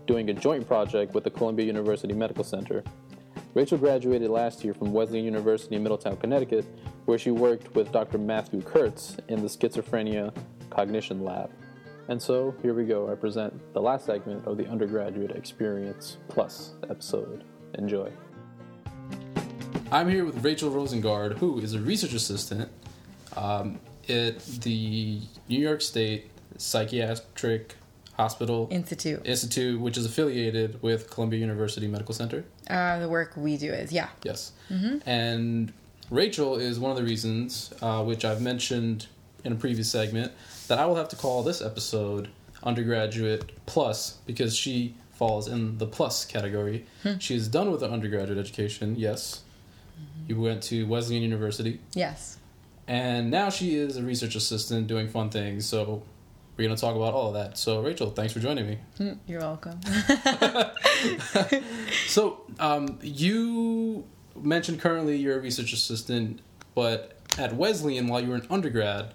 doing 0.08 0.30
a 0.30 0.34
joint 0.34 0.68
project 0.68 1.14
with 1.14 1.24
the 1.24 1.30
Columbia 1.32 1.66
University 1.66 2.14
Medical 2.14 2.44
Center. 2.44 2.84
Rachel 3.54 3.78
graduated 3.78 4.30
last 4.30 4.64
year 4.64 4.74
from 4.74 4.94
Wesleyan 4.94 5.26
University 5.26 5.76
in 5.76 5.84
Middletown, 5.84 6.18
Connecticut, 6.18 6.66
where 7.06 7.18
she 7.18 7.32
worked 7.32 7.74
with 7.76 7.92
Dr. 7.92 8.18
Matthew 8.18 8.62
Kurtz 8.62 9.18
in 9.28 9.42
the 9.42 9.48
Schizophrenia 9.48 10.34
Cognition 10.70 11.24
Lab. 11.24 11.50
And 12.08 12.22
so, 12.22 12.56
here 12.62 12.74
we 12.74 12.86
go. 12.86 13.12
I 13.12 13.16
present 13.16 13.74
the 13.74 13.82
last 13.82 14.06
segment 14.06 14.46
of 14.48 14.58
the 14.58 14.68
Undergraduate 14.68 15.32
Experience 15.32 16.18
Plus 16.28 16.74
episode. 16.90 17.44
Enjoy. 17.76 18.12
I'm 19.92 20.10
here 20.10 20.26
with 20.26 20.44
Rachel 20.44 20.72
Rosengard, 20.72 21.38
who 21.38 21.60
is 21.60 21.74
a 21.74 21.80
research 21.80 22.14
assistant 22.14 22.70
um, 23.36 23.80
at 24.08 24.40
the 24.40 25.22
New 25.48 25.60
York 25.60 25.82
State 25.82 26.32
Psychiatric 26.58 27.76
Hospital 28.14 28.68
Institute. 28.70 29.26
Institute, 29.26 29.80
which 29.80 29.98
is 29.98 30.06
affiliated 30.06 30.82
with 30.82 31.10
Columbia 31.10 31.40
University 31.40 31.88
Medical 31.88 32.14
Center. 32.14 32.44
Uh, 32.70 33.00
the 33.00 33.10
work 33.10 33.34
we 33.36 33.58
do 33.58 33.72
is, 33.72 33.92
yeah. 33.92 34.10
Yes. 34.24 34.52
And 35.06 35.74
Rachel 36.12 36.58
is 36.58 36.80
one 36.80 36.92
of 36.92 36.98
the 36.98 37.04
reasons, 37.04 37.74
uh, 37.82 38.04
which 38.04 38.24
I've 38.26 38.42
mentioned 38.42 39.08
in 39.44 39.52
a 39.54 39.56
previous 39.56 39.90
segment, 39.90 40.32
that 40.68 40.78
I 40.80 40.86
will 40.86 40.96
have 40.96 41.10
to 41.10 41.16
call 41.16 41.44
this 41.44 41.62
episode 41.62 42.30
Undergraduate 42.64 43.52
Plus 43.66 44.18
because 44.26 44.56
she 44.56 44.94
falls 45.14 45.48
in 45.48 45.78
the 45.80 45.86
plus 45.88 46.26
category. 46.26 46.86
She 47.20 47.36
is 47.36 47.48
done 47.48 47.72
with 47.72 47.82
her 47.82 47.88
undergraduate 47.88 48.38
education, 48.38 48.96
yes. 48.98 49.42
You 50.28 50.40
went 50.40 50.64
to 50.64 50.86
Wesleyan 50.88 51.24
University, 51.24 51.80
Yes. 51.94 52.38
and 52.88 53.30
now 53.32 53.50
she 53.50 53.76
is 53.76 53.98
a 53.98 54.04
research 54.04 54.36
assistant 54.36 54.88
doing 54.88 55.10
fun 55.10 55.30
things. 55.30 55.66
So 55.66 56.04
we're 56.60 56.66
going 56.66 56.76
to 56.76 56.82
talk 56.82 56.98
about 56.98 57.14
all 57.14 57.30
of 57.30 57.34
that. 57.36 57.58
So 57.58 57.82
Rachel, 57.82 58.10
thanks 58.10 58.34
for 58.34 58.42
joining 58.42 58.68
me. 58.68 58.78
Mm, 59.00 59.18
You're 59.26 59.40
welcome. 59.40 59.80
So 62.08 62.42
um, 62.60 63.00
you 63.02 64.04
mentioned 64.36 64.82
currently 64.82 65.16
you're 65.16 65.38
a 65.38 65.42
research 65.42 65.72
assistant, 65.72 66.42
but 66.76 67.18
at 67.38 67.56
Wesleyan, 67.56 68.08
while 68.08 68.20
you 68.22 68.28
were 68.30 68.36
an 68.36 68.48
undergrad, 68.50 69.14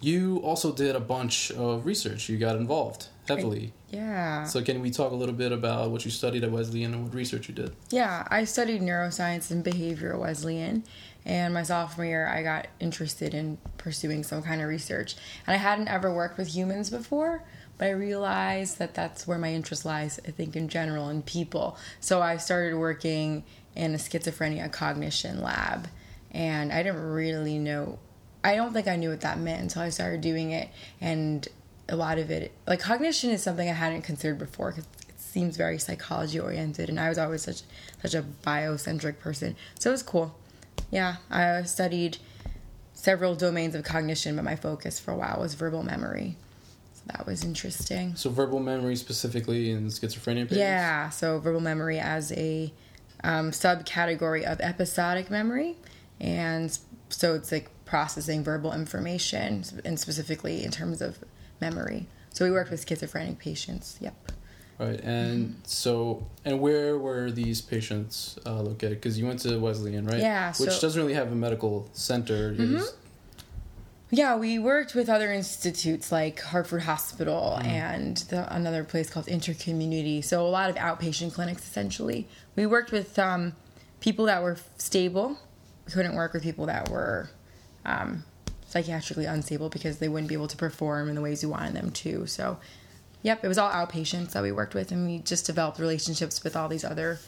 you 0.00 0.38
also 0.44 0.72
did 0.72 0.94
a 0.94 1.00
bunch 1.00 1.50
of 1.52 1.84
research. 1.86 2.28
You 2.28 2.38
got 2.38 2.56
involved 2.56 3.08
heavily. 3.26 3.72
yeah. 3.90 4.44
So 4.44 4.62
can 4.62 4.80
we 4.80 4.90
talk 4.90 5.12
a 5.12 5.14
little 5.14 5.34
bit 5.34 5.52
about 5.52 5.90
what 5.90 6.04
you 6.04 6.10
studied 6.10 6.44
at 6.44 6.50
Wesleyan 6.50 6.94
and 6.94 7.04
what 7.04 7.14
research 7.14 7.48
you 7.48 7.54
did? 7.54 7.74
Yeah, 7.90 8.26
I 8.30 8.44
studied 8.44 8.80
neuroscience 8.80 9.50
and 9.50 9.62
behavior 9.62 10.14
at 10.14 10.20
Wesleyan, 10.20 10.84
and 11.24 11.52
my 11.52 11.62
sophomore 11.62 12.06
year, 12.06 12.26
I 12.26 12.42
got 12.42 12.68
interested 12.80 13.34
in 13.34 13.58
pursuing 13.76 14.24
some 14.24 14.42
kind 14.42 14.62
of 14.62 14.68
research. 14.68 15.16
And 15.46 15.54
I 15.54 15.58
hadn't 15.58 15.88
ever 15.88 16.12
worked 16.14 16.38
with 16.38 16.48
humans 16.48 16.88
before, 16.90 17.42
but 17.76 17.88
I 17.88 17.90
realized 17.90 18.78
that 18.78 18.94
that's 18.94 19.26
where 19.26 19.38
my 19.38 19.52
interest 19.52 19.84
lies, 19.84 20.18
I 20.26 20.30
think, 20.30 20.56
in 20.56 20.68
general, 20.68 21.10
in 21.10 21.22
people. 21.22 21.76
So 22.00 22.22
I 22.22 22.38
started 22.38 22.76
working 22.76 23.44
in 23.76 23.94
a 23.94 23.98
schizophrenia 23.98 24.72
cognition 24.72 25.42
lab, 25.42 25.88
and 26.30 26.72
I 26.72 26.82
didn't 26.82 27.02
really 27.02 27.58
know. 27.58 27.98
I 28.44 28.54
don't 28.54 28.72
think 28.72 28.86
I 28.86 28.96
knew 28.96 29.10
what 29.10 29.20
that 29.22 29.38
meant 29.38 29.62
until 29.62 29.82
I 29.82 29.88
started 29.88 30.20
doing 30.20 30.52
it, 30.52 30.68
and 31.00 31.46
a 31.88 31.96
lot 31.96 32.18
of 32.18 32.30
it, 32.30 32.52
like 32.66 32.80
cognition, 32.80 33.30
is 33.30 33.42
something 33.42 33.68
I 33.68 33.72
hadn't 33.72 34.02
considered 34.02 34.38
before 34.38 34.70
because 34.70 34.84
it 35.08 35.20
seems 35.20 35.56
very 35.56 35.78
psychology 35.78 36.38
oriented, 36.38 36.88
and 36.88 37.00
I 37.00 37.08
was 37.08 37.18
always 37.18 37.42
such 37.42 37.62
such 38.00 38.14
a 38.14 38.24
biocentric 38.46 39.18
person, 39.18 39.56
so 39.78 39.90
it 39.90 39.92
was 39.92 40.02
cool. 40.02 40.36
Yeah, 40.90 41.16
I 41.30 41.62
studied 41.64 42.18
several 42.94 43.34
domains 43.34 43.74
of 43.74 43.84
cognition, 43.84 44.36
but 44.36 44.44
my 44.44 44.56
focus 44.56 44.98
for 44.98 45.12
a 45.12 45.16
while 45.16 45.38
was 45.40 45.54
verbal 45.54 45.82
memory. 45.82 46.36
So 46.94 47.02
that 47.06 47.26
was 47.26 47.44
interesting. 47.44 48.16
So 48.16 48.30
verbal 48.30 48.58
memory 48.58 48.96
specifically 48.96 49.70
in 49.70 49.86
schizophrenia 49.86 50.44
patients? 50.44 50.58
Yeah, 50.58 51.10
so 51.10 51.38
verbal 51.38 51.60
memory 51.60 51.98
as 52.00 52.32
a 52.32 52.72
um, 53.22 53.50
subcategory 53.50 54.44
of 54.44 54.60
episodic 54.60 55.30
memory, 55.30 55.76
and 56.20 56.76
so 57.08 57.34
it's 57.34 57.52
like 57.52 57.70
processing 57.92 58.44
verbal 58.44 58.72
information, 58.72 59.64
and 59.84 59.98
specifically 59.98 60.62
in 60.64 60.70
terms 60.70 61.00
of 61.00 61.18
memory. 61.60 62.06
So 62.34 62.44
we 62.44 62.50
worked 62.52 62.70
with 62.70 62.86
schizophrenic 62.86 63.38
patients. 63.38 63.96
Yep. 64.00 64.14
Right. 64.78 65.00
And 65.00 65.48
Mm-hmm. 65.48 65.58
so, 65.64 66.24
and 66.44 66.60
where 66.60 66.98
were 66.98 67.30
these 67.32 67.60
patients 67.60 68.38
uh, 68.46 68.60
located? 68.62 69.00
Because 69.00 69.18
you 69.18 69.26
went 69.26 69.40
to 69.40 69.58
Wesleyan, 69.58 70.06
right? 70.06 70.20
Yeah, 70.20 70.50
Which 70.50 70.56
so- 70.56 70.64
Mm-hmm. 70.66 70.80
doesn't 70.80 71.00
really 71.02 71.14
have 71.14 71.32
a 71.32 71.34
medical 71.34 71.88
center. 71.94 72.54
Just- 72.54 72.94
Yeah, 74.10 74.36
we 74.36 74.58
worked 74.58 74.94
with 74.94 75.08
other 75.08 75.32
institutes 75.32 76.12
like 76.12 76.40
Hartford 76.40 76.82
Hospital 76.82 77.58
and 77.62 78.18
the, 78.30 78.40
another 78.54 78.84
place 78.84 79.10
called 79.10 79.26
Intercommunity. 79.26 80.22
So 80.24 80.46
a 80.46 80.48
lot 80.48 80.70
of 80.70 80.76
outpatient 80.76 81.32
clinics, 81.34 81.62
essentially. 81.66 82.26
We 82.56 82.64
worked 82.66 82.92
with 82.92 83.18
um, 83.18 83.54
people 84.00 84.26
that 84.26 84.42
were 84.42 84.56
stable. 84.78 85.38
We 85.86 85.92
couldn't 85.92 86.14
work 86.14 86.32
with 86.34 86.42
people 86.42 86.66
that 86.66 86.88
were 86.88 87.30
um, 87.84 88.24
psychiatrically 88.70 89.30
unstable 89.30 89.68
because 89.68 89.98
they 89.98 90.08
wouldn't 90.08 90.28
be 90.28 90.34
able 90.34 90.48
to 90.48 90.56
perform 90.56 91.08
in 91.08 91.14
the 91.14 91.20
ways 91.20 91.42
we 91.42 91.50
wanted 91.50 91.74
them 91.74 91.90
to. 91.90 92.26
So, 92.26 92.58
yep, 93.22 93.42
it 93.44 93.48
was 93.48 93.58
all 93.58 93.70
outpatients 93.70 94.32
that 94.32 94.42
we 94.42 94.52
worked 94.52 94.74
with, 94.74 94.92
and 94.92 95.06
we 95.06 95.18
just 95.20 95.46
developed 95.46 95.78
relationships 95.78 96.42
with 96.44 96.56
all 96.56 96.68
these 96.68 96.84
other 96.84 97.18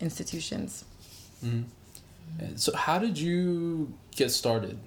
institutions. 0.00 0.84
And 1.42 2.58
So 2.60 2.74
how 2.74 2.98
did 2.98 3.18
you 3.18 3.92
get 4.16 4.30
started? 4.30 4.78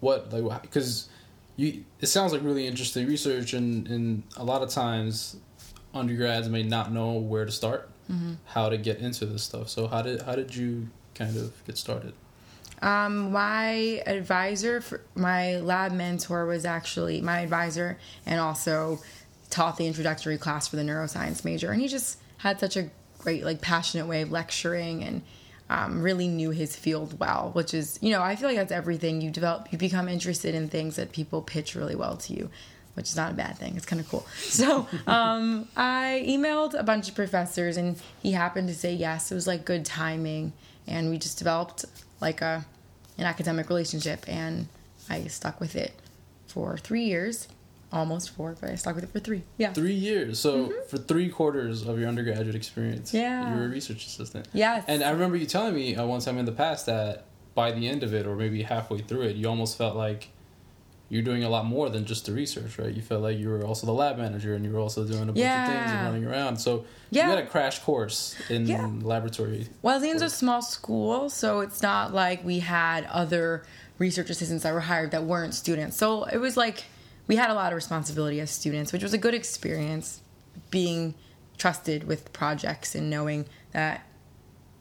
What 0.00 0.32
like 0.32 0.62
because 0.62 1.08
you 1.56 1.84
it 2.00 2.06
sounds 2.06 2.32
like 2.32 2.42
really 2.42 2.66
interesting 2.66 3.06
research 3.06 3.54
and 3.54 3.86
and 3.88 4.22
a 4.36 4.44
lot 4.44 4.62
of 4.62 4.70
times 4.70 5.36
undergrads 5.94 6.48
may 6.48 6.62
not 6.62 6.92
know 6.92 7.12
where 7.12 7.44
to 7.44 7.52
start, 7.52 7.88
how 8.46 8.68
to 8.68 8.76
get 8.76 8.98
into 8.98 9.26
this 9.26 9.42
stuff. 9.42 9.68
So 9.68 9.86
how 9.86 10.02
did 10.02 10.22
how 10.22 10.34
did 10.36 10.54
you 10.54 10.88
kind 11.14 11.36
of 11.36 11.52
get 11.66 11.78
started? 11.78 12.12
Um, 12.82 13.32
my 13.32 14.02
advisor, 14.06 14.80
for, 14.80 15.00
my 15.14 15.58
lab 15.58 15.92
mentor 15.92 16.46
was 16.46 16.64
actually 16.64 17.20
my 17.20 17.40
advisor 17.40 17.98
and 18.26 18.40
also 18.40 19.00
taught 19.50 19.76
the 19.76 19.86
introductory 19.86 20.38
class 20.38 20.68
for 20.68 20.76
the 20.76 20.82
neuroscience 20.82 21.44
major. 21.44 21.70
And 21.70 21.80
he 21.80 21.88
just 21.88 22.18
had 22.38 22.60
such 22.60 22.76
a 22.76 22.90
great, 23.18 23.44
like, 23.44 23.60
passionate 23.60 24.06
way 24.06 24.22
of 24.22 24.30
lecturing 24.30 25.02
and 25.02 25.22
um, 25.68 26.02
really 26.02 26.28
knew 26.28 26.50
his 26.50 26.76
field 26.76 27.18
well, 27.18 27.50
which 27.54 27.74
is, 27.74 27.98
you 28.00 28.10
know, 28.10 28.22
I 28.22 28.36
feel 28.36 28.48
like 28.48 28.58
that's 28.58 28.72
everything. 28.72 29.20
You 29.20 29.30
develop, 29.30 29.72
you 29.72 29.78
become 29.78 30.08
interested 30.08 30.54
in 30.54 30.68
things 30.68 30.96
that 30.96 31.12
people 31.12 31.42
pitch 31.42 31.74
really 31.74 31.96
well 31.96 32.16
to 32.18 32.32
you. 32.32 32.50
Which 32.94 33.10
is 33.10 33.16
not 33.16 33.32
a 33.32 33.34
bad 33.34 33.58
thing. 33.58 33.76
It's 33.76 33.84
kind 33.84 34.00
of 34.00 34.08
cool. 34.08 34.26
So 34.36 34.88
um, 35.06 35.68
I 35.76 36.24
emailed 36.26 36.72
a 36.72 36.82
bunch 36.82 37.10
of 37.10 37.14
professors, 37.14 37.76
and 37.76 38.00
he 38.22 38.32
happened 38.32 38.68
to 38.68 38.74
say 38.74 38.94
yes. 38.94 39.30
It 39.30 39.34
was 39.34 39.46
like 39.46 39.66
good 39.66 39.84
timing, 39.84 40.54
and 40.86 41.10
we 41.10 41.18
just 41.18 41.36
developed 41.36 41.84
like 42.20 42.40
a 42.42 42.64
an 43.18 43.24
academic 43.24 43.68
relationship 43.68 44.24
and 44.28 44.68
I 45.08 45.26
stuck 45.28 45.60
with 45.60 45.74
it 45.76 45.92
for 46.46 46.76
three 46.76 47.04
years. 47.04 47.48
Almost 47.92 48.30
four, 48.30 48.56
but 48.60 48.68
I 48.70 48.74
stuck 48.74 48.96
with 48.96 49.04
it 49.04 49.10
for 49.10 49.20
three. 49.20 49.42
Yeah. 49.58 49.72
Three 49.72 49.94
years. 49.94 50.40
So 50.40 50.72
for 50.88 50.98
three 50.98 51.28
quarters 51.28 51.86
of 51.86 51.98
your 52.00 52.08
undergraduate 52.08 52.56
experience, 52.56 53.10
Mm-hmm. 53.12 53.16
Yeah. 53.18 53.50
you 53.54 53.60
were 53.60 53.64
a 53.66 53.68
research 53.68 54.04
assistant. 54.06 54.48
Yes. 54.52 54.84
And 54.88 55.04
I 55.04 55.10
remember 55.10 55.36
you 55.36 55.46
telling 55.46 55.74
me 55.74 55.94
uh, 55.94 56.04
one 56.04 56.20
time 56.20 56.36
in 56.36 56.44
the 56.46 56.52
past 56.52 56.86
that 56.86 57.24
by 57.54 57.70
the 57.70 57.88
end 57.88 58.02
of 58.02 58.12
it, 58.12 58.26
or 58.26 58.34
maybe 58.34 58.62
halfway 58.64 58.98
through 58.98 59.22
it, 59.22 59.36
you 59.36 59.48
almost 59.48 59.78
felt 59.78 59.94
like 59.96 60.28
you're 61.08 61.22
doing 61.22 61.44
a 61.44 61.48
lot 61.48 61.64
more 61.64 61.88
than 61.88 62.04
just 62.04 62.26
the 62.26 62.32
research, 62.32 62.78
right? 62.78 62.92
You 62.92 63.00
felt 63.00 63.22
like 63.22 63.38
you 63.38 63.48
were 63.48 63.64
also 63.64 63.86
the 63.86 63.92
lab 63.92 64.18
manager 64.18 64.54
and 64.54 64.64
you 64.64 64.72
were 64.72 64.80
also 64.80 65.04
doing 65.04 65.22
a 65.22 65.26
bunch 65.26 65.38
of 65.38 65.66
things 65.68 65.90
and 65.92 66.06
running 66.06 66.26
around. 66.26 66.56
So 66.56 66.84
Yeah. 67.10 67.24
you 67.24 67.30
had 67.30 67.38
a 67.38 67.46
crash 67.46 67.78
course 67.80 68.34
in 68.50 68.66
Yeah. 68.66 68.90
laboratory. 69.02 69.68
Wesleyan's 69.82 70.22
a 70.22 70.30
small 70.30 70.62
school, 70.62 71.30
so 71.30 71.60
it's 71.60 71.80
not 71.80 72.12
like 72.12 72.44
we 72.44 72.58
had 72.58 73.04
other 73.04 73.64
research 73.98 74.30
assistants 74.30 74.64
that 74.64 74.74
were 74.74 74.80
hired 74.80 75.12
that 75.12 75.24
weren't 75.24 75.54
students. 75.54 75.96
So 75.96 76.24
it 76.24 76.38
was 76.38 76.56
like 76.56 76.84
we 77.28 77.36
had 77.36 77.50
a 77.50 77.54
lot 77.54 77.72
of 77.72 77.76
responsibility 77.76 78.40
as 78.40 78.50
students, 78.50 78.92
which 78.92 79.02
was 79.02 79.14
a 79.14 79.18
good 79.18 79.34
experience 79.34 80.20
being 80.70 81.14
trusted 81.56 82.04
with 82.04 82.32
projects 82.32 82.94
and 82.94 83.08
knowing 83.08 83.46
that 83.72 84.04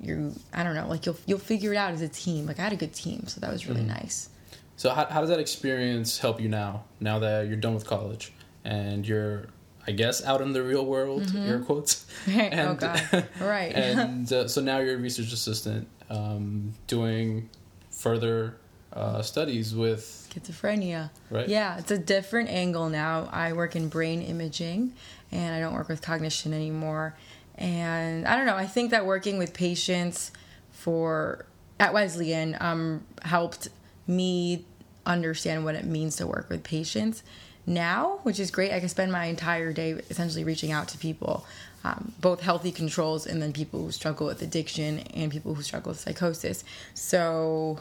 you're—I 0.01 0.63
don't 0.63 0.75
know, 0.75 0.87
like 0.87 1.05
you'll 1.05 1.17
you'll 1.25 1.39
figure 1.39 1.71
it 1.71 1.77
out 1.77 1.93
as 1.93 2.01
a 2.01 2.09
team. 2.09 2.45
Like 2.45 2.59
I 2.59 2.63
had 2.63 2.73
a 2.73 2.77
good 2.77 2.93
team, 2.93 3.27
so 3.27 3.39
that 3.41 3.51
was 3.51 3.67
really 3.67 3.81
mm. 3.81 3.87
nice. 3.87 4.29
So 4.77 4.89
how, 4.91 5.05
how 5.05 5.21
does 5.21 5.29
that 5.29 5.39
experience 5.39 6.19
help 6.19 6.39
you 6.41 6.49
now? 6.49 6.83
Now 6.99 7.19
that 7.19 7.47
you're 7.47 7.55
done 7.57 7.73
with 7.73 7.85
college 7.87 8.33
and 8.63 9.07
you're, 9.07 9.47
I 9.87 9.91
guess, 9.91 10.23
out 10.25 10.41
in 10.41 10.51
the 10.53 10.63
real 10.63 10.85
world, 10.85 11.31
air 11.35 11.59
quotes. 11.59 12.05
Oh 12.27 12.31
And- 12.31 12.79
god. 12.79 13.27
Right. 13.39 13.73
and 13.73 14.31
uh, 14.31 14.47
so 14.47 14.61
now 14.61 14.79
you're 14.79 14.95
a 14.95 14.97
research 14.97 15.31
assistant 15.31 15.87
um, 16.09 16.73
doing 16.87 17.49
further 17.91 18.57
uh, 18.93 19.21
studies 19.21 19.73
with 19.75 20.27
schizophrenia. 20.33 21.09
Right. 21.29 21.47
Yeah, 21.47 21.77
it's 21.77 21.91
a 21.91 21.97
different 21.97 22.49
angle 22.49 22.89
now. 22.89 23.29
I 23.31 23.53
work 23.53 23.75
in 23.75 23.87
brain 23.89 24.21
imaging 24.21 24.93
and 25.31 25.55
I 25.55 25.59
don't 25.59 25.73
work 25.73 25.87
with 25.89 26.01
cognition 26.01 26.53
anymore. 26.53 27.15
And 27.55 28.27
I 28.27 28.35
don't 28.35 28.45
know, 28.45 28.55
I 28.55 28.67
think 28.67 28.91
that 28.91 29.05
working 29.05 29.37
with 29.37 29.53
patients 29.53 30.31
for 30.71 31.45
at 31.79 31.93
Wesleyan 31.93 32.57
um, 32.59 33.03
helped 33.21 33.69
me 34.07 34.65
understand 35.05 35.63
what 35.63 35.75
it 35.75 35.85
means 35.85 36.15
to 36.17 36.27
work 36.27 36.49
with 36.49 36.63
patients 36.63 37.23
now, 37.67 38.19
which 38.23 38.39
is 38.39 38.51
great. 38.51 38.71
I 38.71 38.79
can 38.79 38.89
spend 38.89 39.11
my 39.11 39.25
entire 39.25 39.73
day 39.73 39.91
essentially 40.09 40.43
reaching 40.43 40.71
out 40.71 40.87
to 40.89 40.97
people, 40.97 41.45
um, 41.83 42.13
both 42.21 42.41
healthy 42.41 42.71
controls 42.71 43.25
and 43.25 43.41
then 43.41 43.53
people 43.53 43.81
who 43.81 43.91
struggle 43.91 44.27
with 44.27 44.41
addiction 44.41 44.99
and 45.13 45.31
people 45.31 45.55
who 45.55 45.63
struggle 45.63 45.91
with 45.91 45.99
psychosis. 45.99 46.63
So 46.93 47.79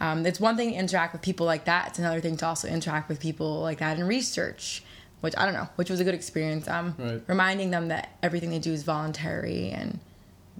um, 0.00 0.24
it's 0.24 0.40
one 0.40 0.56
thing 0.56 0.70
to 0.70 0.76
interact 0.76 1.12
with 1.12 1.22
people 1.22 1.44
like 1.44 1.66
that. 1.66 1.88
It's 1.88 1.98
another 1.98 2.20
thing 2.20 2.36
to 2.38 2.46
also 2.46 2.68
interact 2.68 3.08
with 3.08 3.20
people 3.20 3.60
like 3.60 3.78
that 3.78 3.98
in 3.98 4.06
research, 4.06 4.82
which 5.20 5.34
I 5.36 5.44
don't 5.44 5.54
know, 5.54 5.68
which 5.76 5.90
was 5.90 6.00
a 6.00 6.04
good 6.04 6.14
experience. 6.14 6.66
Um, 6.66 6.94
Right. 6.98 7.22
Reminding 7.26 7.70
them 7.70 7.88
that 7.88 8.16
everything 8.22 8.50
they 8.50 8.58
do 8.58 8.72
is 8.72 8.82
voluntary 8.84 9.68
and 9.70 10.00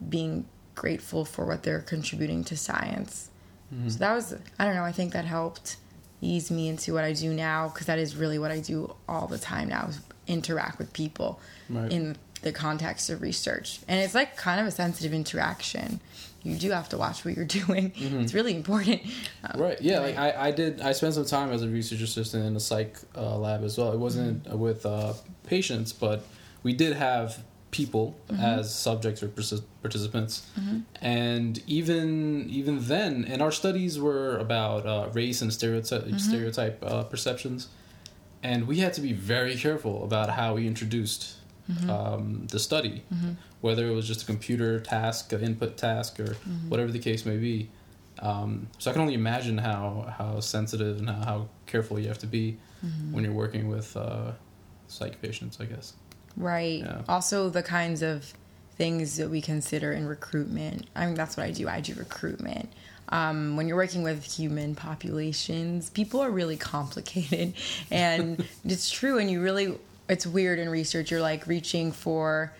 being 0.06 0.44
grateful 0.74 1.24
for 1.24 1.46
what 1.46 1.62
they're 1.62 1.80
contributing 1.80 2.44
to 2.44 2.56
science. 2.56 3.29
So 3.88 3.98
that 3.98 4.12
was, 4.14 4.34
I 4.58 4.64
don't 4.64 4.74
know, 4.74 4.82
I 4.84 4.92
think 4.92 5.12
that 5.12 5.24
helped 5.24 5.76
ease 6.20 6.50
me 6.50 6.68
into 6.68 6.92
what 6.92 7.04
I 7.04 7.12
do 7.12 7.32
now 7.32 7.68
because 7.68 7.86
that 7.86 7.98
is 7.98 8.16
really 8.16 8.38
what 8.38 8.50
I 8.50 8.58
do 8.60 8.94
all 9.08 9.26
the 9.28 9.38
time 9.38 9.68
now 9.68 9.86
is 9.88 10.00
interact 10.26 10.78
with 10.78 10.92
people 10.92 11.40
Right. 11.68 11.90
in 11.92 12.16
the 12.42 12.50
context 12.52 13.10
of 13.10 13.22
research. 13.22 13.78
And 13.86 14.00
it's 14.00 14.14
like 14.14 14.36
kind 14.36 14.60
of 14.60 14.66
a 14.66 14.70
sensitive 14.72 15.12
interaction. 15.12 16.00
You 16.42 16.56
do 16.56 16.70
have 16.72 16.88
to 16.88 16.98
watch 16.98 17.24
what 17.24 17.36
you're 17.36 17.44
doing. 17.60 17.92
It's 17.96 18.34
really 18.34 18.56
important. 18.56 19.02
Um, 19.44 19.60
Right. 19.60 19.80
Yeah. 19.80 20.00
Like 20.00 20.16
I, 20.18 20.48
I 20.48 20.50
did. 20.50 20.80
I 20.80 20.92
spent 20.92 21.14
some 21.14 21.24
time 21.26 21.52
as 21.52 21.62
a 21.62 21.68
research 21.68 22.00
assistant 22.00 22.44
in 22.46 22.56
a 22.56 22.60
psych 22.60 22.96
uh, 23.16 23.36
lab 23.38 23.62
as 23.62 23.78
well. 23.78 23.92
It 23.92 23.98
wasn't 23.98 24.46
with 24.58 24.84
uh, 24.86 25.12
patients, 25.46 25.92
but 25.92 26.24
we 26.64 26.72
did 26.72 26.96
have 26.96 27.38
people 27.70 28.16
as 28.38 28.74
subjects 28.74 29.22
or 29.22 29.28
partic- 29.28 29.62
participants, 29.82 30.42
and 31.00 31.62
even 31.66 32.46
even 32.50 32.74
then, 32.86 33.24
and 33.24 33.40
our 33.42 33.52
studies 33.52 33.98
were 33.98 34.36
about 34.38 34.86
uh, 34.86 35.08
race 35.12 35.40
and 35.42 35.52
stereotype 35.52 36.18
stereotype 36.18 36.82
uh, 36.84 37.04
perceptions, 37.04 37.68
and 38.42 38.66
we 38.66 38.78
had 38.78 38.92
to 38.94 39.00
be 39.00 39.12
very 39.12 39.56
careful 39.56 40.04
about 40.04 40.30
how 40.30 40.54
we 40.54 40.66
introduced 40.66 41.36
um, 41.88 42.46
the 42.50 42.58
study, 42.58 43.02
whether 43.60 43.86
it 43.86 43.94
was 43.94 44.06
just 44.08 44.22
a 44.24 44.26
computer 44.26 44.80
task, 44.80 45.32
an 45.32 45.40
input 45.42 45.76
task, 45.76 46.18
or 46.18 46.34
whatever 46.68 46.90
the 46.90 46.98
case 46.98 47.24
may 47.24 47.36
be. 47.36 47.68
Um, 48.18 48.66
so 48.78 48.90
I 48.90 48.92
can 48.92 49.02
only 49.02 49.14
imagine 49.14 49.56
how 49.58 50.12
how 50.18 50.40
sensitive 50.40 50.98
and 50.98 51.08
how, 51.08 51.22
how 51.30 51.48
careful 51.66 51.98
you 52.00 52.08
have 52.08 52.18
to 52.18 52.26
be 52.26 52.56
when 53.12 53.22
you're 53.24 53.32
working 53.44 53.68
with 53.68 53.96
uh, 53.96 54.32
psych 54.88 55.22
patients. 55.22 55.58
I 55.60 55.66
guess. 55.66 55.92
Right. 56.36 56.80
Yeah. 56.80 57.02
Also, 57.08 57.48
the 57.48 57.62
kinds 57.62 58.02
of 58.02 58.32
things 58.76 59.18
that 59.18 59.28
we 59.28 59.42
consider 59.42 59.92
in 59.92 60.06
recruitment. 60.06 60.86
I 60.96 61.04
mean, 61.06 61.14
that's 61.14 61.36
what 61.36 61.44
I 61.44 61.50
do. 61.50 61.68
I 61.68 61.80
do 61.80 61.94
recruitment. 61.94 62.72
Um, 63.10 63.56
when 63.56 63.68
you're 63.68 63.76
working 63.76 64.02
with 64.02 64.24
human 64.24 64.74
populations, 64.74 65.90
people 65.90 66.20
are 66.20 66.30
really 66.30 66.56
complicated, 66.74 67.54
and 67.90 68.46
it's 68.64 68.90
true. 68.90 69.18
And 69.18 69.30
you 69.30 69.42
really, 69.42 69.76
it's 70.08 70.26
weird 70.26 70.58
in 70.58 70.68
research. 70.68 71.10
You're 71.10 71.20
like 71.20 71.46
reaching 71.46 71.92
for 71.92 72.52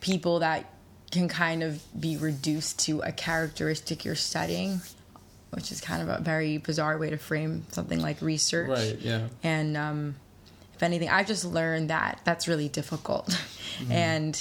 people 0.00 0.40
that 0.40 0.64
can 1.12 1.28
kind 1.28 1.62
of 1.62 1.80
be 1.98 2.16
reduced 2.16 2.80
to 2.80 3.00
a 3.02 3.12
characteristic 3.12 4.04
you're 4.04 4.16
studying, 4.16 4.80
which 5.50 5.70
is 5.70 5.80
kind 5.80 6.02
of 6.02 6.08
a 6.08 6.20
very 6.20 6.58
bizarre 6.58 6.98
way 6.98 7.10
to 7.10 7.16
frame 7.16 7.64
something 7.70 8.00
like 8.00 8.20
research. 8.20 8.68
Right. 8.68 8.98
Yeah. 9.00 9.28
And 9.44 9.76
um, 9.76 10.16
if 10.74 10.82
anything, 10.82 11.08
I've 11.08 11.26
just 11.26 11.44
learned 11.44 11.90
that 11.90 12.20
that's 12.24 12.48
really 12.48 12.68
difficult. 12.68 13.38
And 13.90 14.40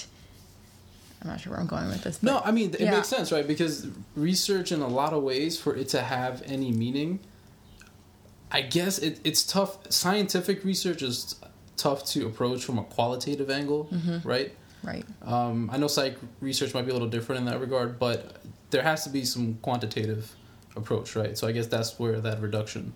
I'm 1.22 1.28
not 1.30 1.40
sure 1.40 1.52
where 1.52 1.60
I'm 1.60 1.68
going 1.68 1.88
with 1.88 2.04
this. 2.04 2.22
No, 2.22 2.42
I 2.44 2.52
mean 2.52 2.72
it 2.74 2.82
Yeah. 2.82 2.92
makes 2.92 3.08
sense, 3.08 3.32
right? 3.32 3.48
Because 3.48 3.88
research, 4.16 4.72
in 4.72 4.82
a 4.82 4.88
lot 4.88 5.14
of 5.14 5.24
ways, 5.24 5.58
for 5.60 5.76
it 5.76 5.90
to 5.90 6.02
have 6.02 6.44
any 6.46 6.72
meaning, 6.72 7.20
I 8.52 8.62
guess 8.62 9.00
it, 9.00 9.20
it's 9.24 9.44
tough. 9.44 9.78
Scientific 9.92 10.64
research 10.64 11.02
is 11.02 11.36
tough 11.78 12.06
to 12.08 12.28
approach 12.28 12.64
from 12.64 12.78
a 12.78 12.84
qualitative 12.84 13.50
angle, 13.50 13.86
Mm-hmm. 13.92 14.28
right? 14.28 14.54
Right. 14.84 15.06
Um, 15.24 15.70
I 15.72 15.78
know 15.78 15.88
psych 15.88 16.18
research 16.42 16.74
might 16.74 16.84
be 16.84 16.90
a 16.92 16.94
little 16.94 17.08
different 17.08 17.40
in 17.40 17.46
that 17.46 17.60
regard, 17.62 17.98
but 17.98 18.38
there 18.70 18.84
has 18.84 19.04
to 19.06 19.10
be 19.10 19.24
some 19.24 19.56
quantitative 19.62 20.36
approach, 20.76 21.16
right? 21.16 21.38
So 21.38 21.48
I 21.48 21.54
guess 21.54 21.68
that's 21.68 21.98
where 21.98 22.20
that 22.20 22.42
reduction 22.42 22.92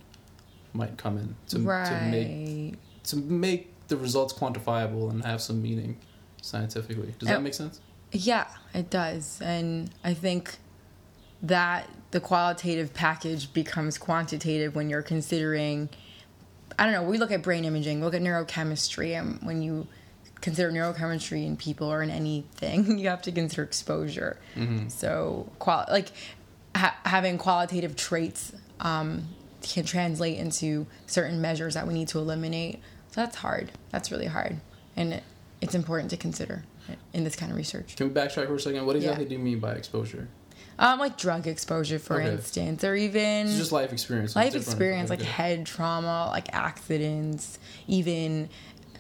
might 0.74 0.98
come 0.98 1.18
in 1.18 1.36
to, 1.50 1.60
right. 1.60 1.88
to 1.88 2.06
make 2.12 2.76
to 3.08 3.16
make 3.18 3.72
the 3.88 3.98
results 3.98 4.34
quantifiable 4.34 5.10
and 5.10 5.24
have 5.24 5.42
some 5.42 5.62
meaning 5.62 5.98
scientifically. 6.42 7.14
Does 7.20 7.30
that 7.30 7.42
make 7.42 7.54
sense? 7.54 7.80
Yeah, 8.12 8.48
it 8.74 8.90
does. 8.90 9.42
And 9.42 9.90
I 10.04 10.14
think 10.14 10.56
that 11.42 11.90
the 12.12 12.20
qualitative 12.20 12.94
package 12.94 13.52
becomes 13.54 13.98
quantitative 13.98 14.76
when 14.76 14.90
you're 14.90 15.02
considering 15.02 15.90
I 16.80 16.84
don't 16.86 16.94
know, 16.94 17.04
we 17.04 17.18
look 17.18 17.32
at 17.32 17.42
brain 17.42 17.66
imaging, 17.66 18.00
we 18.00 18.06
look 18.06 18.14
at 18.14 18.22
neurochemistry 18.22 19.20
and 19.20 19.42
when 19.42 19.62
you 19.64 19.88
consider 20.42 20.72
neurochemistry 20.72 21.44
in 21.46 21.58
people 21.58 21.92
or 21.92 22.04
in 22.04 22.12
anything, 22.12 23.00
you 23.00 23.10
have 23.10 23.22
to 23.24 23.32
consider 23.32 23.64
exposure. 23.64 24.38
So, 24.90 25.50
qual- 25.60 25.86
like 25.90 26.12
ha- 26.76 26.96
having 27.06 27.38
qualitative 27.40 27.96
traits 27.96 28.52
um, 28.80 29.28
can 29.64 29.86
translate 29.86 30.38
into 30.38 30.86
certain 31.08 31.42
measures 31.42 31.74
that 31.74 31.88
we 31.88 31.94
need 31.96 32.10
to 32.10 32.20
eliminate. 32.20 32.82
So 33.18 33.22
that's 33.24 33.38
hard. 33.38 33.72
That's 33.90 34.12
really 34.12 34.28
hard, 34.28 34.58
and 34.96 35.12
it, 35.14 35.24
it's 35.60 35.74
important 35.74 36.12
to 36.12 36.18
consider 36.18 36.64
in 37.14 37.24
this 37.24 37.36
kind 37.36 37.52
of 37.52 37.58
research. 37.58 37.96
Can 37.96 38.10
we 38.10 38.14
backtrack 38.14 38.46
for 38.46 38.54
a 38.54 38.60
second? 38.60 38.86
What 38.86 38.96
exactly 38.96 39.24
Yeah. 39.24 39.30
do 39.30 39.36
you 39.38 39.42
mean 39.42 39.60
by 39.60 39.72
exposure? 39.74 40.28
Um, 40.78 41.00
like 41.00 41.18
drug 41.18 41.48
exposure, 41.48 41.98
for 41.98 42.22
Okay. 42.22 42.32
instance, 42.34 42.84
or 42.84 42.94
even 42.94 43.48
just 43.48 43.72
life 43.72 43.92
experience. 43.92 44.36
life 44.36 44.54
Different. 44.54 44.68
experience, 44.68 45.10
like 45.10 45.24
head 45.24 45.66
trauma, 45.66 46.28
like 46.30 46.54
accidents, 46.54 47.58
even 47.88 48.50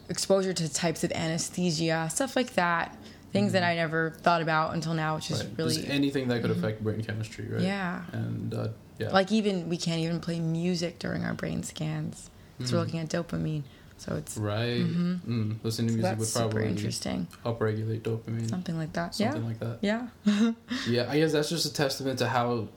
exposure 0.09 0.51
to 0.51 0.67
types 0.73 1.03
of 1.03 1.11
anesthesia, 1.11 2.07
stuff 2.11 2.35
like 2.35 2.55
that. 2.55 2.97
Things 3.33 3.51
that 3.51 3.61
I 3.61 3.75
never 3.75 4.15
thought 4.21 4.41
about 4.41 4.73
until 4.73 4.95
now, 4.95 5.13
which 5.17 5.29
is 5.29 5.41
Mm-hmm. 5.43 5.49
Right. 5.49 5.57
really 5.59 5.75
Just 5.75 5.89
anything 5.89 6.27
that 6.29 6.41
could 6.41 6.49
affect 6.49 6.83
brain 6.83 7.03
chemistry, 7.03 7.47
right? 7.51 7.61
Yeah. 7.61 8.01
And 8.13 8.51
uh, 8.51 8.69
yeah. 8.97 9.11
like 9.11 9.31
even 9.31 9.69
we 9.69 9.77
can't 9.77 9.99
even 9.99 10.19
play 10.21 10.39
music 10.39 10.97
during 10.97 11.23
our 11.23 11.35
brain 11.35 11.61
scans. 11.61 12.31
So 12.65 12.77
we're 12.77 12.83
looking 12.85 12.99
at 12.99 13.09
dopamine. 13.09 13.61
So 13.99 14.15
it's 14.15 14.37
right. 14.37 14.81
Mm-hmm. 14.83 15.41
Mm. 15.51 15.55
Listening 15.63 15.87
to 15.87 15.93
so 15.93 15.97
music 16.15 16.19
would 16.19 16.33
probably 16.51 16.69
interesting. 16.69 17.27
upregulate 17.45 18.01
dopamine. 18.01 18.49
Something 18.49 18.77
like 18.77 18.93
that. 18.93 19.15
Something 19.15 19.41
yeah. 19.41 19.47
like 19.47 19.59
that. 19.59 19.77
yeah. 19.81 20.53
Yeah, 20.87 21.07
I 21.09 21.19
guess 21.19 21.31
that's 21.31 21.49
just 21.49 21.65
a 21.65 21.73
testament 21.73 22.19
to 22.19 22.27
how, 22.27 22.67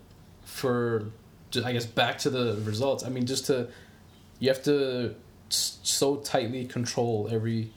for, 0.45 1.05
I 1.65 1.73
guess 1.73 1.85
back 1.87 2.19
to 2.21 2.31
the 2.31 2.61
results. 2.65 3.05
I 3.05 3.11
mean, 3.11 3.27
just 3.27 3.47
to, 3.47 3.69
you 4.39 4.49
have 4.49 4.63
to 4.65 5.15
so 5.51 6.17
tightly 6.17 6.65
control 6.65 7.29
every 7.31 7.71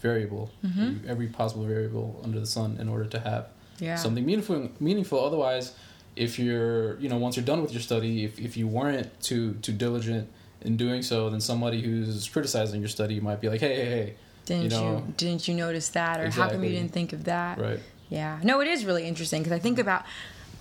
variable, 0.00 0.50
Mm-hmm. 0.64 1.08
every 1.10 1.26
possible 1.26 1.64
variable 1.64 2.20
under 2.22 2.38
the 2.38 2.46
sun 2.46 2.76
in 2.80 2.88
order 2.88 3.06
to 3.06 3.18
have 3.20 3.48
Yeah. 3.80 3.96
something 3.96 4.24
meaningful. 4.24 4.70
Meaningful. 4.78 5.18
Otherwise, 5.24 5.74
if 6.14 6.38
you're, 6.38 6.98
you 7.00 7.08
know, 7.08 7.16
once 7.16 7.36
you're 7.36 7.44
done 7.44 7.62
with 7.62 7.72
your 7.72 7.80
study, 7.82 8.24
if 8.24 8.38
if 8.40 8.56
you 8.56 8.66
weren't 8.68 9.08
too 9.20 9.54
too 9.62 9.72
diligent 9.72 10.28
in 10.62 10.76
doing 10.76 11.02
so, 11.02 11.30
then 11.30 11.40
somebody 11.40 11.80
who's 11.82 12.28
criticizing 12.28 12.80
your 12.80 12.88
study 12.88 13.20
might 13.20 13.40
be 13.40 13.48
like, 13.48 13.60
hey, 13.60 13.74
hey, 13.76 13.84
hey, 13.86 14.14
Didn't 14.46 14.64
you, 14.64 14.68
know- 14.70 15.04
didn't 15.16 15.46
you 15.48 15.54
notice 15.54 15.88
that 15.90 16.20
or 16.20 16.30
how 16.30 16.48
come 16.50 16.64
you 16.64 16.70
didn't 16.70 16.92
think 16.92 17.12
of 17.12 17.24
that? 17.24 17.58
right. 17.58 17.80
Yeah. 18.10 18.40
No, 18.42 18.60
it 18.60 18.68
is 18.68 18.84
really 18.86 19.04
interesting 19.06 19.42
because 19.42 19.52
I 19.54 19.58
think 19.60 19.78
about 19.78 20.04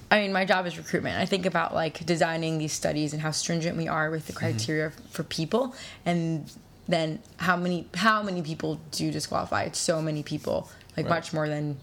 I 0.09 0.21
mean, 0.21 0.31
my 0.31 0.45
job 0.45 0.65
is 0.65 0.77
recruitment. 0.77 1.17
I 1.17 1.25
think 1.25 1.45
about 1.45 1.73
like 1.73 2.05
designing 2.05 2.57
these 2.59 2.71
studies 2.73 3.11
and 3.13 3.21
how 3.21 3.31
stringent 3.31 3.75
we 3.77 3.87
are 3.87 4.09
with 4.09 4.27
the 4.27 4.33
Mm-hmm. 4.33 4.39
criteria 4.39 4.91
for 5.11 5.23
people 5.23 5.75
and 6.05 6.49
then 6.87 7.19
how 7.37 7.55
many 7.57 7.87
how 7.93 8.21
many 8.23 8.41
people 8.41 8.79
do 8.91 9.11
disqualify? 9.11 9.63
It's 9.63 9.79
so 9.79 10.01
many 10.01 10.23
people. 10.23 10.69
Like 10.95 11.05
Right. 11.05 11.15
much 11.15 11.33
more 11.33 11.47
than 11.49 11.77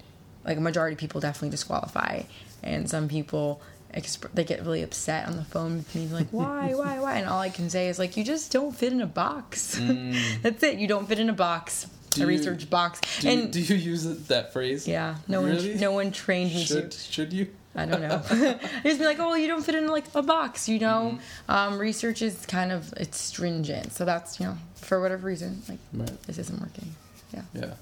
like 0.45 0.57
a 0.59 0.61
majority 0.61 0.95
of 0.95 0.99
people 1.01 1.21
definitely 1.21 1.51
disqualify. 1.51 2.23
And 2.63 2.89
some 2.89 3.09
people 3.09 3.61
exp- 3.95 4.31
they 4.35 4.45
get 4.45 4.63
really 4.65 4.83
upset 4.83 5.27
on 5.29 5.37
the 5.37 5.45
phone 5.45 5.77
with 5.79 5.95
me 5.95 6.07
like 6.09 6.29
why 6.31 6.75
why 6.75 6.99
why 7.01 7.17
and 7.17 7.29
all 7.29 7.41
i 7.41 7.49
can 7.49 7.71
say 7.71 7.89
is 7.89 7.99
like 7.99 8.17
you 8.17 8.25
just 8.25 8.51
don't 8.53 8.73
fit 8.75 8.93
in 8.93 9.01
a 9.01 9.07
box 9.07 9.79
that's 10.43 10.63
it 10.63 10.79
you 10.79 10.87
don't 10.89 11.07
fit 11.09 11.19
in 11.21 11.29
a 11.31 11.35
box 11.35 11.87
Mm. 11.87 12.17
Do 12.19 12.23
a 12.23 12.25
you- 12.31 12.39
research 12.39 12.71
box 12.71 13.01
Do, 13.21 13.29
and 13.29 13.41
you, 13.57 13.65
do 13.65 13.75
you 13.75 13.81
use 13.91 14.05
that 14.29 14.53
phrase? 14.53 14.87
yeah, 14.87 15.17
no 15.27 15.43
Really? 15.43 15.71
one 15.73 15.81
no 15.81 15.91
one 15.91 16.13
trained 16.13 16.55
me 16.55 16.63
Should 16.65 16.93
to. 16.93 16.99
should 16.99 17.33
you? 17.33 17.49
I 17.75 17.87
don't 17.87 18.03
know. 18.03 18.23
just 18.85 19.01
be 19.01 19.05
like, 19.05 19.19
oh, 19.19 19.35
you 19.35 19.49
don't 19.49 19.65
fit 19.65 19.75
in 19.75 19.89
like 19.89 20.05
a 20.15 20.23
box, 20.23 20.69
you 20.69 20.79
know. 20.79 21.19
Mm-hmm. 21.19 21.51
Um, 21.51 21.77
research 21.81 22.23
is 22.23 22.47
kind 22.47 22.71
of 22.71 22.95
it's 22.97 23.19
stringent, 23.21 23.93
so 23.95 24.05
that's 24.05 24.39
you 24.39 24.47
know 24.47 24.57
for 24.77 25.01
whatever 25.01 25.27
reason, 25.27 25.61
like 25.69 25.81
Right. 25.93 26.23
this 26.23 26.39
isn't 26.39 26.61
working. 26.61 26.95
Yeah. 27.33 27.43
Yeah, 27.53 27.75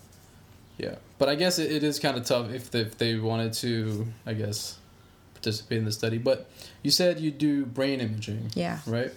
yeah. 0.79 0.95
But 1.19 1.29
I 1.29 1.35
guess 1.35 1.59
it, 1.59 1.71
it 1.71 1.85
is 1.85 1.99
kind 2.01 2.17
of 2.17 2.25
tough 2.25 2.51
if 2.55 2.71
they, 2.71 2.81
if 2.81 2.97
they 2.97 3.17
wanted 3.19 3.53
to, 3.65 4.07
I 4.25 4.33
guess, 4.33 4.79
participate 5.43 5.79
in 5.79 5.85
the 5.85 5.93
study. 5.93 6.19
But 6.19 6.49
you 6.83 6.91
said 6.91 7.19
you 7.21 7.31
do 7.31 7.67
brain 7.67 8.01
imaging, 8.01 8.51
Yeah. 8.55 8.79
right? 8.87 9.13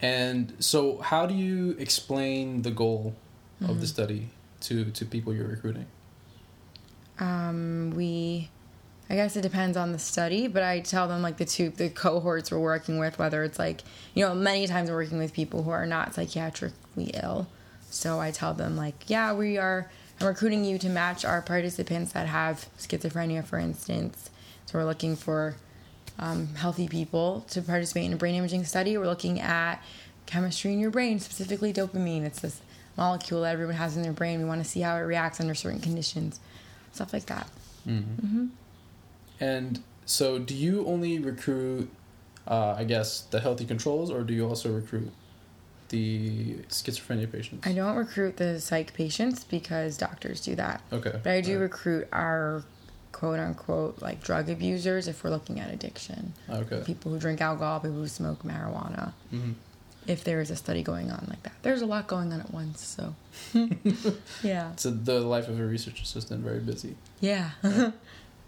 And 0.00 0.52
so, 0.60 0.98
how 0.98 1.26
do 1.26 1.34
you 1.34 1.70
explain 1.78 2.62
the 2.62 2.70
goal 2.70 3.14
of 3.60 3.68
Mm-hmm. 3.68 3.80
the 3.80 3.86
study 3.86 4.28
to 4.60 4.84
to 4.90 5.04
people 5.06 5.34
you're 5.34 5.48
recruiting? 5.48 5.86
Um, 7.18 7.92
we, 7.96 8.50
I 9.08 9.14
guess 9.14 9.36
it 9.36 9.40
depends 9.40 9.76
on 9.78 9.92
the 9.92 9.98
study, 9.98 10.48
but 10.48 10.62
I 10.62 10.80
tell 10.80 11.08
them 11.08 11.22
like 11.22 11.38
the 11.38 11.46
two 11.46 11.70
the 11.70 11.88
cohorts 11.88 12.50
we're 12.50 12.58
working 12.58 12.98
with, 12.98 13.18
whether 13.18 13.42
it's 13.42 13.58
like 13.58 13.82
you 14.14 14.24
know 14.24 14.34
many 14.34 14.66
times 14.66 14.90
we're 14.90 14.96
working 14.96 15.18
with 15.18 15.32
people 15.32 15.62
who 15.62 15.70
are 15.70 15.86
not 15.86 16.12
psychiatrically 16.14 17.10
ill, 17.22 17.46
so 17.90 18.20
I 18.20 18.30
tell 18.30 18.52
them 18.52 18.76
like 18.76 19.08
yeah 19.08 19.32
we 19.32 19.56
are 19.56 19.90
I'm 20.20 20.26
recruiting 20.26 20.64
you 20.64 20.78
to 20.78 20.88
match 20.90 21.24
our 21.24 21.40
participants 21.42 22.12
that 22.12 22.26
have 22.26 22.68
schizophrenia, 22.78 23.42
for 23.44 23.58
instance. 23.58 24.28
So 24.66 24.78
we're 24.78 24.84
looking 24.84 25.16
for 25.16 25.54
um, 26.18 26.54
healthy 26.56 26.88
people 26.88 27.44
to 27.50 27.62
participate 27.62 28.04
in 28.04 28.12
a 28.12 28.16
brain 28.16 28.34
imaging 28.34 28.64
study. 28.64 28.98
We're 28.98 29.06
looking 29.06 29.40
at 29.40 29.82
chemistry 30.26 30.72
in 30.72 30.80
your 30.80 30.90
brain, 30.90 31.20
specifically 31.20 31.72
dopamine. 31.72 32.24
It's 32.24 32.40
this 32.40 32.60
molecule 32.96 33.42
that 33.42 33.52
everyone 33.52 33.76
has 33.76 33.96
in 33.96 34.02
their 34.02 34.12
brain. 34.12 34.38
We 34.40 34.44
want 34.44 34.62
to 34.62 34.68
see 34.68 34.80
how 34.80 34.96
it 34.96 35.00
reacts 35.00 35.40
under 35.40 35.54
certain 35.54 35.80
conditions, 35.80 36.40
stuff 36.92 37.12
like 37.12 37.26
that. 37.26 37.48
And 39.38 39.82
so, 40.04 40.38
do 40.38 40.54
you 40.54 40.84
only 40.86 41.18
recruit, 41.18 41.90
uh, 42.48 42.74
I 42.76 42.84
guess, 42.84 43.20
the 43.20 43.38
healthy 43.40 43.64
controls, 43.66 44.10
or 44.10 44.22
do 44.22 44.32
you 44.34 44.48
also 44.48 44.72
recruit 44.72 45.12
the 45.90 46.54
schizophrenia 46.68 47.30
patients? 47.30 47.66
I 47.66 47.72
don't 47.72 47.96
recruit 47.96 48.38
the 48.38 48.60
psych 48.60 48.94
patients 48.94 49.44
because 49.44 49.96
doctors 49.96 50.40
do 50.40 50.56
that. 50.56 50.82
Okay. 50.92 51.20
But 51.22 51.32
I 51.32 51.40
do 51.40 51.52
Alright. 51.52 51.62
recruit 51.70 52.08
our 52.12 52.64
quote 53.16 53.40
unquote 53.40 54.02
like 54.02 54.22
drug 54.22 54.50
abusers 54.50 55.08
if 55.08 55.24
we're 55.24 55.30
looking 55.30 55.58
at 55.58 55.72
addiction. 55.72 56.34
Okay. 56.50 56.82
People 56.84 57.12
who 57.12 57.18
drink 57.18 57.40
alcohol, 57.40 57.80
people 57.80 57.96
who 57.96 58.08
smoke 58.08 58.42
marijuana. 58.42 59.12
hmm 59.30 59.52
if 60.06 60.22
there 60.22 60.40
is 60.40 60.52
a 60.52 60.56
study 60.56 60.84
going 60.84 61.10
on 61.10 61.26
like 61.28 61.42
that. 61.42 61.52
There's 61.62 61.82
a 61.82 61.86
lot 61.86 62.06
going 62.06 62.32
on 62.32 62.38
at 62.40 62.52
once, 62.52 62.78
so 62.96 63.12
yeah, 64.42 64.70
So 64.76 64.90
the 64.90 65.18
life 65.20 65.48
of 65.48 65.58
a 65.58 65.64
research 65.66 66.00
assistant 66.00 66.44
very 66.44 66.60
busy. 66.60 66.94
yeah. 67.20 67.50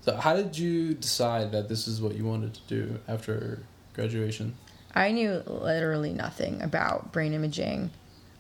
So 0.04 0.14
how 0.16 0.34
did 0.36 0.56
you 0.56 0.94
decide 0.94 1.50
that 1.52 1.68
this 1.68 1.88
is 1.88 2.00
what 2.00 2.14
you 2.14 2.24
wanted 2.24 2.54
to 2.54 2.60
do 2.68 3.00
after 3.08 3.64
graduation? 3.92 4.54
I 4.94 5.10
knew 5.10 5.42
literally 5.46 6.12
nothing 6.12 6.62
about 6.62 7.10
brain 7.12 7.32
imaging. 7.34 7.90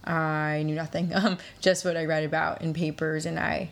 I 0.04 0.62
knew 0.64 0.76
nothing. 0.76 1.12
Um, 1.20 1.38
just 1.60 1.84
what 1.84 1.96
I 1.96 2.04
read 2.04 2.22
about 2.24 2.62
in 2.62 2.72
papers, 2.72 3.26
and 3.26 3.38
I, 3.40 3.70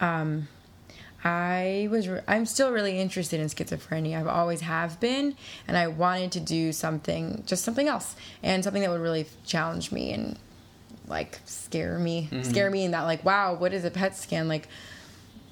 um, 0.00 0.46
I 1.28 1.88
was. 1.90 2.08
Re- 2.08 2.22
I'm 2.26 2.46
still 2.46 2.72
really 2.72 2.98
interested 2.98 3.38
in 3.38 3.48
schizophrenia. 3.48 4.18
I've 4.18 4.26
always 4.26 4.62
have 4.62 4.98
been, 4.98 5.36
and 5.66 5.76
I 5.76 5.86
wanted 5.86 6.32
to 6.32 6.40
do 6.40 6.72
something, 6.72 7.42
just 7.46 7.64
something 7.64 7.86
else, 7.86 8.16
and 8.42 8.64
something 8.64 8.80
that 8.82 8.90
would 8.90 9.00
really 9.00 9.26
challenge 9.44 9.92
me 9.92 10.12
and 10.12 10.38
like 11.06 11.40
scare 11.44 11.98
me, 11.98 12.28
mm-hmm. 12.30 12.42
scare 12.48 12.70
me 12.70 12.84
in 12.84 12.92
that 12.92 13.02
like, 13.02 13.24
wow, 13.24 13.54
what 13.54 13.74
is 13.74 13.84
a 13.84 13.90
PET 13.90 14.16
scan 14.16 14.48
like? 14.48 14.68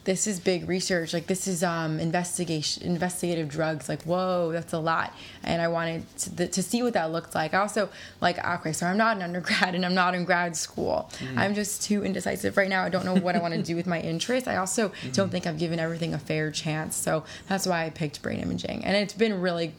This 0.06 0.28
is 0.28 0.38
big 0.38 0.68
research 0.68 1.12
like 1.12 1.26
this 1.26 1.48
is 1.48 1.64
um 1.64 1.98
investigation 1.98 2.84
investigative 2.84 3.48
drugs 3.48 3.88
like 3.88 4.02
whoa 4.04 4.50
that's 4.52 4.72
a 4.72 4.78
lot. 4.78 5.12
And 5.42 5.60
i 5.60 5.68
wanted 5.68 6.04
to, 6.18 6.46
to 6.46 6.62
see 6.62 6.82
what 6.82 6.94
that 6.94 7.12
looked 7.12 7.34
like. 7.34 7.52
I 7.52 7.58
also 7.58 7.90
like 8.20 8.42
okay 8.42 8.72
so 8.72 8.86
i'm 8.86 8.96
not 8.96 9.16
an 9.16 9.22
undergrad 9.22 9.74
and 9.74 9.84
i'm 9.84 9.94
not 9.94 10.14
in 10.14 10.24
grad 10.24 10.56
school. 10.56 11.10
Mm. 11.18 11.36
I'm 11.36 11.54
just 11.54 11.82
too 11.82 12.04
indecisive 12.04 12.56
right 12.56 12.68
now. 12.68 12.84
I 12.84 12.88
don't 12.88 13.04
know 13.04 13.16
what 13.16 13.34
i 13.36 13.40
want 13.40 13.54
to 13.54 13.62
do 13.62 13.76
with 13.76 13.86
my 13.86 14.00
interest 14.00 14.48
i 14.48 14.56
also 14.56 14.88
mm. 14.88 15.12
don't 15.12 15.30
think 15.30 15.46
i've 15.46 15.58
given 15.58 15.78
everything 15.78 16.14
a 16.14 16.18
fair 16.18 16.50
chance. 16.50 16.96
So 16.96 17.24
that's 17.48 17.66
why 17.66 17.84
i 17.84 17.90
picked 17.90 18.22
brain 18.22 18.40
imaging. 18.40 18.84
And 18.84 18.96
it's 18.96 19.12
been 19.12 19.40
really 19.40 19.74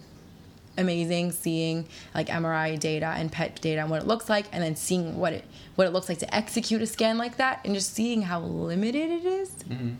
amazing 0.78 1.32
seeing 1.32 1.86
like 2.14 2.28
MRI 2.28 2.80
data 2.80 3.08
and 3.08 3.32
PET 3.32 3.60
data 3.62 3.82
and 3.82 3.90
what 3.90 4.02
it 4.02 4.08
looks 4.08 4.30
like, 4.30 4.46
and 4.52 4.64
then 4.64 4.76
seeing 4.76 5.18
what 5.18 5.34
it 5.34 5.46
what 5.76 5.88
it 5.88 5.92
looks 5.92 6.10
like 6.10 6.20
to 6.20 6.36
execute 6.36 6.82
a 6.82 6.88
scan 6.88 7.18
like 7.18 7.38
that, 7.38 7.62
and 7.66 7.74
just 7.74 7.94
seeing 7.94 8.24
how 8.24 8.42
limited 8.42 9.10
it 9.10 9.26
is. 9.26 9.50
Mm-hmm. 9.50 9.96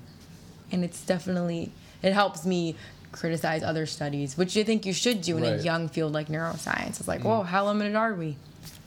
And 0.72 0.84
it's 0.84 1.02
definitely 1.06 1.72
it 2.04 2.14
helps 2.14 2.46
me 2.46 2.76
criticize 3.12 3.64
other 3.64 3.86
studies, 3.86 4.38
which 4.38 4.56
I 4.58 4.64
think 4.64 4.86
you 4.86 4.94
should 4.94 5.22
do 5.22 5.38
in 5.38 5.44
a 5.44 5.58
young 5.58 5.88
field 5.90 6.14
like 6.14 6.28
neuroscience. 6.28 7.00
It's 7.00 7.08
like, 7.08 7.22
whoa, 7.24 7.42
how 7.44 7.66
limited 7.66 7.96
are 7.96 8.14
we? 8.14 8.38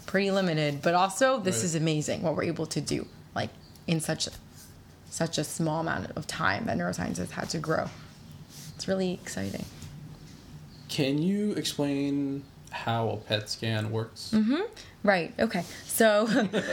Pretty 0.07 0.31
limited, 0.31 0.83
but 0.83 0.95
also 0.95 1.41
this 1.41 1.57
Right. 1.59 1.65
is 1.65 1.75
amazing 1.75 2.23
what 2.23 2.37
we're 2.37 2.45
able 2.45 2.67
to 2.67 2.81
do, 2.81 3.07
like 3.35 3.51
in 3.87 4.01
such 4.01 4.29
such 5.11 5.39
a 5.39 5.45
small 5.45 5.81
amount 5.81 6.11
of 6.17 6.27
time 6.27 6.67
that 6.67 6.77
neuroscience 6.79 7.17
has 7.17 7.33
had 7.33 7.49
to 7.51 7.59
grow. 7.59 7.89
It's 8.77 8.87
really 8.87 9.15
exciting. 9.15 9.65
Can 10.89 11.19
you 11.19 11.53
explain 11.53 12.43
how 12.71 13.09
a 13.11 13.17
PET 13.17 13.51
scan 13.51 13.91
works? 13.91 14.31
Mm-hmm. 14.33 14.63
Right. 15.03 15.33
Okay. 15.39 15.65
So, 15.87 16.27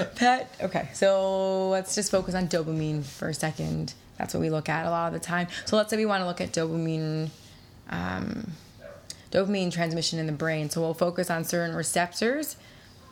pet. 0.15 0.53
Okay. 0.61 0.89
So 0.93 1.69
let's 1.69 1.95
just 1.95 2.11
focus 2.11 2.35
on 2.35 2.47
dopamine 2.47 3.03
for 3.03 3.29
a 3.29 3.33
second. 3.33 3.93
That's 4.17 4.33
what 4.33 4.41
we 4.41 4.49
look 4.49 4.67
at 4.69 4.85
a 4.85 4.89
lot 4.89 5.07
of 5.07 5.13
the 5.13 5.25
time. 5.25 5.47
So 5.65 5.77
let's 5.77 5.89
say 5.89 5.97
we 5.97 6.05
want 6.05 6.21
to 6.21 6.25
look 6.27 6.41
at 6.41 6.51
dopamine, 6.51 7.29
um, 7.89 8.51
dopamine 9.31 9.71
transmission 9.71 10.19
in 10.19 10.25
the 10.25 10.31
brain. 10.31 10.69
So 10.69 10.81
we'll 10.81 10.93
focus 10.93 11.29
on 11.29 11.43
certain 11.43 11.75
receptors. 11.75 12.55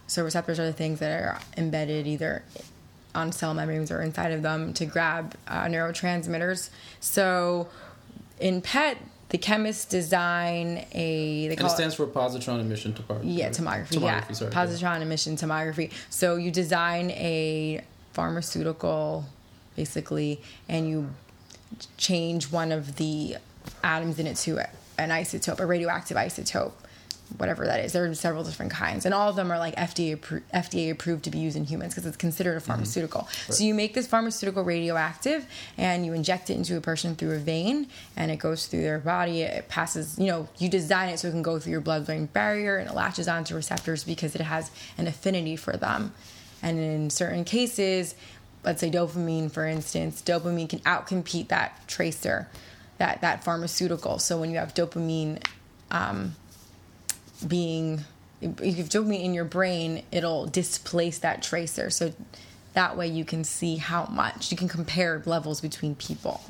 So 0.07 0.23
receptors 0.23 0.60
are 0.60 0.65
the 0.65 0.73
things 0.73 0.99
that 0.99 1.11
are 1.11 1.40
embedded 1.57 2.07
either 2.07 2.44
on 3.14 3.32
cell 3.32 3.53
membranes 3.53 3.91
or 3.91 4.02
inside 4.02 4.32
of 4.32 4.41
them 4.41 4.73
to 4.73 4.86
grab 4.86 5.36
uh, 5.48 5.64
neurotransmitters. 5.65 6.69
So 6.99 7.68
in 8.40 8.61
PET, 8.61 8.98
the 9.30 9.38
chemists 9.38 9.86
design 9.86 10.86
a 10.91 11.48
they 11.48 11.56
And 11.56 11.65
it 11.65 11.69
stands 11.72 11.95
for 11.95 12.06
positron 12.06 12.60
emission 12.60 12.94
tomography. 12.94 13.22
yeah, 13.23 13.45
right? 13.45 13.53
tomography. 13.53 14.02
yeah, 14.02 14.22
Tomography, 14.22 14.36
sorry. 14.36 14.52
positron 14.52 15.02
emission 15.02 15.36
tomography. 15.36 15.91
So 16.10 16.36
you 16.36 16.52
design 16.52 17.10
a 17.11 17.84
pharmaceutical, 18.14 19.26
basically, 19.76 20.41
and 20.69 20.89
you 20.89 21.10
change 21.97 22.52
one 22.52 22.72
of 22.72 22.95
the 22.95 23.38
atoms 23.84 24.19
in 24.19 24.27
it 24.27 24.38
to 24.38 24.60
an 24.97 25.10
isotope, 25.10 25.60
a 25.60 25.65
radioactive 25.65 26.15
isotope, 26.15 26.72
whatever 27.38 27.65
that 27.65 27.84
is. 27.84 27.91
There 27.91 28.06
are 28.06 28.14
several 28.14 28.43
different 28.43 28.72
kinds, 28.72 29.03
and 29.06 29.14
all 29.14 29.27
of 29.27 29.35
them 29.35 29.52
are 29.52 29.57
like 29.57 29.76
FDA 29.76 30.18
FDA 30.53 30.91
approved 30.91 31.23
to 31.23 31.31
be 31.31 31.39
used 31.39 31.57
in 31.57 31.64
humans 31.64 31.93
because 31.93 32.06
it's 32.06 32.18
considered 32.18 32.52
a 32.52 32.60
mm-hmm. 32.60 32.68
pharmaceutical. 32.68 33.27
So 33.49 33.64
you 33.64 33.73
make 33.73 33.93
this 33.93 34.07
pharmaceutical 34.07 34.64
radioactive, 34.64 35.45
and 35.77 36.06
you 36.06 36.14
inject 36.14 36.49
it 36.49 36.53
into 36.53 36.77
a 36.77 36.81
person 36.81 37.15
through 37.15 37.35
a 37.35 37.39
vein, 37.39 37.88
and 38.15 38.31
it 38.31 38.38
goes 38.38 38.68
through 38.68 38.84
their 38.84 38.99
body. 38.99 39.41
It 39.41 39.68
passes, 39.68 40.19
you 40.19 40.27
know, 40.27 40.47
you 40.60 40.69
design 40.69 41.10
it 41.10 41.19
so 41.19 41.27
it 41.27 41.31
can 41.31 41.41
go 41.41 41.60
through 41.60 41.72
your 41.72 41.81
blood-brain 41.81 42.27
barrier, 42.27 42.77
and 42.77 42.89
it 42.89 42.95
latches 42.95 43.27
onto 43.27 43.56
receptors 43.56 44.03
because 44.03 44.35
it 44.35 44.41
has 44.41 44.69
an 44.97 45.07
affinity 45.07 45.56
for 45.56 45.76
them. 45.76 46.14
And 46.61 46.80
in 46.80 47.10
certain 47.10 47.43
cases, 47.43 48.15
let's 48.66 48.82
say 48.82 48.90
dopamine, 48.90 49.52
for 49.52 49.66
instance, 49.66 50.22
dopamine 50.22 50.68
can 50.68 50.80
outcompete 50.80 51.48
that 51.50 51.88
tracer, 51.88 52.50
that 52.98 53.22
that 53.22 53.44
pharmaceutical. 53.44 54.20
So 54.20 54.40
when 54.40 54.50
you 54.50 54.58
have 54.58 54.74
dopamine 54.74 55.44
um, 55.92 56.36
being 57.48 58.04
if 58.42 58.60
you 58.62 58.74
have 58.74 58.90
dopamine 58.90 59.24
in 59.24 59.34
your 59.34 59.46
brain, 59.46 60.04
it'll 60.12 60.46
displace 60.48 61.20
that 61.20 61.42
tracer. 61.42 61.90
So 61.90 62.14
that 62.74 62.98
way 62.98 63.08
you 63.08 63.24
can 63.24 63.44
see 63.44 63.78
how 63.78 64.06
much 64.08 64.52
you 64.52 64.58
can 64.58 64.68
compare 64.68 65.22
levels 65.26 65.62
between 65.62 65.96
people, 65.96 66.42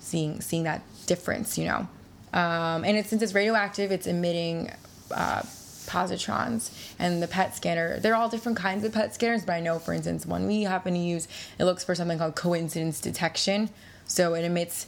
seeing 0.00 0.40
seeing 0.40 0.64
that 0.64 0.82
difference. 1.06 1.58
You 1.58 1.66
know, 1.66 1.88
um, 2.32 2.84
and 2.84 2.96
it, 2.96 3.06
since 3.06 3.22
it's 3.22 3.34
radioactive, 3.34 3.92
it's 3.92 4.06
emitting. 4.06 4.72
Uh, 5.10 5.42
positrons 5.86 6.70
and 6.98 7.22
the 7.22 7.28
PET 7.28 7.54
scanner. 7.56 7.98
They're 8.00 8.14
all 8.14 8.28
different 8.28 8.58
kinds 8.58 8.84
of 8.84 8.92
PET 8.92 9.14
scanners, 9.14 9.44
but 9.44 9.52
I 9.52 9.60
know, 9.60 9.78
for 9.78 9.92
instance, 9.92 10.26
one 10.26 10.46
we 10.46 10.62
happen 10.62 10.94
to 10.94 10.98
use, 11.00 11.28
it 11.58 11.64
looks 11.64 11.84
for 11.84 11.94
something 11.94 12.18
called 12.18 12.34
coincidence 12.34 13.00
detection. 13.00 13.70
So 14.06 14.34
it 14.34 14.44
emits 14.44 14.86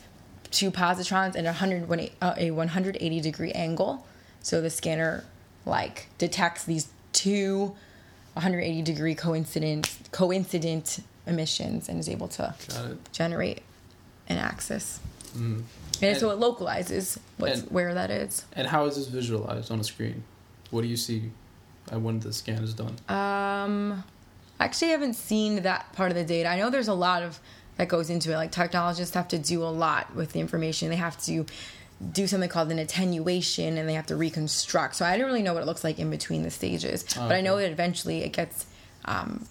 two 0.51 0.71
positrons 0.71 1.37
at 1.37 1.45
a 1.45 1.55
100, 1.55 2.11
uh, 2.23 2.35
a 2.37 2.51
180 2.51 3.21
degree 3.21 3.53
angle. 3.53 4.07
So 4.43 4.61
the 4.61 4.71
scanner 4.71 5.25
like 5.65 6.09
detects 6.19 6.65
these 6.65 6.89
two 7.13 7.75
180 8.35 8.83
degree 8.83 9.15
coincident 9.15 9.91
coincident 10.13 11.01
emissions 11.27 11.89
and 11.89 11.99
is 11.99 12.09
able 12.09 12.29
to 12.29 12.55
generate 13.13 13.63
an 14.29 14.37
axis. 14.39 15.01
And, 16.03 16.17
so 16.17 16.31
it 16.31 16.39
localizes 16.39 17.19
what's, 17.39 17.61
and- 17.61 17.71
where 17.71 17.95
that 17.95 18.11
is. 18.11 18.45
And 18.53 18.67
how 18.67 18.85
is 18.85 18.97
this 18.97 19.07
visualized 19.07 19.71
on 19.71 19.81
a 19.81 19.85
screen? 19.85 20.23
What 20.71 20.83
do 20.83 20.89
you 20.89 20.97
see 20.97 21.31
when 21.91 22.21
the 22.21 22.33
scan 22.33 22.63
is 22.63 22.75
done? 22.75 22.97
Um, 23.09 24.05
I 24.59 24.65
actually, 24.65 24.89
I 24.89 24.93
haven't 24.93 25.15
seen 25.15 25.63
that 25.63 25.93
part 25.93 26.11
of 26.11 26.17
the 26.17 26.25
data. 26.25 26.49
I 26.49 26.59
know 26.59 26.71
there's 26.71 26.89
a 26.89 26.95
lot 26.95 27.23
of 27.23 27.41
that 27.77 27.89
goes 27.89 28.11
into 28.11 28.33
it. 28.33 28.37
Like 28.37 28.53
technologists 28.53 29.15
have 29.15 29.29
to 29.29 29.39
do 29.39 29.63
a 29.63 29.69
lot 29.69 30.15
with 30.15 30.33
the 30.33 30.41
information. 30.41 30.89
They 30.89 30.97
have 30.97 31.21
to 31.25 31.47
do 32.13 32.27
something 32.27 32.49
called 32.49 32.71
an 32.71 32.79
attenuation, 32.79 33.79
and 33.79 33.89
they 33.89 33.95
have 33.95 34.07
to 34.07 34.17
reconstruct. 34.17 34.97
So 34.97 35.05
I 35.05 35.17
don't 35.17 35.27
really 35.27 35.43
know 35.43 35.55
what 35.55 35.63
it 35.63 35.67
looks 35.67 35.85
like 35.85 35.99
in 35.99 36.11
between 36.11 36.43
the 36.43 36.51
stages, 36.51 37.05
but 37.15 37.33
I 37.33 37.41
know 37.41 37.57
that 37.59 37.71
eventually 37.71 38.23
it 38.23 38.33
gets 38.33 38.67
um, 39.07 39.47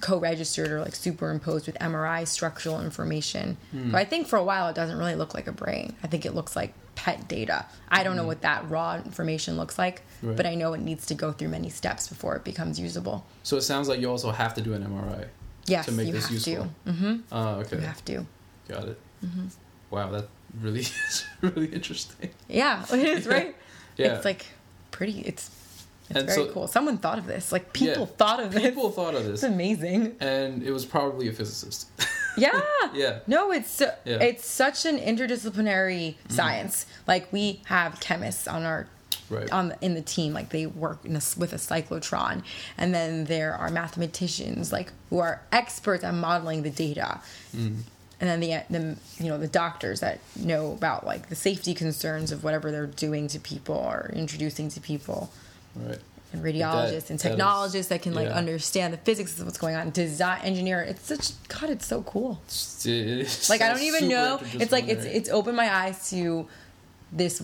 co-registered 0.00 0.70
or 0.70 0.80
like 0.80 0.94
superimposed 0.94 1.66
with 1.66 1.76
MRI 1.78 2.26
structural 2.26 2.80
information. 2.80 3.56
Hmm. 3.72 3.92
But 3.92 3.98
I 3.98 4.04
think 4.04 4.26
for 4.26 4.36
a 4.36 4.44
while 4.44 4.68
it 4.68 4.74
doesn't 4.74 4.96
really 4.96 5.14
look 5.14 5.34
like 5.34 5.46
a 5.46 5.52
brain. 5.52 5.94
I 6.02 6.06
think 6.06 6.26
it 6.26 6.34
looks 6.34 6.54
like 6.54 6.74
PET 6.96 7.28
data. 7.28 7.64
I 7.88 8.02
don't 8.02 8.16
know 8.16 8.26
what 8.26 8.40
that 8.42 8.68
raw 8.68 8.96
information 8.96 9.56
looks 9.56 9.78
like. 9.78 10.02
Right. 10.22 10.34
but 10.36 10.46
I 10.46 10.54
know 10.54 10.72
it 10.72 10.80
needs 10.80 11.06
to 11.06 11.14
go 11.14 11.30
through 11.30 11.48
many 11.48 11.68
steps 11.68 12.08
before 12.08 12.34
it 12.36 12.42
becomes 12.42 12.80
usable. 12.80 13.24
So 13.42 13.56
it 13.58 13.62
sounds 13.62 13.86
like 13.86 14.00
you 14.00 14.10
also 14.10 14.30
have 14.30 14.54
to 14.54 14.62
do 14.62 14.72
an 14.72 14.82
MRI 14.82 15.28
Yes, 15.66 15.84
to 15.86 15.92
make 15.92 16.06
you 16.06 16.12
this 16.14 16.24
have 16.24 16.32
useful. 16.32 16.68
to. 16.86 16.92
hmm 16.92 17.16
Oh, 17.30 17.48
okay. 17.60 17.76
You 17.76 17.82
have 17.82 18.04
to. 18.06 18.26
Got 18.66 18.88
it. 18.88 18.98
Mm-hmm. 19.24 19.46
Wow, 19.90 20.10
that 20.12 20.28
really 20.60 20.80
is 21.08 21.24
really 21.42 21.66
interesting. 21.66 22.30
Yeah, 22.48 22.84
it 22.90 22.98
is 23.18 23.26
right. 23.36 23.54
Yeah. 23.98 24.14
It's 24.16 24.24
like 24.24 24.46
pretty. 24.90 25.20
It's 25.20 25.50
it's 26.08 26.18
And 26.18 26.26
very 26.28 26.46
so- 26.46 26.52
cool. 26.52 26.66
Someone 26.66 26.96
thought 26.98 27.18
of 27.18 27.26
this. 27.26 27.52
Like 27.52 27.72
people 27.74 28.02
Yeah, 28.08 28.16
thought 28.16 28.42
of 28.42 28.52
this. 28.52 28.62
People 28.62 28.90
thought 28.90 29.14
of 29.14 29.24
this. 29.24 29.34
It's 29.34 29.42
amazing. 29.42 30.16
and 30.20 30.62
it 30.62 30.70
was 30.72 30.84
probably 30.86 31.28
a 31.28 31.32
physicist. 31.32 31.90
Yeah. 32.46 32.60
Yeah. 32.94 33.18
No, 33.26 33.50
it's 33.52 33.80
Yeah. 33.80 33.94
it's 34.04 34.46
such 34.46 34.84
an 34.84 34.98
interdisciplinary 34.98 36.14
mm-hmm. 36.14 36.32
science. 36.32 36.86
Like 37.06 37.32
we 37.32 37.62
have 37.66 38.00
chemists 38.00 38.46
on 38.46 38.64
our 38.64 38.88
Right. 39.28 39.50
on 39.50 39.70
the, 39.70 39.78
in 39.84 39.94
the 39.94 40.02
team 40.02 40.32
like 40.32 40.50
they 40.50 40.66
work 40.66 41.04
in 41.04 41.16
a, 41.16 41.22
with 41.36 41.52
a 41.52 41.56
cyclotron 41.56 42.44
and 42.78 42.94
then 42.94 43.24
there 43.24 43.54
are 43.54 43.70
mathematicians 43.70 44.70
like 44.70 44.92
who 45.10 45.18
are 45.18 45.42
experts 45.50 46.04
at 46.04 46.14
modeling 46.14 46.62
the 46.62 46.70
data 46.70 47.20
mm-hmm. 47.56 47.80
and 48.20 48.30
then 48.30 48.38
the, 48.38 48.62
the 48.70 48.96
you 49.18 49.28
know 49.28 49.36
the 49.36 49.48
doctors 49.48 49.98
that 49.98 50.20
know 50.36 50.70
about 50.70 51.04
like 51.04 51.28
the 51.28 51.34
safety 51.34 51.74
concerns 51.74 52.30
of 52.30 52.44
whatever 52.44 52.70
they're 52.70 52.86
doing 52.86 53.26
to 53.26 53.40
people 53.40 53.74
or 53.74 54.12
introducing 54.14 54.68
to 54.68 54.80
people 54.80 55.32
right. 55.74 55.98
And 56.36 56.44
radiologists 56.44 57.10
and 57.10 57.18
that 57.18 57.24
is- 57.26 57.30
technologists 57.30 57.88
that 57.88 58.02
can 58.02 58.14
like 58.14 58.28
yeah. 58.28 58.34
understand 58.34 58.92
the 58.92 58.98
physics 58.98 59.38
of 59.40 59.46
what's 59.46 59.58
going 59.58 59.74
on 59.74 59.90
design 59.90 60.40
engineer 60.42 60.80
it's 60.82 61.04
such 61.06 61.32
god 61.48 61.70
it's 61.70 61.86
so 61.86 62.02
cool 62.02 62.38
It's- 62.44 62.86
it 62.86 62.92
is 62.92 63.50
like 63.50 63.60
I 63.62 63.68
don't 63.68 63.82
even 63.82 64.08
know. 64.08 64.40
It's 64.54 64.70
like 64.72 64.86
it's 64.88 65.04
it's 65.04 65.28
opened 65.28 65.56
my 65.56 65.74
eyes 65.74 66.10
to 66.10 66.46
this 67.12 67.42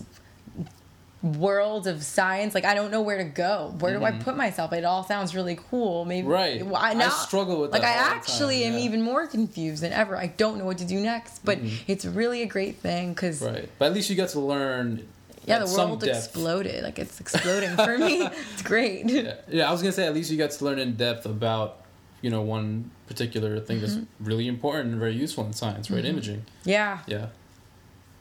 world 1.21 1.87
of 1.87 2.03
science. 2.03 2.53
Like 2.53 2.65
I 2.65 2.73
don't 2.73 2.91
know 2.91 3.01
where 3.01 3.17
to 3.17 3.23
go. 3.23 3.73
Where 3.79 3.97
do 3.97 4.03
I 4.03 4.11
put 4.11 4.35
myself? 4.35 4.73
It 4.73 4.83
all 4.83 5.03
sounds 5.03 5.33
really 5.35 5.57
cool. 5.69 6.05
Maybe 6.05 6.23
Mm-hmm. 6.23 6.31
Right. 6.31 6.65
Well, 6.65 6.75
I 6.81 6.93
now, 6.93 7.09
struggle 7.09 7.61
with 7.61 7.71
like 7.71 7.83
I 7.83 7.91
actually 7.93 8.63
time, 8.63 8.73
am 8.73 8.79
yeah. 8.79 8.85
even 8.85 9.01
more 9.01 9.27
confused 9.27 9.83
than 9.83 9.93
ever. 9.93 10.17
I 10.17 10.27
don't 10.27 10.57
know 10.57 10.65
what 10.65 10.77
to 10.79 10.85
do 10.85 10.99
next. 10.99 11.43
But 11.45 11.59
it's 11.87 12.05
really 12.05 12.41
a 12.41 12.45
great 12.45 12.77
thing 12.77 13.13
because 13.13 13.41
Right. 13.41 13.69
But 13.79 13.85
at 13.87 13.93
least 13.93 14.09
you 14.09 14.15
got 14.15 14.29
to 14.29 14.39
learn. 14.39 15.07
Yeah, 15.45 15.59
the 15.59 15.65
world 15.65 16.03
exploded. 16.03 16.83
Like 16.83 16.99
it's 16.99 17.19
exploding 17.19 17.75
for 17.75 17.97
me. 17.97 18.27
It's 18.53 18.61
great. 18.61 19.09
Yeah. 19.09 19.35
yeah, 19.49 19.69
I 19.69 19.71
was 19.71 19.81
gonna 19.81 19.91
say 19.93 20.05
at 20.07 20.13
least 20.13 20.31
you 20.31 20.37
got 20.37 20.51
to 20.51 20.65
learn 20.65 20.79
in 20.79 20.95
depth 20.95 21.25
about 21.25 21.81
you 22.21 22.29
know 22.29 22.41
one 22.41 22.89
particular 23.07 23.59
thing 23.59 23.79
that's 23.81 23.93
Mm-hmm. 23.95 24.25
really 24.25 24.47
important 24.47 24.91
and 24.91 24.99
very 24.99 25.13
useful 25.15 25.45
in 25.45 25.53
science, 25.53 25.91
right? 25.91 26.05
Imaging. 26.05 26.45
Yeah. 26.65 26.99
Yeah, 27.07 27.27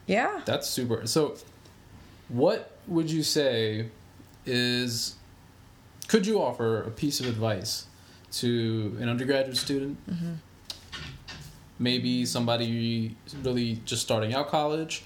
Yeah. 0.07 0.41
that's 0.45 0.69
super. 0.69 1.07
So, 1.07 1.37
what 2.29 2.71
would 2.89 3.11
you 3.11 3.23
say 3.23 3.89
is? 4.47 5.15
Could 6.09 6.27
you 6.27 6.43
offer 6.43 6.83
a 6.83 6.91
piece 6.91 7.21
of 7.21 7.27
advice 7.27 7.87
to 8.33 8.97
an 9.01 9.09
undergraduate 9.09 9.57
student? 9.57 9.97
Mm-hmm. 10.11 10.33
Maybe 11.79 12.27
somebody 12.27 13.17
really 13.43 13.81
just 13.85 14.03
starting 14.03 14.35
out 14.35 14.49
college, 14.49 15.05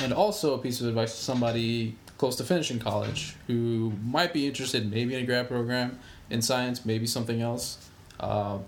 and 0.00 0.12
also 0.12 0.54
a 0.54 0.58
piece 0.58 0.80
of 0.80 0.88
advice 0.88 1.16
to 1.16 1.22
somebody 1.22 1.96
close 2.18 2.36
to 2.36 2.44
finishing 2.44 2.78
college 2.78 3.34
who 3.46 3.92
might 4.04 4.32
be 4.32 4.46
interested 4.46 4.90
maybe 4.90 5.14
in 5.14 5.22
a 5.22 5.26
grad 5.26 5.48
program 5.48 5.98
in 6.30 6.40
science, 6.42 6.84
maybe 6.84 7.06
something 7.06 7.42
else. 7.42 7.90
Uh, 8.20 8.58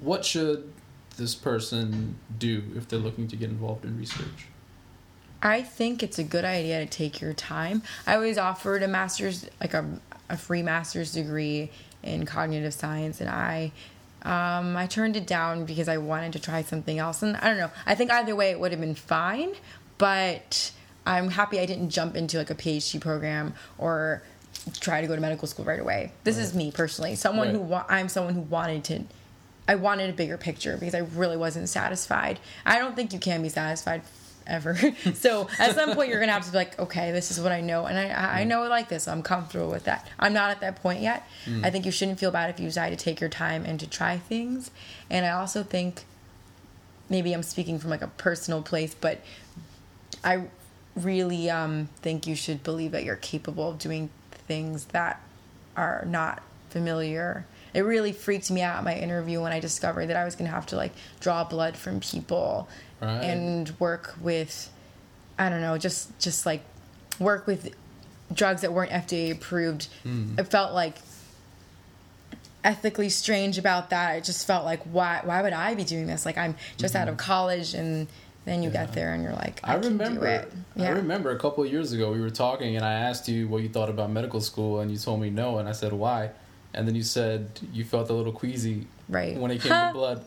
what 0.00 0.24
should 0.24 0.72
this 1.16 1.34
person 1.34 2.16
do 2.38 2.62
if 2.76 2.88
they're 2.88 2.98
looking 2.98 3.28
to 3.28 3.36
get 3.36 3.50
involved 3.50 3.84
in 3.84 3.98
research? 3.98 4.46
I 5.42 5.62
think 5.62 6.02
it's 6.02 6.18
a 6.18 6.24
good 6.24 6.44
idea 6.44 6.84
to 6.84 6.86
take 6.86 7.20
your 7.20 7.32
time. 7.32 7.82
I 8.06 8.14
always 8.14 8.38
offered 8.38 8.82
a 8.82 8.88
master's, 8.88 9.48
like 9.60 9.74
a, 9.74 9.84
a 10.28 10.36
free 10.36 10.62
master's 10.62 11.12
degree 11.12 11.70
in 12.02 12.26
cognitive 12.26 12.74
science, 12.74 13.20
and 13.20 13.28
I 13.28 13.72
um, 14.24 14.76
I 14.76 14.86
turned 14.86 15.16
it 15.16 15.26
down 15.26 15.64
because 15.64 15.88
I 15.88 15.96
wanted 15.96 16.32
to 16.34 16.38
try 16.38 16.62
something 16.62 16.98
else. 16.98 17.22
And 17.22 17.36
I 17.38 17.48
don't 17.48 17.58
know. 17.58 17.70
I 17.86 17.96
think 17.96 18.12
either 18.12 18.36
way 18.36 18.50
it 18.50 18.60
would 18.60 18.70
have 18.70 18.80
been 18.80 18.94
fine, 18.94 19.54
but 20.02 20.72
I'm 21.06 21.30
happy 21.30 21.60
I 21.60 21.64
didn't 21.64 21.90
jump 21.90 22.16
into 22.16 22.36
like 22.36 22.50
a 22.50 22.56
PhD 22.56 23.00
program 23.00 23.54
or 23.78 24.24
try 24.80 25.00
to 25.00 25.06
go 25.06 25.14
to 25.14 25.20
medical 25.20 25.46
school 25.46 25.64
right 25.64 25.78
away. 25.78 26.10
This 26.24 26.38
is 26.38 26.56
me 26.56 26.72
personally. 26.72 27.14
Someone 27.14 27.50
who 27.50 27.60
wa- 27.60 27.84
I'm 27.88 28.08
someone 28.08 28.34
who 28.34 28.40
wanted 28.40 28.82
to 28.86 29.04
I 29.68 29.76
wanted 29.76 30.10
a 30.10 30.12
bigger 30.12 30.36
picture 30.36 30.76
because 30.76 30.96
I 30.96 31.06
really 31.14 31.36
wasn't 31.36 31.68
satisfied. 31.68 32.40
I 32.66 32.80
don't 32.80 32.96
think 32.96 33.12
you 33.12 33.20
can 33.20 33.42
be 33.42 33.48
satisfied 33.48 34.02
ever. 34.44 34.76
so 35.14 35.48
at 35.60 35.76
some 35.76 35.94
point 35.94 36.08
you're 36.08 36.18
gonna 36.18 36.32
have 36.32 36.46
to 36.46 36.50
be 36.50 36.56
like, 36.56 36.76
okay, 36.80 37.12
this 37.12 37.30
is 37.30 37.38
what 37.38 37.52
I 37.52 37.60
know, 37.60 37.86
and 37.86 37.96
I 37.96 38.08
I 38.08 38.40
I 38.40 38.44
know 38.44 38.64
I 38.64 38.66
like 38.66 38.88
this. 38.88 39.06
I'm 39.06 39.22
comfortable 39.22 39.70
with 39.70 39.84
that. 39.84 40.08
I'm 40.18 40.32
not 40.32 40.50
at 40.50 40.62
that 40.62 40.82
point 40.82 41.00
yet. 41.00 41.28
Mm. 41.46 41.64
I 41.64 41.70
think 41.70 41.86
you 41.86 41.92
shouldn't 41.92 42.18
feel 42.18 42.32
bad 42.32 42.50
if 42.50 42.58
you 42.58 42.66
decide 42.66 42.90
to 42.90 42.96
take 42.96 43.20
your 43.20 43.30
time 43.30 43.64
and 43.64 43.78
to 43.78 43.86
try 43.86 44.18
things. 44.18 44.72
And 45.08 45.24
I 45.24 45.30
also 45.30 45.62
think 45.62 46.06
maybe 47.08 47.32
I'm 47.32 47.44
speaking 47.44 47.78
from 47.78 47.90
like 47.90 48.02
a 48.02 48.08
personal 48.08 48.62
place, 48.62 48.96
but 49.00 49.20
I 50.24 50.44
really 50.96 51.50
um, 51.50 51.88
think 52.02 52.26
you 52.26 52.34
should 52.34 52.62
believe 52.62 52.92
that 52.92 53.04
you're 53.04 53.16
capable 53.16 53.70
of 53.70 53.78
doing 53.78 54.10
things 54.30 54.84
that 54.86 55.20
are 55.76 56.04
not 56.06 56.42
familiar. 56.70 57.46
It 57.74 57.80
really 57.80 58.12
freaked 58.12 58.50
me 58.50 58.60
out 58.62 58.84
my 58.84 58.94
interview 58.94 59.40
when 59.40 59.52
I 59.52 59.60
discovered 59.60 60.06
that 60.08 60.16
I 60.16 60.24
was 60.24 60.34
going 60.36 60.48
to 60.48 60.54
have 60.54 60.66
to 60.66 60.76
like 60.76 60.92
draw 61.20 61.44
blood 61.44 61.76
from 61.76 62.00
people 62.00 62.68
Right. 63.00 63.20
and 63.24 63.72
work 63.80 64.14
with 64.20 64.70
I 65.38 65.48
don't 65.48 65.60
know, 65.60 65.76
just 65.78 66.16
just 66.20 66.46
like 66.46 66.62
work 67.18 67.46
with 67.48 67.74
drugs 68.32 68.60
that 68.60 68.72
weren't 68.72 68.92
FDA 68.92 69.32
approved. 69.32 69.88
It 70.38 70.44
felt 70.44 70.72
like 70.72 70.98
ethically 72.64 73.08
strange 73.08 73.58
about 73.58 73.90
that. 73.90 74.16
It 74.16 74.24
just 74.24 74.46
felt 74.46 74.64
like 74.64 74.82
why 74.84 75.20
why 75.24 75.42
would 75.42 75.52
I 75.52 75.74
be 75.74 75.84
doing 75.84 76.06
this? 76.06 76.24
Like 76.24 76.38
I'm 76.38 76.54
just 76.76 76.94
out 76.94 77.08
of 77.08 77.16
college 77.16 77.74
and 77.74 78.06
then 78.44 78.62
you 78.62 78.70
get 78.70 78.92
there 78.92 79.14
and 79.14 79.22
you're 79.22 79.32
like 79.34 79.60
I, 79.62 79.72
I 79.72 79.76
remember. 79.76 80.26
it. 80.26 80.52
I 80.78 80.88
remember 80.88 81.30
a 81.30 81.38
couple 81.38 81.62
of 81.64 81.70
years 81.70 81.92
ago 81.92 82.10
we 82.12 82.20
were 82.20 82.30
talking, 82.30 82.76
and 82.76 82.84
I 82.84 82.92
asked 82.94 83.28
you 83.28 83.46
what 83.48 83.62
you 83.62 83.68
thought 83.68 83.88
about 83.90 84.10
medical 84.10 84.40
school, 84.40 84.80
and 84.80 84.90
you 84.90 84.96
told 84.98 85.20
me 85.20 85.30
no, 85.30 85.58
and 85.58 85.68
I 85.68 85.72
said 85.72 85.92
why, 85.92 86.30
and 86.74 86.86
then 86.88 86.94
you 86.94 87.02
said 87.02 87.60
you 87.72 87.84
felt 87.84 88.10
a 88.10 88.12
little 88.12 88.32
queasy 88.32 88.86
Right. 89.08 89.36
when 89.36 89.50
it 89.50 89.60
came 89.60 89.72
to 89.72 89.90
blood. 89.94 90.24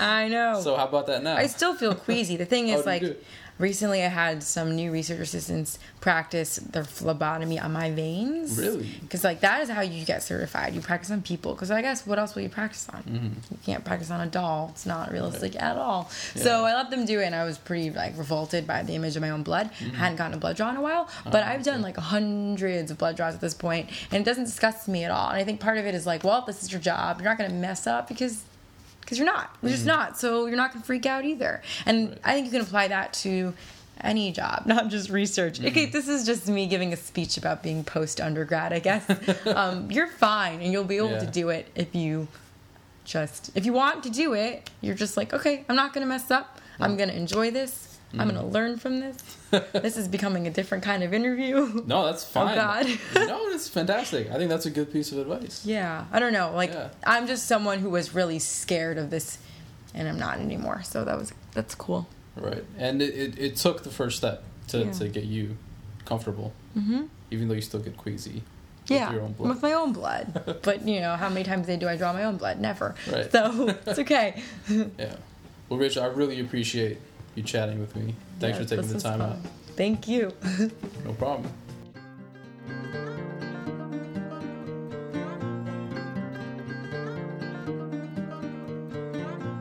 I 0.00 0.28
know. 0.28 0.60
so 0.62 0.76
how 0.76 0.86
about 0.88 1.06
that 1.08 1.22
now? 1.22 1.36
I 1.36 1.46
still 1.46 1.74
feel 1.74 1.94
queasy. 1.94 2.36
The 2.36 2.46
thing 2.46 2.64
Oh, 2.70 2.78
is, 2.78 2.80
you 2.80 2.86
like? 2.86 3.22
Recently 3.58 4.02
I 4.02 4.08
had 4.08 4.42
some 4.42 4.74
new 4.74 4.90
research 4.90 5.20
assistants 5.20 5.78
practice 6.00 6.56
their 6.56 6.84
phlebotomy 6.84 7.58
on 7.58 7.72
my 7.72 7.90
veins. 7.90 8.58
Really? 8.58 8.90
Because, 9.00 9.24
like, 9.24 9.40
that 9.40 9.62
is 9.62 9.68
how 9.68 9.80
you 9.80 10.04
get 10.04 10.22
certified. 10.22 10.74
You 10.74 10.80
practice 10.80 11.10
on 11.10 11.22
people. 11.22 11.54
Because 11.54 11.70
I 11.70 11.82
guess 11.82 12.06
what 12.06 12.18
else 12.18 12.34
will 12.34 12.42
you 12.42 12.48
practice 12.48 12.88
on? 12.92 13.02
Mm-hmm. 13.02 13.26
You 13.50 13.58
can't 13.64 13.84
practice 13.84 14.10
on 14.10 14.20
a 14.20 14.26
doll. 14.26 14.70
It's 14.72 14.86
not 14.86 15.12
realistic 15.12 15.60
at 15.60 15.76
all. 15.76 16.10
So 16.34 16.64
I 16.64 16.74
let 16.74 16.90
them 16.90 17.06
do 17.06 17.20
it, 17.20 17.24
and 17.24 17.34
I 17.34 17.44
was 17.44 17.58
pretty, 17.58 17.90
like, 17.90 18.18
revolted 18.18 18.66
by 18.66 18.82
the 18.82 18.94
image 18.94 19.16
of 19.16 19.22
my 19.22 19.30
own 19.30 19.42
blood. 19.42 19.70
Mm-hmm. 19.72 19.94
I 19.94 19.98
hadn't 19.98 20.16
gotten 20.16 20.34
a 20.34 20.38
blood 20.38 20.56
draw 20.56 20.70
in 20.70 20.76
a 20.76 20.82
while, 20.82 21.08
but 21.24 21.44
Oh, 21.44 21.46
I've 21.46 21.62
done, 21.62 21.82
like, 21.82 21.96
hundreds 21.96 22.90
of 22.90 22.98
blood 22.98 23.16
draws 23.16 23.34
at 23.34 23.40
this 23.40 23.54
point, 23.54 23.90
and 24.10 24.20
it 24.20 24.24
doesn't 24.24 24.44
disgust 24.44 24.88
me 24.88 25.04
at 25.04 25.10
all. 25.10 25.28
And 25.28 25.38
I 25.38 25.44
think 25.44 25.60
part 25.60 25.78
of 25.78 25.86
it 25.86 25.94
is, 25.94 26.06
like, 26.06 26.24
well, 26.24 26.42
this 26.42 26.62
is 26.62 26.72
your 26.72 26.80
job. 26.80 27.20
You're 27.20 27.28
not 27.30 27.38
going 27.38 27.50
to 27.50 27.56
mess 27.56 27.86
up 27.86 28.08
because 28.08 28.44
because 29.04 29.18
you're 29.18 29.26
not. 29.26 29.56
You're 29.62 29.70
just 29.70 29.82
mm-hmm. 29.82 29.88
not. 29.88 30.18
So 30.18 30.46
you're 30.46 30.56
not 30.56 30.72
gonna 30.72 30.84
freak 30.84 31.06
out 31.06 31.24
either. 31.24 31.62
And 31.86 32.18
I 32.24 32.32
think 32.32 32.46
you 32.46 32.52
can 32.52 32.62
apply 32.62 32.88
that 32.88 33.12
to 33.14 33.54
any 34.00 34.32
job, 34.32 34.62
not 34.66 34.88
just 34.88 35.10
research. 35.10 35.58
Mm-hmm. 35.58 35.68
Okay, 35.68 35.86
this 35.86 36.08
is 36.08 36.26
just 36.26 36.48
me 36.48 36.66
giving 36.66 36.92
a 36.92 36.96
speech 36.96 37.36
about 37.36 37.62
being 37.62 37.84
post 37.84 38.20
undergrad. 38.20 38.72
I 38.72 38.78
guess 38.78 39.04
um, 39.46 39.90
you're 39.90 40.08
fine, 40.08 40.60
and 40.60 40.72
you'll 40.72 40.84
be 40.84 40.96
able 40.96 41.18
to 41.18 41.26
do 41.26 41.50
it 41.50 41.68
if 41.74 41.94
you 41.94 42.28
just 43.04 43.50
if 43.54 43.66
you 43.66 43.72
want 43.72 44.02
to 44.04 44.10
do 44.10 44.34
it. 44.34 44.70
You're 44.80 44.94
just 44.94 45.16
like, 45.16 45.32
okay, 45.32 45.64
I'm 45.68 45.76
not 45.76 45.92
gonna 45.92 46.06
mess 46.06 46.30
up. 46.30 46.60
I'm 46.80 46.94
mm. 46.94 46.98
gonna 46.98 47.12
enjoy 47.12 47.50
this. 47.50 47.93
I'm 48.18 48.28
gonna 48.28 48.46
learn 48.46 48.76
from 48.78 49.00
this. 49.00 49.16
this 49.72 49.96
is 49.96 50.08
becoming 50.08 50.46
a 50.46 50.50
different 50.50 50.84
kind 50.84 51.02
of 51.02 51.12
interview. 51.14 51.82
no, 51.86 52.04
that's 52.06 52.24
fine. 52.24 52.52
Oh, 52.52 52.60
God. 52.60 52.86
no, 53.28 53.50
that's 53.50 53.68
fantastic. 53.68 54.30
I 54.30 54.36
think 54.36 54.50
that's 54.50 54.66
a 54.66 54.70
good 54.70 54.92
piece 54.92 55.12
of 55.12 55.18
advice. 55.18 55.64
Yeah, 55.64 56.04
I 56.12 56.18
don't 56.18 56.32
know. 56.32 56.52
Like 56.54 56.70
Yeah. 56.72 56.88
I'm 57.06 57.26
just 57.26 57.46
someone 57.46 57.78
who 57.78 57.90
was 57.90 58.14
really 58.14 58.38
scared 58.38 58.98
of 58.98 59.10
this, 59.10 59.38
and 59.94 60.08
I'm 60.08 60.18
not 60.18 60.38
anymore. 60.38 60.82
So 60.84 61.04
that 61.04 61.16
was 61.18 61.32
that's 61.52 61.74
cool. 61.74 62.06
Right, 62.36 62.64
and 62.78 63.00
it, 63.00 63.14
it, 63.14 63.38
it 63.38 63.56
took 63.56 63.84
the 63.84 63.90
first 63.90 64.16
step 64.18 64.42
to, 64.68 64.78
Yeah. 64.84 64.90
to 64.92 65.08
get 65.08 65.24
you 65.24 65.56
comfortable, 66.04 66.52
mm-hmm. 66.76 67.04
even 67.30 67.46
though 67.48 67.54
you 67.54 67.60
still 67.62 67.78
get 67.80 67.96
queasy. 67.96 68.42
with 68.82 68.90
Yeah, 68.90 69.12
your 69.12 69.22
own 69.22 69.32
blood. 69.34 69.48
with 69.50 69.62
my 69.62 69.72
own 69.72 69.92
blood. 69.92 70.58
but 70.62 70.82
you 70.88 71.00
know, 71.00 71.14
how 71.14 71.28
many 71.28 71.44
times 71.44 71.68
a 71.68 71.72
day 71.72 71.76
do 71.76 71.88
I 71.88 71.96
draw 71.96 72.12
my 72.12 72.24
own 72.24 72.36
blood? 72.36 72.58
Never. 72.60 72.94
Right. 73.10 73.30
So 73.30 73.68
it's 73.86 73.98
okay. 74.00 74.42
Yeah. 74.68 75.14
Well, 75.68 75.78
Rich, 75.78 75.96
I 75.96 76.06
really 76.06 76.40
appreciate 76.40 76.98
you 77.34 77.42
chatting 77.42 77.80
with 77.80 77.94
me. 77.96 78.14
Thanks 78.40 78.58
Yeah, 78.58 78.64
for 78.64 78.68
taking 78.68 78.88
the 78.92 79.00
time 79.00 79.18
fun. 79.18 79.30
out. 79.30 79.36
Thank 79.76 80.08
you. 80.08 80.32
No 81.04 81.12
problem. 81.14 81.50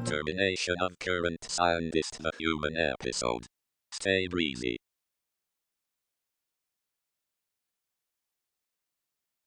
Termination 0.06 0.76
of 0.82 1.00
current 1.00 1.44
scientist 1.50 2.22
the 2.22 2.32
human 2.38 2.78
episode. 2.78 3.46
Stay 3.92 4.28
breezy. 4.28 4.78